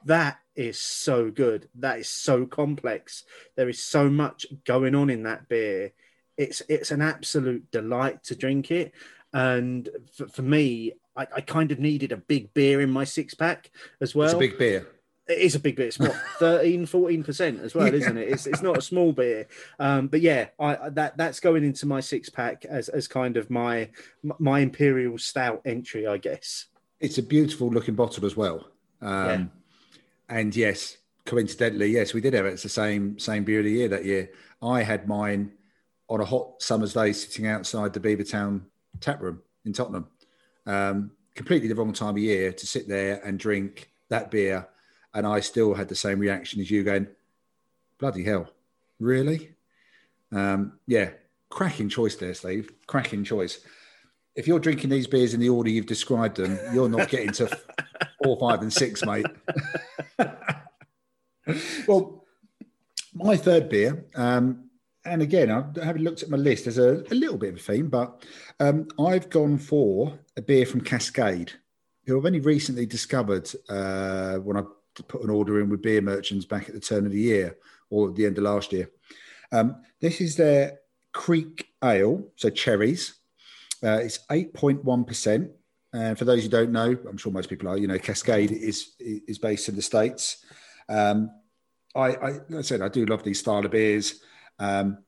that 0.04 0.38
is 0.54 0.80
so 0.80 1.30
good. 1.30 1.68
That 1.74 1.98
is 2.00 2.08
so 2.08 2.46
complex. 2.46 3.24
There 3.56 3.68
is 3.68 3.82
so 3.82 4.08
much 4.08 4.46
going 4.64 4.94
on 4.94 5.10
in 5.10 5.24
that 5.24 5.48
beer. 5.48 5.92
It's 6.36 6.62
it's 6.68 6.90
an 6.90 7.02
absolute 7.02 7.70
delight 7.70 8.22
to 8.24 8.34
drink 8.36 8.70
it. 8.70 8.92
And 9.32 9.88
for, 10.14 10.28
for 10.28 10.42
me, 10.42 10.92
I, 11.16 11.26
I 11.36 11.40
kind 11.40 11.72
of 11.72 11.78
needed 11.78 12.12
a 12.12 12.16
big 12.16 12.54
beer 12.54 12.80
in 12.80 12.90
my 12.90 13.04
six 13.04 13.34
pack 13.34 13.70
as 14.00 14.14
well. 14.14 14.26
It's 14.26 14.34
a 14.34 14.38
big 14.38 14.58
beer. 14.58 14.88
It 15.28 15.38
is 15.38 15.56
a 15.56 15.60
big 15.60 15.74
beer. 15.76 15.88
It's 15.88 15.98
what 15.98 16.14
13, 16.38 16.86
14% 16.86 17.60
as 17.62 17.74
well, 17.74 17.92
isn't 17.92 18.16
it? 18.16 18.28
It's, 18.28 18.46
it's 18.46 18.62
not 18.62 18.78
a 18.78 18.82
small 18.82 19.12
beer. 19.12 19.48
Um, 19.80 20.06
but 20.06 20.20
yeah, 20.20 20.48
I- 20.60 20.90
that 20.90 21.16
that's 21.16 21.40
going 21.40 21.64
into 21.64 21.84
my 21.86 22.00
six 22.00 22.28
pack 22.30 22.64
as, 22.64 22.88
as 22.88 23.08
kind 23.08 23.36
of 23.36 23.50
my 23.50 23.90
my 24.38 24.60
imperial 24.60 25.18
stout 25.18 25.62
entry, 25.64 26.06
I 26.06 26.18
guess. 26.18 26.66
It's 27.00 27.18
a 27.18 27.22
beautiful 27.22 27.68
looking 27.68 27.94
bottle 27.94 28.24
as 28.24 28.36
well. 28.36 28.68
Um, 29.00 29.26
Yeah. 29.26 29.44
And 30.28 30.56
yes, 30.56 30.96
coincidentally, 31.24 31.88
yes, 31.88 32.12
we 32.12 32.20
did 32.20 32.34
have 32.34 32.46
it. 32.46 32.54
It's 32.54 32.62
the 32.62 32.68
same 32.68 33.18
same 33.18 33.44
beer 33.44 33.60
of 33.60 33.64
the 33.64 33.70
year 33.70 33.88
that 33.88 34.04
year. 34.04 34.30
I 34.62 34.82
had 34.82 35.06
mine 35.06 35.52
on 36.08 36.20
a 36.20 36.24
hot 36.24 36.62
summer's 36.62 36.94
day, 36.94 37.12
sitting 37.12 37.46
outside 37.46 37.92
the 37.92 38.00
Beavertown 38.00 38.62
tap 39.00 39.20
room 39.20 39.42
in 39.64 39.72
Tottenham. 39.72 40.06
Um, 40.66 41.12
completely 41.34 41.68
the 41.68 41.74
wrong 41.74 41.92
time 41.92 42.16
of 42.16 42.18
year 42.18 42.52
to 42.52 42.66
sit 42.66 42.88
there 42.88 43.20
and 43.24 43.38
drink 43.38 43.90
that 44.08 44.30
beer, 44.30 44.66
and 45.14 45.26
I 45.26 45.40
still 45.40 45.74
had 45.74 45.88
the 45.88 45.94
same 45.94 46.18
reaction 46.18 46.60
as 46.60 46.70
you, 46.70 46.82
going, 46.82 47.06
"Bloody 47.98 48.24
hell, 48.24 48.50
really?" 48.98 49.54
Um, 50.32 50.78
yeah, 50.86 51.10
cracking 51.50 51.88
choice 51.88 52.16
there, 52.16 52.34
Steve. 52.34 52.72
Cracking 52.86 53.22
choice. 53.22 53.60
If 54.36 54.46
you're 54.46 54.60
drinking 54.60 54.90
these 54.90 55.06
beers 55.06 55.34
in 55.34 55.40
the 55.40 55.48
order 55.48 55.70
you've 55.70 55.86
described 55.86 56.36
them, 56.36 56.58
you're 56.72 56.88
not 56.88 57.08
getting 57.08 57.32
to 57.32 57.48
four, 58.22 58.38
five, 58.38 58.62
and 58.62 58.72
six, 58.72 59.04
mate. 59.04 59.26
well, 61.86 62.24
my 63.14 63.36
third 63.36 63.68
beer, 63.68 64.04
um, 64.14 64.66
and 65.06 65.22
again, 65.22 65.50
I 65.50 65.64
haven't 65.82 66.02
looked 66.02 66.22
at 66.22 66.30
my 66.30 66.36
list. 66.36 66.64
There's 66.64 66.78
a, 66.78 67.04
a 67.10 67.14
little 67.14 67.38
bit 67.38 67.50
of 67.50 67.56
a 67.56 67.62
theme, 67.62 67.88
but 67.88 68.24
um, 68.60 68.88
I've 68.98 69.30
gone 69.30 69.56
for 69.56 70.18
a 70.36 70.42
beer 70.42 70.66
from 70.66 70.80
Cascade, 70.80 71.52
who 72.04 72.18
I've 72.18 72.26
only 72.26 72.40
recently 72.40 72.86
discovered 72.86 73.50
uh, 73.68 74.36
when 74.36 74.56
I 74.56 74.62
put 75.08 75.22
an 75.22 75.30
order 75.30 75.60
in 75.60 75.68
with 75.68 75.82
beer 75.82 76.00
merchants 76.00 76.44
back 76.44 76.68
at 76.68 76.74
the 76.74 76.80
turn 76.80 77.06
of 77.06 77.12
the 77.12 77.20
year 77.20 77.56
or 77.90 78.08
at 78.08 78.16
the 78.16 78.26
end 78.26 78.38
of 78.38 78.44
last 78.44 78.72
year. 78.72 78.90
Um, 79.52 79.82
this 80.00 80.20
is 80.20 80.36
their 80.36 80.80
Kriek 81.14 81.64
Ale, 81.82 82.26
so 82.36 82.50
cherries. 82.50 83.14
Uh, 83.82 84.00
it's 84.02 84.18
8.1%. 84.30 85.50
And 85.92 86.18
for 86.18 86.24
those 86.24 86.42
who 86.42 86.48
don't 86.48 86.72
know, 86.72 86.96
I'm 87.08 87.16
sure 87.16 87.32
most 87.32 87.48
people 87.48 87.68
are, 87.68 87.78
you 87.78 87.86
know, 87.86 87.98
Cascade 87.98 88.52
is 88.52 88.94
is 88.98 89.38
based 89.38 89.68
in 89.68 89.76
the 89.76 89.82
States. 89.82 90.44
Um, 90.88 91.30
I, 91.94 92.08
I, 92.08 92.30
like 92.48 92.58
I 92.58 92.62
said, 92.62 92.82
I 92.82 92.88
do 92.88 93.06
love 93.06 93.22
these 93.22 93.40
style 93.40 93.64
of 93.64 93.70
beers. 93.70 94.20
Um, 94.58 94.98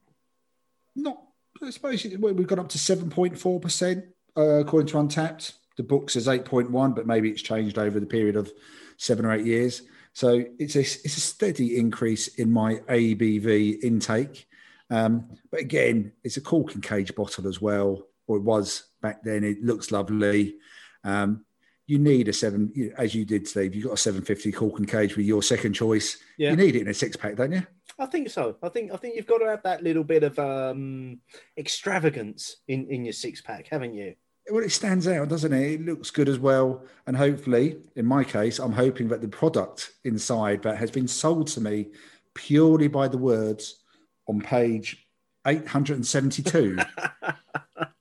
not, 0.96 1.20
I 1.62 1.70
suppose 1.70 2.04
we've 2.04 2.46
got 2.46 2.58
up 2.58 2.68
to 2.70 2.78
7.4%, 2.78 4.02
uh, 4.36 4.40
according 4.40 4.88
to 4.88 4.96
Untappd. 4.96 5.52
The 5.76 5.82
book 5.82 6.10
says 6.10 6.26
8.1, 6.26 6.94
but 6.94 7.06
maybe 7.06 7.30
it's 7.30 7.42
changed 7.42 7.78
over 7.78 8.00
the 8.00 8.06
period 8.06 8.36
of 8.36 8.50
seven 8.96 9.26
or 9.26 9.32
eight 9.32 9.46
years. 9.46 9.82
So 10.12 10.44
it's 10.58 10.74
a, 10.74 10.80
it's 10.80 11.16
a 11.16 11.20
steady 11.20 11.76
increase 11.76 12.28
in 12.28 12.52
my 12.52 12.76
ABV 12.88 13.82
intake. 13.84 14.48
Um, 14.90 15.28
but 15.50 15.60
again, 15.60 16.12
it's 16.24 16.38
a 16.38 16.40
cork 16.40 16.74
and 16.74 16.82
cage 16.82 17.14
bottle 17.14 17.46
as 17.46 17.60
well, 17.60 18.07
or 18.29 18.37
it 18.37 18.43
was 18.43 18.85
back 19.03 19.22
then. 19.24 19.43
It 19.43 19.62
looks 19.64 19.91
lovely. 19.91 20.57
Um, 21.03 21.45
you 21.87 21.99
need 21.99 22.29
a 22.29 22.33
seven, 22.33 22.93
as 22.99 23.14
you 23.14 23.24
did, 23.24 23.49
Steve. 23.49 23.74
You 23.74 23.85
got 23.85 23.95
a 23.95 23.97
750 23.97 24.53
cork 24.53 24.79
and 24.79 24.87
cage 24.87 25.16
with 25.16 25.24
your 25.24 25.43
second 25.43 25.72
choice. 25.72 26.18
Yeah. 26.37 26.51
You 26.51 26.57
need 26.57 26.76
it 26.76 26.83
in 26.83 26.89
a 26.89 26.95
six 26.95 27.16
pack, 27.16 27.37
don't 27.37 27.53
you? 27.53 27.66
I 27.99 28.07
think 28.07 28.29
so. 28.29 28.57
I 28.62 28.68
think 28.68 28.93
I 28.93 28.97
think 28.97 29.16
you've 29.16 29.26
got 29.26 29.39
to 29.39 29.47
have 29.47 29.62
that 29.62 29.83
little 29.83 30.05
bit 30.05 30.22
of 30.22 30.39
um, 30.39 31.20
extravagance 31.57 32.59
in, 32.68 32.87
in 32.89 33.05
your 33.05 33.14
six 33.14 33.41
pack, 33.41 33.68
haven't 33.68 33.95
you? 33.95 34.14
Well, 34.51 34.62
it 34.62 34.70
stands 34.70 35.09
out, 35.09 35.29
doesn't 35.29 35.53
it? 35.53 35.72
It 35.72 35.85
looks 35.85 36.11
good 36.11 36.29
as 36.29 36.39
well. 36.39 36.85
And 37.07 37.16
hopefully, 37.16 37.79
in 37.97 38.07
my 38.07 38.22
case, 38.22 38.59
I'm 38.59 38.72
hoping 38.72 39.09
that 39.09 39.20
the 39.20 39.29
product 39.29 39.93
inside 40.05 40.62
that 40.62 40.76
has 40.79 40.91
been 40.91 41.09
sold 41.09 41.49
to 41.49 41.61
me 41.61 41.89
purely 42.35 42.89
by 42.89 43.09
the 43.09 43.18
words 43.18 43.83
on 44.26 44.41
page 44.41 45.07
872 45.47 46.79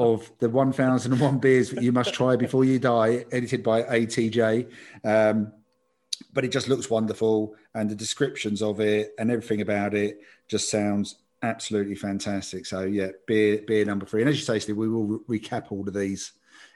of 0.00 0.32
the 0.38 0.48
1001 0.48 1.38
beers 1.38 1.70
that 1.70 1.82
you 1.82 1.92
must 1.92 2.14
try 2.14 2.34
before 2.34 2.64
you 2.64 2.78
die, 2.78 3.26
edited 3.30 3.62
by 3.62 3.82
ATJ. 3.82 4.70
Um, 5.04 5.52
but 6.32 6.44
it 6.44 6.52
just 6.52 6.68
looks 6.68 6.88
wonderful. 6.88 7.54
And 7.74 7.90
the 7.90 7.94
descriptions 7.94 8.62
of 8.62 8.80
it 8.80 9.12
and 9.18 9.30
everything 9.30 9.60
about 9.60 9.94
it 9.94 10.20
just 10.48 10.70
sounds 10.70 11.16
absolutely 11.42 11.94
fantastic. 11.94 12.66
So, 12.66 12.82
yeah, 12.82 13.08
beer, 13.26 13.62
beer 13.66 13.84
number 13.84 14.06
three. 14.06 14.22
And 14.22 14.30
as 14.30 14.36
you 14.36 14.44
say, 14.44 14.58
Steve, 14.58 14.76
we 14.76 14.88
will 14.88 15.04
re- 15.04 15.38
recap 15.38 15.70
all 15.70 15.86
of 15.86 15.94
these 15.94 16.32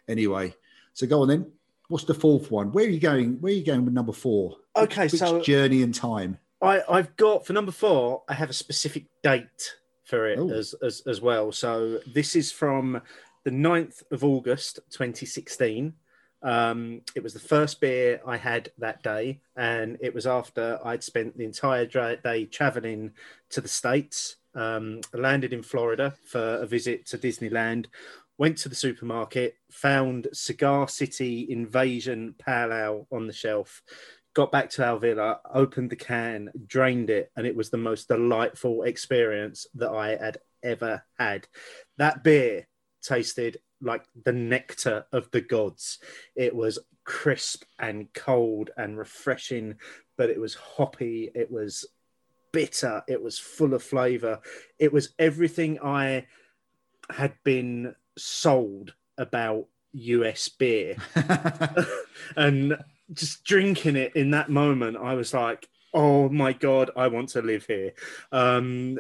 anyway. 0.06 0.54
So, 0.92 1.06
go 1.06 1.22
on 1.22 1.28
then. 1.28 1.50
What's 1.88 2.04
the 2.04 2.14
fourth 2.14 2.50
one? 2.50 2.72
Where 2.72 2.84
are 2.84 2.88
you 2.88 3.00
going? 3.00 3.40
Where 3.40 3.52
are 3.52 3.56
you 3.56 3.64
going 3.64 3.84
with 3.84 3.94
number 3.94 4.12
four? 4.12 4.56
Okay, 4.76 5.04
Which 5.04 5.20
so 5.20 5.40
journey 5.40 5.82
in 5.82 5.92
time. 5.92 6.38
I, 6.62 6.82
I've 6.88 7.14
got 7.16 7.46
for 7.46 7.52
number 7.52 7.72
four, 7.72 8.22
I 8.28 8.34
have 8.34 8.48
a 8.48 8.54
specific 8.54 9.04
date 9.22 9.74
for 10.04 10.28
it 10.28 10.38
as, 10.38 10.74
as 10.82 11.02
as 11.06 11.20
well. 11.20 11.52
So 11.52 12.00
this 12.06 12.36
is 12.36 12.52
from 12.52 13.00
the 13.44 13.50
9th 13.50 14.02
of 14.10 14.24
August 14.24 14.80
2016. 14.90 15.94
Um, 16.42 17.00
it 17.14 17.22
was 17.22 17.32
the 17.32 17.40
first 17.40 17.80
beer 17.80 18.20
I 18.26 18.36
had 18.36 18.70
that 18.78 19.02
day, 19.02 19.40
and 19.56 19.96
it 20.00 20.14
was 20.14 20.26
after 20.26 20.78
I'd 20.84 21.02
spent 21.02 21.36
the 21.36 21.44
entire 21.44 21.86
day 21.86 22.44
traveling 22.46 23.12
to 23.50 23.60
the 23.60 23.68
States. 23.68 24.36
Um, 24.56 25.00
landed 25.12 25.52
in 25.52 25.64
Florida 25.64 26.14
for 26.24 26.58
a 26.58 26.66
visit 26.66 27.06
to 27.06 27.18
Disneyland, 27.18 27.86
went 28.38 28.58
to 28.58 28.68
the 28.68 28.74
supermarket, 28.74 29.56
found 29.70 30.28
Cigar 30.32 30.88
City 30.88 31.46
Invasion 31.50 32.34
Pale 32.38 32.72
Ale 32.72 33.06
on 33.10 33.26
the 33.26 33.32
shelf, 33.32 33.82
got 34.34 34.50
back 34.50 34.68
to 34.70 34.84
our 34.84 34.98
villa, 34.98 35.40
opened 35.52 35.90
the 35.90 35.96
can, 35.96 36.50
drained 36.66 37.08
it, 37.08 37.30
and 37.36 37.46
it 37.46 37.56
was 37.56 37.70
the 37.70 37.76
most 37.76 38.08
delightful 38.08 38.82
experience 38.82 39.66
that 39.74 39.90
I 39.90 40.16
had 40.16 40.38
ever 40.62 41.04
had. 41.18 41.46
That 41.98 42.24
beer 42.24 42.66
tasted 43.02 43.58
like 43.80 44.04
the 44.24 44.32
nectar 44.32 45.06
of 45.12 45.30
the 45.30 45.40
gods. 45.40 45.98
It 46.34 46.54
was 46.54 46.78
crisp 47.04 47.64
and 47.78 48.12
cold 48.12 48.70
and 48.76 48.98
refreshing, 48.98 49.76
but 50.16 50.30
it 50.30 50.40
was 50.40 50.54
hoppy, 50.54 51.30
it 51.34 51.50
was 51.50 51.84
bitter, 52.52 53.02
it 53.06 53.22
was 53.22 53.38
full 53.38 53.74
of 53.74 53.82
flavor. 53.82 54.40
It 54.78 54.92
was 54.92 55.14
everything 55.18 55.78
I 55.80 56.26
had 57.10 57.34
been 57.44 57.94
sold 58.16 58.94
about 59.18 59.66
US 59.92 60.48
beer 60.48 60.96
and 62.36 62.76
just 63.12 63.44
drinking 63.44 63.96
it 63.96 64.14
in 64.16 64.30
that 64.30 64.50
moment, 64.50 64.96
I 64.96 65.14
was 65.14 65.34
like, 65.34 65.68
"Oh 65.92 66.28
my 66.28 66.52
god, 66.52 66.90
I 66.96 67.08
want 67.08 67.30
to 67.30 67.42
live 67.42 67.66
here." 67.66 67.92
Um, 68.32 68.98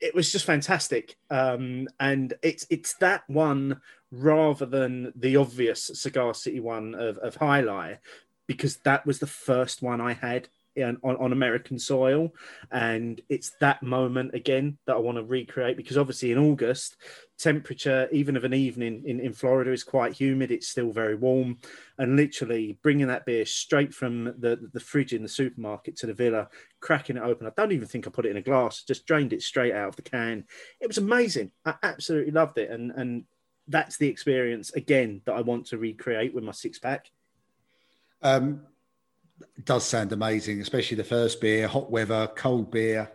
it 0.00 0.14
was 0.14 0.32
just 0.32 0.44
fantastic, 0.44 1.16
um, 1.30 1.88
and 2.00 2.34
it's 2.42 2.66
it's 2.70 2.94
that 2.94 3.22
one 3.28 3.80
rather 4.10 4.66
than 4.66 5.12
the 5.16 5.36
obvious 5.36 5.90
Cigar 5.94 6.34
City 6.34 6.60
one 6.60 6.94
of 6.94 7.18
of 7.18 7.38
Jai 7.38 7.62
Alai, 7.62 7.98
because 8.46 8.76
that 8.84 9.06
was 9.06 9.18
the 9.18 9.26
first 9.26 9.82
one 9.82 10.00
I 10.00 10.14
had 10.14 10.48
in, 10.76 10.96
on, 11.02 11.16
on 11.16 11.32
American 11.32 11.78
soil, 11.78 12.34
and 12.70 13.20
it's 13.28 13.52
that 13.60 13.82
moment 13.82 14.34
again 14.34 14.78
that 14.86 14.96
I 14.96 14.98
want 14.98 15.16
to 15.18 15.24
recreate 15.24 15.76
because 15.76 15.98
obviously 15.98 16.32
in 16.32 16.38
August 16.38 16.96
temperature 17.38 18.08
even 18.12 18.36
of 18.36 18.44
an 18.44 18.54
evening 18.54 19.02
in, 19.04 19.18
in 19.18 19.32
florida 19.32 19.72
is 19.72 19.82
quite 19.82 20.12
humid. 20.12 20.50
It's 20.50 20.68
still 20.68 20.92
very 20.92 21.14
warm. 21.14 21.58
And 21.98 22.16
literally 22.16 22.78
bringing 22.82 23.08
that 23.08 23.26
beer 23.26 23.44
straight 23.44 23.92
from 23.92 24.34
the, 24.38 24.70
the 24.72 24.80
fridge 24.80 25.12
in 25.12 25.22
the 25.22 25.28
supermarket 25.28 25.96
to 25.96 26.06
the 26.06 26.14
villa 26.14 26.48
cracking 26.80 27.16
it 27.16 27.22
open. 27.22 27.46
I 27.46 27.52
don't 27.56 27.72
even 27.72 27.88
think 27.88 28.06
i 28.06 28.10
put 28.10 28.26
it 28.26 28.30
in 28.30 28.36
a 28.36 28.42
glass. 28.42 28.82
Just 28.82 29.06
drained 29.06 29.32
it 29.32 29.42
straight 29.42 29.74
out 29.74 29.88
of 29.88 29.96
the 29.96 30.02
can. 30.02 30.44
It 30.80 30.86
was 30.86 30.98
amazing. 30.98 31.50
I 31.64 31.74
absolutely 31.82 32.32
loved 32.32 32.58
it. 32.58 32.70
And 32.70 32.92
and 32.92 33.24
that's 33.68 33.96
the 33.96 34.08
experience 34.08 34.70
again 34.74 35.22
that 35.24 35.32
i 35.32 35.40
want 35.40 35.66
to 35.66 35.78
recreate 35.78 36.34
with 36.34 36.44
my 36.44 36.52
six 36.52 36.78
pack. 36.78 37.10
Um, 38.22 38.62
does 39.64 39.84
sound 39.84 40.12
amazing, 40.12 40.60
especially 40.60 40.96
the 40.96 41.04
first 41.04 41.40
beer, 41.40 41.68
hot 41.68 41.90
weather, 41.90 42.28
cold 42.34 42.70
beer, 42.70 43.10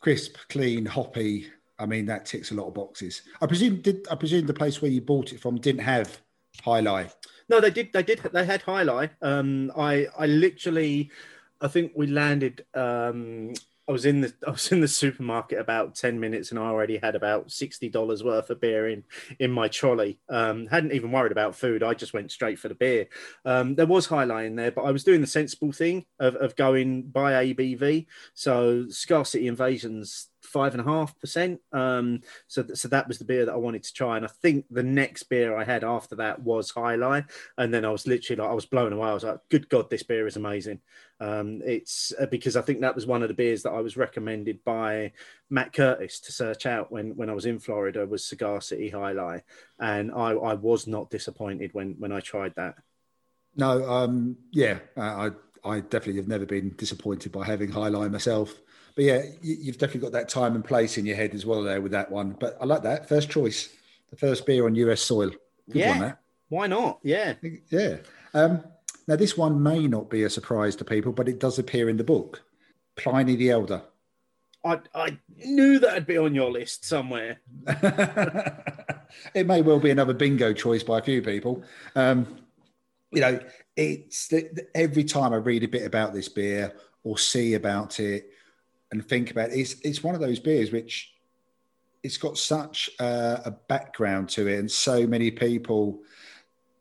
crisp, 0.00 0.36
clean, 0.48 0.84
hoppy. 0.84 1.48
I 1.78 1.86
mean, 1.86 2.06
that 2.06 2.26
ticks 2.26 2.50
a 2.50 2.54
lot 2.54 2.68
of 2.68 2.74
boxes. 2.74 3.22
I 3.40 3.46
presume 3.46 3.80
did 3.80 4.06
I 4.10 4.14
presume 4.14 4.46
the 4.46 4.54
place 4.54 4.82
where 4.82 4.90
you 4.90 5.00
bought 5.00 5.32
it 5.32 5.40
from 5.40 5.58
didn't 5.58 5.82
have 5.82 6.20
Jai 6.64 6.80
Alai. 6.80 7.12
No, 7.48 7.60
they 7.60 7.70
did. 7.70 7.92
They 7.92 8.02
did. 8.02 8.20
They 8.32 8.44
had 8.44 8.64
Jai 8.64 8.84
Alai. 8.84 9.10
Um, 9.22 9.72
I 9.76 10.06
I 10.18 10.26
literally, 10.26 11.10
I 11.60 11.68
think 11.68 11.92
we 11.94 12.06
landed. 12.06 12.64
Um, 12.74 13.54
I 13.88 13.92
was 13.92 14.04
in 14.04 14.20
the 14.20 14.34
I 14.46 14.50
was 14.50 14.70
in 14.70 14.80
the 14.80 14.88
supermarket 14.88 15.58
about 15.58 15.94
ten 15.94 16.20
minutes, 16.20 16.50
and 16.50 16.58
I 16.58 16.64
already 16.64 16.98
had 16.98 17.14
about 17.14 17.50
sixty 17.50 17.88
dollars 17.88 18.22
worth 18.22 18.50
of 18.50 18.60
beer 18.60 18.88
in 18.88 19.04
in 19.38 19.50
my 19.50 19.68
trolley. 19.68 20.20
Um, 20.28 20.66
hadn't 20.66 20.92
even 20.92 21.10
worried 21.10 21.32
about 21.32 21.56
food. 21.56 21.82
I 21.82 21.94
just 21.94 22.12
went 22.12 22.30
straight 22.30 22.58
for 22.58 22.68
the 22.68 22.74
beer. 22.74 23.08
Um, 23.46 23.76
there 23.76 23.86
was 23.86 24.08
Jai 24.08 24.26
Alai 24.26 24.46
in 24.46 24.56
there, 24.56 24.72
but 24.72 24.82
I 24.82 24.90
was 24.90 25.04
doing 25.04 25.22
the 25.22 25.26
sensible 25.26 25.72
thing 25.72 26.04
of, 26.20 26.34
of 26.36 26.54
going 26.56 27.04
by 27.04 27.32
ABV. 27.46 28.06
So 28.34 28.88
Cigar 28.90 29.24
City 29.24 29.48
Invasions 29.48 30.28
five 30.48 30.72
and 30.72 30.80
a 30.80 30.84
half 30.84 31.18
percent. 31.20 31.60
Um, 31.72 32.20
so 32.46 32.62
th- 32.62 32.78
so 32.78 32.88
that 32.88 33.06
was 33.06 33.18
the 33.18 33.24
beer 33.24 33.44
that 33.46 33.52
I 33.52 33.56
wanted 33.56 33.84
to 33.84 33.92
try, 33.92 34.16
and 34.16 34.24
I 34.24 34.28
think 34.28 34.66
the 34.70 34.82
next 34.82 35.24
beer 35.24 35.56
I 35.56 35.64
had 35.64 35.84
after 35.84 36.16
that 36.16 36.42
was 36.42 36.72
Jai 36.72 36.96
Alai, 36.96 37.28
and 37.56 37.72
then 37.72 37.84
I 37.84 37.90
was 37.90 38.06
literally 38.06 38.40
like 38.42 38.50
I 38.50 38.54
was 38.54 38.66
blown 38.66 38.92
away. 38.92 39.08
I 39.08 39.14
was 39.14 39.24
like, 39.24 39.38
"Good 39.50 39.68
God, 39.68 39.90
this 39.90 40.02
beer 40.02 40.26
is 40.26 40.36
amazing!" 40.36 40.80
Um, 41.20 41.60
it's 41.64 42.12
uh, 42.18 42.26
because 42.26 42.56
I 42.56 42.62
think 42.62 42.80
that 42.80 42.94
was 42.94 43.06
one 43.06 43.22
of 43.22 43.28
the 43.28 43.34
beers 43.34 43.62
that 43.62 43.72
I 43.72 43.80
was 43.80 43.96
recommended 43.96 44.64
by 44.64 45.12
Matt 45.50 45.72
Curtis 45.72 46.20
to 46.20 46.32
search 46.32 46.66
out 46.66 46.90
when 46.92 47.16
when 47.16 47.30
I 47.30 47.34
was 47.34 47.46
in 47.46 47.58
Florida 47.58 48.06
was 48.06 48.24
Cigar 48.24 48.60
City 48.60 48.90
Jai 48.90 49.14
Alai, 49.14 49.42
and 49.78 50.12
I, 50.12 50.30
I 50.32 50.54
was 50.54 50.86
not 50.86 51.10
disappointed 51.10 51.74
when 51.74 51.96
when 51.98 52.12
I 52.12 52.20
tried 52.20 52.54
that. 52.56 52.76
No, 53.56 53.88
um, 53.90 54.36
yeah, 54.52 54.78
uh, 54.96 55.30
I 55.64 55.68
I 55.68 55.80
definitely 55.80 56.16
have 56.16 56.28
never 56.28 56.46
been 56.46 56.74
disappointed 56.76 57.32
by 57.32 57.44
having 57.44 57.72
Jai 57.72 57.90
Alai 57.90 58.10
myself. 58.10 58.60
But 58.98 59.04
yeah, 59.04 59.22
you, 59.42 59.56
you've 59.60 59.78
definitely 59.78 60.00
got 60.00 60.10
that 60.10 60.28
time 60.28 60.56
and 60.56 60.64
place 60.64 60.98
in 60.98 61.06
your 61.06 61.14
head 61.14 61.32
as 61.32 61.46
well 61.46 61.62
there 61.62 61.80
with 61.80 61.92
that 61.92 62.10
one. 62.10 62.36
But 62.40 62.58
I 62.60 62.64
like 62.64 62.82
that 62.82 63.08
first 63.08 63.30
choice, 63.30 63.68
the 64.10 64.16
first 64.16 64.44
beer 64.44 64.66
on 64.66 64.74
US 64.74 65.00
soil. 65.00 65.30
Good 65.70 65.78
Yeah. 65.78 65.98
one. 66.00 66.16
Why 66.48 66.66
not? 66.66 66.98
Yeah. 67.04 67.34
Yeah. 67.70 67.98
Um, 68.34 68.64
now, 69.06 69.14
this 69.14 69.36
one 69.36 69.62
may 69.62 69.86
not 69.86 70.10
be 70.10 70.24
a 70.24 70.30
surprise 70.30 70.74
to 70.76 70.84
people, 70.84 71.12
but 71.12 71.28
it 71.28 71.38
does 71.38 71.60
appear 71.60 71.88
in 71.88 71.96
the 71.96 72.02
book. 72.02 72.42
Pliny 72.96 73.36
the 73.36 73.50
Elder. 73.50 73.82
I, 74.64 74.80
I 74.92 75.16
knew 75.44 75.78
that'd 75.78 76.04
be 76.04 76.18
on 76.18 76.34
your 76.34 76.50
list 76.50 76.84
somewhere. 76.84 77.38
it 77.68 79.46
may 79.46 79.62
well 79.62 79.78
be 79.78 79.90
another 79.90 80.12
bingo 80.12 80.52
choice 80.52 80.82
by 80.82 80.98
a 80.98 81.02
few 81.02 81.22
people. 81.22 81.62
Um, 81.94 82.26
you 83.12 83.20
know, 83.20 83.38
it's 83.76 84.32
every 84.74 85.04
time 85.04 85.32
I 85.32 85.36
read 85.36 85.62
a 85.62 85.68
bit 85.68 85.86
about 85.86 86.14
this 86.14 86.28
beer 86.28 86.72
or 87.04 87.16
see 87.16 87.54
about 87.54 88.00
it 88.00 88.32
and 88.90 89.06
think 89.06 89.30
about 89.30 89.50
it, 89.50 89.58
it's, 89.58 89.76
it's 89.82 90.02
one 90.02 90.14
of 90.14 90.20
those 90.20 90.38
beers 90.38 90.72
which 90.72 91.12
it's 92.02 92.16
got 92.16 92.38
such 92.38 92.90
uh, 93.00 93.38
a 93.44 93.50
background 93.50 94.28
to 94.30 94.46
it, 94.46 94.58
and 94.58 94.70
so 94.70 95.06
many 95.06 95.30
people. 95.30 96.00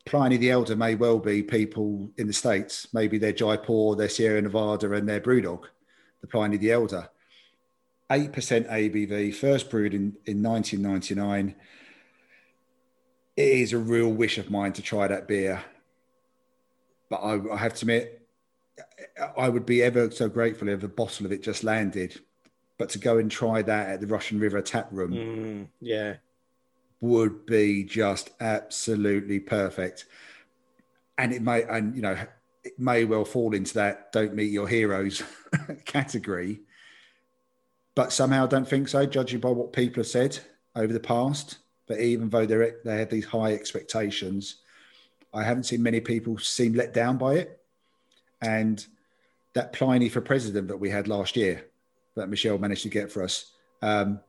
Pliny 0.05 0.37
the 0.37 0.51
Elder 0.51 0.77
may 0.77 0.95
well 0.95 1.19
be 1.19 1.43
people 1.43 2.09
in 2.15 2.27
the 2.27 2.33
States. 2.33 2.87
Maybe 2.93 3.17
they're 3.17 3.33
Jaipur, 3.33 3.93
they're 3.93 4.07
Sierra 4.07 4.41
Nevada, 4.41 4.93
and 4.93 5.09
they're 5.09 5.19
Brewdog, 5.19 5.63
the 6.21 6.27
Pliny 6.27 6.55
the 6.55 6.71
Elder. 6.71 7.09
8% 8.09 8.31
ABV, 8.69 9.35
first 9.35 9.69
brewed 9.69 9.93
in, 9.93 10.15
in 10.25 10.41
1999. 10.41 11.55
It 13.35 13.41
is 13.41 13.73
a 13.73 13.77
real 13.77 14.09
wish 14.09 14.37
of 14.37 14.49
mine 14.49 14.71
to 14.73 14.81
try 14.81 15.07
that 15.07 15.27
beer. 15.27 15.61
But 17.09 17.17
I, 17.17 17.53
I 17.53 17.57
have 17.57 17.73
to 17.75 17.83
admit, 17.83 18.16
I 19.37 19.49
would 19.49 19.65
be 19.65 19.81
ever 19.83 20.11
so 20.11 20.29
grateful 20.29 20.69
if 20.69 20.83
a 20.83 20.87
bottle 20.87 21.25
of 21.25 21.31
it 21.31 21.43
just 21.43 21.63
landed. 21.63 22.19
But 22.77 22.89
to 22.91 22.99
go 22.99 23.17
and 23.17 23.29
try 23.31 23.61
that 23.63 23.89
at 23.89 24.01
the 24.01 24.07
Russian 24.07 24.39
River 24.39 24.61
tap 24.61 24.89
room 24.91 25.13
Mm, 25.13 25.67
yeah. 25.81 26.15
would 27.01 27.45
be 27.45 27.83
just 27.83 28.29
absolutely 28.39 29.39
perfect. 29.39 30.05
And 31.17 31.33
it 31.33 31.41
may, 31.41 31.63
and 31.63 31.95
you 31.95 32.03
know, 32.03 32.15
it 32.63 32.77
may 32.77 33.05
well 33.05 33.25
fall 33.25 33.55
into 33.55 33.73
that 33.75 34.11
don't 34.11 34.35
meet 34.35 34.51
your 34.51 34.67
heroes 34.67 35.23
category. 35.85 36.61
But 37.95 38.13
somehow 38.13 38.43
I 38.43 38.47
don't 38.47 38.67
think 38.67 38.89
so, 38.89 39.07
judging 39.07 39.39
by 39.39 39.49
what 39.49 39.73
people 39.73 40.01
have 40.01 40.07
said 40.07 40.37
over 40.75 40.93
the 40.93 40.99
past. 40.99 41.57
But 41.87 41.99
even 41.99 42.29
though 42.29 42.45
they 42.45 42.73
they 42.85 42.97
had 42.97 43.09
these 43.09 43.25
high 43.25 43.53
expectations, 43.53 44.57
I 45.33 45.43
haven't 45.43 45.63
seen 45.63 45.81
many 45.81 45.99
people 45.99 46.37
seem 46.37 46.73
let 46.73 46.93
down 46.93 47.17
by 47.17 47.35
it. 47.35 47.59
And 48.41 48.85
that 49.53 49.73
Pliny 49.73 50.09
for 50.09 50.21
president 50.21 50.67
that 50.67 50.77
we 50.77 50.89
had 50.89 51.07
last 51.07 51.35
year, 51.35 51.65
that 52.15 52.29
Michelle 52.29 52.57
managed 52.57 52.83
to 52.83 52.89
get 52.89 53.11
for 53.11 53.23
us, 53.23 53.53
um, 53.81 54.19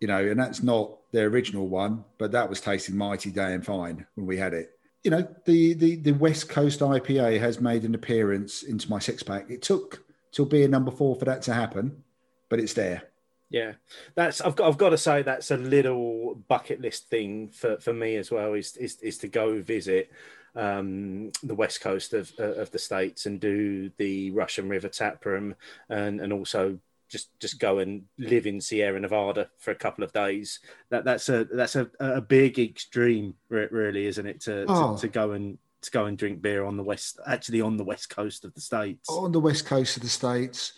you 0.00 0.08
know, 0.08 0.18
and 0.18 0.38
that's 0.38 0.62
not 0.62 0.98
the 1.12 1.22
original 1.22 1.68
one, 1.68 2.04
but 2.18 2.32
that 2.32 2.48
was 2.48 2.60
tasting 2.60 2.96
mighty 2.96 3.30
damn 3.30 3.62
fine 3.62 4.06
when 4.14 4.26
we 4.26 4.36
had 4.36 4.54
it. 4.54 4.70
You 5.02 5.10
know, 5.10 5.28
the 5.44 5.74
the 5.74 5.96
the 5.96 6.12
West 6.12 6.48
Coast 6.48 6.80
IPA 6.80 7.38
has 7.40 7.60
made 7.60 7.84
an 7.84 7.94
appearance 7.94 8.62
into 8.62 8.88
my 8.90 8.98
six 8.98 9.22
pack. 9.22 9.50
It 9.50 9.62
took 9.62 10.02
till 10.32 10.46
being 10.46 10.70
number 10.70 10.90
four 10.90 11.14
for 11.14 11.26
that 11.26 11.42
to 11.42 11.54
happen, 11.54 12.02
but 12.48 12.58
it's 12.58 12.74
there. 12.74 13.04
Yeah, 13.50 13.74
that's 14.14 14.40
I've 14.40 14.56
got 14.56 14.68
I've 14.68 14.78
got 14.78 14.90
to 14.90 14.98
say 14.98 15.22
that's 15.22 15.50
a 15.50 15.56
little 15.56 16.34
bucket 16.48 16.80
list 16.80 17.08
thing 17.08 17.50
for, 17.50 17.78
for 17.78 17.92
me 17.92 18.16
as 18.16 18.30
well 18.30 18.54
is 18.54 18.76
is, 18.76 18.96
is 19.00 19.18
to 19.18 19.28
go 19.28 19.62
visit 19.62 20.10
um, 20.54 21.32
the 21.42 21.54
west 21.54 21.80
coast 21.80 22.12
of 22.12 22.32
of 22.38 22.70
the 22.70 22.78
states 22.78 23.26
and 23.26 23.40
do 23.40 23.90
the 23.96 24.30
Russian 24.30 24.68
River 24.68 24.88
tap 24.88 25.24
room 25.24 25.54
and 25.88 26.20
and 26.20 26.32
also 26.32 26.78
just 27.08 27.38
just 27.38 27.60
go 27.60 27.78
and 27.78 28.02
live 28.18 28.46
in 28.46 28.60
Sierra 28.60 28.98
Nevada 28.98 29.48
for 29.58 29.70
a 29.70 29.76
couple 29.76 30.04
of 30.04 30.12
days. 30.12 30.60
That 30.90 31.04
that's 31.04 31.28
a 31.28 31.44
that's 31.44 31.76
a, 31.76 31.88
a 32.00 32.20
big 32.20 32.58
extreme, 32.58 33.34
really, 33.48 34.06
isn't 34.06 34.26
it? 34.26 34.40
To, 34.42 34.64
oh. 34.68 34.96
to, 34.96 35.02
to 35.02 35.08
go 35.08 35.32
and 35.32 35.58
to 35.82 35.90
go 35.90 36.06
and 36.06 36.18
drink 36.18 36.42
beer 36.42 36.64
on 36.64 36.76
the 36.76 36.82
west, 36.82 37.20
actually 37.26 37.60
on 37.60 37.76
the 37.76 37.84
west 37.84 38.08
coast 38.08 38.44
of 38.44 38.54
the 38.54 38.60
states. 38.60 39.08
On 39.08 39.32
the 39.32 39.40
west 39.40 39.66
coast 39.66 39.96
of 39.96 40.02
the 40.02 40.08
states, 40.08 40.72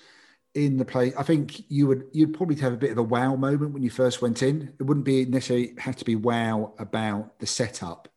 in 0.55 0.77
the 0.77 0.85
place, 0.85 1.15
I 1.17 1.23
think 1.23 1.71
you 1.71 1.87
would 1.87 2.05
you'd 2.13 2.35
probably 2.35 2.57
have 2.57 2.73
a 2.73 2.79
bit 2.79 2.91
of 2.91 2.99
a 2.99 3.03
wow 3.03 3.37
moment 3.37 3.73
when 3.73 3.83
you 3.83 3.91
first 3.91 4.21
went 4.21 4.43
in. 4.43 4.75
It 4.79 4.83
wouldn't 4.83 5.07
be 5.07 5.25
necessarily 5.25 5.75
have 5.79 5.97
to 5.97 6.05
be 6.05 6.17
wow 6.17 6.75
about 6.79 7.39
the 7.39 7.47
setup. 7.47 8.09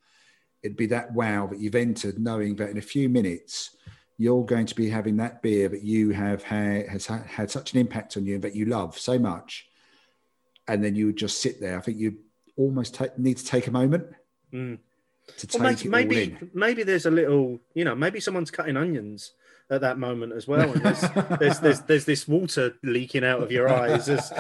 It'd 0.64 0.77
be 0.77 0.88
that 0.88 1.14
wow 1.14 1.48
that 1.48 1.60
you've 1.60 1.76
entered, 1.76 2.19
knowing 2.19 2.56
that 2.57 2.69
in 2.69 2.77
a 2.77 2.81
few 2.81 3.10
minutes 3.10 3.76
you're 4.18 4.45
going 4.45 4.65
to 4.65 4.76
be 4.76 4.90
having 4.90 5.15
that 5.18 5.41
beer 5.41 5.69
that 5.69 5.84
you 5.84 6.10
have 6.11 6.44
had 6.44 6.88
has 6.90 7.06
had 7.06 7.49
such 7.49 7.73
an 7.73 7.80
impact 7.80 8.18
on 8.18 8.26
you 8.26 8.36
and 8.36 8.44
that 8.44 8.56
you 8.56 8.65
love 8.65 8.98
so 8.99 9.18
much, 9.18 9.68
and 10.68 10.84
then 10.84 10.95
you 10.95 11.06
would 11.06 11.15
just 11.15 11.41
sit 11.41 11.61
there. 11.61 11.77
I 11.77 11.81
think 11.81 11.98
you 11.98 12.18
almost 12.57 12.95
take, 12.95 13.18
need 13.18 13.38
to 13.38 13.45
take 13.45 13.68
a 13.68 13.72
moment. 13.72 14.06
Mm. 14.53 14.80
To 15.38 15.48
take 15.48 15.61
well, 15.61 15.72
maybe, 15.72 15.90
maybe, 15.90 16.38
maybe 16.53 16.84
there's 16.84 17.06
a 17.06 17.11
little, 17.11 17.60
you 17.73 17.86
know, 17.86 17.95
maybe 17.95 18.19
someone's 18.19 18.52
cutting 18.52 18.76
onions 18.76 19.31
at 19.70 19.82
that 19.82 20.00
moment 20.00 20.34
as 20.34 20.48
well. 20.48 20.72
And 20.72 20.82
there's, 20.82 21.02
there's, 21.40 21.60
there's, 21.60 21.82
there's, 21.82 22.06
this 22.06 22.28
water 22.28 22.74
leaking 22.84 23.24
out 23.24 23.44
of 23.44 23.52
your 23.52 23.70
eyes. 23.70 24.10
As 24.10 24.34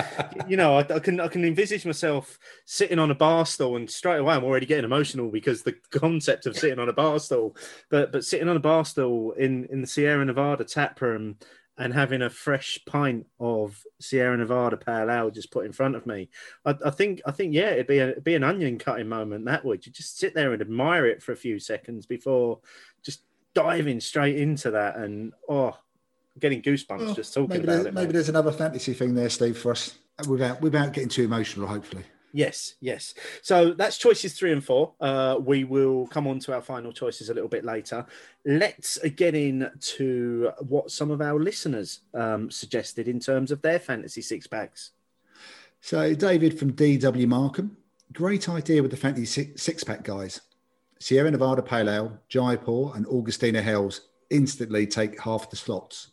you 0.47 0.57
know, 0.57 0.77
I, 0.77 0.79
I, 0.79 0.99
can 0.99 1.19
I 1.19 1.27
can 1.27 1.45
envisage 1.45 1.85
myself 1.85 2.39
sitting 2.65 2.99
on 2.99 3.11
a 3.11 3.15
bar 3.15 3.45
stool, 3.45 3.75
and 3.75 3.89
straight 3.89 4.17
away 4.17 4.35
I'm 4.35 4.43
already 4.43 4.65
getting 4.65 4.85
emotional 4.85 5.29
because 5.29 5.61
the 5.61 5.73
concept 5.91 6.45
of 6.45 6.57
sitting 6.57 6.79
on 6.79 6.89
a 6.89 6.93
bar 6.93 7.19
stool, 7.19 7.55
but 7.89 8.11
but 8.11 8.25
sitting 8.25 8.49
on 8.49 8.57
a 8.57 8.61
bar 8.61 8.85
stool 8.85 9.33
in 9.33 9.65
in 9.65 9.81
the 9.81 9.87
Sierra 9.87 10.25
Nevada 10.25 10.63
tap 10.63 10.99
room 11.01 11.37
and 11.79 11.93
having 11.93 12.21
a 12.21 12.29
fresh 12.29 12.77
pint 12.85 13.25
of 13.39 13.81
Sierra 14.01 14.35
Nevada 14.35 14.75
Pale 14.75 15.09
Ale 15.09 15.31
just 15.31 15.49
put 15.49 15.65
in 15.65 15.71
front 15.71 15.95
of 15.95 16.05
me, 16.05 16.29
I, 16.65 16.75
I 16.85 16.89
think 16.89 17.21
I 17.25 17.31
think 17.31 17.53
yeah, 17.53 17.69
it'd 17.69 17.87
be 17.87 17.99
a 17.99 18.09
it'd 18.09 18.23
be 18.23 18.35
an 18.35 18.43
onion 18.43 18.77
cutting 18.77 19.07
moment. 19.07 19.45
That 19.45 19.63
would 19.63 19.85
you 19.85 19.91
just 19.91 20.19
sit 20.19 20.35
there 20.35 20.51
and 20.51 20.61
admire 20.61 21.05
it 21.05 21.23
for 21.23 21.31
a 21.31 21.37
few 21.37 21.57
seconds 21.57 22.05
before 22.05 22.59
diving 23.63 23.99
straight 23.99 24.37
into 24.37 24.71
that, 24.71 24.95
and 24.97 25.33
oh, 25.47 25.77
getting 26.39 26.61
goosebumps 26.61 26.99
well, 26.99 27.13
just 27.13 27.33
talking 27.33 27.63
about 27.63 27.85
it. 27.85 27.93
Maybe 27.93 28.07
mate. 28.07 28.13
there's 28.13 28.29
another 28.29 28.51
fantasy 28.51 28.93
thing 28.93 29.15
there, 29.15 29.29
Steve, 29.29 29.57
for 29.57 29.71
us 29.71 29.97
without 30.27 30.61
without 30.61 30.93
getting 30.93 31.09
too 31.09 31.23
emotional. 31.23 31.67
Hopefully. 31.67 32.03
Yes, 32.31 32.75
yes. 32.79 33.15
So 33.41 33.73
that's 33.73 33.97
choices 33.97 34.33
three 34.33 34.51
and 34.51 34.63
four. 34.63 34.93
Uh, 35.01 35.37
we 35.41 35.63
will 35.63 36.05
come 36.07 36.27
on 36.27 36.39
to 36.41 36.53
our 36.53 36.61
final 36.61 36.91
choices 36.91 37.29
a 37.29 37.33
little 37.33 37.49
bit 37.49 37.65
later. 37.65 38.05
Let's 38.45 38.99
get 39.15 39.33
into 39.33 40.51
what 40.59 40.91
some 40.91 41.09
of 41.09 41.21
our 41.21 41.39
listeners 41.39 42.01
um, 42.13 42.51
suggested 42.51 43.07
in 43.07 43.19
terms 43.19 43.51
of 43.51 43.61
their 43.63 43.79
fantasy 43.79 44.21
six 44.21 44.45
packs. 44.45 44.91
So, 45.81 46.13
David 46.13 46.59
from 46.59 46.73
DW 46.73 47.27
Markham, 47.27 47.77
great 48.13 48.47
idea 48.47 48.81
with 48.83 48.91
the 48.91 48.97
fantasy 48.97 49.53
six 49.55 49.83
pack 49.83 50.03
guys. 50.03 50.41
Sierra 50.99 51.31
Nevada 51.31 51.61
Pale 51.61 51.89
Ale, 51.89 52.19
Jaipur, 52.27 52.95
and 52.95 53.05
Augustiner 53.07 53.63
Helles 53.63 54.01
instantly 54.29 54.85
take 54.85 55.19
half 55.21 55.49
the 55.49 55.55
slots. 55.55 56.11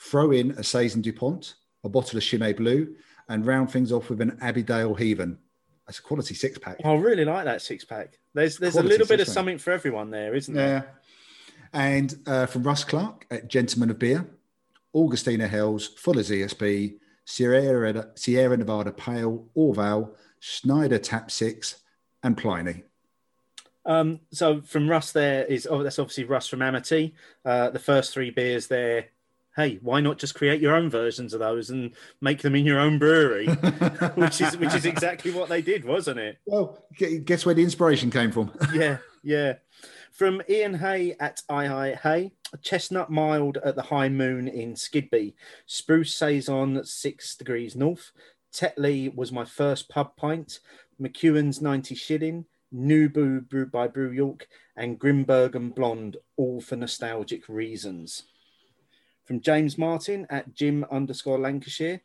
Throw 0.00 0.32
in 0.32 0.52
a 0.52 0.64
Saison 0.64 1.00
DuPont, 1.02 1.54
a 1.84 1.88
bottle 1.88 2.18
of 2.18 2.22
Chimay 2.24 2.52
Blue, 2.52 2.94
and 3.28 3.46
round 3.46 3.70
things 3.70 3.92
off 3.92 4.10
with 4.10 4.20
an 4.20 4.38
Abbeydale 4.42 4.98
Heaven. 4.98 5.38
That's 5.86 6.00
a 6.00 6.02
quality 6.02 6.34
six 6.34 6.58
pack. 6.58 6.76
I 6.84 6.94
really 6.94 7.24
like 7.24 7.44
that 7.44 7.62
six 7.62 7.84
pack. 7.84 8.18
There's 8.34 8.58
there's 8.58 8.74
quality 8.74 8.88
a 8.88 8.92
little 8.92 9.06
bit 9.06 9.20
of 9.20 9.28
something 9.28 9.58
for 9.58 9.72
everyone 9.72 10.10
there, 10.10 10.34
isn't 10.34 10.54
there? 10.54 10.68
Yeah. 10.68 11.80
And 11.80 12.14
uh, 12.26 12.46
from 12.46 12.62
Russ 12.62 12.84
Clark 12.84 13.26
at 13.30 13.48
Gentleman 13.48 13.90
of 13.90 13.98
Beer, 13.98 14.28
Augustiner 14.94 15.48
Helles, 15.48 15.86
Fuller's 15.86 16.30
ESB, 16.30 16.96
Sierra, 17.24 18.08
Sierra 18.14 18.56
Nevada 18.56 18.92
Pale, 18.92 19.46
Orval, 19.56 20.10
Schneider 20.40 20.98
Tap 20.98 21.30
Six, 21.30 21.76
and 22.22 22.36
Pliny. 22.36 22.82
Um, 23.88 24.20
so 24.30 24.60
from 24.60 24.88
Russ, 24.88 25.12
there 25.12 25.44
is 25.46 25.66
oh, 25.68 25.82
that's 25.82 25.98
obviously 25.98 26.24
Russ 26.24 26.46
from 26.46 26.62
Amity. 26.62 27.14
Uh, 27.44 27.70
the 27.70 27.78
first 27.78 28.12
three 28.12 28.30
beers 28.30 28.68
there. 28.68 29.06
Hey, 29.56 29.80
why 29.82 30.00
not 30.00 30.18
just 30.18 30.36
create 30.36 30.60
your 30.60 30.76
own 30.76 30.88
versions 30.88 31.34
of 31.34 31.40
those 31.40 31.70
and 31.70 31.92
make 32.20 32.42
them 32.42 32.54
in 32.54 32.64
your 32.64 32.78
own 32.78 32.98
brewery? 32.98 33.46
which 34.14 34.40
is 34.40 34.56
which 34.58 34.74
is 34.74 34.84
exactly 34.84 35.32
what 35.32 35.48
they 35.48 35.62
did, 35.62 35.84
wasn't 35.84 36.20
it? 36.20 36.38
Well, 36.46 36.84
guess 37.24 37.44
where 37.44 37.54
the 37.54 37.64
inspiration 37.64 38.10
came 38.10 38.30
from? 38.30 38.52
yeah, 38.74 38.98
yeah. 39.24 39.54
From 40.12 40.42
Ian 40.48 40.74
Hay 40.74 41.16
at 41.18 41.42
I 41.48 41.94
Hay, 42.02 42.32
Chestnut 42.60 43.10
Mild 43.10 43.56
at 43.64 43.74
the 43.74 43.82
High 43.82 44.10
Moon 44.10 44.48
in 44.48 44.74
Skidby, 44.74 45.32
Spruce 45.66 46.14
Saison 46.14 46.84
six 46.84 47.34
degrees 47.34 47.74
north. 47.74 48.12
Tetley 48.52 49.14
was 49.14 49.32
my 49.32 49.44
first 49.44 49.88
pub 49.88 50.14
pint. 50.16 50.60
McEwan's 51.00 51.62
90 51.62 51.94
shilling. 51.94 52.44
Nubu 52.74 53.48
brewed 53.48 53.70
by 53.70 53.88
Brew 53.88 54.10
York, 54.10 54.48
and 54.76 54.98
Grimbergen 54.98 55.74
Blonde, 55.74 56.16
all 56.36 56.60
for 56.60 56.76
nostalgic 56.76 57.48
reasons. 57.48 58.24
From 59.24 59.40
James 59.40 59.76
Martin 59.76 60.26
at 60.30 60.54
Jim 60.54 60.84
underscore 60.90 61.38
Lancashire, 61.38 62.00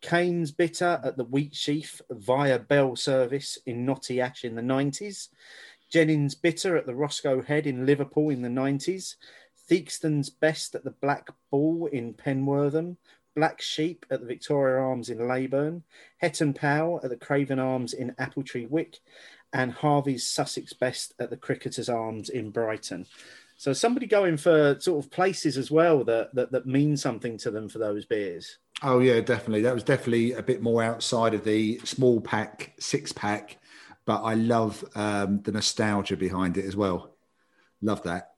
Cain's 0.00 0.52
Bitter 0.52 1.00
at 1.02 1.16
the 1.16 1.24
Wheat 1.24 1.54
Sheaf 1.54 2.00
via 2.10 2.58
Bell 2.58 2.94
Service 2.94 3.58
in 3.66 3.84
Knotty 3.84 4.20
Ash 4.20 4.44
in 4.44 4.54
the 4.54 4.62
90s, 4.62 5.28
Jennings 5.90 6.34
Bitter 6.34 6.76
at 6.76 6.86
the 6.86 6.94
Roscoe 6.94 7.42
Head 7.42 7.66
in 7.66 7.86
Liverpool 7.86 8.30
in 8.30 8.42
the 8.42 8.48
90s, 8.48 9.16
Theakston's 9.68 10.30
Best 10.30 10.74
at 10.74 10.84
the 10.84 10.92
Black 10.92 11.28
Bull 11.50 11.86
in 11.86 12.14
Penwortham, 12.14 12.96
Black 13.34 13.60
Sheep 13.60 14.04
at 14.10 14.20
the 14.20 14.26
Victoria 14.26 14.80
Arms 14.80 15.10
in 15.10 15.26
Leyburn, 15.28 15.82
Hetton 16.18 16.54
Pale 16.54 17.00
at 17.02 17.10
the 17.10 17.16
Craven 17.16 17.58
Arms 17.58 17.92
in 17.92 18.12
Appletree 18.18 18.68
Wick, 18.68 18.98
and 19.52 19.72
Harvey's 19.72 20.26
Sussex 20.26 20.72
Best 20.72 21.14
at 21.18 21.30
the 21.30 21.36
Cricketers 21.36 21.88
Arms 21.88 22.28
in 22.28 22.50
Brighton. 22.50 23.06
So 23.56 23.72
somebody 23.72 24.06
going 24.06 24.36
for 24.36 24.78
sort 24.78 25.04
of 25.04 25.10
places 25.10 25.56
as 25.56 25.70
well 25.70 26.04
that, 26.04 26.32
that 26.34 26.52
that 26.52 26.66
mean 26.66 26.96
something 26.96 27.36
to 27.38 27.50
them 27.50 27.68
for 27.68 27.78
those 27.78 28.04
beers. 28.04 28.58
Oh 28.82 29.00
yeah, 29.00 29.20
definitely. 29.20 29.62
That 29.62 29.74
was 29.74 29.82
definitely 29.82 30.32
a 30.32 30.42
bit 30.42 30.62
more 30.62 30.82
outside 30.82 31.34
of 31.34 31.42
the 31.42 31.78
small 31.80 32.20
pack, 32.20 32.74
six 32.78 33.12
pack, 33.12 33.58
but 34.04 34.22
I 34.22 34.34
love 34.34 34.84
um, 34.94 35.42
the 35.42 35.50
nostalgia 35.50 36.16
behind 36.16 36.56
it 36.56 36.64
as 36.64 36.76
well. 36.76 37.16
Love 37.82 38.02
that. 38.04 38.30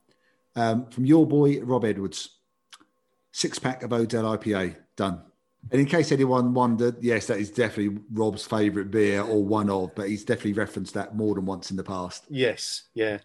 Um, 0.57 0.87
from 0.87 1.05
your 1.05 1.27
boy 1.27 1.61
Rob 1.61 1.85
Edwards, 1.85 2.39
six 3.31 3.59
pack 3.59 3.83
of 3.83 3.93
Odell 3.93 4.25
IPA 4.37 4.77
done. 4.97 5.23
And 5.71 5.81
in 5.81 5.87
case 5.87 6.11
anyone 6.11 6.55
wondered, 6.55 6.97
yes, 7.01 7.27
that 7.27 7.39
is 7.39 7.51
definitely 7.51 8.01
Rob's 8.13 8.45
favourite 8.45 8.91
beer 8.91 9.23
or 9.23 9.45
one 9.45 9.71
of, 9.71 9.95
but 9.95 10.09
he's 10.09 10.25
definitely 10.25 10.55
referenced 10.55 10.95
that 10.95 11.15
more 11.15 11.35
than 11.35 11.47
once 11.47 11.71
in 11.71 11.77
the 11.77 11.85
past. 11.85 12.25
Yes, 12.29 12.85
yeah. 12.95 13.19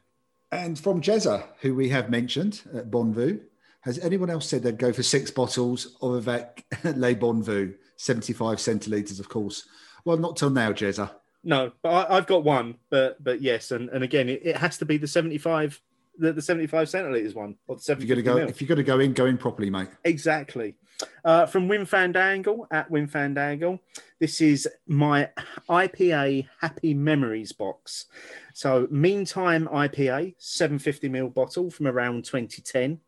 And 0.51 0.77
from 0.77 1.01
Jezza, 1.01 1.43
who 1.61 1.73
we 1.73 1.89
have 1.89 2.09
mentioned 2.09 2.61
at 2.73 2.91
Bons 2.91 3.15
Voeux, 3.15 3.39
has 3.81 3.99
anyone 3.99 4.29
else 4.29 4.47
said 4.47 4.63
they'd 4.63 4.77
go 4.77 4.93
for 4.93 5.03
six 5.03 5.31
bottles 5.31 5.95
of 6.01 6.27
Avec 6.27 6.65
Le 6.83 7.15
Bons 7.15 7.45
Voeux, 7.45 7.75
75 7.97 8.59
centilitres, 8.59 9.19
of 9.19 9.29
course? 9.29 9.67
Well, 10.05 10.17
not 10.17 10.37
till 10.37 10.49
now, 10.49 10.71
Jezza. 10.71 11.11
No, 11.43 11.71
but 11.83 12.09
I, 12.09 12.15
have 12.15 12.25
got 12.25 12.43
one, 12.43 12.75
but 12.89 13.23
but 13.23 13.39
yes, 13.39 13.69
and, 13.69 13.89
and 13.89 14.03
again, 14.03 14.29
it, 14.29 14.41
it 14.43 14.57
has 14.57 14.79
to 14.79 14.85
be 14.85 14.97
the 14.97 15.07
75 15.07 15.79
the, 16.17 16.33
the 16.33 16.41
75 16.41 16.87
centilitres 16.87 17.35
one 17.35 17.55
or 17.67 17.75
the 17.75 17.81
70 17.81 18.03
if 18.03 18.07
you're 18.07 18.23
going 18.23 18.37
to 18.37 18.43
go 18.43 18.49
if 18.49 18.61
you're 18.61 18.75
to 18.75 18.83
go 18.83 18.99
in 18.99 19.13
go 19.13 19.25
in 19.25 19.37
properly 19.37 19.69
mate 19.69 19.89
exactly 20.03 20.75
uh, 21.23 21.45
from 21.45 21.67
Wim 21.67 21.87
Fandangle 21.87 22.67
at 22.71 22.89
Wim 22.89 23.09
Fandangle. 23.09 23.79
This 24.19 24.41
is 24.41 24.67
my 24.87 25.29
IPA 25.69 26.47
Happy 26.61 26.93
Memories 26.93 27.51
box. 27.51 28.05
So, 28.53 28.87
Meantime 28.89 29.67
IPA, 29.67 30.35
750ml 30.39 31.33
bottle 31.33 31.69
from 31.69 31.87
around 31.87 32.25
2010. 32.25 32.99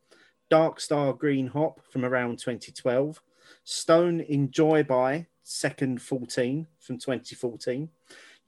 Dark 0.49 0.79
Star 0.79 1.13
Green 1.13 1.47
Hop 1.47 1.81
from 1.89 2.05
around 2.05 2.39
2012, 2.39 3.21
Stone 3.63 4.21
Enjoy 4.21 4.83
By 4.83 5.27
Second 5.43 6.01
14 6.01 6.67
from 6.79 6.97
2014, 6.97 7.89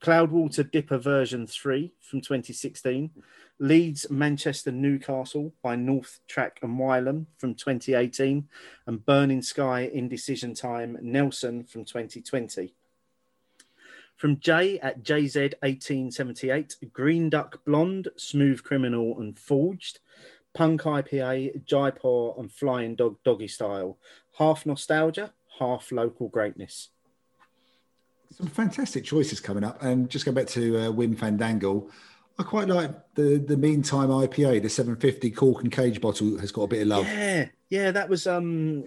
Cloudwater 0.00 0.68
Dipper 0.68 0.96
version 0.96 1.46
3 1.46 1.92
from 2.00 2.22
2016, 2.22 3.10
Leeds 3.58 4.10
Manchester 4.10 4.72
Newcastle 4.72 5.52
by 5.62 5.76
North 5.76 6.20
Track 6.26 6.58
and 6.62 6.78
Wylam 6.78 7.26
from 7.36 7.54
2018, 7.54 8.48
and 8.86 9.04
Burning 9.04 9.42
Sky 9.42 9.90
Indecision 9.92 10.54
Time 10.54 10.96
Nelson 11.02 11.64
from 11.64 11.84
2020. 11.84 12.72
From 14.16 14.38
J 14.40 14.78
at 14.80 15.02
JZ1878, 15.02 16.92
Green 16.92 17.28
Duck 17.28 17.62
Blonde, 17.66 18.08
Smooth 18.16 18.62
Criminal 18.62 19.18
and 19.20 19.38
Forged, 19.38 19.98
Punk 20.54 20.82
IPA, 20.82 21.64
Jaipur 21.66 22.32
and 22.38 22.50
Flying 22.50 22.94
Dog 22.94 23.16
Doggy 23.22 23.48
Style. 23.48 23.98
Half 24.38 24.64
nostalgia, 24.64 25.32
half 25.58 25.92
local 25.92 26.28
greatness. 26.28 26.88
Some 28.32 28.46
fantastic 28.46 29.04
choices 29.04 29.40
coming 29.40 29.64
up. 29.64 29.82
And 29.82 30.08
just 30.08 30.24
go 30.24 30.32
back 30.32 30.46
to 30.48 30.76
uh, 30.76 30.92
Wim 30.92 31.16
Fandangle. 31.16 31.90
I 32.38 32.42
quite 32.42 32.68
like 32.68 32.90
the 33.14 33.36
the 33.36 33.56
Meantime 33.56 34.08
IPA, 34.08 34.62
the 34.62 34.68
750 34.70 35.30
cork 35.32 35.62
and 35.62 35.70
cage 35.70 36.00
bottle 36.00 36.38
has 36.38 36.50
got 36.50 36.62
a 36.62 36.68
bit 36.68 36.82
of 36.82 36.88
love. 36.88 37.04
Yeah, 37.04 37.48
yeah, 37.68 37.90
that 37.90 38.08
was 38.08 38.26
um 38.26 38.84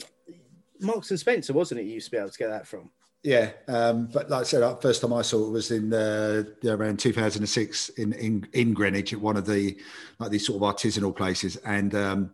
Marks 0.79 1.11
and 1.11 1.19
Spencer, 1.19 1.53
wasn't 1.53 1.81
it? 1.81 1.83
You 1.83 1.93
used 1.93 2.07
to 2.07 2.11
be 2.11 2.17
able 2.17 2.29
to 2.29 2.37
get 2.37 2.49
that 2.49 2.67
from. 2.67 2.89
Yeah, 3.21 3.51
um, 3.69 4.07
but 4.07 4.29
like 4.29 4.41
I 4.41 4.43
said, 4.43 4.61
like, 4.61 4.81
first 4.81 5.01
time 5.01 5.13
I 5.13 5.21
saw 5.21 5.47
it 5.47 5.51
was 5.51 5.71
in 5.71 5.93
uh, 5.93 6.43
around 6.65 6.99
2006 6.99 7.89
in, 7.89 8.11
in 8.13 8.47
in 8.51 8.73
Greenwich 8.73 9.13
at 9.13 9.21
one 9.21 9.37
of 9.37 9.45
the 9.45 9.77
like 10.19 10.31
these 10.31 10.45
sort 10.45 10.61
of 10.61 10.75
artisanal 10.75 11.15
places, 11.15 11.55
and 11.57 11.95
um, 11.95 12.33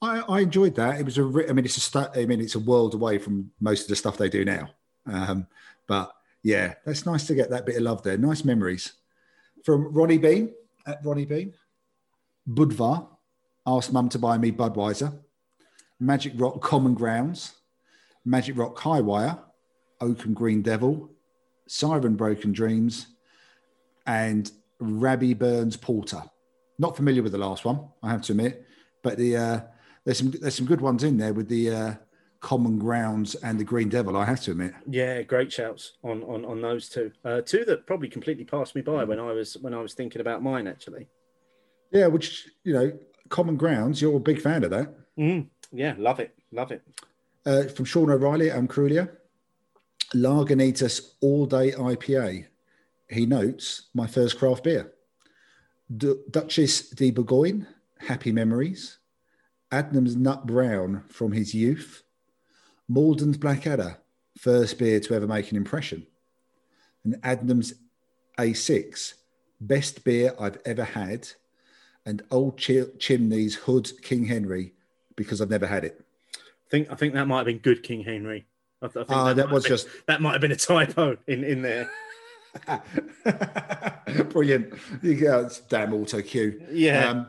I, 0.00 0.20
I 0.20 0.40
enjoyed 0.40 0.76
that. 0.76 0.98
It 0.98 1.04
was 1.04 1.18
a, 1.18 1.24
I 1.48 1.52
mean, 1.52 1.64
it's 1.66 1.94
a, 1.94 2.10
I 2.14 2.24
mean, 2.24 2.40
it's 2.40 2.54
a 2.54 2.60
world 2.60 2.94
away 2.94 3.18
from 3.18 3.50
most 3.60 3.82
of 3.82 3.88
the 3.88 3.96
stuff 3.96 4.16
they 4.16 4.30
do 4.30 4.44
now, 4.44 4.70
um, 5.06 5.46
but 5.86 6.14
yeah, 6.42 6.74
that's 6.84 7.06
nice 7.06 7.26
to 7.26 7.34
get 7.34 7.50
that 7.50 7.66
bit 7.66 7.76
of 7.76 7.82
love 7.82 8.02
there. 8.02 8.18
Nice 8.18 8.44
memories 8.44 8.92
from 9.64 9.92
Ronnie 9.92 10.18
Bean 10.18 10.52
at 10.86 11.04
Ronnie 11.04 11.26
Bean, 11.26 11.54
Budvar 12.48 13.06
asked 13.66 13.92
Mum 13.92 14.08
to 14.08 14.18
buy 14.18 14.38
me 14.38 14.50
Budweiser, 14.50 15.18
Magic 15.98 16.32
Rock 16.36 16.60
Common 16.62 16.94
Grounds, 16.94 17.52
Magic 18.24 18.56
Rock 18.56 18.78
High 18.78 19.00
Wire. 19.00 19.38
Oakham 20.00 20.34
Green 20.34 20.62
Devil, 20.62 21.10
Siren 21.66 22.16
Broken 22.16 22.52
Dreams, 22.52 23.06
and 24.06 24.50
Rabbi 24.78 25.34
Burns 25.34 25.76
Porter. 25.76 26.22
Not 26.78 26.96
familiar 26.96 27.22
with 27.22 27.32
the 27.32 27.38
last 27.38 27.64
one, 27.64 27.88
I 28.02 28.10
have 28.10 28.22
to 28.22 28.32
admit, 28.32 28.66
but 29.02 29.18
the 29.18 29.36
uh, 29.36 29.60
there's 30.04 30.18
some 30.18 30.30
there's 30.30 30.54
some 30.54 30.66
good 30.66 30.80
ones 30.80 31.04
in 31.04 31.18
there 31.18 31.34
with 31.34 31.48
the 31.48 31.70
uh, 31.70 31.94
Common 32.40 32.78
Grounds 32.78 33.34
and 33.36 33.60
the 33.60 33.64
Green 33.64 33.88
Devil. 33.88 34.16
I 34.16 34.24
have 34.24 34.40
to 34.42 34.52
admit. 34.52 34.72
Yeah, 34.88 35.22
great 35.22 35.52
shouts 35.52 35.92
on 36.02 36.22
on, 36.22 36.44
on 36.44 36.60
those 36.62 36.88
two. 36.88 37.12
Uh, 37.24 37.42
two 37.42 37.64
that 37.66 37.86
probably 37.86 38.08
completely 38.08 38.44
passed 38.44 38.74
me 38.74 38.80
by 38.82 39.04
when 39.04 39.20
I 39.20 39.32
was 39.32 39.56
when 39.58 39.74
I 39.74 39.80
was 39.80 39.94
thinking 39.94 40.20
about 40.20 40.42
mine 40.42 40.66
actually. 40.66 41.06
Yeah, 41.92 42.06
which 42.06 42.48
you 42.64 42.72
know, 42.72 42.98
Common 43.28 43.56
Grounds. 43.56 44.00
You're 44.00 44.16
a 44.16 44.20
big 44.20 44.40
fan 44.40 44.64
of 44.64 44.70
that. 44.70 44.94
Mm, 45.18 45.48
yeah, 45.72 45.94
love 45.98 46.18
it, 46.20 46.34
love 46.50 46.72
it. 46.72 46.82
Uh, 47.44 47.64
from 47.64 47.84
Sean 47.84 48.10
O'Reilly 48.10 48.48
and 48.48 48.68
Crulia. 48.68 49.10
Lagunitas 50.14 51.14
All 51.20 51.46
Day 51.46 51.72
IPA. 51.72 52.46
He 53.08 53.26
notes 53.26 53.88
my 53.94 54.06
first 54.06 54.38
craft 54.38 54.64
beer. 54.64 54.92
D- 55.94 56.14
Duchesse 56.30 56.90
de 56.90 57.10
Bourgogne, 57.10 57.66
Happy 57.98 58.32
Memories. 58.32 58.98
Adnams 59.70 60.16
Nut 60.16 60.46
Brown 60.46 61.04
from 61.08 61.32
his 61.32 61.54
youth. 61.54 62.02
Mauldon's 62.94 63.36
Blackadder, 63.38 63.98
first 64.36 64.78
beer 64.78 64.98
to 65.00 65.14
ever 65.14 65.26
make 65.26 65.50
an 65.50 65.56
impression. 65.56 66.06
And 67.04 67.14
Adnams 67.22 67.74
A6, 68.38 69.14
best 69.60 70.02
beer 70.04 70.34
I've 70.40 70.58
ever 70.66 70.84
had. 70.84 71.28
And 72.04 72.22
Old 72.30 72.58
Ch- 72.58 72.88
Chimney's 72.98 73.54
Hood 73.54 73.90
King 74.02 74.24
Henry, 74.24 74.72
because 75.16 75.40
I've 75.40 75.50
never 75.50 75.66
had 75.66 75.84
it. 75.84 76.04
I 76.36 76.70
think 76.70 76.90
I 76.90 76.94
think 76.96 77.14
that 77.14 77.26
might 77.26 77.38
have 77.38 77.46
been 77.46 77.58
good 77.58 77.82
King 77.82 78.02
Henry. 78.02 78.46
I, 78.82 78.86
th- 78.88 78.96
I 78.96 79.00
think 79.06 79.10
Ah, 79.18 79.32
that 79.34 79.46
might 79.46 79.52
was 79.52 79.64
have 79.66 79.68
been- 79.70 79.76
just- 79.92 80.06
that 80.06 80.20
might 80.22 80.32
have 80.32 80.40
been 80.40 80.52
a 80.52 80.56
typo 80.56 81.16
in 81.26 81.44
in 81.44 81.62
there. 81.62 81.90
Brilliant. 84.30 84.74
You 85.02 85.14
go, 85.14 85.48
damn 85.68 85.94
auto 85.94 86.22
cue. 86.22 86.60
Yeah. 86.72 87.10
Um, 87.10 87.26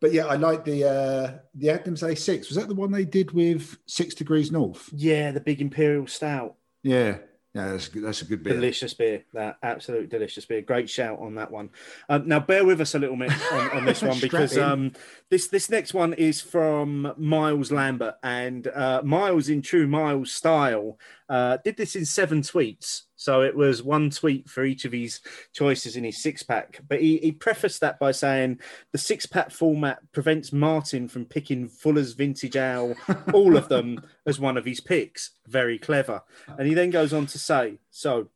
but 0.00 0.12
yeah, 0.12 0.26
I 0.26 0.36
like 0.36 0.64
the 0.64 0.84
uh, 0.84 1.38
the 1.54 1.68
Adnams 1.68 2.02
A6. 2.02 2.48
Was 2.48 2.56
that 2.56 2.68
the 2.68 2.74
one 2.74 2.90
they 2.90 3.04
did 3.04 3.32
with 3.32 3.78
Six 3.86 4.14
Degrees 4.14 4.50
North? 4.50 4.88
Yeah, 4.92 5.30
the 5.30 5.40
big 5.40 5.60
imperial 5.60 6.06
stout. 6.06 6.56
Yeah, 6.82 7.18
yeah, 7.54 7.72
that's 7.72 7.88
a 7.88 7.90
good, 7.90 8.04
that's 8.04 8.22
a 8.22 8.24
good 8.26 8.44
beer. 8.44 8.54
Delicious 8.54 8.94
beer, 8.94 9.24
that 9.34 9.58
absolute 9.60 10.08
delicious 10.08 10.44
beer. 10.44 10.62
Great 10.62 10.88
shout 10.88 11.18
on 11.18 11.34
that 11.34 11.50
one. 11.50 11.70
Um, 12.08 12.28
now, 12.28 12.38
bear 12.38 12.64
with 12.64 12.80
us 12.80 12.94
a 12.94 12.98
little 13.00 13.16
bit 13.16 13.32
on, 13.52 13.70
on 13.78 13.84
this 13.84 14.02
one 14.02 14.20
because 14.20 14.56
um, 14.56 14.92
this 15.30 15.48
this 15.48 15.68
next 15.68 15.92
one 15.92 16.12
is 16.12 16.40
from 16.40 17.12
Miles 17.16 17.72
Lambert, 17.72 18.14
and 18.22 18.68
uh, 18.68 19.02
Miles, 19.04 19.48
in 19.48 19.62
true 19.62 19.88
Miles 19.88 20.30
style, 20.30 20.96
uh, 21.28 21.56
did 21.64 21.76
this 21.76 21.96
in 21.96 22.04
seven 22.04 22.42
tweets. 22.42 23.02
So 23.20 23.42
it 23.42 23.54
was 23.54 23.82
one 23.82 24.08
tweet 24.08 24.48
for 24.48 24.64
each 24.64 24.86
of 24.86 24.92
his 24.92 25.20
choices 25.52 25.94
in 25.94 26.04
his 26.04 26.22
six 26.22 26.42
pack. 26.42 26.80
But 26.88 27.02
he, 27.02 27.18
he 27.18 27.32
prefaced 27.32 27.82
that 27.82 27.98
by 27.98 28.12
saying 28.12 28.60
the 28.92 28.98
six 28.98 29.26
pack 29.26 29.50
format 29.50 29.98
prevents 30.12 30.54
Martin 30.54 31.06
from 31.06 31.26
picking 31.26 31.68
Fuller's 31.68 32.14
Vintage 32.14 32.56
Ale, 32.56 32.94
all 33.34 33.58
of 33.58 33.68
them, 33.68 34.00
as 34.24 34.40
one 34.40 34.56
of 34.56 34.64
his 34.64 34.80
picks. 34.80 35.32
Very 35.46 35.78
clever. 35.78 36.22
And 36.56 36.66
he 36.66 36.72
then 36.72 36.88
goes 36.88 37.12
on 37.12 37.26
to 37.26 37.38
say, 37.38 37.78
so 37.90 38.30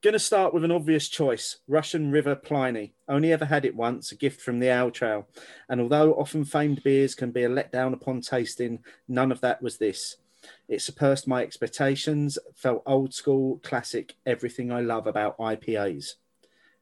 Going 0.00 0.12
to 0.12 0.18
start 0.18 0.52
with 0.52 0.64
an 0.64 0.70
obvious 0.70 1.08
choice 1.08 1.58
Russian 1.68 2.10
River 2.10 2.34
Pliny. 2.34 2.94
Only 3.08 3.30
ever 3.32 3.46
had 3.46 3.66
it 3.66 3.74
once, 3.74 4.10
a 4.10 4.16
gift 4.16 4.40
from 4.40 4.58
the 4.58 4.70
Owl 4.70 4.90
Trail. 4.90 5.28
And 5.68 5.82
although 5.82 6.12
often 6.14 6.44
famed 6.46 6.82
beers 6.82 7.14
can 7.14 7.30
be 7.30 7.44
a 7.44 7.48
letdown 7.48 7.92
upon 7.92 8.22
tasting, 8.22 8.80
none 9.06 9.32
of 9.32 9.40
that 9.42 9.62
was 9.62 9.78
this. 9.78 10.16
It 10.68 10.82
surpassed 10.82 11.26
my 11.26 11.42
expectations, 11.42 12.38
felt 12.54 12.82
old 12.86 13.14
school, 13.14 13.60
classic, 13.62 14.14
everything 14.26 14.70
I 14.72 14.80
love 14.80 15.06
about 15.06 15.38
IPAs. 15.38 16.14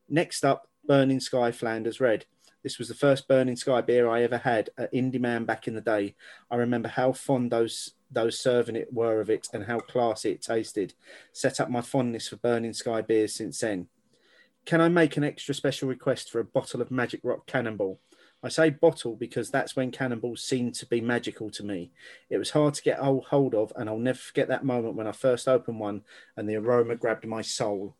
Next 0.09 0.45
up, 0.45 0.69
Burning 0.87 1.21
Sky 1.21 1.53
Flanders 1.53 2.01
Red. 2.01 2.27
This 2.63 2.79
was 2.79 2.89
the 2.89 2.95
first 2.95 3.27
Burning 3.27 3.57
Sky 3.57 3.81
beer 3.81 4.09
I 4.09 4.23
ever 4.23 4.39
had 4.39 4.71
at 4.79 4.93
Indy 4.93 5.19
Man 5.19 5.45
back 5.45 5.67
in 5.67 5.75
the 5.75 5.81
day. 5.81 6.15
I 6.51 6.57
remember 6.57 6.89
how 6.89 7.13
fond 7.13 7.51
those 7.51 7.93
those 8.11 8.39
serving 8.39 8.77
it 8.77 8.93
were 8.93 9.21
of 9.21 9.31
it 9.31 9.49
and 9.55 9.65
how 9.65 9.79
classy 9.81 10.33
it 10.33 10.43
tasted. 10.43 10.93
Set 11.33 11.61
up 11.61 11.71
my 11.71 11.81
fondness 11.81 12.29
for 12.29 12.37
Burning 12.37 12.75
Sky 12.75 13.01
beers 13.01 13.35
since 13.35 13.61
then. 13.61 13.89
Can 14.65 14.81
I 14.81 14.89
make 14.89 15.17
an 15.17 15.25
extra 15.25 15.55
special 15.55 15.89
request 15.89 16.31
for 16.31 16.39
a 16.39 16.45
bottle 16.45 16.83
of 16.83 16.91
Magic 16.91 17.21
Rock 17.25 17.47
Cannonball? 17.47 17.99
I 18.43 18.49
say 18.49 18.71
bottle 18.71 19.15
because 19.15 19.51
that's 19.51 19.77
when 19.77 19.93
cannonballs 19.93 20.43
seemed 20.43 20.75
to 20.77 20.87
be 20.87 21.01
magical 21.01 21.49
to 21.51 21.65
me. 21.65 21.93
It 22.29 22.39
was 22.39 22.51
hard 22.51 22.75
to 22.75 22.83
get 22.83 22.99
hold 22.99 23.55
of, 23.55 23.73
and 23.77 23.89
I'll 23.89 23.99
never 23.99 24.19
forget 24.19 24.49
that 24.49 24.65
moment 24.65 24.97
when 24.97 25.07
I 25.07 25.13
first 25.13 25.47
opened 25.47 25.79
one 25.79 26.03
and 26.37 26.49
the 26.49 26.57
aroma 26.57 26.97
grabbed 26.97 27.27
my 27.27 27.43
soul. 27.43 27.95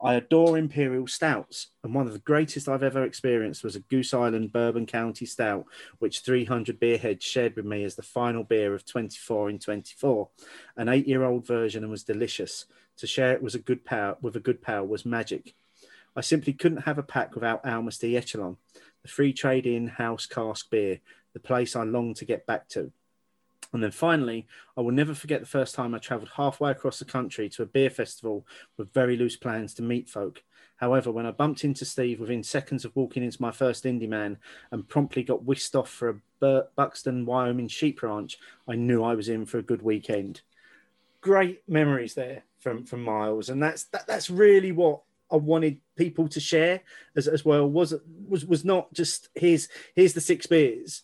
I 0.00 0.14
adore 0.14 0.58
Imperial 0.58 1.06
Stouts, 1.06 1.68
and 1.82 1.94
one 1.94 2.06
of 2.06 2.12
the 2.12 2.18
greatest 2.18 2.68
I've 2.68 2.82
ever 2.82 3.04
experienced 3.04 3.64
was 3.64 3.74
a 3.74 3.80
Goose 3.80 4.12
Island 4.12 4.52
Bourbon 4.52 4.86
County 4.86 5.24
Stout, 5.24 5.64
which 5.98 6.20
300 6.20 6.78
Beerheads 6.78 7.22
shared 7.22 7.56
with 7.56 7.64
me 7.64 7.84
as 7.84 7.94
the 7.94 8.02
final 8.02 8.44
beer 8.44 8.74
of 8.74 8.84
24 8.84 9.50
in 9.50 9.58
24. 9.58 10.28
An 10.76 10.88
eight 10.88 11.08
year 11.08 11.24
old 11.24 11.46
version 11.46 11.84
and 11.84 11.90
was 11.90 12.04
delicious. 12.04 12.66
To 12.98 13.06
share 13.06 13.32
it 13.32 13.42
was 13.42 13.54
a 13.54 13.60
good 13.60 13.84
pal, 13.84 14.18
with 14.20 14.36
a 14.36 14.40
good 14.40 14.60
pal 14.60 14.86
was 14.86 15.06
magic. 15.06 15.54
I 16.14 16.20
simply 16.20 16.52
couldn't 16.52 16.82
have 16.82 16.98
a 16.98 17.02
pack 17.02 17.34
without 17.34 17.64
Almasty 17.64 18.16
Echelon, 18.16 18.56
the 19.04 19.08
free 19.10 19.32
trade 19.32 19.66
in 19.66 19.86
house 19.86 20.26
cask 20.26 20.68
beer, 20.70 20.98
the 21.34 21.40
place 21.40 21.76
I 21.76 21.84
long 21.84 22.14
to 22.14 22.24
get 22.24 22.46
back 22.46 22.68
to. 22.70 22.90
And 23.72 23.82
then 23.82 23.90
finally, 23.90 24.46
I 24.76 24.80
will 24.80 24.92
never 24.92 25.14
forget 25.14 25.40
the 25.40 25.46
first 25.46 25.74
time 25.74 25.94
I 25.94 25.98
travelled 25.98 26.30
halfway 26.36 26.70
across 26.70 26.98
the 26.98 27.04
country 27.04 27.48
to 27.50 27.62
a 27.62 27.66
beer 27.66 27.90
festival 27.90 28.46
with 28.76 28.92
very 28.94 29.16
loose 29.16 29.36
plans 29.36 29.74
to 29.74 29.82
meet 29.82 30.08
folk. 30.08 30.42
However, 30.76 31.10
when 31.10 31.26
I 31.26 31.32
bumped 31.32 31.64
into 31.64 31.84
Steve 31.84 32.20
within 32.20 32.42
seconds 32.42 32.84
of 32.84 32.94
walking 32.96 33.22
into 33.22 33.42
my 33.42 33.50
first 33.50 33.84
Indy 33.84 34.06
Man 34.06 34.38
and 34.70 34.88
promptly 34.88 35.22
got 35.22 35.44
whisked 35.44 35.74
off 35.74 35.90
for 35.90 36.20
a 36.40 36.62
Buxton, 36.76 37.26
Wyoming 37.26 37.68
sheep 37.68 38.02
ranch, 38.02 38.38
I 38.68 38.74
knew 38.74 39.02
I 39.02 39.14
was 39.14 39.28
in 39.28 39.46
for 39.46 39.58
a 39.58 39.62
good 39.62 39.82
weekend. 39.82 40.42
Great 41.20 41.62
memories 41.68 42.14
there 42.14 42.44
from 42.58 42.84
from 42.84 43.02
Miles, 43.02 43.48
and 43.48 43.62
that's 43.62 43.84
that, 43.84 44.06
that's 44.06 44.28
really 44.30 44.72
what 44.72 45.00
I 45.34 45.36
wanted 45.36 45.80
people 45.96 46.28
to 46.28 46.40
share 46.40 46.80
as, 47.16 47.26
as 47.26 47.44
well. 47.44 47.68
Was 47.68 47.92
was 48.28 48.46
was 48.46 48.64
not 48.64 48.92
just 48.94 49.28
here's 49.34 49.68
here's 49.94 50.14
the 50.14 50.20
six 50.20 50.46
beers. 50.46 51.02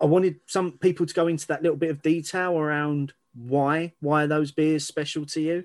I 0.00 0.06
wanted 0.06 0.40
some 0.46 0.72
people 0.72 1.06
to 1.06 1.14
go 1.14 1.26
into 1.26 1.46
that 1.48 1.62
little 1.62 1.76
bit 1.76 1.90
of 1.90 2.02
detail 2.02 2.58
around 2.58 3.12
why 3.34 3.92
why 4.00 4.24
are 4.24 4.26
those 4.26 4.50
beers 4.50 4.84
special 4.84 5.26
to 5.26 5.40
you. 5.40 5.64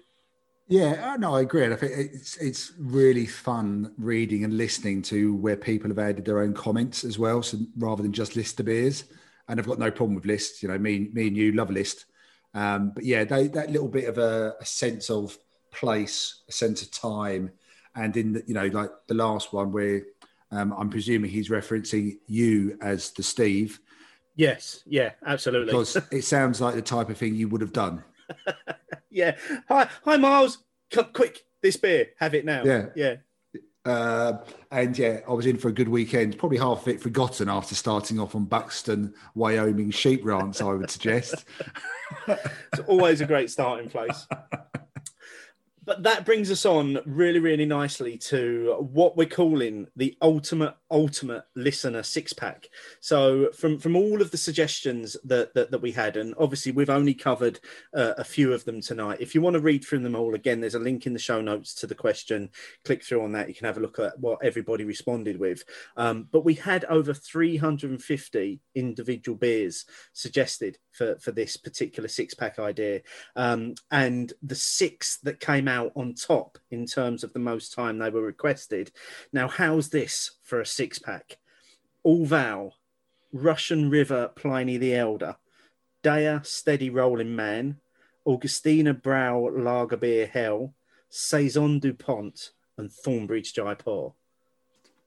Yeah, 0.67 1.13
uh, 1.13 1.17
no, 1.17 1.35
I 1.35 1.41
agree. 1.41 1.65
I 1.65 1.75
think 1.75 1.93
it's 1.95 2.38
it's 2.38 2.73
really 2.77 3.25
fun 3.25 3.93
reading 3.97 4.43
and 4.43 4.57
listening 4.57 5.01
to 5.03 5.35
where 5.35 5.57
people 5.57 5.89
have 5.89 5.99
added 5.99 6.25
their 6.25 6.39
own 6.39 6.53
comments 6.53 7.03
as 7.03 7.17
well. 7.17 7.41
So 7.41 7.59
rather 7.77 8.03
than 8.03 8.13
just 8.13 8.35
list 8.35 8.57
the 8.57 8.63
beers, 8.63 9.05
and 9.47 9.59
I've 9.59 9.67
got 9.67 9.79
no 9.79 9.91
problem 9.91 10.15
with 10.15 10.25
lists. 10.25 10.61
You 10.61 10.69
know, 10.69 10.77
me, 10.77 11.09
me 11.13 11.27
and 11.27 11.38
you 11.38 11.51
love 11.53 11.69
a 11.69 11.73
list. 11.73 12.05
Um, 12.53 12.91
but 12.93 13.03
yeah, 13.03 13.23
they, 13.23 13.47
that 13.49 13.71
little 13.71 13.88
bit 13.88 14.05
of 14.09 14.17
a, 14.17 14.55
a, 14.59 14.65
sense 14.65 15.09
of 15.09 15.38
place, 15.71 16.43
a 16.49 16.51
sense 16.51 16.81
of 16.81 16.91
time, 16.91 17.51
and 17.95 18.15
in 18.18 18.34
the, 18.34 18.43
you 18.47 18.53
know, 18.53 18.68
like 18.68 18.89
the 19.07 19.13
last 19.13 19.53
one 19.53 19.72
where 19.72 20.03
um, 20.51 20.73
I'm 20.77 20.89
presuming 20.89 21.30
he's 21.30 21.49
referencing 21.49 22.18
you 22.27 22.77
as 22.81 23.11
the 23.11 23.23
Steve. 23.23 23.80
Yes, 24.35 24.84
yeah, 24.85 25.11
absolutely. 25.26 25.68
Because 25.68 25.97
it 26.11 26.23
sounds 26.23 26.61
like 26.61 26.76
the 26.76 26.81
type 26.81 27.09
of 27.09 27.18
thing 27.18 27.35
you 27.35 27.47
would 27.49 27.61
have 27.61 27.73
done. 27.73 28.03
yeah. 29.09 29.35
Hi, 29.68 29.88
hi, 30.03 30.18
Miles. 30.18 30.59
Come 30.89 31.07
quick, 31.13 31.39
this 31.61 31.77
beer, 31.77 32.09
have 32.19 32.34
it 32.35 32.45
now. 32.45 32.63
Yeah, 32.63 32.88
yeah. 32.95 33.15
Uh, 33.84 34.38
and 34.69 34.95
yeah, 34.97 35.22
I 35.27 35.34
was 35.34 35.45
in 35.47 35.57
for 35.57 35.69
a 35.69 35.73
good 35.73 35.89
weekend. 35.89 36.38
Probably 36.38 36.59
half 36.59 36.81
of 36.81 36.88
it 36.88 37.01
forgotten 37.01 37.49
after 37.49 37.73
starting 37.73 38.19
off 38.19 38.35
on 38.35 38.45
Buxton, 38.45 39.13
Wyoming 39.34 39.89
sheep 39.89 40.23
ranch. 40.23 40.61
I 40.61 40.73
would 40.73 40.91
suggest. 40.91 41.45
it's 42.27 42.81
always 42.88 43.22
a 43.22 43.26
great 43.26 43.49
starting 43.49 43.89
place. 43.89 44.27
But 45.84 46.03
that 46.03 46.26
brings 46.26 46.52
us 46.52 46.66
on 46.66 46.99
really, 47.06 47.40
really 47.40 47.66
nicely 47.66 48.18
to 48.18 48.88
what 48.91 49.18
we're 49.18 49.26
calling 49.26 49.88
the 49.95 50.16
ultimate, 50.22 50.76
ultimate 50.91 51.44
listener 51.56 52.03
six 52.03 52.34
pack. 52.34 52.68
So, 52.99 53.52
from 53.52 53.80
from 53.80 53.95
all 53.95 54.22
of 54.22 54.30
the 54.30 54.38
suggestions 54.38 55.18
that 55.24 55.53
that, 55.56 55.72
that 55.72 55.82
we 55.82 55.91
had, 55.91 56.18
and 56.18 56.36
obviously 56.38 56.72
we've 56.72 56.90
only 56.90 57.16
covered 57.16 57.60
uh, 57.95 58.14
a 58.18 58.24
few 58.24 58.53
of 58.53 58.64
them 58.66 58.80
tonight. 58.82 59.22
If 59.22 59.34
you 59.34 59.41
want 59.41 59.56
to 59.56 59.60
read 59.60 59.84
through 59.84 59.99
them 59.99 60.16
all 60.16 60.36
again, 60.36 60.62
there's 60.62 60.76
a 60.76 60.80
link 60.80 61.08
in 61.08 61.14
the 61.14 61.20
show 61.20 61.41
notes 61.41 61.74
to 61.76 61.88
the 61.88 61.95
question. 61.95 62.49
Click 62.86 63.03
through 63.03 63.24
on 63.24 63.32
that. 63.32 63.48
You 63.48 63.56
can 63.56 63.66
have 63.66 63.78
a 63.78 63.82
look 63.82 63.98
at 63.98 64.20
what 64.20 64.44
everybody 64.44 64.84
responded 64.84 65.40
with. 65.40 65.64
Um, 65.98 66.28
but 66.32 66.45
we 66.45 66.53
had 66.53 66.86
over 66.86 67.14
350 67.14 68.60
individual 68.76 69.38
beers 69.38 69.86
suggested 70.14 70.78
for 70.91 71.18
for 71.20 71.32
this 71.32 71.58
particular 71.58 72.08
six 72.08 72.36
pack 72.36 72.60
idea, 72.60 73.02
um, 73.36 73.74
and 73.90 74.34
the 74.44 74.56
six 74.56 75.18
that 75.24 75.40
came 75.40 75.68
out 75.72 75.91
on 75.95 76.14
top 76.14 76.60
in 76.69 76.85
terms 76.85 77.23
of 77.23 77.34
the 77.34 77.39
most 77.39 77.73
time 77.73 77.98
they 77.98 78.10
were 78.10 78.22
requested. 78.22 78.91
Now, 79.34 79.48
how's 79.48 79.89
this 79.89 80.31
for 80.43 80.60
a 80.60 80.65
six 80.65 80.99
pack? 80.99 81.38
Orval, 82.06 82.73
Russian 83.31 83.89
River 83.89 84.30
Pliny 84.35 84.77
the 84.77 84.95
Elder, 84.95 85.38
Deya, 86.03 86.45
Steady 86.45 86.89
Rolling 86.89 87.35
Man, 87.35 87.77
Augustiner 88.27 88.99
Brau 88.99 89.49
Lagerbeer 89.52 90.30
Hell, 90.30 90.73
Saison 91.10 91.80
DuPont, 91.80 92.52
and 92.77 92.89
Thornbridge 92.89 93.53
Jaipur. 93.53 94.14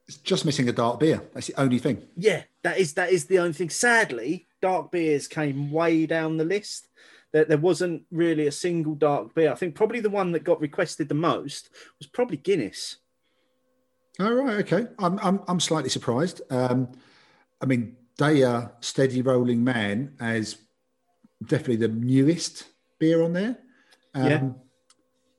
It's 0.07 0.19
just 0.19 0.45
missing 0.45 0.69
a 0.69 0.73
dark 0.73 1.01
beer. 1.01 1.23
That's 1.32 1.47
the 1.47 1.61
only 1.61 1.78
thing. 1.78 2.03
Yeah, 2.16 2.43
that 2.62 2.78
is 2.78 2.95
that 2.95 3.11
is 3.11 3.24
the 3.24 3.39
only 3.39 3.55
thing. 3.55 3.70
Sadly, 3.70 4.47
dark 4.61 4.91
beers 4.91 5.27
came 5.27 5.70
way 5.70 6.05
down 6.05 6.36
the 6.36 6.45
list 6.45 6.89
there, 7.35 7.44
there 7.44 7.59
wasn't 7.59 8.05
really 8.12 8.47
a 8.47 8.52
single 8.52 8.94
dark 8.94 9.35
beer. 9.35 9.51
I 9.51 9.56
think 9.56 9.74
probably 9.74 9.98
the 9.98 10.09
one 10.09 10.31
that 10.32 10.44
got 10.44 10.61
requested 10.61 11.09
the 11.09 11.16
most 11.16 11.69
was 11.98 12.06
probably 12.06 12.36
Guinness. 12.36 12.98
Oh 14.20 14.32
right, 14.32 14.61
okay. 14.61 14.86
I'm 15.01 15.19
I'm, 15.19 15.40
I'm 15.48 15.59
slightly 15.59 15.90
surprised. 15.90 16.40
Um, 16.48 16.93
I 17.61 17.66
mean, 17.66 17.97
Deya 18.19 18.70
Steady 18.81 19.20
Rolling 19.20 19.65
Man 19.65 20.15
as 20.20 20.56
definitely 21.44 21.77
the 21.77 21.89
newest 21.89 22.69
beer 23.01 23.23
on 23.23 23.32
there. 23.32 23.59
Um, 24.15 24.31
yeah. 24.31 24.48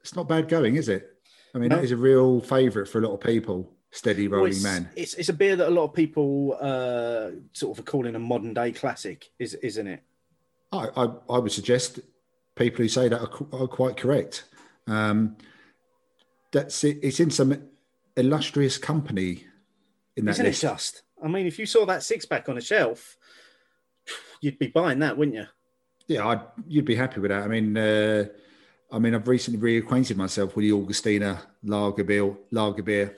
It's 0.02 0.16
not 0.16 0.28
bad 0.28 0.50
going, 0.50 0.76
is 0.76 0.90
it? 0.90 1.10
I 1.56 1.60
mean, 1.60 1.70
no. 1.70 1.78
that 1.78 1.86
is 1.86 1.92
a 1.92 1.98
real 1.98 2.42
favourite 2.42 2.90
for 2.90 3.00
a 3.00 3.08
lot 3.08 3.14
of 3.14 3.22
people. 3.22 3.72
Steady 3.92 4.28
Rolling 4.28 4.44
well, 4.44 4.52
it's, 4.52 4.64
Man. 4.64 4.90
It's, 4.98 5.14
it's 5.14 5.30
a 5.30 5.34
beer 5.34 5.56
that 5.56 5.70
a 5.70 5.72
lot 5.72 5.86
of 5.86 5.94
people 5.94 6.58
uh, 6.60 7.30
sort 7.54 7.78
of 7.78 7.80
are 7.80 7.90
calling 7.90 8.16
a 8.16 8.20
modern 8.20 8.54
day 8.54 8.74
classic, 8.74 9.32
is 9.40 9.54
isn't 9.54 9.88
it? 9.88 10.04
I, 10.76 11.04
I, 11.04 11.10
I 11.30 11.38
would 11.40 11.52
suggest 11.52 12.00
people 12.56 12.84
who 12.84 12.88
say 12.88 13.08
that 13.10 13.22
are, 13.22 13.62
are 13.64 13.68
quite 13.68 13.98
correct. 13.98 14.46
Um, 14.88 15.38
that's 16.52 16.84
it, 16.84 17.00
it's 17.02 17.20
in 17.20 17.32
some 17.32 17.62
illustrious 18.16 18.78
company 18.78 19.46
in 20.16 20.26
that 20.26 20.32
Isn't 20.32 20.46
list. 20.46 20.64
it 20.64 20.68
just? 20.68 21.02
I 21.24 21.28
mean, 21.28 21.48
if 21.48 21.60
you 21.60 21.66
saw 21.66 21.86
that 21.86 22.04
six 22.04 22.26
pack 22.26 22.50
on 22.50 22.58
a 22.58 22.62
shelf, 22.62 23.18
you'd 24.42 24.60
be 24.60 24.68
buying 24.68 25.00
that, 25.00 25.18
wouldn't 25.18 25.36
you? 25.36 25.46
Yeah, 26.08 26.28
I'd, 26.28 26.42
you'd 26.68 26.86
be 26.86 26.96
happy 26.96 27.20
with 27.20 27.32
that. 27.32 27.44
I 27.44 27.48
mean, 27.48 27.76
uh, 27.76 28.26
I 28.92 29.00
mean, 29.00 29.16
I've 29.16 29.28
recently 29.28 29.60
reacquainted 29.60 30.16
myself 30.16 30.56
with 30.56 30.64
the 30.64 30.72
Augustiner 30.72 31.40
Lager 31.64 32.04
beer, 32.04 32.36
lager 32.52 32.84
beer, 32.84 33.18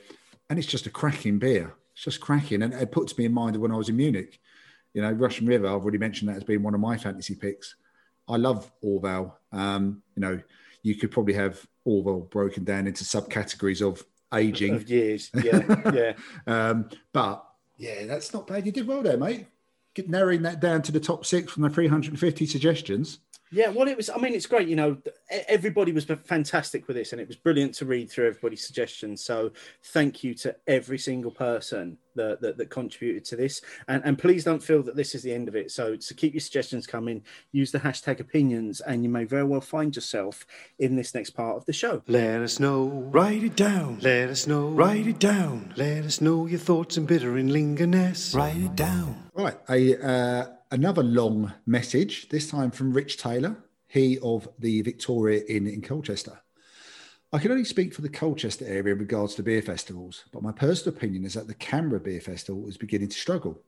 and 0.49 0.57
it's 0.57 0.67
just 0.67 0.87
a 0.87 0.89
cracking 0.89 1.37
beer. 1.37 1.75
It's 1.93 2.03
just 2.03 2.21
cracking, 2.21 2.61
and 2.61 2.73
it 2.73 2.91
puts 2.91 3.17
me 3.17 3.25
in 3.25 3.33
mind 3.33 3.55
of 3.55 3.61
when 3.61 3.71
I 3.71 3.75
was 3.75 3.89
in 3.89 3.97
Munich. 3.97 4.39
You 4.97 5.03
know, 5.03 5.11
Russian 5.11 5.45
River, 5.45 5.67
I've 5.67 5.83
already 5.83 5.99
mentioned 5.99 6.27
that 6.27 6.37
as 6.37 6.43
being 6.43 6.63
one 6.63 6.73
of 6.73 6.79
my 6.79 6.97
fantasy 6.97 7.35
picks. 7.35 7.75
I 8.27 8.37
love 8.37 8.71
Orval. 8.83 9.31
Um, 9.51 10.01
you 10.15 10.21
know, 10.21 10.41
you 10.81 10.95
could 10.95 11.11
probably 11.11 11.35
have 11.35 11.63
Orval 11.87 12.27
broken 12.31 12.63
down 12.63 12.87
into 12.87 13.03
subcategories 13.03 13.87
of 13.87 14.03
aging. 14.33 14.73
Of 14.73 14.89
years, 14.89 15.29
yeah, 15.35 15.91
yeah. 15.93 16.13
um, 16.47 16.89
but 17.13 17.45
yeah, 17.77 18.07
that's 18.07 18.33
not 18.33 18.47
bad. 18.47 18.65
You 18.65 18.71
did 18.71 18.87
well 18.87 19.03
there, 19.03 19.19
mate. 19.19 19.45
Get 19.93 20.09
narrowing 20.09 20.41
that 20.41 20.61
down 20.61 20.81
to 20.81 20.91
the 20.91 20.99
top 20.99 21.27
six 21.27 21.51
from 21.51 21.61
the 21.61 21.69
350 21.69 22.47
suggestions. 22.47 23.19
Yeah, 23.51 23.69
well, 23.69 23.87
it 23.87 23.95
was. 23.95 24.09
I 24.09 24.17
mean, 24.17 24.33
it's 24.33 24.45
great. 24.45 24.67
You 24.67 24.75
know, 24.75 24.97
everybody 25.47 25.91
was 25.91 26.05
fantastic 26.05 26.87
with 26.87 26.97
this, 26.97 27.13
and 27.13 27.21
it 27.21 27.27
was 27.27 27.37
brilliant 27.37 27.73
to 27.75 27.85
read 27.85 28.09
through 28.09 28.27
everybody's 28.27 28.65
suggestions. 28.65 29.23
So, 29.23 29.51
thank 29.85 30.23
you 30.23 30.33
to 30.35 30.55
every 30.67 30.97
single 30.97 31.31
person 31.31 31.97
that 32.15 32.41
that, 32.41 32.57
that 32.57 32.69
contributed 32.69 33.23
to 33.25 33.35
this, 33.37 33.61
and 33.87 34.03
and 34.03 34.19
please 34.19 34.43
don't 34.43 34.61
feel 34.61 34.83
that 34.83 34.97
this 34.97 35.15
is 35.15 35.23
the 35.23 35.33
end 35.33 35.47
of 35.47 35.55
it. 35.55 35.71
So, 35.71 35.95
to 35.95 36.13
keep 36.13 36.33
your 36.33 36.41
suggestions 36.41 36.85
coming, 36.85 37.23
use 37.53 37.71
the 37.71 37.79
hashtag 37.79 38.19
opinions, 38.19 38.81
and 38.81 39.03
you 39.03 39.09
may 39.09 39.23
very 39.23 39.45
well 39.45 39.61
find 39.61 39.95
yourself 39.95 40.45
in 40.79 40.97
this 40.97 41.13
next 41.13 41.29
part 41.29 41.55
of 41.55 41.65
the 41.65 41.73
show. 41.73 42.03
Let 42.07 42.41
us 42.41 42.59
know. 42.59 42.85
Write 42.85 43.43
it 43.43 43.55
down. 43.55 43.99
Let 44.01 44.29
us 44.29 44.45
know. 44.45 44.69
Write 44.69 45.07
it 45.07 45.19
down. 45.19 45.73
Let 45.77 46.03
us 46.03 46.19
know 46.19 46.47
your 46.47 46.59
thoughts 46.59 46.97
and 46.97 47.07
bitter 47.07 47.37
and 47.37 47.49
lingerness. 47.49 48.35
Write 48.35 48.57
it 48.57 48.75
down. 48.75 49.29
Right, 49.33 49.57
I. 49.69 49.93
Uh 49.93 50.56
another 50.71 51.03
long 51.03 51.53
message, 51.65 52.29
this 52.29 52.49
time 52.49 52.71
from 52.71 52.93
Rich 52.93 53.17
Taylor, 53.17 53.57
he 53.87 54.19
of 54.19 54.47
the 54.59 54.81
Victoria 54.81 55.43
Inn 55.47 55.67
in 55.67 55.81
Colchester. 55.81 56.39
I 57.31 57.39
can 57.39 57.51
only 57.51 57.65
speak 57.65 57.93
for 57.93 58.01
the 58.01 58.09
Colchester 58.09 58.65
area 58.65 58.93
in 58.93 58.99
regards 58.99 59.35
to 59.35 59.43
beer 59.43 59.61
festivals, 59.61 60.25
but 60.31 60.43
my 60.43 60.51
personal 60.51 60.95
opinion 60.95 61.25
is 61.25 61.33
that 61.33 61.47
the 61.47 61.55
CAMRA 61.55 62.03
Beer 62.03 62.21
Festival 62.21 62.67
is 62.67 62.77
beginning 62.77 63.09
to 63.09 63.17
struggle. 63.17 63.61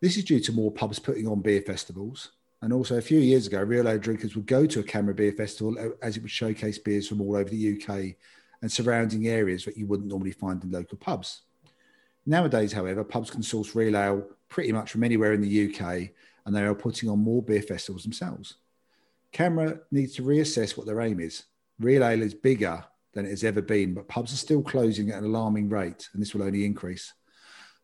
This 0.00 0.16
is 0.16 0.24
due 0.24 0.40
to 0.40 0.52
more 0.52 0.72
pubs 0.72 0.98
putting 0.98 1.28
on 1.28 1.42
beer 1.42 1.62
festivals, 1.62 2.32
and 2.60 2.72
also 2.72 2.96
a 2.96 3.02
few 3.02 3.18
years 3.18 3.46
ago, 3.46 3.60
real 3.62 3.88
ale 3.88 3.98
drinkers 3.98 4.34
would 4.34 4.46
go 4.46 4.66
to 4.66 4.80
a 4.80 4.84
CAMRA 4.84 5.14
Beer 5.16 5.32
Festival 5.32 5.94
as 6.02 6.16
it 6.16 6.22
would 6.22 6.30
showcase 6.30 6.78
beers 6.78 7.08
from 7.08 7.20
all 7.20 7.36
over 7.36 7.48
the 7.48 7.80
UK 7.80 8.16
and 8.62 8.70
surrounding 8.70 9.26
areas 9.26 9.64
that 9.64 9.76
you 9.76 9.86
wouldn't 9.86 10.08
normally 10.08 10.32
find 10.32 10.62
in 10.62 10.70
local 10.70 10.98
pubs. 10.98 11.42
Nowadays, 12.24 12.72
however, 12.72 13.02
pubs 13.02 13.30
can 13.30 13.42
source 13.42 13.74
real 13.74 13.96
ale 13.96 14.24
pretty 14.52 14.70
much 14.70 14.92
from 14.92 15.02
anywhere 15.02 15.32
in 15.32 15.40
the 15.40 15.74
UK, 15.74 16.10
and 16.44 16.54
they 16.54 16.62
are 16.62 16.74
putting 16.74 17.08
on 17.08 17.18
more 17.18 17.42
beer 17.42 17.62
festivals 17.62 18.02
themselves. 18.02 18.56
CAMRA 19.32 19.80
needs 19.90 20.14
to 20.16 20.22
reassess 20.22 20.76
what 20.76 20.86
their 20.86 21.00
aim 21.00 21.20
is. 21.20 21.44
Real 21.80 22.04
ale 22.04 22.20
is 22.20 22.34
bigger 22.34 22.84
than 23.14 23.24
it 23.24 23.30
has 23.30 23.44
ever 23.44 23.62
been, 23.62 23.94
but 23.94 24.08
pubs 24.08 24.30
are 24.30 24.36
still 24.36 24.62
closing 24.62 25.10
at 25.10 25.18
an 25.18 25.24
alarming 25.24 25.70
rate, 25.70 26.06
and 26.12 26.20
this 26.20 26.34
will 26.34 26.42
only 26.42 26.66
increase. 26.66 27.14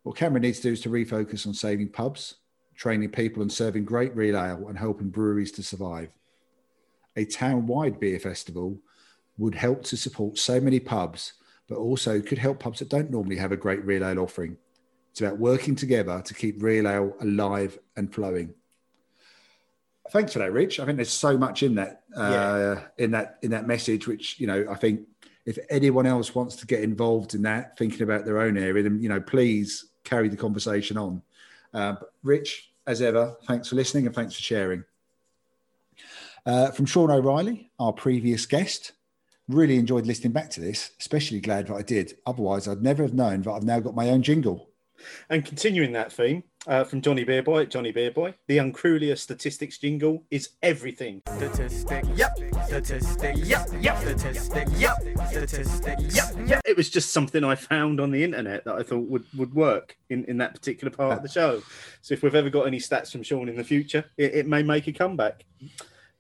What 0.03 0.17
CAMRA 0.17 0.43
needs 0.43 0.59
to 0.59 0.69
do 0.69 0.73
is 0.75 0.83
to 0.83 0.91
refocus 0.91 1.47
on 1.47 1.55
saving 1.55 1.89
pubs, 1.89 2.35
training 2.77 3.13
people, 3.13 3.41
and 3.41 3.51
serving 3.51 3.87
great 3.87 4.15
real 4.15 4.37
ale 4.37 4.69
and 4.69 4.79
helping 4.79 5.09
breweries 5.09 5.53
to 5.53 5.63
survive. 5.63 6.11
A 7.17 7.25
town 7.25 7.67
wide 7.67 7.99
beer 7.99 8.21
festival 8.21 8.79
would 9.39 9.55
help 9.55 9.85
to 9.85 9.97
support 9.97 10.37
so 10.37 10.61
many 10.61 10.81
pubs, 10.81 11.33
but 11.67 11.79
also 11.79 12.21
could 12.21 12.39
help 12.39 12.61
pubs 12.61 12.81
that 12.81 12.91
don't 12.91 13.11
normally 13.11 13.37
have 13.37 13.53
a 13.53 13.57
great 13.57 13.83
real 13.87 14.05
ale 14.05 14.19
offering 14.19 14.59
it's 15.11 15.21
about 15.21 15.39
working 15.39 15.75
together 15.75 16.23
to 16.25 16.35
keep 16.35 16.63
real 16.63 16.87
ale 16.87 17.15
alive 17.21 17.79
and 17.97 18.13
flowing. 18.13 18.55
Thanks 20.11 20.33
for 20.33 20.39
that, 20.39 20.53
Rich. 20.53 20.81
I 20.81 20.87
think 20.87 20.97
there's 20.97 21.13
so 21.13 21.37
much 21.37 21.63
in 21.63 21.75
that 21.75 22.03
uh, 22.17 22.31
yeah. 22.31 23.05
in 23.05 23.11
that 23.11 23.39
in 23.43 23.51
that 23.51 23.67
message, 23.67 24.07
which 24.07 24.41
you 24.41 24.47
know 24.47 24.67
I 24.71 24.75
think 24.75 25.07
if 25.45 25.59
anyone 25.71 26.07
else 26.07 26.35
wants 26.35 26.57
to 26.57 26.67
get 26.67 26.83
involved 26.83 27.35
in 27.35 27.43
that, 27.43 27.77
thinking 27.77 28.03
about 28.03 28.25
their 28.25 28.41
own 28.41 28.57
area, 28.57 28.83
then 28.83 29.01
you 29.03 29.09
know 29.09 29.21
please 29.21 29.87
carry 30.05 30.29
the 30.29 30.37
conversation 30.37 30.97
on. 30.97 31.23
Uh, 31.75 31.97
Rich, 32.23 32.71
as 32.87 33.03
ever, 33.03 33.37
thanks 33.45 33.69
for 33.69 33.77
listening 33.77 34.07
and 34.07 34.15
thanks 34.15 34.35
for 34.35 34.43
sharing. 34.43 34.85
Uh, 36.47 36.71
from 36.71 36.87
Sean 36.87 37.11
O'Reilly, 37.11 37.71
our 37.79 37.93
previous 37.93 38.47
guest, 38.47 38.93
really 39.49 39.77
enjoyed 39.77 40.07
listening 40.07 40.33
back 40.33 40.49
to 40.51 40.61
this. 40.61 40.93
Especially 40.99 41.41
glad 41.41 41.67
that 41.67 41.75
I 41.75 41.83
did. 41.83 42.17
Otherwise, 42.27 42.67
I'd 42.69 42.83
never 42.83 43.03
have 43.03 43.15
known 43.15 43.43
that 43.43 43.51
I've 43.51 43.65
now 43.65 43.81
got 43.81 43.95
my 43.95 44.09
own 44.09 44.23
jingle. 44.23 44.68
And 45.31 45.45
continuing 45.45 45.93
that 45.93 46.13
theme 46.13 46.43
uh, 46.67 46.85
from 46.85 47.01
Johnny 47.01 47.25
Beerboy 47.25 47.63
at 47.63 47.71
Johnny 47.71 47.93
Beerboy, 47.93 48.35
the 48.47 48.59
Uncrulia 48.59 49.17
statistics 49.17 49.79
jingle 49.79 50.25
is 50.31 50.51
everything. 50.63 51.23
Statistic, 51.37 52.05
yep. 52.15 52.33
Statistic, 52.67 53.37
yep, 53.39 53.69
yep. 53.81 53.99
Statistic, 53.99 54.69
yep. 54.77 54.97
Statistic, 55.29 55.99
yep, 56.01 56.35
yep. 56.47 56.63
It 56.67 56.77
was 56.77 56.91
just 56.91 57.13
something 57.13 57.45
I 57.45 57.55
found 57.55 58.01
on 58.01 58.11
the 58.11 58.23
internet 58.23 58.65
that 58.65 58.75
I 58.75 58.83
thought 58.83 59.09
would, 59.09 59.25
would 59.37 59.55
work 59.55 59.97
in, 60.11 60.25
in 60.27 60.39
that 60.39 60.55
particular 60.55 60.91
part 60.91 61.17
of 61.17 61.23
the 61.23 61.29
show. 61.29 61.63
So 62.03 62.15
if 62.15 62.23
we've 62.23 62.35
ever 62.35 62.51
got 62.51 62.67
any 62.67 62.79
stats 62.79 63.13
from 63.13 63.23
Sean 63.23 63.49
in 63.49 63.57
the 63.57 63.65
future, 63.65 64.05
it, 64.17 64.35
it 64.35 64.47
may 64.47 64.63
make 64.63 64.87
a 64.89 64.93
comeback. 64.93 65.45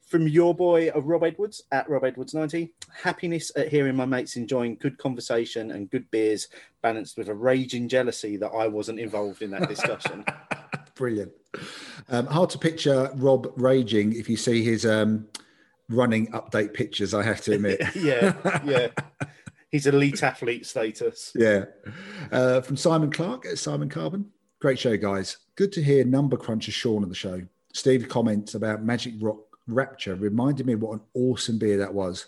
From 0.08 0.26
your 0.26 0.54
boy 0.54 0.88
uh, 0.88 1.00
Rob 1.00 1.22
Edwards 1.22 1.64
at 1.70 1.88
Rob 1.88 2.02
Edwards 2.02 2.32
90, 2.32 2.72
happiness 3.02 3.52
at 3.56 3.68
hearing 3.68 3.94
my 3.94 4.06
mates 4.06 4.36
enjoying 4.36 4.76
good 4.76 4.96
conversation 4.96 5.70
and 5.70 5.90
good 5.90 6.10
beers 6.10 6.48
balanced 6.82 7.18
with 7.18 7.28
a 7.28 7.34
raging 7.34 7.88
jealousy 7.88 8.38
that 8.38 8.48
I 8.48 8.68
wasn't 8.68 9.00
involved 9.00 9.42
in 9.42 9.50
that 9.50 9.68
discussion. 9.68 10.24
Brilliant. 10.94 11.32
Um, 12.08 12.26
hard 12.26 12.48
to 12.50 12.58
picture 12.58 13.10
Rob 13.16 13.52
raging 13.56 14.14
if 14.14 14.30
you 14.30 14.38
see 14.38 14.64
his 14.64 14.86
um, 14.86 15.28
running 15.90 16.28
update 16.32 16.72
pictures, 16.72 17.12
I 17.12 17.22
have 17.22 17.42
to 17.42 17.52
admit. 17.56 17.82
yeah, 17.94 18.32
yeah. 18.64 18.88
He's 19.70 19.86
elite 19.86 20.22
athlete 20.22 20.64
status. 20.64 21.32
Yeah. 21.34 21.66
Uh, 22.32 22.62
from 22.62 22.78
Simon 22.78 23.10
Clark 23.10 23.44
at 23.44 23.58
Simon 23.58 23.90
Carbon. 23.90 24.30
Great 24.58 24.78
show, 24.78 24.96
guys. 24.96 25.36
Good 25.56 25.72
to 25.72 25.82
hear 25.82 26.06
Number 26.06 26.38
Cruncher 26.38 26.72
Sean 26.72 27.02
on 27.02 27.10
the 27.10 27.14
show. 27.14 27.42
Steve 27.74 28.08
comments 28.08 28.54
about 28.54 28.82
Magic 28.82 29.12
Rock 29.20 29.38
Rapture 29.68 30.14
reminded 30.14 30.66
me 30.66 30.74
what 30.74 30.94
an 30.94 31.00
awesome 31.14 31.58
beer 31.58 31.76
that 31.78 31.94
was. 31.94 32.26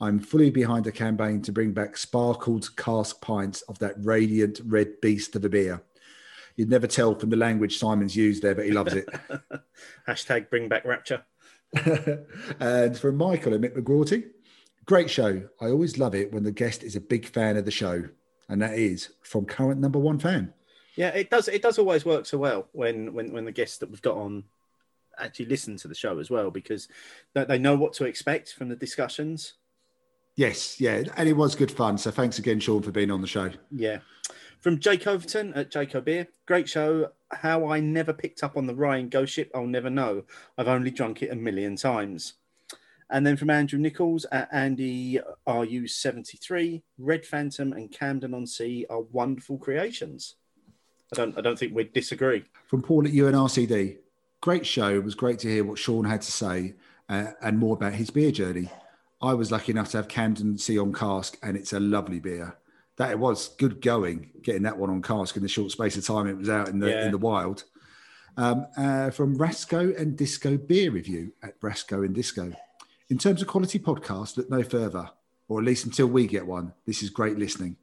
I'm 0.00 0.18
fully 0.18 0.50
behind 0.50 0.84
the 0.84 0.92
campaign 0.92 1.42
to 1.42 1.52
bring 1.52 1.72
back 1.72 1.96
sparkled 1.96 2.74
cask 2.76 3.20
pints 3.20 3.62
of 3.62 3.78
that 3.78 3.94
radiant 3.98 4.60
red 4.64 5.00
beast 5.00 5.36
of 5.36 5.44
a 5.44 5.48
beer. 5.48 5.82
You'd 6.56 6.70
never 6.70 6.86
tell 6.86 7.14
from 7.14 7.30
the 7.30 7.36
language 7.36 7.78
Simon's 7.78 8.14
used 8.14 8.42
there, 8.42 8.54
but 8.54 8.66
he 8.66 8.72
loves 8.72 8.94
it. 8.94 9.08
Hashtag 10.08 10.50
bring 10.50 10.68
back 10.68 10.84
rapture. 10.84 11.24
and 12.60 12.98
from 12.98 13.16
Michael 13.16 13.54
and 13.54 13.64
Mick 13.64 13.76
McGrawty, 13.76 14.24
great 14.84 15.08
show. 15.08 15.48
I 15.60 15.66
always 15.66 15.98
love 15.98 16.14
it 16.14 16.32
when 16.32 16.42
the 16.42 16.52
guest 16.52 16.82
is 16.82 16.96
a 16.96 17.00
big 17.00 17.26
fan 17.26 17.56
of 17.56 17.64
the 17.64 17.70
show, 17.70 18.04
and 18.48 18.60
that 18.60 18.74
is 18.74 19.10
from 19.22 19.46
current 19.46 19.80
number 19.80 19.98
one 19.98 20.18
fan. 20.18 20.52
Yeah, 20.96 21.08
it 21.08 21.30
does. 21.30 21.48
It 21.48 21.62
does 21.62 21.78
always 21.78 22.04
work 22.04 22.26
so 22.26 22.36
well 22.36 22.68
when 22.72 23.14
when 23.14 23.32
when 23.32 23.46
the 23.46 23.52
guests 23.52 23.78
that 23.78 23.90
we've 23.90 24.02
got 24.02 24.16
on 24.16 24.44
actually 25.18 25.46
listen 25.46 25.76
to 25.78 25.88
the 25.88 25.94
show 25.94 26.18
as 26.18 26.30
well 26.30 26.50
because 26.50 26.88
they 27.34 27.44
they 27.44 27.58
know 27.58 27.76
what 27.76 27.92
to 27.94 28.04
expect 28.04 28.52
from 28.52 28.68
the 28.68 28.76
discussions. 28.76 29.54
Yes, 30.34 30.80
yeah, 30.80 31.02
and 31.16 31.28
it 31.28 31.34
was 31.34 31.54
good 31.54 31.70
fun. 31.70 31.98
So 31.98 32.10
thanks 32.10 32.38
again, 32.38 32.58
Sean, 32.58 32.82
for 32.82 32.90
being 32.90 33.10
on 33.10 33.20
the 33.20 33.26
show. 33.26 33.50
Yeah. 33.70 33.98
From 34.60 34.78
Jake 34.78 35.06
Overton 35.06 35.52
at 35.54 35.70
Jake 35.70 35.92
Beer. 36.04 36.28
Great 36.46 36.68
show. 36.68 37.10
How 37.32 37.66
I 37.66 37.80
never 37.80 38.12
picked 38.12 38.42
up 38.44 38.56
on 38.56 38.66
the 38.66 38.74
Ryan 38.74 39.08
Ghost 39.08 39.34
Ship, 39.34 39.50
I'll 39.54 39.66
never 39.66 39.90
know. 39.90 40.22
I've 40.56 40.68
only 40.68 40.90
drunk 40.90 41.22
it 41.22 41.32
a 41.32 41.36
million 41.36 41.76
times. 41.76 42.34
And 43.10 43.26
then 43.26 43.36
from 43.36 43.50
Andrew 43.50 43.78
Nichols 43.78 44.24
at 44.32 44.48
Andy 44.52 45.20
RU73, 45.46 46.82
Red 46.96 47.26
Phantom 47.26 47.72
and 47.74 47.92
Camden 47.92 48.32
on 48.32 48.46
Sea 48.46 48.86
are 48.88 49.02
wonderful 49.02 49.58
creations. 49.58 50.36
I 51.12 51.16
don't 51.16 51.36
I 51.36 51.42
don't 51.42 51.58
think 51.58 51.74
we'd 51.74 51.92
disagree. 51.92 52.44
From 52.68 52.80
Paul 52.82 53.06
at 53.06 53.12
UNRCD, 53.12 53.98
great 54.42 54.66
show. 54.66 54.90
It 54.94 55.02
was 55.04 55.14
great 55.14 55.38
to 55.40 55.48
hear 55.48 55.64
what 55.64 55.78
Sean 55.78 56.04
had 56.04 56.20
to 56.20 56.30
say 56.32 56.74
uh, 57.08 57.28
and 57.40 57.58
more 57.58 57.74
about 57.74 57.94
his 57.94 58.10
beer 58.10 58.30
journey. 58.30 58.68
I 59.22 59.32
was 59.34 59.50
lucky 59.50 59.72
enough 59.72 59.90
to 59.92 59.96
have 59.98 60.08
Camden 60.08 60.58
Sea 60.58 60.78
on 60.78 60.92
cask, 60.92 61.38
and 61.42 61.56
it's 61.56 61.72
a 61.72 61.80
lovely 61.80 62.18
beer. 62.20 62.58
That 62.96 63.12
it 63.12 63.18
was 63.18 63.48
good 63.56 63.80
going, 63.80 64.30
getting 64.42 64.62
that 64.64 64.76
one 64.76 64.90
on 64.90 65.00
cask 65.00 65.36
in 65.36 65.42
the 65.42 65.48
short 65.48 65.70
space 65.70 65.96
of 65.96 66.04
time 66.04 66.26
it 66.26 66.36
was 66.36 66.50
out 66.50 66.68
in 66.68 66.78
the 66.80 66.90
Yeah. 66.90 67.06
in 67.06 67.12
the 67.12 67.18
wild. 67.18 67.64
Um, 68.36 68.66
uh, 68.76 69.10
from 69.10 69.36
Rasco 69.36 69.94
and 69.98 70.16
Disco 70.16 70.56
Beer 70.56 70.90
Review 70.90 71.32
at 71.42 71.54
Rasco 71.60 72.02
and 72.02 72.14
Disco. 72.14 72.52
In 73.10 73.18
terms 73.18 73.42
of 73.42 73.48
quality 73.48 73.78
podcast, 73.78 74.36
look 74.38 74.48
no 74.50 74.62
further, 74.62 75.10
or 75.48 75.58
at 75.60 75.66
least 75.66 75.84
until 75.84 76.06
we 76.06 76.26
get 76.26 76.46
one. 76.46 76.72
This 76.86 77.02
is 77.02 77.10
great 77.10 77.38
listening. 77.38 77.76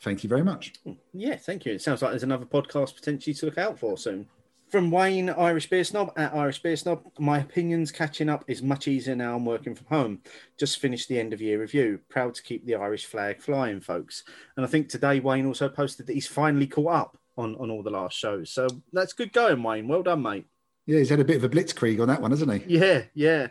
Thank 0.00 0.24
you 0.24 0.28
very 0.30 0.42
much. 0.42 0.72
Yeah, 1.12 1.36
thank 1.36 1.66
you. 1.66 1.74
It 1.74 1.82
sounds 1.82 2.00
like 2.00 2.12
there's 2.12 2.22
another 2.22 2.46
podcast 2.46 2.94
potentially 2.94 3.34
to 3.34 3.46
look 3.46 3.58
out 3.58 3.78
for 3.78 3.98
soon. 3.98 4.26
From 4.70 4.92
Wayne, 4.92 5.30
Irish 5.30 5.68
Beer 5.68 5.82
Snob 5.82 6.12
at 6.16 6.32
Irish 6.32 6.62
Beer 6.62 6.76
Snob, 6.76 7.02
my 7.18 7.40
opinions 7.40 7.90
catching 7.90 8.28
up 8.28 8.44
is 8.46 8.62
much 8.62 8.86
easier 8.86 9.16
now 9.16 9.34
I'm 9.34 9.44
working 9.44 9.74
from 9.74 9.86
home. 9.86 10.20
Just 10.58 10.78
finished 10.78 11.08
the 11.08 11.18
end 11.18 11.32
of 11.32 11.40
year 11.40 11.60
review. 11.60 11.98
Proud 12.08 12.34
to 12.36 12.42
keep 12.42 12.64
the 12.64 12.76
Irish 12.76 13.06
flag 13.06 13.40
flying, 13.40 13.80
folks. 13.80 14.22
And 14.56 14.64
I 14.64 14.68
think 14.68 14.88
today 14.88 15.18
Wayne 15.18 15.46
also 15.46 15.68
posted 15.68 16.06
that 16.06 16.12
he's 16.12 16.28
finally 16.28 16.68
caught 16.68 16.94
up 16.94 17.18
on, 17.36 17.56
on 17.56 17.68
all 17.68 17.82
the 17.82 17.90
last 17.90 18.16
shows. 18.16 18.52
So 18.52 18.68
that's 18.92 19.12
good 19.12 19.32
going, 19.32 19.60
Wayne. 19.60 19.88
Well 19.88 20.04
done, 20.04 20.22
mate. 20.22 20.46
Yeah, 20.90 20.98
he's 20.98 21.10
had 21.10 21.20
a 21.20 21.24
bit 21.24 21.36
of 21.36 21.44
a 21.44 21.48
blitzkrieg 21.48 22.00
on 22.00 22.08
that 22.08 22.20
one, 22.20 22.32
hasn't 22.32 22.52
he? 22.52 22.76
Yeah, 22.76 23.04
yeah. 23.14 23.46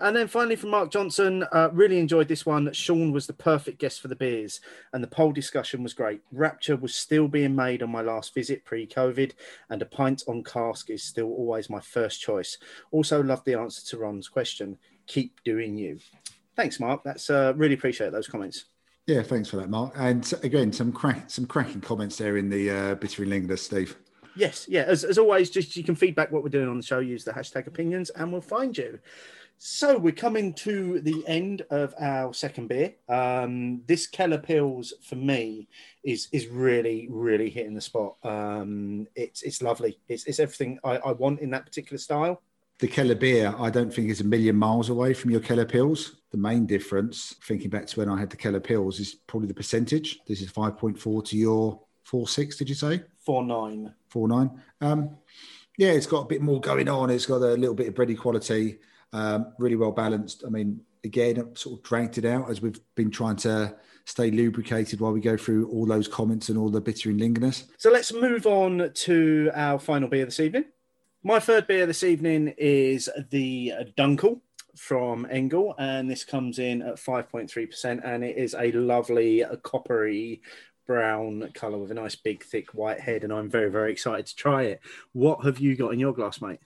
And 0.00 0.16
then 0.16 0.26
finally 0.26 0.56
from 0.56 0.70
Mark 0.70 0.90
Johnson, 0.90 1.44
uh, 1.52 1.68
really 1.72 2.00
enjoyed 2.00 2.26
this 2.26 2.44
one. 2.44 2.72
Sean 2.72 3.12
was 3.12 3.28
the 3.28 3.32
perfect 3.32 3.78
guest 3.78 4.00
for 4.00 4.08
the 4.08 4.16
beers, 4.16 4.60
and 4.92 5.00
the 5.00 5.06
poll 5.06 5.30
discussion 5.30 5.84
was 5.84 5.94
great. 5.94 6.20
Rapture 6.32 6.74
was 6.74 6.92
still 6.92 7.28
being 7.28 7.54
made 7.54 7.84
on 7.84 7.92
my 7.92 8.02
last 8.02 8.34
visit 8.34 8.64
pre 8.64 8.88
COVID, 8.88 9.34
and 9.68 9.80
a 9.80 9.86
pint 9.86 10.24
on 10.26 10.42
cask 10.42 10.90
is 10.90 11.04
still 11.04 11.28
always 11.28 11.70
my 11.70 11.78
first 11.78 12.20
choice. 12.20 12.58
Also, 12.90 13.22
loved 13.22 13.44
the 13.44 13.54
answer 13.54 13.86
to 13.86 13.98
Ron's 13.98 14.28
question 14.28 14.76
keep 15.06 15.40
doing 15.44 15.78
you. 15.78 16.00
Thanks, 16.56 16.80
Mark. 16.80 17.04
That's 17.04 17.30
uh, 17.30 17.52
really 17.54 17.74
appreciate 17.74 18.10
those 18.10 18.26
comments. 18.26 18.64
Yeah, 19.06 19.22
thanks 19.22 19.48
for 19.48 19.58
that, 19.58 19.70
Mark. 19.70 19.92
And 19.96 20.28
again, 20.42 20.72
some 20.72 20.90
crack, 20.90 21.30
some 21.30 21.46
cracking 21.46 21.82
comments 21.82 22.16
there 22.16 22.36
in 22.36 22.50
the 22.50 22.68
uh, 22.68 22.94
bitter 22.96 23.22
and 23.22 23.30
Lingler, 23.30 23.60
Steve. 23.60 23.96
Yes, 24.36 24.66
yeah. 24.68 24.82
As, 24.82 25.04
as 25.04 25.18
always, 25.18 25.50
just 25.50 25.76
you 25.76 25.84
can 25.84 25.94
feedback 25.94 26.30
what 26.30 26.42
we're 26.42 26.48
doing 26.50 26.68
on 26.68 26.76
the 26.76 26.82
show. 26.82 26.98
Use 26.98 27.24
the 27.24 27.32
hashtag 27.32 27.66
opinions, 27.66 28.10
and 28.10 28.32
we'll 28.32 28.40
find 28.40 28.76
you. 28.76 28.98
So 29.62 29.98
we're 29.98 30.12
coming 30.12 30.54
to 30.54 31.00
the 31.02 31.22
end 31.26 31.66
of 31.68 31.94
our 32.00 32.32
second 32.32 32.68
beer. 32.68 32.94
Um, 33.10 33.82
this 33.86 34.06
Keller 34.06 34.38
Pils 34.38 34.92
for 35.02 35.16
me 35.16 35.68
is 36.02 36.28
is 36.32 36.46
really 36.46 37.08
really 37.10 37.50
hitting 37.50 37.74
the 37.74 37.80
spot. 37.82 38.16
Um, 38.22 39.06
it's 39.14 39.42
it's 39.42 39.60
lovely. 39.60 39.98
It's 40.08 40.24
it's 40.24 40.40
everything 40.40 40.78
I, 40.82 40.96
I 40.96 41.12
want 41.12 41.40
in 41.40 41.50
that 41.50 41.66
particular 41.66 41.98
style. 41.98 42.40
The 42.78 42.88
Keller 42.88 43.14
beer, 43.14 43.54
I 43.58 43.68
don't 43.68 43.92
think 43.92 44.08
is 44.08 44.22
a 44.22 44.24
million 44.24 44.56
miles 44.56 44.88
away 44.88 45.12
from 45.12 45.30
your 45.30 45.40
Keller 45.40 45.66
pils. 45.66 46.12
The 46.30 46.38
main 46.38 46.64
difference, 46.64 47.34
thinking 47.44 47.68
back 47.68 47.86
to 47.88 48.00
when 48.00 48.08
I 48.08 48.18
had 48.18 48.30
the 48.30 48.38
Keller 48.38 48.60
pils, 48.60 48.98
is 48.98 49.16
probably 49.26 49.48
the 49.48 49.54
percentage. 49.54 50.20
This 50.26 50.40
is 50.40 50.50
5.4 50.50 51.24
to 51.26 51.36
your 51.36 51.82
4.6, 52.10 52.58
did 52.58 52.68
you 52.68 52.74
say? 52.74 53.02
Four 53.24 53.44
nine. 53.44 53.94
4.9. 54.12 54.58
Um, 54.80 55.16
yeah, 55.78 55.92
it's 55.92 56.06
got 56.06 56.22
a 56.22 56.28
bit 56.28 56.42
more 56.42 56.60
going 56.60 56.88
on. 56.88 57.10
It's 57.10 57.26
got 57.26 57.36
a 57.36 57.54
little 57.54 57.74
bit 57.74 57.88
of 57.88 57.94
bready 57.94 58.18
quality, 58.18 58.78
um, 59.12 59.52
really 59.58 59.76
well 59.76 59.92
balanced. 59.92 60.42
I 60.46 60.50
mean, 60.50 60.80
again, 61.04 61.38
I've 61.38 61.56
sort 61.56 61.78
of 61.78 61.84
dragged 61.84 62.18
it 62.18 62.24
out 62.24 62.50
as 62.50 62.60
we've 62.60 62.80
been 62.94 63.10
trying 63.10 63.36
to 63.36 63.76
stay 64.04 64.30
lubricated 64.30 65.00
while 65.00 65.12
we 65.12 65.20
go 65.20 65.36
through 65.36 65.68
all 65.68 65.86
those 65.86 66.08
comments 66.08 66.48
and 66.48 66.58
all 66.58 66.68
the 66.68 66.80
bitter 66.80 67.10
and 67.10 67.20
lingerness. 67.20 67.64
So 67.78 67.90
let's 67.90 68.12
move 68.12 68.46
on 68.46 68.90
to 68.92 69.50
our 69.54 69.78
final 69.78 70.08
beer 70.08 70.24
this 70.24 70.40
evening. 70.40 70.64
My 71.22 71.38
third 71.38 71.66
beer 71.66 71.86
this 71.86 72.02
evening 72.02 72.54
is 72.58 73.08
the 73.30 73.72
Dunkel 73.96 74.40
from 74.76 75.26
Engel, 75.30 75.74
and 75.78 76.10
this 76.10 76.24
comes 76.24 76.58
in 76.58 76.80
at 76.82 76.96
5.3%, 76.96 78.00
and 78.04 78.24
it 78.24 78.36
is 78.36 78.54
a 78.58 78.72
lovely 78.72 79.44
uh, 79.44 79.56
coppery 79.56 80.40
brown 80.90 81.48
colour 81.54 81.78
with 81.78 81.92
a 81.92 81.94
nice 81.94 82.16
big 82.16 82.42
thick 82.42 82.74
white 82.74 82.98
head, 82.98 83.22
and 83.22 83.32
I'm 83.32 83.48
very, 83.48 83.70
very 83.70 83.92
excited 83.92 84.26
to 84.26 84.34
try 84.34 84.64
it. 84.64 84.80
What 85.12 85.44
have 85.44 85.60
you 85.60 85.76
got 85.76 85.92
in 85.92 86.00
your 86.00 86.12
glass, 86.12 86.42
mate? 86.42 86.58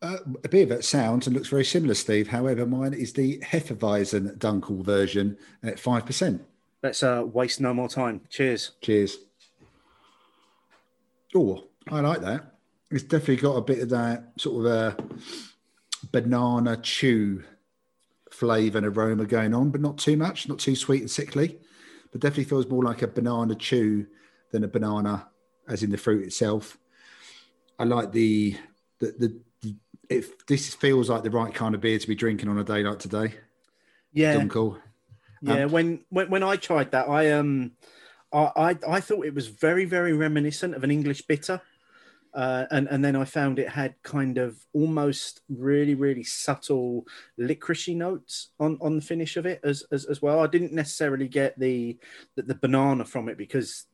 Uh, 0.00 0.16
a 0.42 0.48
beer 0.48 0.64
that 0.64 0.82
sounds 0.82 1.26
and 1.26 1.36
looks 1.36 1.50
very 1.50 1.64
similar, 1.64 1.92
Steve. 1.92 2.28
However, 2.28 2.64
mine 2.64 2.94
is 2.94 3.12
the 3.12 3.38
Hefeweizen 3.40 4.38
Dunkel 4.38 4.82
version 4.82 5.36
at 5.62 5.76
5%. 5.76 6.40
Let's 6.82 7.02
uh, 7.02 7.24
waste 7.26 7.60
no 7.60 7.74
more 7.74 7.90
time. 7.90 8.22
Cheers. 8.30 8.72
Cheers. 8.80 9.18
Oh, 11.34 11.64
I 11.90 12.00
like 12.00 12.22
that. 12.22 12.54
It's 12.90 13.02
definitely 13.02 13.36
got 13.36 13.56
a 13.56 13.60
bit 13.60 13.80
of 13.80 13.90
that 13.90 14.32
sort 14.38 14.64
of 14.64 14.72
a 14.72 14.96
banana 16.12 16.78
chew 16.78 17.44
flavour 18.30 18.78
and 18.78 18.86
aroma 18.86 19.26
going 19.26 19.52
on, 19.52 19.68
but 19.68 19.82
not 19.82 19.98
too 19.98 20.16
much, 20.16 20.48
not 20.48 20.60
too 20.60 20.76
sweet 20.76 21.02
and 21.02 21.10
sickly. 21.10 21.58
But 22.16 22.22
definitely 22.22 22.44
feels 22.44 22.66
more 22.66 22.82
like 22.82 23.02
a 23.02 23.08
banana 23.08 23.54
chew 23.54 24.06
than 24.50 24.64
a 24.64 24.68
banana, 24.68 25.28
as 25.68 25.82
in 25.82 25.90
the 25.90 25.98
fruit 25.98 26.24
itself. 26.24 26.78
I 27.78 27.84
like 27.84 28.10
the 28.10 28.56
the 29.00 29.14
the. 29.18 29.40
the 29.60 29.76
if 30.08 30.46
this 30.46 30.74
feels 30.74 31.10
like 31.10 31.24
the 31.24 31.30
right 31.30 31.52
kind 31.52 31.74
of 31.74 31.82
beer 31.82 31.98
to 31.98 32.08
be 32.08 32.14
drinking 32.14 32.48
on 32.48 32.56
a 32.56 32.64
day 32.64 32.82
like 32.82 33.00
today, 33.00 33.34
Yeah. 34.14 34.34
Dunkel. 34.34 34.80
Yeah, 35.42 35.66
when, 35.66 36.06
when 36.08 36.30
when 36.30 36.42
I 36.42 36.56
tried 36.56 36.92
that, 36.92 37.06
I 37.06 37.32
um, 37.32 37.72
I, 38.32 38.50
I 38.56 38.78
I 38.88 39.00
thought 39.00 39.26
it 39.26 39.34
was 39.34 39.48
very 39.48 39.84
very 39.84 40.14
reminiscent 40.14 40.74
of 40.74 40.84
an 40.84 40.90
English 40.90 41.20
bitter, 41.20 41.60
uh, 42.36 42.66
and 42.70 42.86
and 42.88 43.02
then 43.02 43.16
I 43.16 43.24
found 43.24 43.58
it 43.58 43.68
had 43.68 43.94
kind 44.02 44.36
of 44.36 44.58
almost 44.74 45.40
really 45.48 45.94
really 45.94 46.22
subtle 46.22 47.06
licoricey 47.40 47.96
notes 47.96 48.50
on 48.60 48.78
on 48.82 48.96
the 48.96 49.02
finish 49.02 49.36
of 49.36 49.46
it 49.46 49.60
as 49.64 49.84
as, 49.90 50.04
as 50.04 50.20
well. 50.20 50.40
I 50.40 50.46
didn't 50.46 50.72
necessarily 50.72 51.28
get 51.28 51.58
the, 51.58 51.98
the 52.36 52.42
the 52.42 52.54
banana 52.54 53.06
from 53.06 53.28
it 53.28 53.38
because 53.38 53.86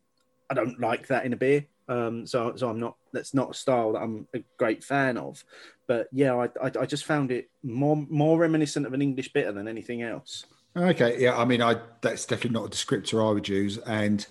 I 0.51 0.55
don't 0.55 0.81
like 0.81 1.07
that 1.07 1.25
in 1.25 1.33
a 1.33 1.37
beer. 1.37 1.67
Um, 1.89 2.27
so, 2.27 2.55
so 2.57 2.69
I'm 2.69 2.81
not. 2.81 2.97
That's 3.13 3.33
not 3.33 3.51
a 3.51 3.55
style 3.55 3.93
that 3.93 4.03
I'm 4.03 4.27
a 4.35 4.43
great 4.59 4.83
fan 4.83 5.17
of. 5.17 5.45
But 5.87 6.09
yeah, 6.13 6.35
I, 6.35 6.45
I, 6.63 6.73
I 6.81 6.87
just 6.87 7.05
found 7.05 7.31
it 7.31 7.49
more 7.63 7.97
more 7.97 8.39
reminiscent 8.39 8.87
of 8.87 8.93
an 8.93 9.03
English 9.03 9.33
bitter 9.33 9.53
than 9.53 9.69
anything 9.69 10.03
else. 10.03 10.47
Okay, 10.77 11.21
yeah, 11.21 11.37
I 11.37 11.45
mean, 11.45 11.63
I 11.63 11.77
that's 12.01 12.25
definitely 12.25 12.59
not 12.59 12.67
a 12.67 12.71
descriptor 12.71 13.27
I 13.27 13.33
would 13.33 13.49
use. 13.49 13.79
And 13.79 14.27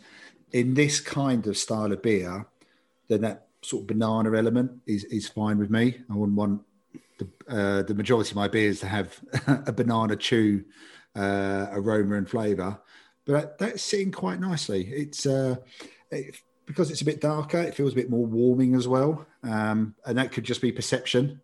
in 0.52 0.74
this 0.74 1.00
kind 1.00 1.48
of 1.48 1.58
style 1.58 1.92
of 1.92 2.02
beer, 2.02 2.46
then 3.08 3.22
that 3.22 3.48
sort 3.62 3.84
of 3.84 3.88
banana 3.88 4.36
element 4.38 4.72
is 4.86 5.04
is 5.06 5.28
fine 5.28 5.58
with 5.58 5.70
me. 5.70 6.02
I 6.10 6.16
wouldn't 6.16 6.38
want 6.38 6.62
the 7.20 7.28
uh, 7.48 7.84
the 7.84 7.94
majority 7.94 8.32
of 8.32 8.36
my 8.36 8.48
beers 8.48 8.80
to 8.82 8.88
have 8.88 9.20
a 9.68 9.72
banana 9.72 10.16
chew 10.16 10.64
uh, 11.16 11.68
aroma 11.72 12.16
and 12.16 12.30
flavour, 12.30 12.80
but 13.26 13.58
that's 13.58 13.84
sitting 13.84 14.12
quite 14.12 14.40
nicely. 14.40 14.88
It's 14.88 15.26
uh, 15.26 15.56
it, 16.10 16.36
because 16.66 16.90
it's 16.90 17.02
a 17.02 17.06
bit 17.06 17.22
darker, 17.22 17.60
it 17.60 17.76
feels 17.76 17.94
a 17.94 17.96
bit 17.96 18.10
more 18.10 18.26
warming 18.26 18.76
as 18.76 18.88
well, 18.88 19.26
um, 19.44 19.96
and 20.06 20.18
that 20.18 20.32
could 20.32 20.44
just 20.44 20.62
be 20.62 20.72
perception 20.72 21.42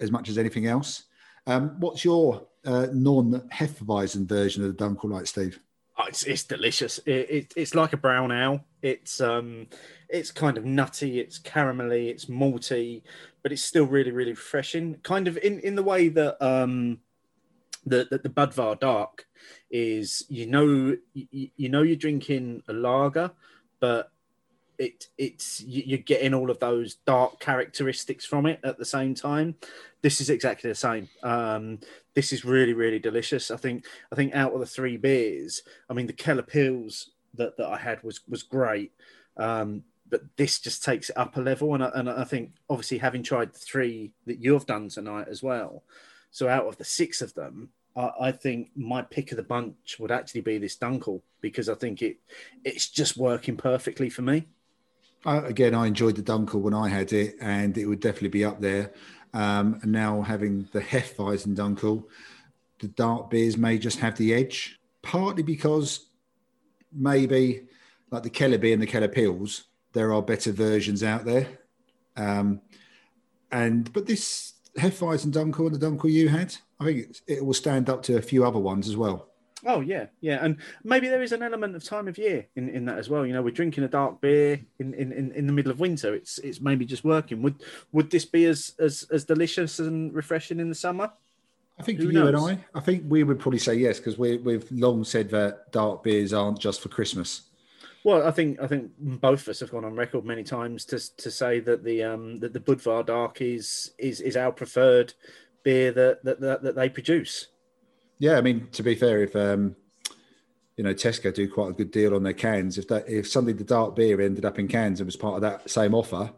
as 0.00 0.10
much 0.10 0.28
as 0.28 0.38
anything 0.38 0.66
else. 0.66 1.04
Um, 1.46 1.76
what's 1.80 2.04
your 2.04 2.46
uh, 2.64 2.86
non-Hefeweizen 2.92 4.26
version 4.26 4.64
of 4.64 4.76
the 4.76 4.84
Dunkel 4.84 5.10
like, 5.10 5.26
Steve? 5.26 5.60
Oh, 6.04 6.08
it's 6.08 6.24
it's 6.24 6.44
delicious. 6.44 6.98
It, 7.06 7.30
it, 7.30 7.52
it's 7.56 7.74
like 7.74 7.92
a 7.94 7.96
brown 7.96 8.30
ale. 8.30 8.64
It's 8.82 9.20
um, 9.20 9.68
it's 10.08 10.30
kind 10.30 10.58
of 10.58 10.64
nutty. 10.64 11.18
It's 11.18 11.38
caramelly. 11.38 12.10
It's 12.10 12.26
malty, 12.26 13.02
but 13.42 13.52
it's 13.52 13.64
still 13.64 13.86
really 13.86 14.10
really 14.10 14.32
refreshing. 14.32 14.96
Kind 14.96 15.28
of 15.28 15.38
in 15.38 15.60
in 15.60 15.76
the 15.76 15.82
way 15.82 16.08
that 16.08 16.44
um, 16.44 16.98
the 17.86 18.06
the, 18.10 18.18
the 18.18 18.28
Budvar 18.28 18.78
Dark 18.78 19.26
is. 19.70 20.24
You 20.28 20.46
know, 20.46 20.96
you, 21.14 21.48
you 21.56 21.68
know 21.70 21.82
you're 21.82 21.96
drinking 21.96 22.62
a 22.68 22.74
lager, 22.74 23.30
but 23.80 24.12
it 24.78 25.08
it's 25.18 25.60
you- 25.60 25.84
you're 25.86 25.98
getting 25.98 26.34
all 26.34 26.50
of 26.50 26.58
those 26.58 26.96
dark 27.06 27.40
characteristics 27.40 28.24
from 28.24 28.46
it 28.46 28.60
at 28.64 28.78
the 28.78 28.84
same 28.84 29.14
time. 29.14 29.56
This 30.02 30.20
is 30.20 30.30
exactly 30.30 30.68
the 30.68 30.74
same. 30.74 31.08
Um, 31.22 31.78
this 32.14 32.32
is 32.32 32.44
really 32.44 32.74
really 32.74 32.98
delicious. 32.98 33.50
I 33.50 33.56
think 33.56 33.86
I 34.12 34.14
think 34.14 34.34
out 34.34 34.52
of 34.52 34.60
the 34.60 34.66
three 34.66 34.96
beers, 34.96 35.62
I 35.88 35.94
mean 35.94 36.06
the 36.06 36.12
Keller 36.12 36.42
Pils 36.42 37.08
that, 37.34 37.56
that 37.56 37.66
I 37.68 37.76
had 37.78 38.02
was 38.02 38.20
was 38.28 38.42
great. 38.42 38.92
Um, 39.36 39.84
but 40.08 40.22
this 40.36 40.60
just 40.60 40.84
takes 40.84 41.10
it 41.10 41.16
up 41.16 41.36
a 41.36 41.40
level, 41.40 41.74
and 41.74 41.82
I, 41.82 41.90
and 41.94 42.10
I 42.10 42.24
think 42.24 42.52
obviously 42.68 42.98
having 42.98 43.22
tried 43.22 43.52
the 43.52 43.58
three 43.58 44.12
that 44.26 44.38
you've 44.38 44.66
done 44.66 44.88
tonight 44.88 45.26
as 45.28 45.42
well, 45.42 45.82
so 46.30 46.48
out 46.48 46.66
of 46.66 46.76
the 46.76 46.84
six 46.84 47.22
of 47.22 47.34
them, 47.34 47.70
I, 47.96 48.10
I 48.20 48.32
think 48.32 48.70
my 48.76 49.02
pick 49.02 49.32
of 49.32 49.36
the 49.36 49.42
bunch 49.42 49.96
would 49.98 50.12
actually 50.12 50.42
be 50.42 50.58
this 50.58 50.76
Dunkel 50.76 51.22
because 51.40 51.68
I 51.68 51.74
think 51.74 52.02
it 52.02 52.18
it's 52.64 52.88
just 52.88 53.16
working 53.16 53.56
perfectly 53.56 54.10
for 54.10 54.22
me. 54.22 54.46
Uh, 55.24 55.42
again, 55.44 55.74
I 55.74 55.86
enjoyed 55.86 56.16
the 56.16 56.22
Dunkel 56.22 56.60
when 56.60 56.74
I 56.74 56.88
had 56.88 57.12
it, 57.12 57.36
and 57.40 57.76
it 57.78 57.86
would 57.86 58.00
definitely 58.00 58.28
be 58.28 58.44
up 58.44 58.60
there. 58.60 58.92
Um, 59.32 59.80
and 59.82 59.90
now 59.90 60.22
having 60.22 60.68
the 60.72 60.80
Hefeweizen 60.80 61.56
Dunkel, 61.56 62.04
the 62.78 62.88
dark 62.88 63.30
beers 63.30 63.56
may 63.56 63.78
just 63.78 63.98
have 64.00 64.16
the 64.16 64.34
edge, 64.34 64.78
partly 65.02 65.42
because 65.42 66.06
maybe 66.92 67.66
like 68.10 68.22
the 68.22 68.30
Keller 68.30 68.58
beer 68.58 68.74
and 68.74 68.82
the 68.82 68.86
Keller 68.86 69.08
Pils, 69.08 69.62
there 69.92 70.12
are 70.12 70.22
better 70.22 70.52
versions 70.52 71.02
out 71.02 71.24
there. 71.24 71.48
Um, 72.16 72.60
and 73.50 73.92
but 73.92 74.06
this 74.06 74.54
Hefeweizen 74.78 75.32
Dunkel 75.32 75.66
and 75.66 75.74
the 75.74 75.86
Dunkel 75.86 76.12
you 76.12 76.28
had, 76.28 76.56
I 76.78 76.84
think 76.84 77.16
it 77.26 77.44
will 77.44 77.54
stand 77.54 77.88
up 77.88 78.02
to 78.04 78.16
a 78.16 78.22
few 78.22 78.44
other 78.44 78.58
ones 78.58 78.88
as 78.88 78.96
well. 78.96 79.30
Oh 79.66 79.80
yeah, 79.80 80.06
yeah, 80.20 80.44
and 80.44 80.58
maybe 80.82 81.08
there 81.08 81.22
is 81.22 81.32
an 81.32 81.42
element 81.42 81.74
of 81.74 81.82
time 81.82 82.06
of 82.06 82.18
year 82.18 82.46
in, 82.56 82.68
in 82.68 82.84
that 82.84 82.98
as 82.98 83.08
well. 83.08 83.24
You 83.24 83.32
know, 83.32 83.42
we're 83.42 83.50
drinking 83.50 83.84
a 83.84 83.88
dark 83.88 84.20
beer 84.20 84.60
in, 84.78 84.92
in, 84.94 85.12
in, 85.12 85.32
in 85.32 85.46
the 85.46 85.52
middle 85.52 85.72
of 85.72 85.80
winter. 85.80 86.14
It's 86.14 86.38
it's 86.38 86.60
maybe 86.60 86.84
just 86.84 87.04
working. 87.04 87.40
Would 87.42 87.62
would 87.92 88.10
this 88.10 88.24
be 88.24 88.44
as 88.44 88.74
as, 88.78 89.06
as 89.10 89.24
delicious 89.24 89.78
and 89.78 90.12
refreshing 90.14 90.60
in 90.60 90.68
the 90.68 90.74
summer? 90.74 91.10
I 91.78 91.82
think 91.82 91.98
Who 91.98 92.06
you 92.06 92.12
knows? 92.12 92.28
and 92.28 92.58
I, 92.74 92.78
I 92.78 92.80
think 92.80 93.04
we 93.08 93.24
would 93.24 93.40
probably 93.40 93.58
say 93.58 93.74
yes 93.74 93.98
because 93.98 94.16
we, 94.16 94.36
we've 94.36 94.70
long 94.70 95.02
said 95.02 95.28
that 95.30 95.72
dark 95.72 96.04
beers 96.04 96.32
aren't 96.32 96.60
just 96.60 96.80
for 96.80 96.88
Christmas. 96.88 97.42
Well, 98.04 98.26
I 98.26 98.30
think 98.30 98.60
I 98.60 98.66
think 98.66 98.92
both 98.98 99.42
of 99.42 99.48
us 99.48 99.60
have 99.60 99.70
gone 99.70 99.84
on 99.84 99.96
record 99.96 100.24
many 100.24 100.44
times 100.44 100.84
to 100.86 101.16
to 101.16 101.30
say 101.30 101.60
that 101.60 101.82
the 101.84 102.02
um 102.02 102.38
that 102.40 102.52
the 102.52 102.60
Budvar 102.60 103.06
Dark 103.06 103.40
is 103.40 103.92
is 103.98 104.20
is 104.20 104.36
our 104.36 104.52
preferred 104.52 105.14
beer 105.62 105.90
that 105.92 106.22
that 106.22 106.40
that, 106.40 106.62
that 106.62 106.76
they 106.76 106.90
produce. 106.90 107.48
Yeah, 108.18 108.36
I 108.36 108.40
mean, 108.40 108.68
to 108.72 108.82
be 108.82 108.94
fair, 108.94 109.22
if 109.22 109.34
um, 109.36 109.76
you 110.76 110.84
know 110.84 110.94
Tesco 110.94 111.32
do 111.32 111.48
quite 111.50 111.70
a 111.70 111.72
good 111.72 111.90
deal 111.90 112.14
on 112.14 112.22
their 112.22 112.32
cans, 112.32 112.78
if 112.78 112.88
that 112.88 113.08
if 113.08 113.28
suddenly 113.28 113.52
the 113.52 113.64
dark 113.64 113.96
beer 113.96 114.20
ended 114.20 114.44
up 114.44 114.58
in 114.58 114.68
cans 114.68 115.00
and 115.00 115.06
was 115.06 115.16
part 115.16 115.36
of 115.36 115.42
that 115.42 115.68
same 115.68 115.94
offer, 115.94 116.32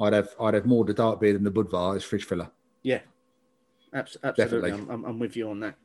I'd 0.00 0.12
have 0.12 0.34
I'd 0.40 0.54
have 0.54 0.66
more 0.66 0.84
the 0.84 0.94
dark 0.94 1.20
beer 1.20 1.32
than 1.32 1.44
the 1.44 1.50
Budvar 1.50 1.96
as 1.96 2.04
fridge 2.04 2.24
filler. 2.24 2.50
Yeah, 2.82 3.00
Abs- 3.92 4.16
absolutely. 4.22 4.72
I'm, 4.72 4.88
I'm, 4.90 5.04
I'm 5.04 5.18
with 5.18 5.36
you 5.36 5.48
on 5.50 5.60
that. 5.60 5.76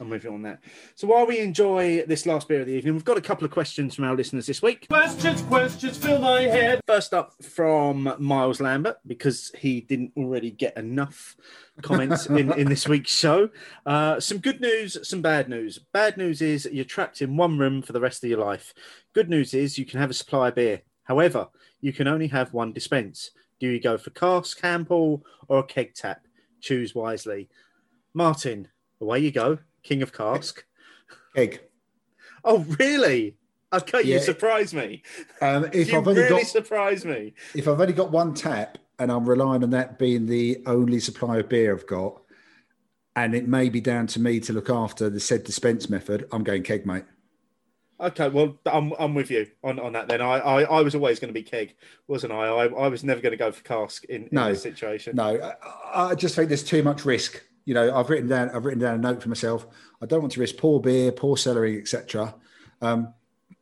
I'm 0.00 0.10
with 0.10 0.24
you 0.24 0.32
on 0.32 0.42
that. 0.42 0.60
So 0.94 1.08
while 1.08 1.26
we 1.26 1.38
enjoy 1.38 2.04
this 2.06 2.26
last 2.26 2.48
beer 2.48 2.60
of 2.60 2.66
the 2.66 2.72
evening, 2.72 2.94
we've 2.94 3.04
got 3.04 3.18
a 3.18 3.22
couple 3.22 3.44
of 3.44 3.50
questions 3.50 3.94
from 3.94 4.04
our 4.04 4.14
listeners 4.14 4.46
this 4.46 4.62
week. 4.62 4.86
Questions, 4.88 5.42
questions, 5.42 5.96
fill 5.98 6.20
my 6.20 6.42
head. 6.42 6.80
First 6.86 7.14
up 7.14 7.34
from 7.42 8.14
Miles 8.18 8.60
Lambert, 8.60 8.98
because 9.06 9.50
he 9.58 9.80
didn't 9.80 10.12
already 10.16 10.50
get 10.50 10.76
enough 10.76 11.36
comments 11.82 12.26
in, 12.26 12.52
in 12.52 12.68
this 12.68 12.88
week's 12.88 13.10
show. 13.10 13.50
Uh, 13.86 14.20
some 14.20 14.38
good 14.38 14.60
news, 14.60 14.96
some 15.08 15.22
bad 15.22 15.48
news. 15.48 15.78
Bad 15.92 16.16
news 16.16 16.40
is 16.40 16.68
you're 16.70 16.84
trapped 16.84 17.20
in 17.20 17.36
one 17.36 17.58
room 17.58 17.82
for 17.82 17.92
the 17.92 18.00
rest 18.00 18.22
of 18.22 18.30
your 18.30 18.40
life. 18.40 18.74
Good 19.14 19.28
news 19.28 19.54
is 19.54 19.78
you 19.78 19.84
can 19.86 20.00
have 20.00 20.10
a 20.10 20.14
supply 20.14 20.48
of 20.48 20.54
beer. 20.54 20.82
However, 21.04 21.48
you 21.80 21.92
can 21.92 22.06
only 22.06 22.28
have 22.28 22.52
one 22.52 22.72
dispense. 22.72 23.30
Do 23.60 23.68
you 23.68 23.80
go 23.80 23.98
for 23.98 24.10
cask, 24.10 24.60
handpull, 24.60 25.22
or 25.48 25.58
a 25.58 25.64
keg 25.64 25.94
tap? 25.94 26.26
Choose 26.60 26.94
wisely. 26.94 27.48
Martin, 28.14 28.68
away 29.00 29.20
you 29.20 29.30
go, 29.30 29.58
king 29.82 30.02
of 30.02 30.12
cask. 30.12 30.64
Egg. 31.36 31.60
Oh, 32.44 32.60
really? 32.78 33.36
Okay, 33.72 34.02
you 34.02 34.14
Yeah. 34.14 34.20
surprise 34.20 34.72
me. 34.72 35.02
Um, 35.42 35.66
if 35.72 35.90
you 35.92 35.98
I've 35.98 36.08
only 36.08 36.22
really 36.22 36.42
got 36.42 36.46
surprise 36.46 37.04
me. 37.04 37.34
if 37.54 37.68
I've 37.68 37.80
only 37.80 37.92
got 37.92 38.10
one 38.10 38.32
tap 38.34 38.78
and 38.98 39.12
I'm 39.12 39.28
relying 39.28 39.62
on 39.62 39.70
that 39.70 39.98
being 39.98 40.26
the 40.26 40.62
only 40.66 41.00
supply 41.00 41.38
of 41.38 41.48
beer 41.48 41.74
I've 41.74 41.86
got, 41.86 42.22
and 43.14 43.34
it 43.34 43.46
may 43.46 43.68
be 43.68 43.80
down 43.80 44.06
to 44.08 44.20
me 44.20 44.40
to 44.40 44.52
look 44.52 44.70
after 44.70 45.10
the 45.10 45.20
said 45.20 45.44
dispense 45.44 45.90
method, 45.90 46.26
I'm 46.32 46.44
going 46.44 46.62
keg, 46.62 46.86
mate. 46.86 47.04
Okay, 48.00 48.28
well, 48.28 48.56
I'm, 48.64 48.92
I'm 48.98 49.12
with 49.14 49.28
you 49.30 49.48
on, 49.64 49.80
on 49.80 49.92
that 49.94 50.06
then. 50.08 50.20
I, 50.22 50.38
I, 50.38 50.62
I 50.62 50.80
was 50.82 50.94
always 50.94 51.18
going 51.18 51.28
to 51.34 51.38
be 51.38 51.42
keg, 51.42 51.74
wasn't 52.06 52.32
I? 52.32 52.46
I, 52.46 52.64
I 52.66 52.88
was 52.88 53.02
never 53.02 53.20
going 53.20 53.32
to 53.32 53.36
go 53.36 53.50
for 53.50 53.62
cask 53.64 54.04
in, 54.04 54.22
in 54.22 54.28
No. 54.30 54.50
this 54.50 54.62
situation. 54.62 55.16
No, 55.16 55.52
I, 55.94 56.10
I 56.10 56.14
just 56.14 56.36
think 56.36 56.48
there's 56.48 56.62
too 56.62 56.84
much 56.84 57.04
risk. 57.04 57.42
You 57.68 57.74
know, 57.74 57.94
I've 57.94 58.08
written 58.08 58.28
down 58.28 58.48
I've 58.48 58.64
written 58.64 58.80
down 58.80 58.94
a 58.94 58.98
note 58.98 59.22
for 59.22 59.28
myself. 59.28 59.66
I 60.00 60.06
don't 60.06 60.22
want 60.22 60.32
to 60.32 60.40
risk 60.40 60.56
poor 60.56 60.80
beer, 60.80 61.12
poor 61.12 61.36
celery, 61.36 61.78
etc. 61.78 62.34
Um, 62.80 63.12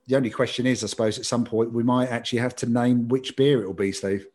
the 0.06 0.14
only 0.14 0.30
question 0.30 0.64
is, 0.64 0.84
I 0.84 0.86
suppose, 0.86 1.18
at 1.18 1.26
some 1.26 1.44
point 1.44 1.72
we 1.72 1.82
might 1.82 2.10
actually 2.10 2.38
have 2.38 2.54
to 2.56 2.66
name 2.66 3.08
which 3.08 3.34
beer 3.34 3.64
it 3.64 3.66
will 3.66 3.74
be, 3.74 3.90
Steve. 3.90 4.28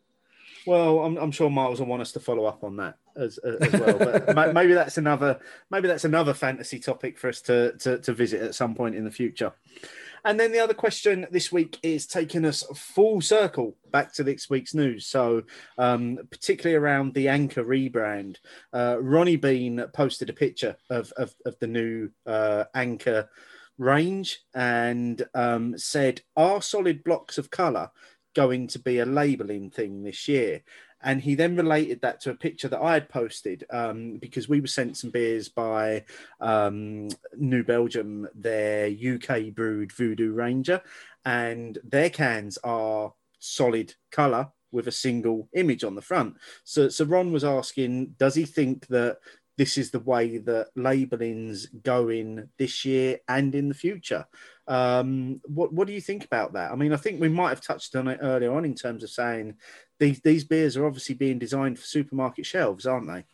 Well, 0.66 0.98
I'm, 0.98 1.16
I'm 1.16 1.30
sure 1.30 1.48
Miles 1.48 1.80
will 1.80 1.86
want 1.86 2.02
us 2.02 2.12
to 2.12 2.20
follow 2.20 2.44
up 2.44 2.62
on 2.64 2.76
that 2.76 2.98
as, 3.16 3.38
as 3.38 3.72
well. 3.72 3.96
But 3.96 4.54
maybe 4.54 4.74
that's 4.74 4.98
another 4.98 5.40
maybe 5.70 5.88
that's 5.88 6.04
another 6.04 6.34
fantasy 6.34 6.78
topic 6.78 7.16
for 7.16 7.30
us 7.30 7.40
to, 7.40 7.72
to 7.78 7.98
to 8.00 8.12
visit 8.12 8.42
at 8.42 8.54
some 8.54 8.74
point 8.74 8.94
in 8.94 9.06
the 9.06 9.10
future. 9.10 9.54
And 10.24 10.38
then 10.38 10.52
the 10.52 10.60
other 10.60 10.74
question 10.74 11.26
this 11.30 11.50
week 11.50 11.78
is 11.82 12.06
taking 12.06 12.44
us 12.44 12.62
full 12.74 13.20
circle 13.20 13.76
back 13.90 14.12
to 14.14 14.22
this 14.22 14.48
week's 14.48 14.74
news. 14.74 15.06
So, 15.06 15.42
um, 15.78 16.18
particularly 16.30 16.76
around 16.76 17.14
the 17.14 17.28
Anchor 17.28 17.64
rebrand, 17.64 18.36
uh, 18.72 18.98
Ronnie 19.00 19.36
Bean 19.36 19.84
posted 19.92 20.30
a 20.30 20.34
picture 20.34 20.76
of, 20.90 21.12
of, 21.16 21.34
of 21.44 21.58
the 21.58 21.66
new 21.66 22.10
uh, 22.24 22.64
Anchor 22.74 23.28
range 23.78 24.40
and 24.54 25.22
um, 25.34 25.76
said, 25.76 26.20
Are 26.36 26.62
solid 26.62 27.02
blocks 27.02 27.36
of 27.36 27.50
colour 27.50 27.90
going 28.34 28.66
to 28.68 28.78
be 28.78 28.98
a 28.98 29.06
labelling 29.06 29.70
thing 29.70 30.02
this 30.02 30.28
year? 30.28 30.62
And 31.02 31.20
he 31.20 31.34
then 31.34 31.56
related 31.56 32.00
that 32.02 32.20
to 32.20 32.30
a 32.30 32.36
picture 32.36 32.68
that 32.68 32.80
I 32.80 32.94
had 32.94 33.08
posted 33.08 33.64
um, 33.70 34.18
because 34.18 34.48
we 34.48 34.60
were 34.60 34.68
sent 34.68 34.96
some 34.96 35.10
beers 35.10 35.48
by 35.48 36.04
um, 36.40 37.08
New 37.36 37.64
Belgium, 37.64 38.28
their 38.34 38.86
UK 38.88 39.52
brewed 39.52 39.92
Voodoo 39.92 40.32
Ranger, 40.32 40.80
and 41.24 41.78
their 41.82 42.10
cans 42.10 42.56
are 42.62 43.12
solid 43.40 43.94
colour 44.12 44.48
with 44.70 44.86
a 44.88 44.92
single 44.92 45.48
image 45.54 45.84
on 45.84 45.94
the 45.94 46.02
front. 46.02 46.36
So, 46.64 46.88
so 46.88 47.04
Ron 47.04 47.32
was 47.32 47.44
asking, 47.44 48.14
does 48.18 48.34
he 48.34 48.44
think 48.44 48.86
that 48.86 49.18
this 49.58 49.76
is 49.76 49.90
the 49.90 50.00
way 50.00 50.38
that 50.38 50.68
labelling's 50.76 51.66
going 51.66 52.48
this 52.58 52.84
year 52.84 53.20
and 53.28 53.54
in 53.54 53.68
the 53.68 53.74
future? 53.74 54.26
Um, 54.72 55.42
what 55.44 55.70
what 55.70 55.86
do 55.86 55.92
you 55.92 56.00
think 56.00 56.24
about 56.24 56.54
that? 56.54 56.72
I 56.72 56.76
mean, 56.76 56.94
I 56.94 56.96
think 56.96 57.20
we 57.20 57.28
might 57.28 57.50
have 57.50 57.60
touched 57.60 57.94
on 57.94 58.08
it 58.08 58.20
earlier 58.22 58.54
on 58.54 58.64
in 58.64 58.74
terms 58.74 59.02
of 59.04 59.10
saying 59.10 59.56
these 60.00 60.20
these 60.20 60.44
beers 60.44 60.78
are 60.78 60.86
obviously 60.86 61.14
being 61.14 61.38
designed 61.38 61.78
for 61.78 61.84
supermarket 61.84 62.46
shelves, 62.46 62.86
aren't 62.86 63.06
they? 63.06 63.24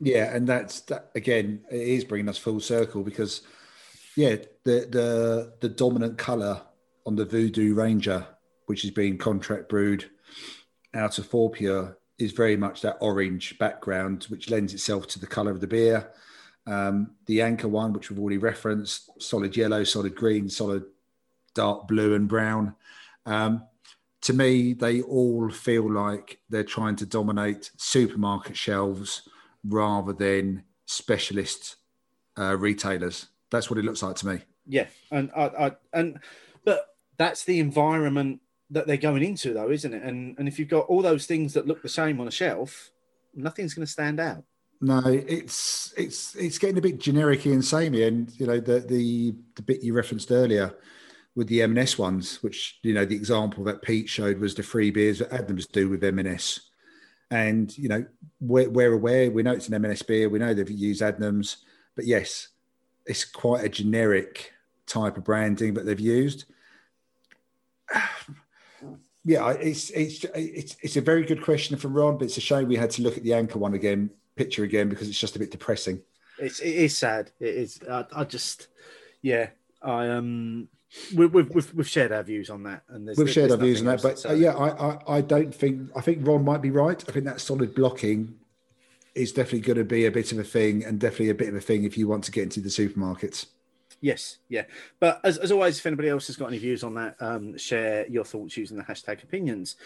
Yeah, 0.00 0.34
and 0.34 0.48
that's 0.48 0.80
that 0.82 1.10
again. 1.14 1.60
It 1.70 1.82
is 1.82 2.04
bringing 2.04 2.30
us 2.30 2.38
full 2.38 2.60
circle 2.60 3.02
because, 3.02 3.42
yeah, 4.16 4.36
the 4.64 4.88
the 4.90 5.52
the 5.60 5.68
dominant 5.68 6.16
color 6.16 6.62
on 7.04 7.14
the 7.14 7.26
Voodoo 7.26 7.74
Ranger, 7.74 8.26
which 8.64 8.82
is 8.82 8.90
being 8.90 9.18
contract 9.18 9.68
brewed 9.68 10.08
out 10.94 11.18
of 11.18 11.28
Fourpure 11.28 11.94
is 12.18 12.32
very 12.32 12.56
much 12.56 12.80
that 12.80 12.96
orange 13.02 13.58
background, 13.58 14.24
which 14.30 14.48
lends 14.48 14.72
itself 14.72 15.06
to 15.08 15.18
the 15.18 15.26
colour 15.26 15.50
of 15.50 15.60
the 15.60 15.66
beer. 15.66 16.10
Um, 16.66 17.12
the 17.26 17.42
Anchor 17.42 17.68
one, 17.68 17.92
which 17.92 18.10
we've 18.10 18.18
already 18.18 18.38
referenced, 18.38 19.10
solid 19.22 19.56
yellow, 19.56 19.84
solid 19.84 20.16
green, 20.16 20.48
solid 20.48 20.84
dark 21.54 21.86
blue 21.86 22.14
and 22.14 22.28
brown. 22.28 22.74
Um, 23.24 23.64
to 24.22 24.32
me, 24.32 24.72
they 24.72 25.02
all 25.02 25.48
feel 25.50 25.90
like 25.90 26.40
they're 26.48 26.64
trying 26.64 26.96
to 26.96 27.06
dominate 27.06 27.70
supermarket 27.76 28.56
shelves 28.56 29.28
rather 29.64 30.12
than 30.12 30.64
specialist 30.86 31.76
uh, 32.38 32.56
retailers. 32.56 33.26
That's 33.50 33.70
what 33.70 33.78
it 33.78 33.84
looks 33.84 34.02
like 34.02 34.16
to 34.16 34.26
me. 34.26 34.40
Yeah, 34.66 34.86
and 35.10 35.30
I, 35.36 35.42
I 35.44 35.72
and 35.92 36.18
but 36.64 36.96
that's 37.16 37.44
the 37.44 37.60
environment 37.60 38.40
that 38.70 38.88
they're 38.88 38.96
going 38.96 39.22
into, 39.22 39.54
though, 39.54 39.70
isn't 39.70 39.94
it? 39.94 40.02
And 40.02 40.36
and 40.38 40.48
if 40.48 40.58
you've 40.58 40.68
got 40.68 40.86
all 40.86 41.02
those 41.02 41.26
things 41.26 41.54
that 41.54 41.66
look 41.66 41.82
the 41.82 41.88
same 41.88 42.20
on 42.20 42.26
a 42.26 42.32
shelf, 42.32 42.90
nothing's 43.34 43.74
going 43.74 43.86
to 43.86 43.92
stand 43.92 44.18
out. 44.18 44.44
No, 44.80 45.02
it's 45.06 45.94
it's 45.96 46.34
it's 46.36 46.58
getting 46.58 46.78
a 46.78 46.82
bit 46.82 46.98
generic 46.98 47.46
and 47.46 47.64
samey, 47.64 48.02
and 48.02 48.30
you 48.38 48.46
know 48.46 48.60
the 48.60 48.80
the 48.80 49.34
the 49.54 49.62
bit 49.62 49.82
you 49.82 49.94
referenced 49.94 50.30
earlier 50.30 50.74
with 51.34 51.48
the 51.48 51.62
M&S 51.62 51.98
ones, 51.98 52.42
which 52.42 52.78
you 52.82 52.92
know 52.92 53.04
the 53.04 53.14
example 53.14 53.64
that 53.64 53.82
Pete 53.82 54.08
showed 54.08 54.38
was 54.38 54.54
the 54.54 54.62
free 54.62 54.90
beers 54.90 55.18
that 55.18 55.30
Adnams 55.30 55.70
do 55.70 55.88
with 55.88 56.04
M&S, 56.04 56.60
and 57.30 57.76
you 57.78 57.88
know 57.88 58.04
we're, 58.40 58.68
we're 58.68 58.92
aware 58.92 59.30
we 59.30 59.42
know 59.42 59.52
it's 59.52 59.68
an 59.68 59.74
M&S 59.74 60.02
beer, 60.02 60.28
we 60.28 60.38
know 60.38 60.52
they've 60.52 60.70
used 60.70 61.02
Adnams, 61.02 61.56
but 61.94 62.04
yes, 62.04 62.48
it's 63.06 63.24
quite 63.24 63.64
a 63.64 63.70
generic 63.70 64.52
type 64.86 65.16
of 65.16 65.24
branding 65.24 65.74
that 65.74 65.86
they've 65.86 66.00
used. 66.00 66.44
Yeah, 69.28 69.50
it's 69.50 69.90
it's 69.90 70.24
it's 70.36 70.76
it's 70.82 70.96
a 70.96 71.00
very 71.00 71.24
good 71.24 71.42
question 71.42 71.76
from 71.76 71.94
Ron, 71.94 72.16
but 72.16 72.26
it's 72.26 72.36
a 72.36 72.40
shame 72.40 72.68
we 72.68 72.76
had 72.76 72.92
to 72.92 73.02
look 73.02 73.16
at 73.16 73.24
the 73.24 73.34
anchor 73.34 73.58
one 73.58 73.74
again, 73.74 74.08
picture 74.36 74.64
again, 74.64 74.88
because 74.88 75.08
it's 75.08 75.18
just 75.18 75.36
a 75.36 75.38
bit 75.38 75.50
depressing. 75.50 76.02
It's 76.38 76.60
it 76.60 76.74
is 76.74 76.96
sad. 76.96 77.32
It 77.40 77.54
is. 77.54 77.80
I, 77.90 78.04
I 78.14 78.24
just, 78.24 78.68
yeah, 79.22 79.48
I 79.82 80.08
um, 80.08 80.68
we, 81.14 81.26
we've 81.26 81.50
we've 81.50 81.74
we've 81.74 81.88
shared 81.88 82.12
our 82.12 82.22
views 82.22 82.50
on 82.50 82.62
that, 82.64 82.82
and 82.88 83.06
there's, 83.06 83.18
We've 83.18 83.30
shared 83.30 83.50
our 83.50 83.56
views 83.56 83.80
on 83.80 83.86
that, 83.86 84.02
but 84.02 84.24
uh, 84.26 84.34
yeah, 84.34 84.54
I, 84.54 84.68
I 84.68 85.16
I 85.16 85.20
don't 85.20 85.54
think 85.54 85.90
I 85.96 86.00
think 86.00 86.26
Ron 86.26 86.44
might 86.44 86.62
be 86.62 86.70
right. 86.70 87.02
I 87.08 87.12
think 87.12 87.24
that 87.24 87.40
solid 87.40 87.74
blocking 87.74 88.34
is 89.14 89.32
definitely 89.32 89.60
going 89.60 89.78
to 89.78 89.84
be 89.84 90.04
a 90.04 90.10
bit 90.10 90.30
of 90.32 90.38
a 90.38 90.44
thing, 90.44 90.84
and 90.84 91.00
definitely 91.00 91.30
a 91.30 91.34
bit 91.34 91.48
of 91.48 91.54
a 91.54 91.60
thing 91.60 91.84
if 91.84 91.96
you 91.96 92.06
want 92.06 92.24
to 92.24 92.30
get 92.30 92.44
into 92.44 92.60
the 92.60 92.68
supermarkets. 92.68 93.46
Yes, 94.02 94.38
yeah. 94.50 94.64
But 95.00 95.20
as, 95.24 95.38
as 95.38 95.50
always, 95.50 95.78
if 95.78 95.86
anybody 95.86 96.10
else 96.10 96.26
has 96.26 96.36
got 96.36 96.48
any 96.48 96.58
views 96.58 96.84
on 96.84 96.94
that, 96.94 97.16
um, 97.18 97.56
share 97.56 98.06
your 98.08 98.24
thoughts 98.24 98.56
using 98.56 98.76
the 98.76 98.84
hashtag 98.84 99.22
opinions. 99.22 99.76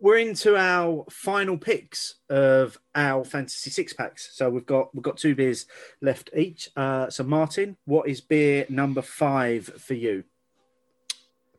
We're 0.00 0.18
into 0.18 0.56
our 0.56 1.06
final 1.08 1.56
picks 1.56 2.16
of 2.28 2.78
our 2.94 3.24
fantasy 3.24 3.70
six 3.70 3.92
packs. 3.92 4.30
So 4.32 4.50
we've 4.50 4.66
got 4.66 4.94
we've 4.94 5.02
got 5.02 5.16
two 5.16 5.34
beers 5.34 5.66
left 6.02 6.30
each. 6.36 6.68
Uh, 6.76 7.08
so 7.08 7.24
Martin, 7.24 7.76
what 7.86 8.08
is 8.08 8.20
beer 8.20 8.66
number 8.68 9.00
five 9.00 9.66
for 9.66 9.94
you? 9.94 10.24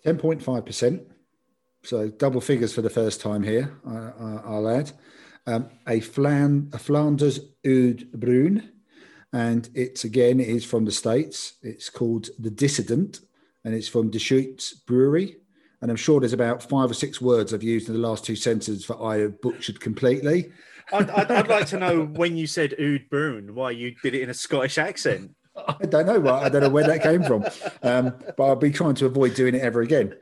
Ten 0.04 0.18
point 0.18 0.44
five 0.44 0.66
percent, 0.66 1.02
so 1.84 2.10
double 2.10 2.42
figures 2.42 2.74
for 2.74 2.84
the 2.84 2.90
first 2.90 3.20
time 3.22 3.42
here. 3.42 3.80
I'll 3.84 4.70
add 4.70 4.92
um, 5.48 5.70
a 5.88 6.00
Flan 6.00 6.70
a 6.74 6.78
Flanders 6.78 7.40
Oud 7.66 8.12
Bruin, 8.12 8.72
and 9.34 9.68
it's 9.74 10.04
again 10.04 10.40
it 10.40 10.50
is 10.50 10.64
from 10.64 10.86
the 10.86 10.92
states. 10.92 11.54
It's 11.64 11.90
called 11.90 12.30
the 12.38 12.52
Dissident, 12.52 13.22
and 13.64 13.74
it's 13.74 13.88
from 13.88 14.12
Deschutes 14.12 14.74
Brewery. 14.74 15.38
And 15.82 15.92
I'm 15.92 15.98
sure 15.98 16.20
there's 16.20 16.34
about 16.34 16.64
five 16.64 16.90
or 16.90 16.94
six 16.94 17.22
words 17.22 17.54
I've 17.54 17.64
used 17.64 17.88
in 17.88 17.94
the 17.94 18.08
last 18.08 18.26
two 18.26 18.36
sentences 18.36 18.88
that 18.88 18.98
I 18.98 19.18
have 19.18 19.42
butchered 19.42 19.80
completely. 19.80 20.52
I'd, 20.92 21.10
I'd, 21.10 21.32
I'd 21.32 21.48
like 21.48 21.68
to 21.68 21.80
know 21.80 22.06
when 22.06 22.38
you 22.38 22.48
said 22.48 22.76
Oud 22.80 23.10
Bruin, 23.10 23.56
why 23.56 23.72
you 23.72 23.96
did 24.04 24.16
it 24.16 24.22
in 24.22 24.30
a 24.30 24.34
Scottish 24.34 24.78
accent. 24.78 25.36
I 25.56 25.86
don't 25.86 26.06
know. 26.06 26.34
I 26.34 26.50
don't 26.50 26.62
know 26.62 26.70
where 26.70 26.86
that 26.86 27.02
came 27.02 27.24
from, 27.24 27.46
um, 27.82 28.14
but 28.36 28.44
I'll 28.44 28.58
be 28.58 28.72
trying 28.72 28.96
to 28.96 29.06
avoid 29.06 29.36
doing 29.36 29.56
it 29.56 29.62
ever 29.62 29.82
again. 29.82 30.14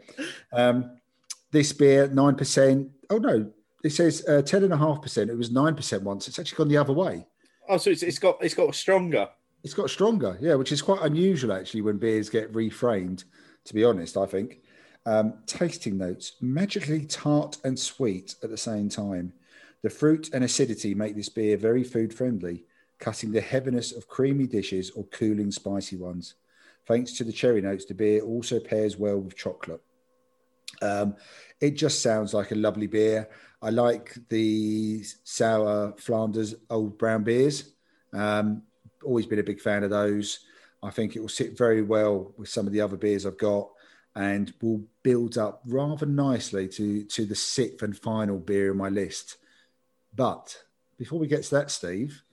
Um, 0.52 0.98
this 1.52 1.74
beer, 1.74 2.08
nine 2.08 2.36
percent. 2.36 2.92
Oh 3.10 3.18
no, 3.18 3.52
it 3.84 3.90
says 3.90 4.24
uh, 4.28 4.44
ten 4.44 4.64
and 4.64 4.72
a 4.72 4.78
half 4.78 5.02
percent. 5.02 5.32
It 5.32 5.38
was 5.38 5.52
nine 5.52 5.76
percent 5.76 6.04
once. 6.04 6.28
It's 6.28 6.38
actually 6.38 6.58
gone 6.58 6.68
the 6.68 6.78
other 6.78 6.94
way. 6.94 7.26
Oh, 7.68 7.78
so 7.78 7.90
it's, 7.90 8.04
it's 8.04 8.20
got 8.20 8.38
it's 8.42 8.54
got 8.54 8.76
stronger. 8.76 9.28
It's 9.64 9.74
got 9.74 9.90
stronger, 9.90 10.38
yeah, 10.40 10.54
which 10.54 10.72
is 10.72 10.84
quite 10.84 11.02
unusual 11.02 11.52
actually 11.52 11.82
when 11.82 11.98
beers 11.98 12.30
get 12.30 12.54
reframed. 12.54 13.24
To 13.66 13.74
be 13.74 13.84
honest, 13.84 14.18
I 14.18 14.28
think. 14.28 14.60
Um, 15.06 15.36
tasting 15.46 15.98
notes: 15.98 16.34
magically 16.42 17.06
tart 17.06 17.58
and 17.64 17.78
sweet 17.78 18.36
at 18.44 18.50
the 18.50 18.58
same 18.58 18.90
time. 18.90 19.34
The 19.82 19.90
fruit 19.90 20.30
and 20.34 20.44
acidity 20.44 20.96
make 20.96 21.16
this 21.16 21.30
beer 21.30 21.58
very 21.58 21.84
food 21.84 22.14
friendly, 22.14 22.64
cutting 23.00 23.32
the 23.32 23.42
heaviness 23.42 23.92
of 23.92 24.08
creamy 24.08 24.48
dishes 24.48 24.92
or 24.92 25.04
cooling 25.06 25.52
spicy 25.52 25.98
ones. 25.98 26.36
Thanks 26.86 27.14
to 27.14 27.24
the 27.24 27.34
cherry 27.34 27.62
notes, 27.62 27.86
the 27.86 27.94
beer 27.94 28.22
also 28.22 28.60
pairs 28.60 28.98
well 28.98 29.20
with 29.20 29.36
chocolate. 29.36 29.82
Um, 30.82 31.16
it 31.60 31.72
just 31.72 32.02
sounds 32.02 32.34
like 32.34 32.52
a 32.52 32.56
lovely 32.56 32.88
beer. 32.88 33.30
I 33.62 33.70
like 33.70 34.18
the 34.30 35.04
sour 35.24 35.94
Flanders 35.98 36.56
old 36.70 36.98
brown 36.98 37.24
beers. 37.24 37.74
Um, 38.14 38.64
always 39.04 39.26
been 39.26 39.40
a 39.40 39.44
big 39.44 39.62
fan 39.62 39.84
of 39.84 39.90
those. 39.90 40.40
I 40.82 40.90
think 40.90 41.16
it 41.16 41.22
will 41.22 41.30
sit 41.30 41.58
very 41.58 41.82
well 41.82 42.34
with 42.38 42.50
some 42.50 42.68
of 42.68 42.74
the 42.74 42.82
other 42.82 42.98
beers 42.98 43.26
I've 43.26 43.38
got 43.38 43.70
and 44.16 44.54
will 44.62 44.84
build 45.02 45.38
up 45.38 45.62
rather 45.66 46.06
nicely 46.06 46.68
to, 46.68 47.04
to 47.06 47.26
the 47.26 47.36
sixth 47.36 47.82
and 47.82 47.98
final 47.98 48.38
beer 48.38 48.72
in 48.72 48.78
my 48.78 48.90
list. 48.90 49.38
But 50.16 50.56
before 50.98 51.20
we 51.20 51.28
get 51.28 51.44
to 51.44 51.56
that, 51.56 51.72
Steve, 51.72 52.24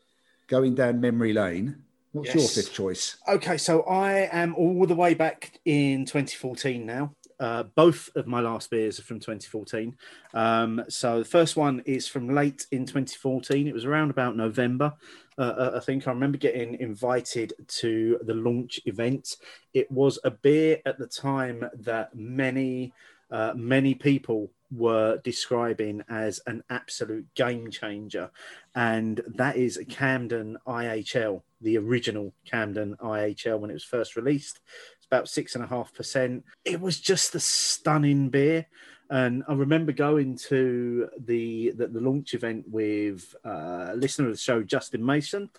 going 0.47 0.74
down 0.74 1.01
memory 1.01 1.32
lane, 1.32 1.82
what's 2.12 2.35
your 2.35 2.47
fifth 2.47 2.73
choice? 2.73 3.16
Okay, 3.27 3.57
so 3.57 3.82
I 3.82 4.28
am 4.32 4.55
all 4.57 4.86
the 4.86 4.94
way 4.94 5.15
back 5.15 5.59
in 5.65 6.05
2014 6.05 6.85
now. 6.85 7.15
Uh, 7.39 7.62
both 7.62 8.11
of 8.16 8.27
my 8.27 8.40
last 8.40 8.69
beers 8.69 8.98
are 8.98 9.02
from 9.02 9.19
2014. 9.19 9.97
Um, 10.35 10.85
so 10.90 11.20
the 11.20 11.24
first 11.24 11.57
one 11.57 11.81
is 11.86 12.07
from 12.07 12.35
late 12.35 12.66
in 12.70 12.85
2014. 12.85 13.66
It 13.66 13.73
was 13.73 13.86
around 13.86 14.11
about 14.11 14.36
November. 14.36 14.93
Uh, 15.41 15.71
I 15.77 15.81
think 15.81 16.07
I 16.07 16.11
remember 16.11 16.37
getting 16.37 16.75
invited 16.81 17.55
to 17.67 18.19
the 18.25 18.35
launch 18.35 18.79
event. 18.85 19.39
It 19.73 19.91
was 19.91 20.19
a 20.23 20.31
beer 20.31 20.83
at 20.85 20.99
the 20.99 21.07
time 21.07 21.65
that 21.79 22.15
many, 22.15 22.93
uh, 23.31 23.55
many 23.57 23.95
people 23.95 24.51
were 24.71 25.19
describing 25.25 26.05
as 26.11 26.41
an 26.47 26.62
absolute 26.69 27.27
game 27.35 27.71
changer, 27.71 28.31
and 28.75 29.23
that 29.29 29.57
is 29.57 29.83
Camden 29.89 30.59
IHL, 30.67 31.41
the 31.62 31.79
original 31.79 32.35
Camden 32.45 32.97
IHL 32.97 33.61
when 33.61 33.71
it 33.71 33.75
was 33.75 33.85
first 33.85 34.17
released. 34.17 34.61
It's 34.99 35.07
about 35.07 35.31
six 35.31 35.55
and 35.55 35.65
a 35.65 35.69
half 35.69 35.95
percent. 35.95 36.45
It 36.67 36.83
was 36.83 37.01
just 37.01 37.35
a 37.35 37.41
stunning 37.41 38.29
beer. 38.29 38.67
And 39.11 39.43
I 39.49 39.55
remember 39.55 39.93
going 39.93 40.37
to 40.49 41.09
the 41.19 41.73
the, 41.73 41.89
the 41.89 42.01
launch 42.01 42.32
event 42.35 42.66
with 42.69 43.35
uh, 43.45 43.89
a 43.91 43.97
listener 43.97 44.27
of 44.28 44.32
the 44.35 44.39
show, 44.39 44.62
Justin 44.62 45.05
Mason, 45.05 45.51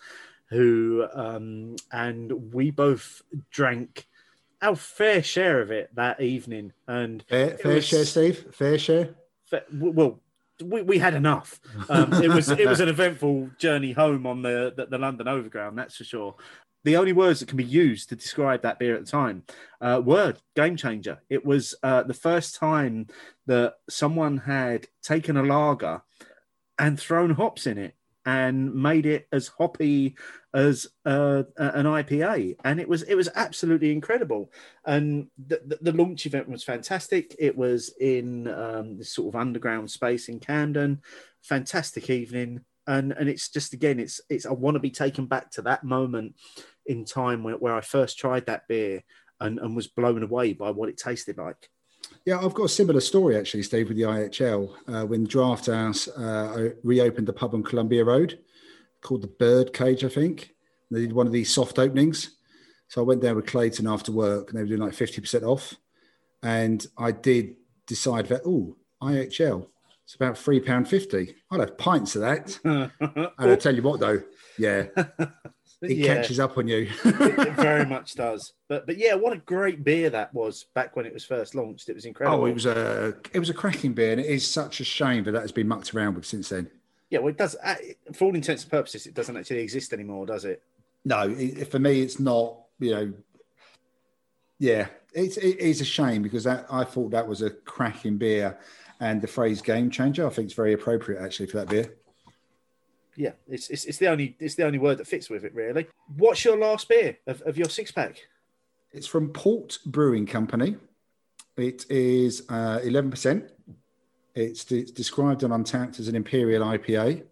who 0.50 1.06
um, 1.14 1.76
and 1.92 2.54
we 2.54 2.72
both 2.72 3.22
drank 3.52 4.08
our 4.62 4.76
fair 4.76 5.22
share 5.24 5.60
of 5.62 5.70
it 5.72 5.94
that 5.96 6.22
evening. 6.22 6.72
And 6.88 7.24
Fair, 7.28 7.58
fair 7.58 7.76
was- 7.76 7.86
share, 7.86 8.06
Steve. 8.06 8.46
Fair 8.54 8.78
share. 8.78 9.16
fa- 9.46 9.64
well, 9.74 10.20
we, 10.64 10.84
we 10.84 10.98
had 11.00 11.16
enough. 11.16 11.60
Um, 11.90 12.14
it 12.24 12.30
was 12.30 12.50
it 12.50 12.68
was 12.68 12.80
an 12.80 12.88
eventful 12.96 13.50
journey 13.58 13.92
home 13.92 14.26
on 14.26 14.44
the, 14.44 14.72
the 14.78 14.86
the 14.86 14.98
London 14.98 15.28
Overground, 15.28 15.78
that's 15.78 15.98
for 15.98 16.04
sure. 16.06 16.36
The 16.84 16.98
only 16.98 17.14
words 17.14 17.40
that 17.40 17.48
can 17.48 17.58
be 17.58 17.64
used 17.64 18.10
to 18.10 18.16
describe 18.16 18.64
that 18.64 18.80
beer 18.80 18.96
at 18.96 19.06
the 19.06 19.12
time 19.12 19.44
uh, 19.80 20.02
were 20.04 20.36
game 20.56 20.76
changer. 20.76 21.20
It 21.30 21.46
was 21.46 21.76
uh, 21.84 22.04
the 22.04 22.14
first 22.14 22.56
time 22.56 23.08
that 23.46 23.76
someone 23.90 24.38
had 24.38 24.88
taken 25.04 25.38
a 25.38 25.44
lager 25.44 26.02
and 26.80 27.00
thrown 27.00 27.32
hops 27.32 27.68
in 27.68 27.78
it 27.78 27.96
and 28.26 28.74
made 28.74 29.06
it 29.06 29.28
as 29.32 29.48
hoppy 29.48 30.16
as 30.54 30.88
uh, 31.06 31.44
an 31.58 31.86
IPA, 31.86 32.56
and 32.64 32.80
it 32.80 32.88
was 32.88 33.04
it 33.04 33.16
was 33.16 33.30
absolutely 33.36 33.92
incredible. 33.92 34.52
And 34.86 35.28
the, 35.48 35.62
the, 35.66 35.92
the 35.92 35.98
launch 35.98 36.26
event 36.26 36.50
was 36.50 36.64
fantastic. 36.64 37.36
It 37.40 37.58
was 37.58 37.94
in 38.00 38.48
um, 38.48 38.98
this 38.98 39.14
sort 39.14 39.34
of 39.34 39.40
underground 39.40 39.90
space 39.90 40.28
in 40.30 40.40
Camden. 40.40 41.02
Fantastic 41.42 42.10
evening, 42.10 42.62
and 42.88 43.12
and 43.12 43.30
it's 43.30 43.50
just 43.50 43.74
again, 43.74 44.00
it's 44.00 44.22
it's 44.30 44.46
I 44.46 44.52
want 44.52 44.76
to 44.76 44.80
be 44.80 44.92
taken 44.92 45.26
back 45.26 45.52
to 45.52 45.62
that 45.64 45.84
moment 45.84 46.36
in 46.86 47.06
time 47.06 47.44
where, 47.44 47.56
where 47.56 47.76
I 47.76 47.82
first 47.82 48.18
tried 48.18 48.46
that 48.48 48.68
beer 48.68 49.04
and, 49.40 49.60
and 49.60 49.76
was 49.76 49.88
blown 49.88 50.24
away 50.24 50.54
by 50.54 50.72
what 50.72 50.90
it 50.90 50.98
tasted 50.98 51.38
like. 51.38 51.70
Yeah, 52.26 52.40
I've 52.40 52.54
got 52.54 52.66
a 52.66 52.70
similar 52.70 53.02
story 53.02 53.38
actually, 53.38 53.64
Steve, 53.64 53.88
with 53.88 53.98
the 53.98 54.04
IHL. 54.04 54.74
Uh, 54.88 55.06
when 55.06 55.26
Draft 55.26 55.68
House 55.68 56.08
uh, 56.08 56.70
reopened 56.84 57.28
the 57.28 57.34
pub 57.34 57.54
on 57.54 57.64
Columbia 57.64 58.04
Road 58.04 58.40
called 59.02 59.22
the 59.22 59.28
Bird 59.28 59.74
Cage, 59.74 60.04
I 60.04 60.10
think. 60.10 60.54
They 60.90 61.02
did 61.02 61.14
one 61.14 61.28
of 61.28 61.34
these 61.34 61.54
soft 61.54 61.80
openings. 61.80 62.36
So 62.90 63.02
I 63.02 63.06
went 63.06 63.22
there 63.22 63.36
with 63.36 63.48
Clayton 63.48 63.88
after 63.88 64.12
work 64.12 64.50
and 64.50 64.58
they 64.58 64.64
were 64.64 64.68
doing 64.68 64.82
like 64.82 64.94
50% 64.94 65.44
off. 65.44 65.76
And 66.44 66.86
I 66.98 67.12
did 67.12 67.56
decide 67.88 68.28
that, 68.28 68.42
oh, 68.46 68.76
IHL, 69.02 69.68
It's 70.12 70.16
about 70.18 70.38
three 70.38 70.60
pound 70.60 70.90
fifty. 70.90 71.36
I'll 71.50 71.62
have 71.62 71.78
pints 71.78 72.18
of 72.18 72.22
that. 72.24 72.60
And 73.40 73.50
I 73.52 73.56
tell 73.56 73.74
you 73.74 73.82
what, 73.82 74.02
though, 74.02 74.22
yeah, 74.58 74.88
it 74.98 75.30
yeah, 75.84 76.16
catches 76.16 76.38
up 76.38 76.58
on 76.58 76.68
you. 76.68 76.90
it, 77.06 77.40
it 77.40 77.54
very 77.54 77.86
much 77.86 78.16
does. 78.16 78.52
But 78.68 78.86
but 78.86 78.98
yeah, 78.98 79.14
what 79.14 79.32
a 79.32 79.38
great 79.38 79.86
beer 79.86 80.10
that 80.10 80.34
was 80.34 80.66
back 80.74 80.98
when 80.98 81.06
it 81.06 81.14
was 81.14 81.24
first 81.24 81.56
launched. 81.56 81.88
It 81.88 81.96
was 81.96 82.04
incredible. 82.04 82.42
oh, 82.42 82.46
it 82.46 82.54
was 82.54 82.66
a 82.66 83.16
it 83.32 83.40
was 83.40 83.50
a 83.50 83.54
cracking 83.54 83.94
beer, 83.94 84.12
and 84.12 84.20
it 84.20 84.28
is 84.28 84.46
such 84.46 84.82
a 84.82 84.84
shame 84.84 85.24
that 85.24 85.32
that 85.32 85.44
has 85.44 85.54
been 85.54 85.70
mucked 85.70 85.96
around 85.96 86.16
with 86.16 86.26
since 86.26 86.50
then. 86.50 86.70
yeah, 87.10 87.20
well, 87.20 87.30
it 87.30 87.38
does. 87.38 87.56
uh, 87.64 87.76
For 88.12 88.26
all 88.26 88.36
intents 88.36 88.64
and 88.64 88.72
purposes, 88.72 89.08
it 89.08 89.14
doesn't 89.14 89.38
actually 89.38 89.60
exist 89.60 89.94
anymore, 89.94 90.26
does 90.26 90.44
it? 90.44 90.62
No, 91.06 91.34
it, 91.38 91.72
for 91.72 91.80
me, 91.80 92.02
it's 92.02 92.20
not. 92.20 92.58
You 92.80 92.92
know, 92.92 93.14
yeah, 94.60 94.88
it's 95.14 95.38
it 95.38 95.58
is 95.60 95.80
a 95.80 95.86
shame 95.86 96.22
because 96.22 96.44
that, 96.44 96.66
I 96.70 96.84
thought 96.84 97.12
that 97.12 97.26
was 97.26 97.42
a 97.42 97.50
cracking 97.50 98.18
beer, 98.18 98.60
and 99.02 99.22
the 99.22 99.28
phrase 99.28 99.62
"game 99.62 99.90
changer" 99.90 100.26
I 100.26 100.30
think 100.30 100.48
is 100.48 100.54
very 100.54 100.72
appropriate 100.72 101.22
actually 101.22 101.48
for 101.48 101.58
that 101.58 101.68
beer. 101.68 101.94
Yeah, 103.18 103.32
it's, 103.50 103.70
it's 103.70 103.84
it's 103.84 103.98
the 103.98 104.08
only 104.08 104.38
it's 104.40 104.56
the 104.56 104.64
only 104.64 104.80
word 104.80 104.98
that 105.00 105.08
fits 105.08 105.30
with 105.30 105.44
it, 105.44 105.54
really. 105.54 105.88
What's 106.16 106.46
your 106.46 106.58
last 106.58 106.88
beer 106.88 107.18
of, 107.28 107.42
of 107.42 107.58
your 107.58 107.68
six 107.68 107.92
pack? 107.92 108.16
It's 108.94 109.08
from 109.08 109.30
Port 109.30 109.80
Brewing 109.86 110.26
Company. 110.26 110.78
It 111.58 111.86
is 111.90 112.44
uh, 112.48 112.80
eleven 112.84 113.12
percent. 113.12 113.52
It's, 114.34 114.72
it's 114.72 114.92
described 114.92 115.44
on 115.44 115.50
Untappd 115.50 116.00
as 116.00 116.08
an 116.08 116.16
Imperial 116.16 116.64
IPA, 116.64 117.24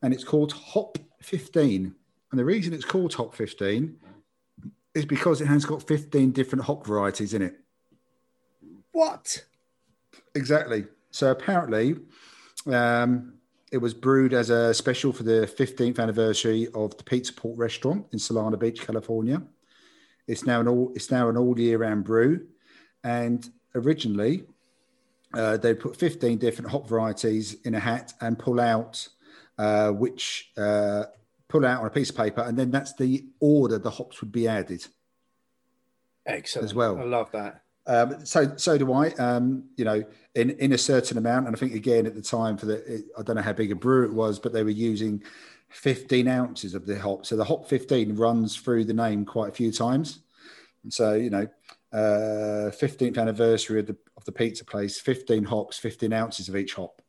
and 0.00 0.14
it's 0.14 0.24
called 0.24 0.52
Hop 0.52 0.96
Fifteen. 1.20 1.94
And 2.30 2.38
the 2.38 2.44
reason 2.44 2.72
it's 2.72 2.84
called 2.84 3.12
Hop 3.14 3.34
Fifteen 3.34 3.96
is 4.94 5.04
because 5.04 5.40
it 5.40 5.46
has 5.46 5.66
got 5.66 5.86
fifteen 5.86 6.32
different 6.32 6.64
hop 6.64 6.86
varieties 6.86 7.34
in 7.34 7.42
it. 7.42 7.56
What? 8.92 9.44
Exactly. 10.34 10.86
So 11.10 11.30
apparently, 11.30 11.96
um, 12.66 13.34
it 13.70 13.78
was 13.78 13.94
brewed 13.94 14.32
as 14.32 14.50
a 14.50 14.72
special 14.72 15.12
for 15.12 15.22
the 15.22 15.46
15th 15.58 15.98
anniversary 15.98 16.68
of 16.74 16.96
the 16.96 17.04
Pizza 17.04 17.32
Port 17.32 17.58
restaurant 17.58 18.06
in 18.12 18.18
Solana 18.18 18.58
Beach, 18.58 18.80
California. 18.80 19.42
It's 20.26 20.44
now 20.44 20.60
an 20.60 20.68
all 20.68 20.92
it's 20.94 21.10
now 21.10 21.28
an 21.28 21.36
all 21.36 21.58
year 21.58 21.78
round 21.78 22.04
brew, 22.04 22.46
and 23.02 23.48
originally 23.74 24.44
uh, 25.34 25.56
they 25.56 25.74
put 25.74 25.96
15 25.96 26.38
different 26.38 26.70
hop 26.70 26.88
varieties 26.88 27.56
in 27.64 27.74
a 27.74 27.80
hat 27.80 28.12
and 28.20 28.38
pull 28.38 28.60
out 28.60 29.08
uh, 29.58 29.90
which 29.90 30.52
uh, 30.56 31.04
pull 31.48 31.64
out 31.66 31.80
on 31.80 31.86
a 31.86 31.90
piece 31.90 32.10
of 32.10 32.16
paper, 32.16 32.42
and 32.42 32.58
then 32.58 32.70
that's 32.70 32.94
the 32.94 33.24
order 33.40 33.78
the 33.78 33.90
hops 33.90 34.20
would 34.20 34.32
be 34.32 34.46
added. 34.46 34.86
Excellent. 36.26 36.64
As 36.64 36.74
well. 36.74 36.98
I 36.98 37.04
love 37.04 37.32
that. 37.32 37.62
Um, 37.88 38.24
so 38.24 38.54
so 38.56 38.76
do 38.76 38.92
I. 38.92 39.08
Um, 39.14 39.64
you 39.76 39.84
know, 39.84 40.04
in 40.34 40.50
in 40.50 40.72
a 40.72 40.78
certain 40.78 41.16
amount, 41.16 41.46
and 41.46 41.56
I 41.56 41.58
think 41.58 41.74
again 41.74 42.06
at 42.06 42.14
the 42.14 42.22
time 42.22 42.56
for 42.58 42.66
the 42.66 42.74
it, 42.96 43.04
I 43.18 43.22
don't 43.22 43.36
know 43.36 43.42
how 43.42 43.54
big 43.54 43.72
a 43.72 43.74
brew 43.74 44.04
it 44.04 44.12
was, 44.12 44.38
but 44.38 44.52
they 44.52 44.62
were 44.62 44.70
using 44.70 45.22
15 45.70 46.28
ounces 46.28 46.74
of 46.74 46.86
the 46.86 46.98
hop. 46.98 47.24
So 47.24 47.34
the 47.34 47.44
hop 47.44 47.66
15 47.66 48.14
runs 48.14 48.56
through 48.56 48.84
the 48.84 48.94
name 48.94 49.24
quite 49.24 49.48
a 49.48 49.54
few 49.54 49.72
times. 49.72 50.20
So 50.90 51.14
you 51.14 51.30
know, 51.30 51.46
uh, 51.92 52.70
15th 52.70 53.18
anniversary 53.18 53.80
of 53.80 53.86
the 53.86 53.96
of 54.18 54.24
the 54.26 54.32
pizza 54.32 54.66
place, 54.66 55.00
15 55.00 55.44
hops, 55.44 55.78
15 55.78 56.12
ounces 56.12 56.48
of 56.50 56.56
each 56.56 56.74
hop. 56.74 57.00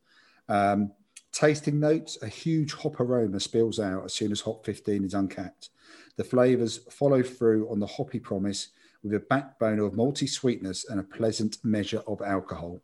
Um, 0.48 0.92
tasting 1.30 1.78
notes: 1.78 2.16
a 2.22 2.26
huge 2.26 2.72
hop 2.72 3.00
aroma 3.00 3.38
spills 3.38 3.78
out 3.78 4.06
as 4.06 4.14
soon 4.14 4.32
as 4.32 4.40
hop 4.40 4.64
15 4.64 5.04
is 5.04 5.12
uncapped. 5.12 5.68
The 6.16 6.24
flavors 6.24 6.80
follow 6.90 7.22
through 7.22 7.70
on 7.70 7.80
the 7.80 7.86
hoppy 7.86 8.18
promise 8.18 8.68
with 9.02 9.14
a 9.14 9.20
backbone 9.20 9.78
of 9.78 9.92
malty 9.92 10.28
sweetness 10.28 10.88
and 10.88 11.00
a 11.00 11.04
pleasant 11.04 11.58
measure 11.64 12.02
of 12.06 12.20
alcohol. 12.22 12.80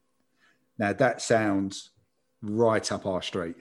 Now 0.78 0.92
that 0.92 1.20
sounds 1.20 1.90
right 2.42 2.90
up 2.92 3.06
our 3.06 3.22
street. 3.22 3.56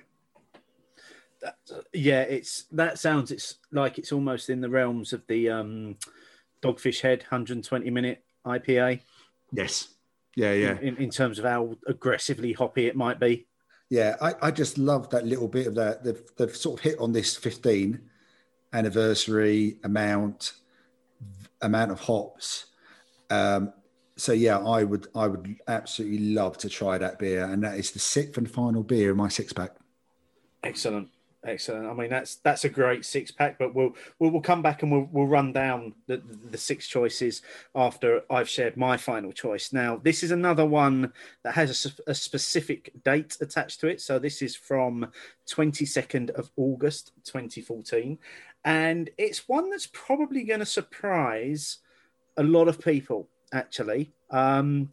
Yeah, 1.93 2.21
it's 2.21 2.63
that 2.71 2.97
sounds 2.97 3.31
it's 3.31 3.55
like 3.71 3.97
it's 3.97 4.11
almost 4.11 4.49
in 4.49 4.61
the 4.61 4.69
realms 4.69 5.13
of 5.13 5.21
the 5.27 5.49
um, 5.49 5.97
Dogfish 6.61 7.01
Head 7.01 7.19
120 7.19 7.89
minute 7.91 8.23
IPA 8.45 9.01
Yes. 9.55 9.89
Yeah, 10.35 10.51
yeah. 10.51 10.77
in, 10.81 10.97
in 10.97 11.09
terms 11.09 11.39
of 11.39 11.45
how 11.45 11.77
aggressively 11.87 12.51
hoppy 12.51 12.87
it 12.87 12.95
might 12.95 13.19
be. 13.19 13.47
Yeah, 13.89 14.15
I, 14.21 14.33
I 14.41 14.51
just 14.51 14.77
love 14.77 15.09
that 15.11 15.25
little 15.25 15.47
bit 15.47 15.67
of 15.67 15.75
that. 15.75 16.03
They've, 16.03 16.21
they've 16.37 16.55
sort 16.55 16.79
of 16.79 16.83
hit 16.83 16.99
on 16.99 17.13
this 17.13 17.37
15 17.37 18.01
anniversary 18.73 19.77
amount 19.83 20.53
amount 21.61 21.91
of 21.91 21.99
hops. 21.99 22.67
Um, 23.29 23.73
so 24.17 24.31
yeah, 24.31 24.59
I 24.59 24.83
would 24.83 25.07
I 25.15 25.27
would 25.27 25.55
absolutely 25.67 26.33
love 26.33 26.57
to 26.59 26.69
try 26.69 26.97
that 26.97 27.19
beer, 27.19 27.43
and 27.43 27.63
that 27.63 27.77
is 27.77 27.91
the 27.91 27.99
sixth 27.99 28.37
and 28.37 28.49
final 28.49 28.83
beer 28.83 29.11
in 29.11 29.17
my 29.17 29.27
six 29.27 29.51
pack. 29.51 29.71
Excellent, 30.63 31.09
excellent. 31.45 31.87
I 31.87 31.93
mean, 31.93 32.09
that's 32.09 32.35
that's 32.35 32.63
a 32.63 32.69
great 32.69 33.03
six 33.03 33.31
pack. 33.31 33.59
But 33.59 33.75
we'll 33.75 33.93
we'll, 34.17 34.31
we'll 34.31 34.41
come 34.41 34.61
back 34.61 34.83
and 34.83 34.91
we'll 34.91 35.09
we'll 35.11 35.27
run 35.27 35.51
down 35.51 35.95
the, 36.07 36.21
the 36.49 36.57
six 36.57 36.87
choices 36.87 37.41
after 37.73 38.21
I've 38.29 38.47
shared 38.47 38.77
my 38.77 38.95
final 38.95 39.33
choice. 39.33 39.73
Now, 39.73 39.97
this 39.97 40.23
is 40.23 40.31
another 40.31 40.65
one 40.65 41.11
that 41.43 41.55
has 41.55 41.99
a 42.07 42.15
specific 42.15 42.91
date 43.03 43.37
attached 43.41 43.81
to 43.81 43.87
it. 43.87 43.99
So 43.99 44.17
this 44.17 44.41
is 44.41 44.55
from 44.55 45.11
twenty 45.45 45.85
second 45.85 46.31
of 46.31 46.51
August, 46.55 47.11
twenty 47.25 47.61
fourteen, 47.61 48.17
and 48.65 49.09
it's 49.17 49.47
one 49.47 49.69
that's 49.69 49.87
probably 49.87 50.43
going 50.43 50.59
to 50.59 50.65
surprise 50.65 51.77
a 52.35 52.43
lot 52.43 52.67
of 52.67 52.81
people. 52.81 53.29
Actually, 53.53 54.11
um, 54.31 54.89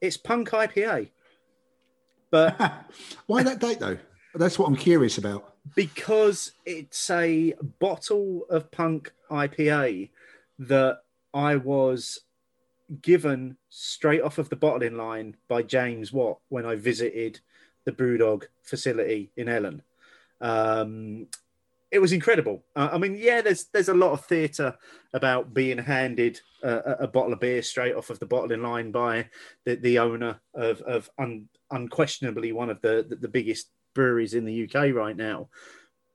it's 0.00 0.16
Punk 0.16 0.50
IPA, 0.50 1.10
but 2.30 2.56
Why 3.26 3.42
that 3.42 3.58
date 3.58 3.80
though? 3.80 3.98
That's 4.34 4.58
what 4.58 4.66
I'm 4.66 4.76
curious 4.76 5.18
about. 5.18 5.54
because 5.74 6.52
it's 6.64 7.10
a 7.10 7.54
bottle 7.80 8.44
of 8.48 8.70
punk 8.70 9.12
IPA 9.30 10.10
that 10.58 11.00
I 11.34 11.56
was 11.56 12.20
given 13.02 13.56
straight 13.68 14.22
off 14.22 14.38
of 14.38 14.48
the 14.48 14.56
bottling 14.56 14.96
line 14.96 15.36
by 15.48 15.62
James 15.62 16.12
Watt 16.12 16.38
when 16.48 16.64
I 16.64 16.76
visited 16.76 17.40
the 17.84 17.92
Brewdog 17.92 18.44
facility 18.62 19.30
in 19.36 19.48
Ellon. 19.48 19.82
Um, 20.40 21.26
it 21.90 22.00
was 22.00 22.12
incredible. 22.12 22.64
Uh, 22.74 22.90
I 22.92 22.98
mean, 22.98 23.16
yeah, 23.16 23.40
there's 23.40 23.66
there's 23.66 23.88
a 23.88 23.94
lot 23.94 24.12
of 24.12 24.24
theatre 24.24 24.76
about 25.12 25.54
being 25.54 25.78
handed 25.78 26.40
a, 26.62 26.96
a 27.00 27.08
bottle 27.08 27.32
of 27.32 27.40
beer 27.40 27.62
straight 27.62 27.94
off 27.94 28.10
of 28.10 28.18
the 28.18 28.26
bottling 28.26 28.62
line 28.62 28.90
by 28.90 29.28
the, 29.64 29.76
the 29.76 29.98
owner 29.98 30.40
of 30.54 30.80
of 30.82 31.08
un, 31.18 31.48
unquestionably 31.70 32.52
one 32.52 32.70
of 32.70 32.80
the, 32.82 33.06
the 33.08 33.16
the 33.16 33.28
biggest 33.28 33.70
breweries 33.94 34.34
in 34.34 34.44
the 34.44 34.64
UK 34.64 34.94
right 34.94 35.16
now. 35.16 35.48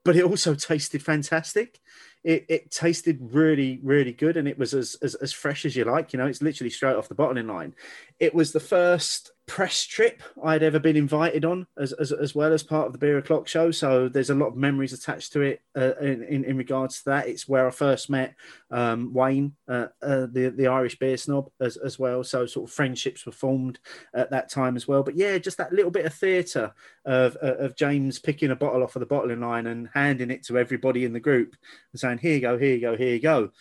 But 0.03 0.15
it 0.15 0.23
also 0.23 0.56
tasted 0.56 1.03
fantastic. 1.03 1.80
It, 2.23 2.45
it 2.49 2.72
tasted 2.72 3.19
really, 3.22 3.80
really 3.84 4.14
good, 4.14 4.38
and 4.38 4.48
it 4.48 4.57
was 4.57 4.73
as, 4.73 4.95
as 5.02 5.15
as 5.15 5.31
fresh 5.31 5.65
as 5.65 5.76
you 5.76 5.85
like. 5.85 6.11
You 6.11 6.19
know, 6.19 6.27
it's 6.27 6.41
literally 6.41 6.69
straight 6.69 6.95
off 6.95 7.07
the 7.07 7.15
bottling 7.15 7.48
line. 7.48 7.76
It 8.19 8.35
was 8.35 8.52
the 8.52 8.60
first 8.60 9.31
press 9.52 9.86
trip 9.86 10.23
I'd 10.41 10.64
ever 10.64 10.80
been 10.80 10.95
invited 10.95 11.44
on, 11.44 11.68
as, 11.78 11.91
as, 11.91 12.14
as 12.14 12.34
well 12.34 12.53
as 12.53 12.64
part 12.64 12.88
of 12.88 12.94
the 12.94 12.98
Beer 12.98 13.18
O'clock 13.18 13.49
show. 13.49 13.69
So 13.69 14.07
there's 14.07 14.30
a 14.30 14.36
lot 14.36 14.48
of 14.48 14.56
memories 14.56 14.94
attached 14.94 15.34
to 15.34 15.41
it 15.41 15.61
uh, 15.76 15.94
in, 15.98 16.23
in 16.23 16.45
in 16.45 16.56
regards 16.56 16.99
to 16.99 17.06
that. 17.10 17.28
It's 17.28 17.49
where 17.49 17.68
I 17.68 17.72
first 17.72 18.10
met 18.10 18.34
um, 18.72 19.14
Wayne, 19.14 19.53
uh, 19.68 19.88
uh, 20.02 20.28
the 20.32 20.53
the 20.56 20.68
Irish 20.68 20.98
beer 20.98 21.18
snob, 21.18 21.52
as 21.60 21.76
as 21.76 21.99
well. 21.99 22.23
So 22.23 22.45
sort 22.45 22.69
of 22.69 22.73
friendships 22.73 23.26
were 23.26 23.34
formed 23.34 23.80
at 24.14 24.32
that 24.32 24.49
time 24.49 24.78
as 24.78 24.88
well. 24.88 25.03
But 25.03 25.18
yeah, 25.18 25.38
just 25.38 25.57
that 25.57 25.73
little 25.73 25.91
bit 25.91 26.06
of 26.06 26.14
theatre 26.14 26.72
of 27.03 27.36
of 27.36 27.76
James 27.76 28.19
picking 28.19 28.52
a 28.52 28.56
bottle 28.56 28.84
off 28.84 28.95
of 28.95 29.02
the 29.02 29.06
bottling 29.06 29.41
line 29.41 29.68
and 29.68 29.90
handing 29.94 30.32
it 30.32 30.45
to 30.45 30.57
everybody 30.57 31.03
in 31.03 31.11
the 31.11 31.19
group 31.19 31.57
and 31.91 31.99
saying, 31.99 32.19
"Here 32.19 32.36
you 32.36 32.41
go, 32.41 32.57
here 32.57 32.76
you 32.76 32.80
go, 32.82 32.95
here 32.95 33.15
you 33.15 33.22
go." 33.22 33.52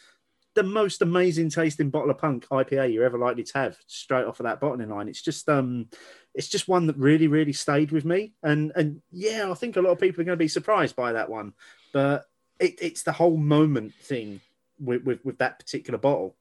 The 0.55 0.63
most 0.63 1.01
amazing 1.03 1.51
tasting 1.51 1.91
bottle 1.91 2.11
of 2.11 2.19
punk 2.19 2.47
IPA 2.49 2.93
you're 2.93 3.05
ever 3.05 3.19
likely 3.19 3.45
to 3.45 3.59
have 3.59 3.79
straight 3.87 4.25
off 4.25 4.41
of 4.41 4.45
that 4.45 4.61
bottling 4.61 4.91
line. 4.91 5.09
It's 5.09 5.23
just 5.23 5.49
um, 5.49 5.89
it's 6.35 6.49
just 6.49 6.69
one 6.69 6.87
that 6.89 6.97
really, 6.97 7.29
really 7.29 7.53
stayed 7.53 7.93
with 7.93 8.05
me. 8.05 8.33
And 8.43 8.73
and 8.75 9.01
yeah, 9.11 9.51
I 9.51 9.55
think 9.55 9.77
a 9.77 9.81
lot 9.81 9.91
of 9.91 10.01
people 10.01 10.21
are 10.21 10.25
going 10.25 10.39
to 10.39 10.45
be 10.45 10.49
surprised 10.49 10.97
by 10.97 11.13
that 11.13 11.31
one, 11.31 11.53
but 11.93 12.25
it, 12.59 12.79
it's 12.81 13.03
the 13.03 13.13
whole 13.13 13.37
moment 13.37 13.95
thing 13.95 14.41
with, 14.79 15.05
with 15.05 15.25
with 15.25 15.39
that 15.39 15.59
particular 15.59 15.99
bottle. 15.99 16.37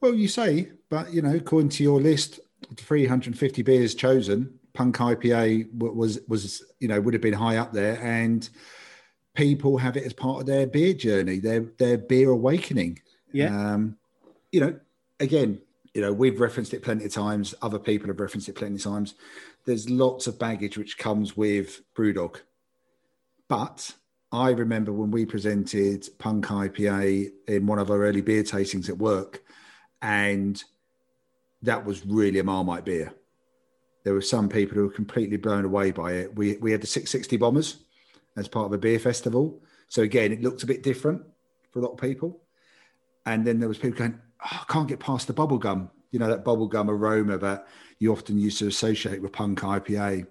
Well, 0.00 0.14
you 0.14 0.28
say, 0.28 0.70
but 0.88 1.12
you 1.12 1.22
know, 1.22 1.34
according 1.34 1.70
to 1.70 1.82
your 1.82 2.00
list, 2.00 2.40
350 2.76 3.62
beers 3.62 3.94
chosen, 3.94 4.58
Punk 4.72 4.96
IPA 4.96 5.72
was 5.74 6.20
was 6.28 6.64
you 6.78 6.88
know 6.88 7.00
would 7.00 7.14
have 7.14 7.22
been 7.22 7.34
high 7.34 7.56
up 7.56 7.72
there, 7.72 8.00
and 8.02 8.48
people 9.34 9.78
have 9.78 9.96
it 9.96 10.04
as 10.04 10.12
part 10.12 10.40
of 10.40 10.46
their 10.46 10.66
beer 10.66 10.94
journey, 10.94 11.38
their 11.38 11.60
their 11.78 11.98
beer 11.98 12.30
awakening. 12.30 13.00
Yeah. 13.32 13.74
Um, 13.74 13.96
you 14.52 14.60
know, 14.60 14.78
again, 15.18 15.60
you 15.94 16.00
know, 16.00 16.12
we've 16.12 16.40
referenced 16.40 16.74
it 16.74 16.82
plenty 16.82 17.04
of 17.04 17.12
times. 17.12 17.54
Other 17.62 17.78
people 17.78 18.08
have 18.08 18.20
referenced 18.20 18.48
it 18.48 18.54
plenty 18.54 18.76
of 18.76 18.82
times. 18.82 19.14
There's 19.64 19.90
lots 19.90 20.26
of 20.26 20.38
baggage 20.38 20.78
which 20.78 20.98
comes 20.98 21.36
with 21.36 21.80
BrewDog, 21.94 22.40
but 23.48 23.94
I 24.32 24.50
remember 24.50 24.92
when 24.92 25.10
we 25.10 25.26
presented 25.26 26.08
Punk 26.18 26.46
IPA 26.46 27.30
in 27.48 27.66
one 27.66 27.78
of 27.80 27.90
our 27.90 28.04
early 28.04 28.20
beer 28.20 28.44
tastings 28.44 28.88
at 28.88 28.98
work, 28.98 29.42
and 30.00 30.62
that 31.62 31.84
was 31.84 32.06
really 32.06 32.38
a 32.38 32.44
Marmite 32.44 32.84
beer. 32.84 33.12
there 34.04 34.14
were 34.14 34.22
some 34.22 34.48
people 34.48 34.76
who 34.76 34.84
were 34.84 34.92
completely 34.92 35.36
blown 35.36 35.64
away 35.64 35.90
by 35.90 36.12
it. 36.12 36.34
We 36.34 36.56
we 36.58 36.72
had 36.72 36.80
the 36.80 36.86
660 36.86 37.36
bombers 37.36 37.84
as 38.36 38.48
part 38.48 38.66
of 38.66 38.72
a 38.72 38.78
beer 38.78 38.98
festival. 38.98 39.60
So 39.88 40.02
again, 40.02 40.32
it 40.32 40.40
looked 40.42 40.62
a 40.62 40.66
bit 40.66 40.82
different 40.82 41.22
for 41.72 41.80
a 41.80 41.82
lot 41.82 41.92
of 41.92 41.98
people. 41.98 42.40
And 43.26 43.46
then 43.46 43.58
there 43.60 43.68
was 43.68 43.78
people 43.78 43.98
going, 43.98 44.18
oh, 44.44 44.58
I 44.62 44.72
can't 44.72 44.88
get 44.88 45.00
past 45.00 45.26
the 45.26 45.32
bubble 45.32 45.58
gum. 45.58 45.90
You 46.10 46.18
know, 46.18 46.28
that 46.28 46.44
bubble 46.44 46.66
gum 46.66 46.90
aroma 46.90 47.38
that 47.38 47.66
you 47.98 48.12
often 48.12 48.38
used 48.38 48.58
to 48.58 48.66
associate 48.66 49.22
with 49.22 49.32
punk 49.32 49.60
IPA. 49.60 50.26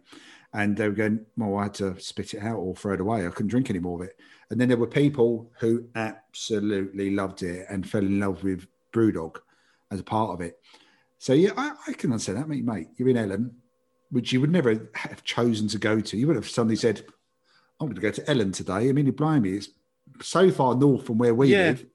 And 0.53 0.75
they 0.75 0.87
were 0.87 0.95
going, 0.95 1.25
well, 1.37 1.57
I 1.57 1.63
had 1.63 1.75
to 1.75 1.99
spit 1.99 2.33
it 2.33 2.41
out 2.43 2.57
or 2.57 2.75
throw 2.75 2.93
it 2.93 2.99
away. 3.01 3.25
I 3.25 3.29
couldn't 3.29 3.49
drink 3.49 3.69
any 3.69 3.79
more 3.79 4.01
of 4.01 4.09
it. 4.09 4.17
And 4.49 4.59
then 4.59 4.67
there 4.67 4.77
were 4.77 4.87
people 4.87 5.51
who 5.59 5.85
absolutely 5.95 7.11
loved 7.11 7.43
it 7.43 7.67
and 7.69 7.87
fell 7.87 8.01
in 8.01 8.19
love 8.19 8.43
with 8.43 8.65
Brewdog 8.91 9.37
as 9.91 9.99
a 9.99 10.03
part 10.03 10.31
of 10.31 10.41
it. 10.41 10.57
So 11.19 11.33
yeah, 11.33 11.51
I, 11.55 11.73
I 11.87 11.93
can 11.93 12.11
understand 12.11 12.39
that, 12.39 12.47
mate. 12.49 12.63
Mate, 12.65 12.87
you're 12.97 13.09
in 13.09 13.17
Ellon, 13.17 13.51
which 14.09 14.33
you 14.33 14.41
would 14.41 14.51
never 14.51 14.89
have 14.95 15.23
chosen 15.23 15.67
to 15.67 15.77
go 15.77 15.99
to. 15.99 16.17
You 16.17 16.27
would 16.27 16.35
have 16.35 16.49
suddenly 16.49 16.77
said, 16.77 17.05
"I'm 17.79 17.87
going 17.87 17.95
to 17.95 18.01
go 18.01 18.11
to 18.11 18.29
Ellon 18.29 18.51
today." 18.51 18.89
I 18.89 18.91
mean, 18.91 19.11
blimey, 19.11 19.51
it's 19.51 19.69
so 20.21 20.49
far 20.49 20.75
north 20.75 21.05
from 21.05 21.17
where 21.17 21.35
we 21.35 21.49
Yeah. 21.49 21.67
live. 21.67 21.85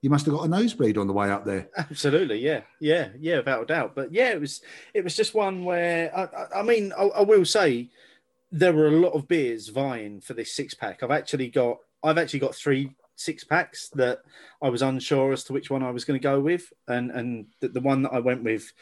You 0.00 0.10
must 0.10 0.26
have 0.26 0.34
got 0.34 0.44
a 0.44 0.48
nosebleed 0.48 0.96
on 0.96 1.08
the 1.08 1.12
way 1.12 1.30
up 1.30 1.44
there. 1.44 1.68
Absolutely, 1.76 2.38
yeah, 2.38 2.60
yeah, 2.80 3.08
yeah, 3.18 3.38
without 3.38 3.62
a 3.62 3.66
doubt. 3.66 3.94
But 3.94 4.12
yeah, 4.12 4.30
it 4.30 4.40
was 4.40 4.60
it 4.94 5.02
was 5.02 5.16
just 5.16 5.34
one 5.34 5.64
where 5.64 6.16
I, 6.16 6.22
I, 6.24 6.60
I 6.60 6.62
mean, 6.62 6.92
I, 6.96 7.04
I 7.04 7.22
will 7.22 7.44
say 7.44 7.90
there 8.52 8.72
were 8.72 8.86
a 8.86 8.92
lot 8.92 9.12
of 9.12 9.28
beers 9.28 9.68
vying 9.68 10.20
for 10.20 10.34
this 10.34 10.52
six 10.52 10.72
pack. 10.74 11.02
I've 11.02 11.10
actually 11.10 11.48
got 11.48 11.78
I've 12.02 12.18
actually 12.18 12.40
got 12.40 12.54
three 12.54 12.94
six 13.16 13.42
packs 13.42 13.88
that 13.94 14.20
I 14.62 14.68
was 14.68 14.82
unsure 14.82 15.32
as 15.32 15.42
to 15.44 15.52
which 15.52 15.70
one 15.70 15.82
I 15.82 15.90
was 15.90 16.04
going 16.04 16.18
to 16.18 16.22
go 16.22 16.38
with, 16.40 16.72
and 16.86 17.10
and 17.10 17.46
the, 17.60 17.68
the 17.68 17.80
one 17.80 18.02
that 18.02 18.12
I 18.12 18.20
went 18.20 18.44
with. 18.44 18.72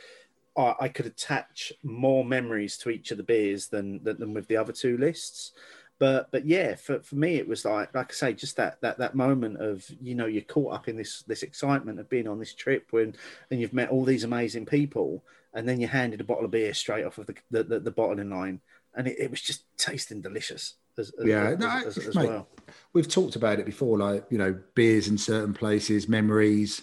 I 0.58 0.88
could 0.88 1.04
attach 1.04 1.70
more 1.82 2.24
memories 2.24 2.78
to 2.78 2.88
each 2.88 3.10
of 3.10 3.18
the 3.18 3.22
beers 3.22 3.68
than 3.68 4.02
than, 4.02 4.18
than 4.18 4.32
with 4.32 4.48
the 4.48 4.56
other 4.56 4.72
two 4.72 4.96
lists 4.96 5.52
but 5.98 6.30
but 6.30 6.46
yeah 6.46 6.74
for, 6.74 7.00
for 7.00 7.16
me 7.16 7.36
it 7.36 7.48
was 7.48 7.64
like 7.64 7.94
like 7.94 8.10
i 8.10 8.14
say 8.14 8.32
just 8.32 8.56
that 8.56 8.80
that 8.80 8.98
that 8.98 9.14
moment 9.14 9.60
of 9.60 9.84
you 10.00 10.14
know 10.14 10.26
you're 10.26 10.42
caught 10.42 10.74
up 10.74 10.88
in 10.88 10.96
this 10.96 11.22
this 11.22 11.42
excitement 11.42 11.98
of 11.98 12.08
being 12.08 12.28
on 12.28 12.38
this 12.38 12.54
trip 12.54 12.86
when 12.90 13.14
and 13.50 13.60
you've 13.60 13.72
met 13.72 13.90
all 13.90 14.04
these 14.04 14.24
amazing 14.24 14.66
people 14.66 15.24
and 15.54 15.68
then 15.68 15.80
you're 15.80 15.88
handed 15.88 16.20
a 16.20 16.24
bottle 16.24 16.44
of 16.44 16.50
beer 16.50 16.74
straight 16.74 17.04
off 17.04 17.18
of 17.18 17.26
the 17.26 17.34
the, 17.50 17.62
the, 17.62 17.80
the 17.80 17.90
bottling 17.90 18.30
line 18.30 18.60
and 18.94 19.06
it, 19.08 19.18
it 19.18 19.30
was 19.30 19.40
just 19.40 19.64
tasting 19.76 20.20
delicious 20.20 20.74
as, 20.98 21.12
as, 21.20 21.26
Yeah, 21.26 21.48
as, 21.50 21.58
no, 21.58 21.68
as, 21.68 21.98
as 21.98 22.14
mate. 22.14 22.28
well 22.28 22.48
We've 22.92 23.08
talked 23.08 23.36
about 23.36 23.58
it 23.58 23.66
before, 23.66 23.98
like 23.98 24.24
you 24.30 24.38
know, 24.38 24.58
beers 24.74 25.08
in 25.08 25.18
certain 25.18 25.52
places, 25.54 26.08
memories, 26.08 26.82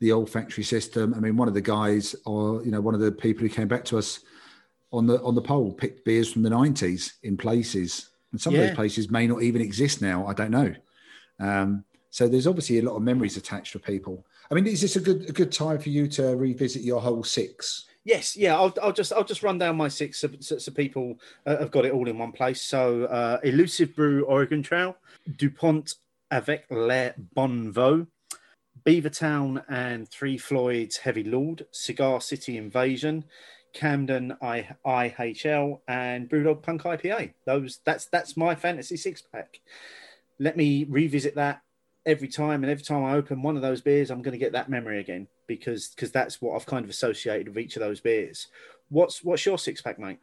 the 0.00 0.12
olfactory 0.12 0.64
system. 0.64 1.14
I 1.14 1.20
mean, 1.20 1.36
one 1.36 1.48
of 1.48 1.54
the 1.54 1.60
guys, 1.60 2.14
or 2.26 2.62
you 2.64 2.70
know, 2.70 2.80
one 2.80 2.94
of 2.94 3.00
the 3.00 3.12
people 3.12 3.42
who 3.42 3.48
came 3.48 3.68
back 3.68 3.84
to 3.86 3.98
us 3.98 4.20
on 4.92 5.06
the 5.06 5.20
on 5.22 5.34
the 5.34 5.42
poll 5.42 5.72
picked 5.72 6.04
beers 6.04 6.32
from 6.32 6.42
the 6.42 6.50
nineties 6.50 7.14
in 7.22 7.36
places, 7.36 8.10
and 8.36 8.40
some 8.42 8.54
of 8.54 8.60
those 8.60 8.74
places 8.74 9.10
may 9.10 9.26
not 9.26 9.42
even 9.42 9.62
exist 9.62 10.02
now. 10.02 10.26
I 10.26 10.34
don't 10.34 10.50
know. 10.50 10.74
Um, 11.40 11.84
so 12.10 12.28
there's 12.28 12.46
obviously 12.46 12.80
a 12.80 12.82
lot 12.82 12.94
of 12.94 13.02
memories 13.02 13.38
attached 13.38 13.72
for 13.72 13.78
people. 13.78 14.26
I 14.50 14.54
mean, 14.54 14.66
is 14.66 14.82
this 14.82 14.96
a 14.96 15.00
good 15.00 15.26
a 15.30 15.32
good 15.32 15.50
time 15.50 15.78
for 15.78 15.88
you 15.88 16.06
to 16.08 16.36
revisit 16.36 16.82
your 16.82 17.00
whole 17.00 17.24
six? 17.24 17.86
Yes, 18.04 18.36
yeah. 18.36 18.54
I'll, 18.54 18.74
I'll 18.82 18.92
just 18.92 19.10
I'll 19.10 19.24
just 19.24 19.42
run 19.42 19.56
down 19.56 19.78
my 19.78 19.88
six 19.88 20.18
so, 20.20 20.28
so, 20.40 20.70
people 20.70 21.18
uh, 21.46 21.56
have 21.56 21.70
got 21.70 21.86
it 21.86 21.92
all 21.92 22.06
in 22.08 22.18
one 22.18 22.32
place. 22.32 22.60
So, 22.60 23.04
uh, 23.04 23.40
Elusive 23.42 23.96
Brew 23.96 24.24
Oregon 24.26 24.62
Trail, 24.62 24.94
Dupont 25.38 25.94
avec 26.30 26.66
les 26.70 27.12
Bons 27.34 27.72
Voeux, 27.72 28.06
Beavertown 28.84 29.64
and 29.70 30.06
Three 30.08 30.36
Floyds 30.36 30.98
Heavy 30.98 31.24
Lord, 31.24 31.66
Cigar 31.72 32.20
City 32.20 32.58
Invasion, 32.58 33.24
Camden 33.76 34.34
I, 34.40 34.68
IHL, 34.86 35.80
and 35.86 36.30
Brewdog 36.30 36.62
Punk 36.62 36.82
IPA. 36.82 37.34
Those 37.44 37.80
that's 37.84 38.06
that's 38.06 38.36
my 38.36 38.54
fantasy 38.54 38.96
six 38.96 39.20
pack. 39.20 39.60
Let 40.38 40.56
me 40.56 40.86
revisit 40.88 41.34
that 41.34 41.62
every 42.06 42.28
time, 42.28 42.64
and 42.64 42.70
every 42.70 42.84
time 42.84 43.04
I 43.04 43.12
open 43.12 43.42
one 43.42 43.56
of 43.56 43.62
those 43.62 43.82
beers, 43.82 44.10
I'm 44.10 44.22
going 44.22 44.32
to 44.32 44.38
get 44.38 44.52
that 44.52 44.70
memory 44.70 44.98
again 44.98 45.28
because 45.46 45.88
because 45.88 46.10
that's 46.10 46.40
what 46.40 46.56
I've 46.56 46.64
kind 46.64 46.84
of 46.84 46.90
associated 46.90 47.48
with 47.48 47.58
each 47.58 47.76
of 47.76 47.80
those 47.80 48.00
beers. 48.00 48.46
What's 48.88 49.22
what's 49.22 49.44
your 49.44 49.58
six 49.58 49.82
pack, 49.82 49.98
mate? 49.98 50.20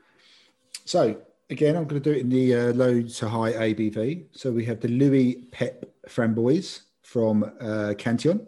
So 0.85 1.21
again, 1.51 1.75
I'm 1.75 1.85
going 1.85 2.01
to 2.01 2.09
do 2.11 2.17
it 2.17 2.21
in 2.21 2.29
the 2.29 2.55
uh, 2.55 2.73
low 2.73 3.03
to 3.03 3.29
high 3.29 3.53
ABV. 3.53 4.25
So 4.31 4.51
we 4.51 4.65
have 4.65 4.79
the 4.79 4.87
Lou 4.87 5.35
Pepe 5.51 5.87
Framboise 6.09 6.81
from 7.03 7.51
uh, 7.61 7.93
Cantillon, 7.99 8.47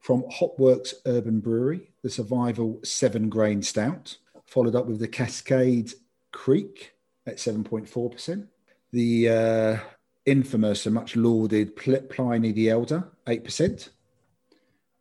from 0.00 0.24
Hopworks 0.24 0.92
Urban 1.06 1.40
Brewery, 1.40 1.88
the 2.02 2.10
Survival 2.10 2.80
Seven 2.84 3.30
Grain 3.30 3.62
Stout, 3.62 4.18
followed 4.52 4.76
up 4.76 4.86
with 4.86 4.98
the 5.00 5.08
Cascade 5.08 5.94
Creek 6.30 6.92
at 7.26 7.38
7.4%. 7.38 8.46
The 8.92 9.28
uh, 9.28 9.78
infamous 10.26 10.84
and 10.84 10.94
much 10.94 11.16
lauded 11.16 11.74
Pl- 11.74 12.02
Pliny 12.02 12.52
the 12.52 12.68
Elder, 12.68 13.08
8%. 13.26 13.88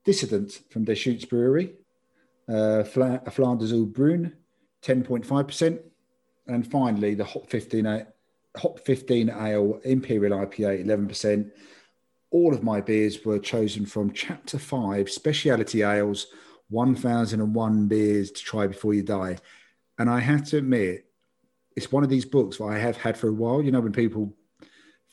Dissident 0.05 0.61
from 0.69 0.85
Deschutes 0.85 1.25
Brewery, 1.25 1.73
uh, 2.47 2.83
Fla- 2.83 3.21
Flanders 3.29 3.73
Oud 3.73 3.91
Bruin, 3.91 4.33
10.5%. 4.83 5.79
And 6.47 6.71
finally, 6.71 7.13
the 7.13 7.25
Hop 7.25 7.49
15, 7.49 7.85
A- 7.85 8.07
Hop 8.55 8.79
15 8.79 9.29
Ale 9.29 9.81
Imperial 9.83 10.39
IPA, 10.45 10.85
11%. 10.85 11.51
All 12.31 12.53
of 12.53 12.63
my 12.63 12.79
beers 12.79 13.25
were 13.25 13.37
chosen 13.37 13.85
from 13.85 14.13
Chapter 14.13 14.57
5 14.57 15.09
Speciality 15.09 15.83
Ales, 15.83 16.27
1001 16.71 17.87
Beers 17.87 18.31
to 18.31 18.43
Try 18.43 18.67
Before 18.67 18.93
You 18.93 19.03
Die. 19.03 19.37
And 19.99 20.09
I 20.09 20.19
have 20.19 20.45
to 20.45 20.57
admit, 20.57 21.05
it's 21.75 21.91
one 21.91 22.03
of 22.03 22.09
these 22.09 22.25
books 22.25 22.57
that 22.57 22.65
I 22.65 22.79
have 22.79 22.97
had 22.97 23.17
for 23.17 23.27
a 23.27 23.33
while. 23.33 23.61
You 23.61 23.71
know, 23.71 23.81
when 23.81 23.91
people 23.91 24.33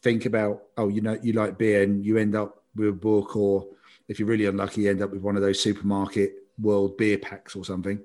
think 0.03 0.25
about, 0.25 0.63
oh, 0.77 0.89
you 0.89 1.01
know, 1.01 1.19
you 1.23 1.33
like 1.33 1.59
beer 1.59 1.83
and 1.83 2.05
you 2.05 2.17
end 2.17 2.35
up 2.35 2.63
with 2.75 2.89
a 2.89 2.93
book, 2.93 3.37
or 3.37 3.67
if 4.09 4.19
you're 4.19 4.29
really 4.29 4.47
unlucky, 4.47 4.83
you 4.83 4.91
end 4.91 5.03
up 5.03 5.11
with 5.11 5.21
one 5.21 5.37
of 5.37 5.43
those 5.43 5.61
supermarket 5.61 6.33
world 6.61 6.97
beer 6.97 7.19
packs 7.19 7.55
or 7.55 7.65
something. 7.65 8.01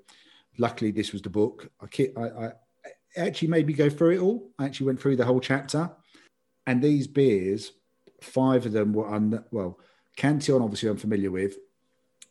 Luckily, 0.57 0.91
this 0.91 1.13
was 1.13 1.21
the 1.21 1.29
book. 1.29 1.71
I, 1.81 1.87
I, 2.17 2.45
I 2.45 2.51
actually 3.15 3.47
made 3.49 3.67
me 3.67 3.73
go 3.73 3.89
through 3.89 4.11
it 4.11 4.19
all. 4.19 4.51
I 4.59 4.65
actually 4.65 4.87
went 4.87 5.01
through 5.01 5.15
the 5.15 5.25
whole 5.25 5.39
chapter. 5.39 5.91
And 6.65 6.81
these 6.81 7.07
beers, 7.07 7.71
five 8.21 8.65
of 8.65 8.71
them 8.71 8.93
were 8.93 9.11
un, 9.11 9.43
well, 9.51 9.79
Cantillon, 10.15 10.61
obviously, 10.61 10.89
I'm 10.89 10.97
familiar 10.97 11.31
with, 11.31 11.57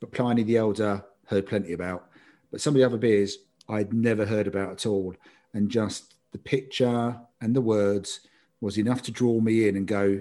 but 0.01 0.13
Pliny 0.13 0.43
the 0.43 0.57
Elder, 0.57 1.05
heard 1.33 1.47
plenty 1.47 1.73
about. 1.73 2.09
But 2.51 2.61
some 2.61 2.75
of 2.75 2.79
the 2.79 2.85
other 2.85 2.99
beers 2.99 3.39
I'd 3.69 3.93
never 3.93 4.27
heard 4.27 4.47
about 4.47 4.71
at 4.73 4.87
all. 4.87 5.15
And 5.55 5.71
just 5.71 6.15
the 6.33 6.39
picture 6.39 7.19
and 7.41 7.55
the 7.55 7.61
words 7.61 8.21
was 8.61 8.79
enough 8.79 9.03
to 9.03 9.11
draw 9.11 9.41
me 9.41 9.69
in 9.69 9.77
and 9.77 9.87
go, 9.87 10.21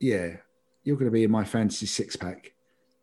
yeah, 0.00 0.36
you're 0.84 0.96
going 0.96 1.10
to 1.10 1.14
be 1.14 1.24
in 1.24 1.30
my 1.30 1.44
fantasy 1.44 1.86
six 1.86 2.16
pack. 2.16 2.52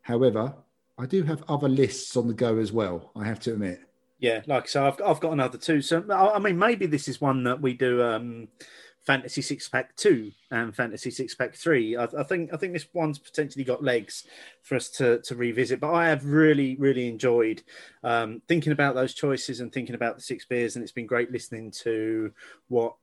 However, 0.02 0.54
I 0.98 1.06
do 1.06 1.22
have 1.24 1.42
other 1.48 1.68
lists 1.68 2.16
on 2.16 2.28
the 2.28 2.34
go 2.34 2.58
as 2.58 2.72
well, 2.72 3.10
I 3.16 3.24
have 3.24 3.40
to 3.40 3.52
admit. 3.52 3.80
Yeah, 4.20 4.42
like 4.46 4.68
so, 4.68 4.86
I've 4.86 5.00
I've 5.04 5.20
got 5.20 5.32
another 5.32 5.58
two. 5.58 5.82
So 5.82 6.04
I 6.08 6.36
I 6.36 6.38
mean, 6.38 6.56
maybe 6.56 6.86
this 6.86 7.08
is 7.08 7.20
one 7.20 7.44
that 7.44 7.60
we 7.60 7.74
do 7.74 8.02
um, 8.02 8.48
fantasy 9.04 9.42
six 9.42 9.68
pack 9.68 9.94
two 9.96 10.32
and 10.50 10.74
fantasy 10.74 11.10
six 11.10 11.34
pack 11.34 11.54
three. 11.54 11.96
I, 11.96 12.04
I 12.04 12.22
think 12.22 12.52
I 12.52 12.56
think 12.56 12.72
this 12.72 12.86
one's 12.92 13.18
potentially 13.18 13.64
got 13.64 13.82
legs 13.82 14.24
for 14.62 14.76
us 14.76 14.88
to 14.90 15.20
to 15.22 15.34
revisit. 15.34 15.80
But 15.80 15.92
I 15.92 16.08
have 16.08 16.24
really 16.24 16.76
really 16.76 17.08
enjoyed 17.08 17.62
um, 18.02 18.42
thinking 18.48 18.72
about 18.72 18.94
those 18.94 19.14
choices 19.14 19.60
and 19.60 19.72
thinking 19.72 19.94
about 19.94 20.16
the 20.16 20.22
six 20.22 20.44
beers, 20.44 20.76
and 20.76 20.82
it's 20.82 20.92
been 20.92 21.06
great 21.06 21.30
listening 21.30 21.70
to 21.82 22.32
what 22.68 22.96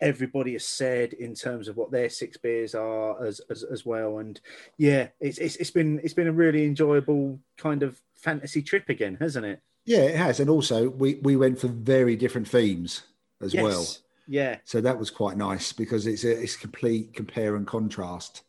everybody 0.00 0.52
has 0.52 0.64
said 0.64 1.12
in 1.12 1.34
terms 1.34 1.66
of 1.66 1.76
what 1.76 1.90
their 1.90 2.08
six 2.08 2.36
beers 2.36 2.74
are 2.74 3.20
as 3.24 3.40
as, 3.50 3.64
as 3.64 3.84
well 3.84 4.18
and 4.18 4.40
yeah 4.76 5.08
it's, 5.18 5.38
it's 5.38 5.56
it's 5.56 5.72
been 5.72 6.00
it's 6.04 6.14
been 6.14 6.28
a 6.28 6.32
really 6.32 6.64
enjoyable 6.64 7.36
kind 7.56 7.82
of 7.82 8.00
fantasy 8.14 8.62
trip 8.62 8.88
again 8.88 9.16
hasn't 9.20 9.44
it 9.44 9.60
Yeah, 9.88 10.00
it 10.00 10.16
has. 10.16 10.38
And 10.38 10.50
also, 10.50 10.90
we, 10.90 11.14
we 11.22 11.34
went 11.34 11.58
for 11.58 11.68
very 11.68 12.14
different 12.14 12.46
themes 12.46 13.04
as 13.40 13.54
well. 13.54 13.86
Yeah 14.28 14.58
So 14.64 14.80
that 14.82 14.98
was 14.98 15.10
quite 15.10 15.36
nice 15.36 15.72
because 15.72 16.06
it's 16.06 16.24
a 16.24 16.40
it's 16.40 16.54
complete 16.54 17.14
compare 17.14 17.56
and 17.56 17.66
contrast. 17.66 18.42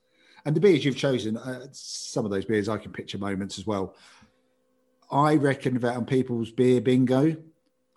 And 0.45 0.55
the 0.55 0.59
beers 0.59 0.85
you've 0.85 0.95
chosen, 0.95 1.37
uh, 1.37 1.67
some 1.71 2.25
of 2.25 2.31
those 2.31 2.45
beers 2.45 2.69
I 2.69 2.77
can 2.77 2.91
picture 2.91 3.17
moments 3.17 3.57
as 3.57 3.65
well. 3.65 3.95
I 5.11 5.35
reckon 5.35 5.79
that 5.79 5.95
on 5.95 6.05
people's 6.05 6.51
beer 6.51 6.81
bingo, 6.81 7.35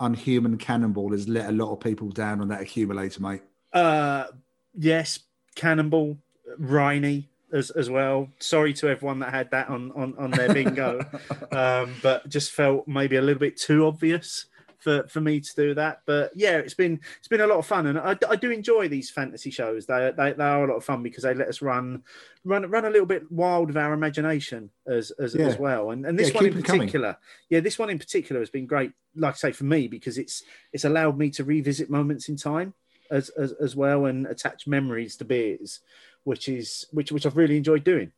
Unhuman 0.01 0.59
Cannonball 0.59 1.13
has 1.13 1.29
let 1.29 1.49
a 1.49 1.53
lot 1.53 1.73
of 1.73 1.81
people 1.81 2.09
down 2.11 2.41
on 2.41 2.49
that 2.49 2.61
accumulator, 2.61 3.23
mate. 3.23 3.43
Uh, 3.73 4.27
yes, 4.75 5.21
Cannonball, 5.55 6.19
Riney 6.59 7.29
as 7.53 7.71
as 7.71 7.91
well. 7.91 8.29
Sorry 8.39 8.73
to 8.75 8.89
everyone 8.89 9.21
that 9.21 9.31
had 9.31 9.51
that 9.51 9.69
on 9.69 9.93
on, 9.93 10.15
on 10.19 10.31
their 10.31 10.53
bingo, 10.53 11.01
um, 11.53 11.95
but 12.03 12.29
just 12.29 12.53
felt 12.53 12.89
maybe 12.89 13.17
a 13.17 13.23
little 13.23 13.41
bit 13.41 13.57
too 13.57 13.87
obvious 13.87 14.47
for 14.83 15.07
for 15.09 15.21
me 15.21 15.41
to 15.41 15.55
do 15.55 15.75
that. 15.75 16.03
But 16.07 16.33
yeah, 16.35 16.59
it's 16.59 16.75
been 16.75 17.01
it's 17.19 17.29
been 17.29 17.41
a 17.41 17.47
lot 17.47 17.59
of 17.59 17.67
fun, 17.67 17.87
and 17.87 17.99
I, 17.99 18.17
I 18.29 18.37
do 18.37 18.51
enjoy 18.51 18.89
these 18.89 19.11
fantasy 19.11 19.51
shows. 19.51 19.87
They, 19.87 20.13
they 20.17 20.33
they 20.33 20.45
are 20.45 20.65
a 20.65 20.69
lot 20.69 20.77
of 20.77 20.85
fun 20.85 21.03
because 21.03 21.23
they 21.23 21.35
let 21.35 21.49
us 21.49 21.63
run 21.63 22.03
run 22.45 22.69
run 22.69 22.85
a 22.85 22.91
little 22.91 23.07
bit 23.07 23.31
wild 23.31 23.69
with 23.69 23.77
our 23.77 23.93
imagination 23.93 24.71
as 24.87 25.13
as, 25.13 25.35
Yeah. 25.35 25.47
as 25.47 25.59
well. 25.59 25.91
And 25.93 26.05
and 26.05 26.19
this 26.19 26.29
Yeah, 26.31 26.35
one 26.35 26.47
in 26.47 26.51
keep 26.53 26.57
'em 26.59 26.63
coming. 26.65 26.81
particular, 26.81 27.17
yeah, 27.49 27.61
this 27.61 27.79
one 27.79 27.91
in 27.91 27.99
particular 27.99 28.41
has 28.41 28.51
been 28.51 28.67
great. 28.67 28.93
Like 29.15 29.35
I 29.35 29.37
say, 29.37 29.53
for 29.53 29.65
me 29.65 29.87
because 29.89 30.19
it's 30.19 30.43
it's 30.73 30.85
allowed 30.85 31.17
me 31.17 31.31
to 31.31 31.45
revisit 31.45 31.89
moments 31.89 32.29
in 32.29 32.37
time 32.37 32.75
as 33.11 33.29
as, 33.31 33.53
as 33.53 33.77
well 33.77 34.07
and 34.07 34.27
attach 34.27 34.67
memories 34.67 35.17
to 35.19 35.25
beers, 35.25 35.81
which 36.25 36.49
is 36.49 36.87
which 36.91 37.13
which 37.13 37.25
I've 37.25 37.37
really 37.37 37.57
enjoyed 37.57 37.85
doing. 37.85 38.11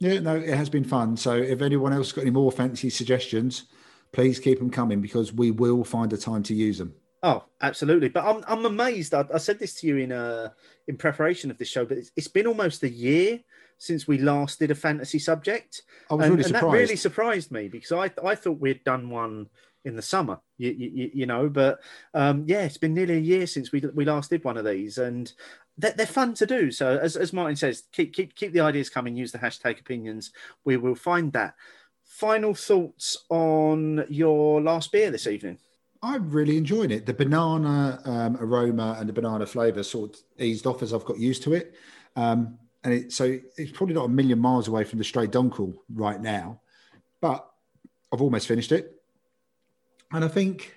Yeah, 0.00 0.20
no, 0.20 0.36
it 0.36 0.54
has 0.54 0.70
been 0.70 0.84
fun. 0.84 1.16
So 1.16 1.34
if 1.34 1.60
anyone 1.60 1.92
else 1.92 2.12
got 2.12 2.22
any 2.22 2.30
more 2.30 2.52
fancy 2.52 2.88
suggestions, 2.88 3.64
please 4.12 4.38
keep 4.38 4.58
them 4.58 4.70
coming 4.70 5.00
because 5.00 5.32
we 5.32 5.50
will 5.50 5.84
find 5.84 6.12
a 6.12 6.16
time 6.16 6.42
to 6.44 6.54
use 6.54 6.78
them. 6.78 6.94
Oh, 7.22 7.44
absolutely. 7.60 8.08
But 8.08 8.24
I'm 8.24 8.44
I'm 8.46 8.64
amazed. 8.64 9.12
I, 9.12 9.24
I 9.34 9.38
said 9.38 9.58
this 9.58 9.74
to 9.80 9.86
you 9.86 9.96
in 9.96 10.12
uh 10.12 10.50
in 10.86 10.96
preparation 10.96 11.50
of 11.50 11.58
this 11.58 11.68
show, 11.68 11.84
but 11.84 11.98
it's, 11.98 12.10
it's 12.16 12.28
been 12.28 12.46
almost 12.46 12.82
a 12.84 12.88
year 12.88 13.40
since 13.78 14.06
we 14.06 14.18
last 14.18 14.58
did 14.58 14.70
a 14.70 14.74
fantasy 14.74 15.18
subject. 15.18 15.82
I 16.10 16.14
was 16.14 16.26
and, 16.26 16.34
really 16.34 16.44
and 16.44 16.54
surprised. 16.54 16.74
that 16.74 16.78
really 16.78 16.96
surprised 16.96 17.50
me 17.50 17.68
because 17.68 17.92
I 17.92 18.10
I 18.24 18.34
thought 18.34 18.60
we'd 18.60 18.84
done 18.84 19.10
one 19.10 19.48
in 19.84 19.96
the 19.96 20.02
summer, 20.02 20.38
you, 20.58 20.70
you, 20.70 21.10
you 21.14 21.26
know. 21.26 21.48
But 21.48 21.80
um, 22.14 22.44
yeah, 22.46 22.62
it's 22.62 22.78
been 22.78 22.94
nearly 22.94 23.16
a 23.16 23.20
year 23.20 23.46
since 23.46 23.72
we 23.72 23.80
we 23.94 24.04
last 24.04 24.30
did 24.30 24.44
one 24.44 24.56
of 24.56 24.64
these, 24.64 24.98
and 24.98 25.32
they're, 25.76 25.92
they're 25.92 26.06
fun 26.06 26.34
to 26.34 26.46
do. 26.46 26.70
So 26.70 26.98
as, 26.98 27.16
as 27.16 27.32
Martin 27.32 27.56
says, 27.56 27.84
keep 27.92 28.12
keep 28.14 28.34
keep 28.36 28.52
the 28.52 28.60
ideas 28.60 28.90
coming. 28.90 29.16
Use 29.16 29.32
the 29.32 29.38
hashtag 29.38 29.80
opinions. 29.80 30.32
We 30.64 30.76
will 30.76 30.94
find 30.94 31.32
that. 31.32 31.54
Final 32.18 32.52
thoughts 32.52 33.16
on 33.28 34.04
your 34.08 34.60
last 34.60 34.90
beer 34.90 35.08
this 35.08 35.28
evening? 35.28 35.56
I'm 36.02 36.28
really 36.28 36.56
enjoying 36.56 36.90
it. 36.90 37.06
The 37.06 37.14
banana 37.14 38.00
um, 38.04 38.36
aroma 38.40 38.96
and 38.98 39.08
the 39.08 39.12
banana 39.12 39.46
flavour 39.46 39.84
sort 39.84 40.16
of 40.16 40.22
eased 40.36 40.66
off 40.66 40.82
as 40.82 40.92
I've 40.92 41.04
got 41.04 41.20
used 41.20 41.44
to 41.44 41.54
it. 41.54 41.76
Um, 42.16 42.58
and 42.82 42.92
it, 42.92 43.12
so 43.12 43.38
it's 43.56 43.70
probably 43.70 43.94
not 43.94 44.06
a 44.06 44.08
million 44.08 44.40
miles 44.40 44.66
away 44.66 44.82
from 44.82 44.98
the 44.98 45.04
straight 45.04 45.30
dunkel 45.30 45.74
right 45.94 46.20
now, 46.20 46.60
but 47.20 47.48
I've 48.12 48.20
almost 48.20 48.48
finished 48.48 48.72
it. 48.72 49.00
And 50.10 50.24
I 50.24 50.28
think 50.28 50.76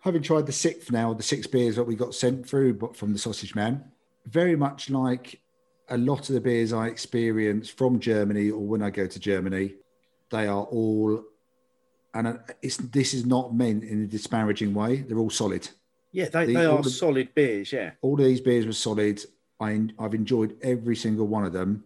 having 0.00 0.20
tried 0.20 0.44
the 0.44 0.52
sixth 0.52 0.92
now, 0.92 1.14
the 1.14 1.22
six 1.22 1.46
beers 1.46 1.76
that 1.76 1.84
we 1.84 1.94
got 1.94 2.14
sent 2.14 2.46
through 2.46 2.74
but 2.74 2.94
from 2.94 3.14
the 3.14 3.18
Sausage 3.18 3.54
Man, 3.54 3.82
very 4.26 4.56
much 4.56 4.90
like 4.90 5.40
a 5.88 5.96
lot 5.96 6.28
of 6.28 6.34
the 6.34 6.40
beers 6.42 6.74
I 6.74 6.88
experience 6.88 7.70
from 7.70 7.98
Germany 7.98 8.50
or 8.50 8.60
when 8.60 8.82
I 8.82 8.90
go 8.90 9.06
to 9.06 9.18
Germany, 9.18 9.76
they 10.30 10.46
are 10.46 10.62
all 10.64 11.24
and 12.14 12.26
uh, 12.26 12.34
it's 12.62 12.76
this 12.78 13.14
is 13.14 13.24
not 13.26 13.54
meant 13.54 13.84
in 13.84 14.02
a 14.02 14.06
disparaging 14.06 14.74
way. 14.74 14.96
They're 15.02 15.18
all 15.18 15.30
solid. 15.30 15.68
Yeah, 16.12 16.28
they, 16.28 16.46
The- 16.46 16.54
they 16.54 16.66
are 16.66 16.82
the- 16.82 16.90
solid 16.90 17.34
beers. 17.34 17.72
Yeah. 17.72 17.92
All 18.02 18.18
of 18.18 18.24
these 18.24 18.40
beers 18.40 18.66
were 18.66 18.72
solid. 18.72 19.22
I, 19.60 19.88
I've 19.98 20.14
enjoyed 20.14 20.56
every 20.62 20.96
single 20.96 21.26
one 21.28 21.44
of 21.44 21.52
them. 21.52 21.84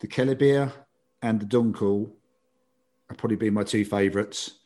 The 0.00 0.06
Keller 0.06 0.34
beer 0.36 0.72
and 1.22 1.40
the 1.40 1.46
Dunkel 1.46 2.10
have 3.08 3.16
probably 3.18 3.36
been 3.36 3.54
my 3.54 3.64
two 3.64 3.84
favourites. 3.84 4.58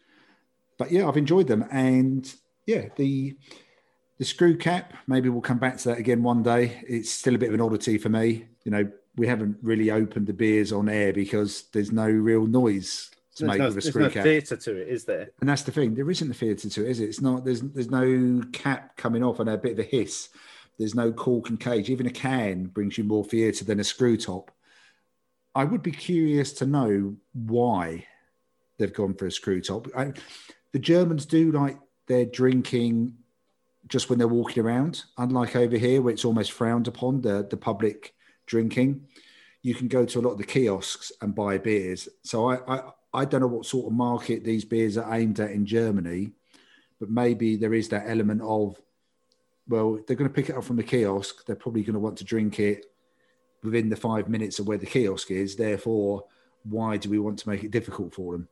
But 0.77 0.91
yeah, 0.93 1.07
I've 1.09 1.17
enjoyed 1.17 1.47
them. 1.47 1.65
And 1.71 2.31
yeah, 2.67 2.89
the 2.97 3.37
the 4.19 4.25
screw 4.25 4.57
cap, 4.57 4.93
maybe 5.07 5.29
we'll 5.29 5.41
come 5.41 5.59
back 5.59 5.79
to 5.79 5.89
that 5.91 5.99
again 5.99 6.23
one 6.23 6.43
day. 6.43 6.83
It's 6.87 7.11
still 7.11 7.35
a 7.35 7.39
bit 7.39 7.49
of 7.49 7.55
an 7.55 7.61
oddity 7.61 7.97
for 7.99 8.09
me. 8.09 8.47
You 8.65 8.73
know, 8.73 8.91
we 9.17 9.27
haven't 9.29 9.57
really 9.63 9.91
opened 9.91 10.27
the 10.27 10.33
beers 10.33 10.73
on 10.73 10.89
air 10.89 11.13
because 11.13 11.63
there's 11.73 11.93
no 11.93 12.07
real 12.09 12.47
noise 12.47 13.11
to 13.39 13.45
There's 13.45 13.59
make 13.59 13.59
no, 13.59 13.69
with 13.69 13.79
a 13.79 13.83
screw 13.83 14.03
no 14.03 14.11
cap. 14.11 14.25
theatre 14.25 14.57
to 14.57 14.77
it, 14.77 14.89
is 14.89 15.05
there? 15.05 15.31
And 15.41 15.49
that's 15.49 15.63
the 15.63 15.73
thing. 15.73 15.95
There 15.95 16.11
isn't 16.11 16.31
a 16.31 16.35
theatre 16.35 16.69
to 16.69 16.85
it, 16.87 16.91
is 16.91 17.01
it? 17.01 17.09
It's 17.09 17.21
not. 17.21 17.45
There's 17.45 17.61
there's 17.61 17.91
no 17.91 18.43
cap 18.53 18.97
coming 18.97 19.25
off 19.25 19.41
and 19.41 19.49
a 19.49 19.57
bit 19.57 19.73
of 19.73 19.79
a 19.79 19.83
hiss. 19.83 20.29
There's 20.79 20.95
no 20.95 21.13
cork 21.13 21.49
and 21.49 21.59
cage. 21.59 21.91
Even 21.91 22.07
a 22.07 22.11
can 22.11 22.67
brings 22.67 22.99
you 22.99 23.05
more 23.05 23.25
theatre 23.25 23.65
than 23.65 23.81
a 23.81 23.85
screw 23.85 24.17
top. 24.17 24.51
I 25.55 25.65
would 25.65 25.83
be 25.83 25.91
curious 25.91 26.53
to 26.55 26.67
know 26.67 27.17
why 27.33 28.07
they've 28.79 28.93
gone 28.93 29.15
for 29.15 29.27
a 29.27 29.33
screw 29.33 29.61
top. 29.61 29.89
I, 29.97 30.13
the 30.73 30.79
Germans 30.79 31.27
do 31.27 31.51
like 31.51 31.79
their 32.07 32.25
drinking 32.25 33.15
just 33.89 34.09
when 34.09 34.19
they're 34.19 34.29
walking 34.29 34.63
around, 34.63 35.05
unlike 35.17 35.57
over 35.57 35.77
here 35.77 36.03
where 36.03 36.13
it's 36.13 36.25
almost 36.25 36.53
frowned 36.53 36.87
upon 36.89 37.23
the 37.23 37.47
the 37.49 37.57
public 37.57 38.15
drinking. 38.47 39.07
You 39.63 39.75
can 39.75 39.89
go 39.89 40.05
to 40.05 40.21
a 40.21 40.23
lot 40.23 40.33
of 40.33 40.39
the 40.39 40.45
kiosks 40.45 41.11
and 41.21 41.35
buy 41.35 41.59
beers. 41.59 42.09
So 42.23 42.51
I, 42.51 42.77
I 42.77 42.83
I 43.13 43.25
don't 43.25 43.41
know 43.41 43.47
what 43.47 43.67
sort 43.67 43.87
of 43.87 43.93
market 43.93 44.45
these 44.45 44.65
beers 44.65 44.99
are 44.99 45.15
aimed 45.15 45.41
at 45.41 45.51
in 45.51 45.65
Germany, 45.65 46.33
but 47.01 47.11
maybe 47.11 47.57
there 47.57 47.75
is 47.75 47.89
that 47.89 48.09
element 48.09 48.43
of, 48.43 48.81
well, 49.67 49.99
they're 50.07 50.17
going 50.17 50.29
to 50.29 50.35
pick 50.35 50.51
it 50.51 50.57
up 50.57 50.65
from 50.65 50.77
the 50.77 50.83
kiosk. 50.83 51.47
They're 51.47 51.57
probably 51.57 51.83
going 51.83 51.95
to 51.95 52.01
want 52.01 52.19
to 52.19 52.25
drink 52.25 52.61
it 52.61 52.87
within 53.63 53.89
the 53.89 53.97
five 53.97 54.29
minutes 54.29 54.59
of 54.59 54.67
where 54.67 54.79
the 54.79 54.87
kiosk 54.87 55.31
is. 55.31 55.57
Therefore, 55.57 56.25
why 56.65 56.97
do 56.97 57.09
we 57.11 57.19
want 57.19 57.39
to 57.41 57.49
make 57.49 57.65
it 57.65 57.71
difficult 57.71 58.15
for 58.15 58.33
them? 58.33 58.49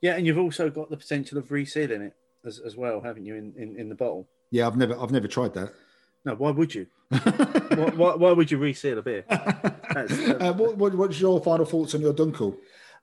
Yeah, 0.00 0.16
and 0.16 0.26
you've 0.26 0.38
also 0.38 0.68
got 0.68 0.90
the 0.90 0.96
potential 0.96 1.38
of 1.38 1.48
resealing 1.48 2.06
it 2.06 2.16
as, 2.44 2.58
as 2.58 2.76
well, 2.76 3.00
haven't 3.00 3.24
you, 3.24 3.34
in, 3.34 3.54
in, 3.56 3.76
in 3.76 3.88
the 3.88 3.94
bottle? 3.94 4.28
Yeah, 4.50 4.66
I've 4.66 4.76
never, 4.76 4.98
I've 5.00 5.10
never 5.10 5.28
tried 5.28 5.54
that. 5.54 5.72
No, 6.24 6.34
why 6.34 6.50
would 6.50 6.74
you? 6.74 6.86
why, 7.08 7.18
why, 7.94 8.14
why 8.16 8.32
would 8.32 8.50
you 8.50 8.58
reseal 8.58 8.98
a 8.98 9.02
beer? 9.02 9.24
Uh, 9.96 10.52
what, 10.52 10.76
what, 10.76 10.94
what's 10.94 11.18
your 11.18 11.40
final 11.40 11.64
thoughts 11.64 11.94
on 11.94 12.02
your 12.02 12.12
Dunkel? 12.12 12.54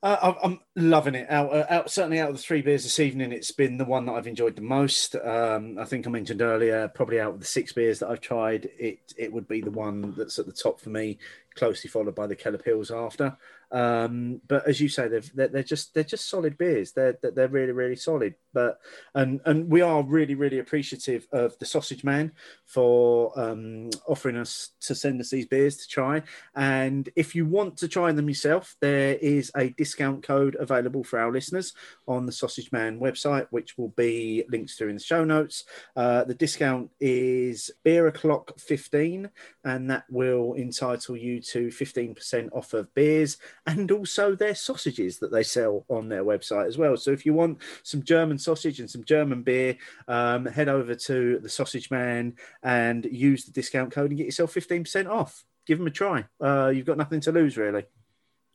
Uh, 0.03 0.33
I'm- 0.43 0.59
loving 0.75 1.15
it. 1.15 1.29
Out, 1.29 1.53
uh, 1.53 1.65
out, 1.69 1.89
certainly 1.89 2.19
out 2.19 2.29
of 2.29 2.35
the 2.35 2.41
three 2.41 2.61
beers 2.61 2.83
this 2.83 2.99
evening, 2.99 3.31
it's 3.31 3.51
been 3.51 3.77
the 3.77 3.85
one 3.85 4.05
that 4.05 4.11
I've 4.13 4.27
enjoyed 4.27 4.57
the 4.57 4.61
most. 4.61 5.15
Um, 5.15 5.77
I 5.79 5.85
think 5.85 6.05
I 6.05 6.09
mentioned 6.09 6.41
earlier, 6.41 6.89
probably 6.89 7.21
out 7.21 7.35
of 7.35 7.39
the 7.39 7.45
six 7.45 7.71
beers 7.71 7.99
that 7.99 8.09
I've 8.09 8.19
tried, 8.19 8.69
it 8.77 8.99
it 9.17 9.31
would 9.31 9.47
be 9.47 9.61
the 9.61 9.71
one 9.71 10.13
that's 10.17 10.37
at 10.39 10.45
the 10.45 10.51
top 10.51 10.81
for 10.81 10.89
me, 10.89 11.19
closely 11.55 11.89
followed 11.89 12.15
by 12.15 12.27
the 12.27 12.35
Keller 12.35 12.57
Pils 12.57 12.91
after. 12.93 13.37
Um, 13.73 14.39
but 14.47 14.67
as 14.67 14.79
you 14.79 14.87
say, 14.87 15.07
they're, 15.07 15.47
they're 15.47 15.63
just 15.63 15.93
they're 15.93 16.03
just 16.03 16.29
solid 16.29 16.57
beers. 16.57 16.91
They're 16.91 17.17
they're 17.21 17.47
really 17.47 17.71
really 17.71 17.95
solid. 17.95 18.35
But 18.53 18.79
and 19.15 19.41
and 19.45 19.69
we 19.69 19.81
are 19.81 20.03
really 20.03 20.35
really 20.35 20.59
appreciative 20.59 21.27
of 21.31 21.57
the 21.57 21.65
Sausage 21.65 22.03
Man 22.03 22.33
for 22.65 23.37
um, 23.37 23.89
offering 24.07 24.37
us 24.37 24.69
to 24.81 24.93
send 24.93 25.19
us 25.19 25.31
these 25.31 25.47
beers 25.47 25.77
to 25.77 25.87
try. 25.87 26.21
And 26.55 27.09
if 27.15 27.33
you 27.33 27.47
want 27.47 27.77
to 27.77 27.87
try 27.87 28.11
them 28.11 28.29
yourself, 28.29 28.75
there 28.79 29.15
is 29.15 29.51
a 29.57 29.69
discount 29.69 30.21
code 30.21 30.55
available 30.59 31.03
for 31.03 31.19
our 31.19 31.31
listeners 31.31 31.73
on 32.07 32.27
the 32.27 32.31
Sausage 32.31 32.71
Man 32.71 32.99
website, 32.99 33.47
which 33.49 33.75
will 33.77 33.89
be 33.89 34.43
linked 34.49 34.71
through 34.71 34.89
in 34.89 34.95
the 34.95 35.01
show 35.01 35.23
notes. 35.23 35.65
Uh, 35.95 36.23
the 36.23 36.35
discount 36.35 36.91
is 36.99 37.71
beer 37.83 38.05
o'clock 38.05 38.59
15, 38.59 39.31
and 39.65 39.89
that 39.89 40.05
will 40.11 40.53
entitle 40.53 41.17
you 41.17 41.41
to 41.41 41.69
15% 41.69 42.49
off 42.53 42.73
of 42.73 42.93
beers 42.93 43.37
and 43.65 43.91
also 43.91 44.35
their 44.35 44.55
sausages 44.55 45.19
that 45.19 45.31
they 45.31 45.43
sell 45.43 45.85
on 45.89 46.09
their 46.09 46.23
website 46.23 46.67
as 46.67 46.77
well. 46.77 46.97
So 46.97 47.11
if 47.11 47.25
you 47.25 47.33
want 47.33 47.59
some 47.83 48.03
German 48.03 48.37
sausage 48.37 48.79
and 48.79 48.89
some 48.89 49.03
German 49.03 49.41
beer, 49.43 49.77
um, 50.07 50.45
head 50.45 50.67
over 50.69 50.95
to 50.95 51.39
the 51.39 51.49
Sausage 51.49 51.89
Man 51.89 52.35
and 52.61 53.05
use 53.05 53.45
the 53.45 53.51
discount 53.51 53.91
code 53.91 54.11
and 54.11 54.17
get 54.17 54.25
yourself 54.25 54.53
15% 54.53 55.09
off. 55.09 55.45
Give 55.65 55.77
them 55.77 55.87
a 55.87 55.91
try. 55.91 56.25
Uh, 56.41 56.71
you've 56.75 56.85
got 56.85 56.97
nothing 56.97 57.21
to 57.21 57.31
lose, 57.31 57.55
really. 57.57 57.85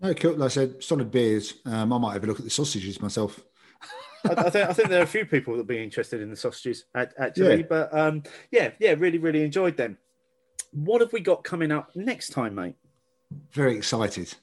No, 0.00 0.12
cool. 0.14 0.34
Like 0.34 0.46
I 0.46 0.48
said, 0.48 0.84
solid 0.84 1.10
beers. 1.10 1.54
Um, 1.64 1.92
I 1.92 1.98
might 1.98 2.12
have 2.12 2.24
a 2.24 2.26
look 2.26 2.38
at 2.38 2.44
the 2.44 2.50
sausages 2.50 3.00
myself. 3.00 3.40
I, 4.24 4.50
think 4.50 4.68
I 4.68 4.72
think 4.72 4.88
there 4.88 5.00
are 5.00 5.04
a 5.04 5.06
few 5.06 5.24
people 5.24 5.56
that 5.56 5.66
be 5.66 5.82
interested 5.82 6.20
in 6.20 6.28
the 6.28 6.36
sausages 6.36 6.84
actually, 6.94 7.60
Yeah. 7.60 7.66
but 7.68 7.96
um, 7.96 8.24
yeah, 8.50 8.72
yeah, 8.78 8.94
really, 8.98 9.18
really 9.18 9.42
enjoyed 9.42 9.76
them. 9.76 9.96
What 10.72 11.00
have 11.00 11.12
we 11.12 11.20
got 11.20 11.44
coming 11.44 11.72
up 11.72 11.94
next 11.96 12.30
time, 12.30 12.56
mate? 12.56 12.74
Very 13.52 13.76
excited. 13.76 14.34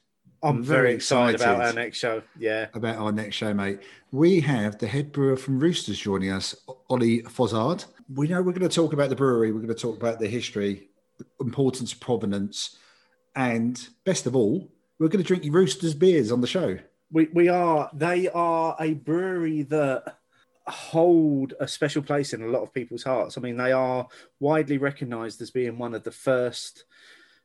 I'm 0.45 0.63
very, 0.63 0.81
Very 0.81 0.93
excited, 0.95 1.41
about 1.41 1.61
our 1.61 1.73
next 1.73 1.97
show. 1.97 2.21
Yeah, 2.37 2.67
about 2.73 2.97
our 2.97 3.11
next 3.11 3.35
show, 3.35 3.53
mate. 3.53 3.79
We 4.11 4.39
have 4.41 4.77
the 4.77 4.87
head 4.87 5.11
brewer 5.11 5.35
from 5.35 5.59
Roosters 5.59 5.99
joining 5.99 6.31
us, 6.31 6.55
Ollie 6.89 7.23
Fozard. 7.23 7.85
We 8.13 8.27
know 8.27 8.41
we're 8.41 8.51
going 8.51 8.69
to 8.69 8.69
talk 8.69 8.93
about 8.93 9.09
the 9.09 9.15
brewery, 9.15 9.51
we're 9.51 9.61
going 9.61 9.73
to 9.73 9.81
talk 9.81 9.97
about 9.97 10.19
the 10.19 10.27
history, 10.27 10.89
importance 11.41 11.93
provenance, 11.93 12.77
and 13.35 13.87
best 14.03 14.27
of 14.27 14.35
all, 14.35 14.69
we're 14.99 15.07
going 15.07 15.23
to 15.23 15.27
drink 15.27 15.51
Roosters 15.51 15.95
beers 15.95 16.31
on 16.31 16.41
the 16.41 16.47
show. 16.47 16.77
we 17.11 17.27
we 17.33 17.49
are. 17.49 17.89
They 17.93 18.29
are 18.29 18.75
a 18.79 18.93
brewery 18.93 19.63
that 19.63 20.17
hold 20.67 21.53
a 21.59 21.67
special 21.67 22.01
place 22.01 22.33
in 22.33 22.41
a 22.41 22.47
lot 22.47 22.61
of 22.61 22.73
people's 22.73 23.03
hearts. 23.03 23.37
I 23.37 23.41
mean, 23.41 23.57
they 23.57 23.71
are 23.71 24.07
widely 24.39 24.77
recognised 24.77 25.41
as 25.41 25.51
being 25.51 25.77
one 25.77 25.93
of 25.93 26.03
the 26.03 26.11
first 26.11 26.85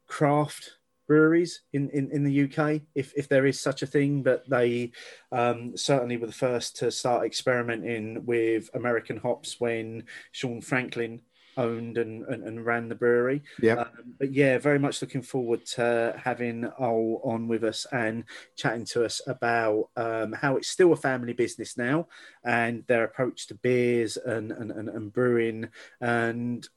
craft 0.06 0.77
breweries 1.10 1.62
in, 1.72 1.90
in, 1.90 2.08
in 2.12 2.22
the 2.22 2.44
UK, 2.44 2.82
if, 2.94 3.12
if 3.16 3.28
there 3.28 3.44
is 3.44 3.58
such 3.58 3.82
a 3.82 3.86
thing. 3.86 4.22
But 4.22 4.48
they 4.48 4.92
um, 5.32 5.76
certainly 5.76 6.16
were 6.16 6.28
the 6.28 6.32
first 6.32 6.76
to 6.76 6.92
start 6.92 7.26
experimenting 7.26 8.24
with 8.24 8.70
American 8.74 9.16
hops 9.16 9.58
when 9.58 10.04
Sean 10.30 10.60
Franklin 10.60 11.20
owned 11.56 11.98
and, 11.98 12.24
and, 12.26 12.44
and 12.44 12.64
ran 12.64 12.88
the 12.88 12.94
brewery. 12.94 13.42
Yeah. 13.60 13.80
Um, 13.80 14.14
but 14.20 14.32
yeah, 14.32 14.58
very 14.58 14.78
much 14.78 15.02
looking 15.02 15.22
forward 15.22 15.66
to 15.74 16.14
having 16.16 16.70
Ol 16.78 17.20
on 17.24 17.48
with 17.48 17.64
us 17.64 17.88
and 17.90 18.22
chatting 18.56 18.84
to 18.92 19.04
us 19.04 19.20
about 19.26 19.88
um, 19.96 20.32
how 20.32 20.58
it's 20.58 20.68
still 20.68 20.92
a 20.92 20.96
family 20.96 21.32
business 21.32 21.76
now 21.76 22.06
and 22.44 22.84
their 22.86 23.02
approach 23.02 23.48
to 23.48 23.56
beers 23.56 24.16
and, 24.16 24.52
and, 24.52 24.70
and, 24.70 24.88
and 24.88 25.12
brewing 25.12 25.70
and 26.00 26.68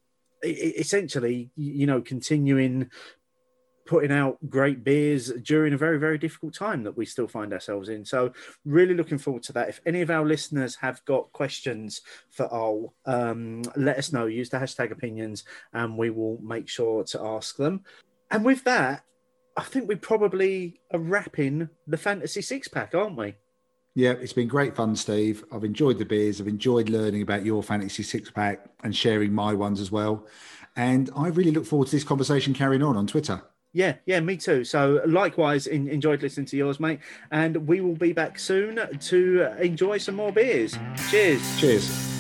essentially, 0.44 1.52
you 1.56 1.86
know, 1.86 2.02
continuing 2.02 2.90
putting 3.86 4.12
out 4.12 4.38
great 4.50 4.84
beers 4.84 5.32
during 5.44 5.74
a 5.74 5.78
very 5.78 5.98
very 6.00 6.18
difficult 6.18 6.54
time 6.54 6.84
that 6.84 6.96
we 6.96 7.06
still 7.06 7.28
find 7.28 7.54
ourselves 7.54 7.90
in 7.90 8.06
so 8.06 8.32
really 8.66 8.94
looking 8.94 9.18
forward 9.18 9.44
to 9.44 9.54
that 9.54 9.70
if 9.70 9.82
any 9.86 10.02
of 10.02 10.10
our 10.10 10.26
listeners 10.26 10.76
have 10.76 11.04
got 11.06 11.32
questions 11.34 12.02
for 12.32 12.52
Ol, 12.54 12.94
um, 13.06 13.62
let 13.76 13.98
us 13.98 14.14
know 14.14 14.26
use 14.26 14.50
the 14.50 14.58
hashtag 14.58 14.92
opinions 14.92 15.44
and 15.74 15.98
we 15.98 16.10
will 16.10 16.40
make 16.42 16.70
sure 16.70 17.04
to 17.04 17.22
ask 17.22 17.58
them 17.58 17.82
and 18.32 18.46
with 18.46 18.64
that 18.64 19.04
i 19.58 19.64
think 19.64 19.88
we 19.88 19.96
probably 19.96 20.80
are 20.94 21.00
wrapping 21.00 21.70
the 21.88 21.98
fantasy 21.98 22.42
six 22.42 22.68
pack 22.68 22.96
aren't 22.96 23.18
we 23.18 23.36
Yeah, 23.96 24.14
it's 24.14 24.34
been 24.34 24.48
great 24.48 24.76
fun, 24.76 24.96
Steve. 24.96 25.44
I've 25.52 25.64
enjoyed 25.64 26.00
the 26.00 26.06
beers. 26.06 26.42
I've 26.42 26.48
enjoyed 26.48 26.90
learning 26.90 27.22
about 27.22 27.46
your 27.46 27.62
fantasy 27.62 28.02
six 28.02 28.32
pack 28.32 28.66
and 28.84 28.96
sharing 28.96 29.32
my 29.32 29.54
ones 29.54 29.80
as 29.80 29.92
well. 29.92 30.26
And 30.76 31.12
I 31.16 31.28
really 31.28 31.52
look 31.52 31.66
forward 31.66 31.90
to 31.90 31.96
this 31.96 32.04
conversation 32.04 32.56
carrying 32.56 32.82
on 32.82 32.98
on 32.98 33.06
Twitter. 33.06 33.44
Yeah 33.74 33.96
yeah 34.06 34.20
me 34.20 34.38
too. 34.38 34.64
So 34.64 35.02
likewise 35.06 35.68
in, 35.68 35.88
enjoyed 35.88 36.22
listening 36.22 36.46
to 36.48 36.58
yours 36.58 36.80
mate. 36.80 37.00
And 37.32 37.68
we 37.68 37.82
will 37.82 37.96
be 37.96 38.14
back 38.14 38.40
soon 38.40 38.80
to 38.98 39.42
enjoy 39.60 39.98
some 39.98 40.16
more 40.16 40.32
beers. 40.32 40.78
Cheers. 41.10 41.60
Cheers. 41.60 42.13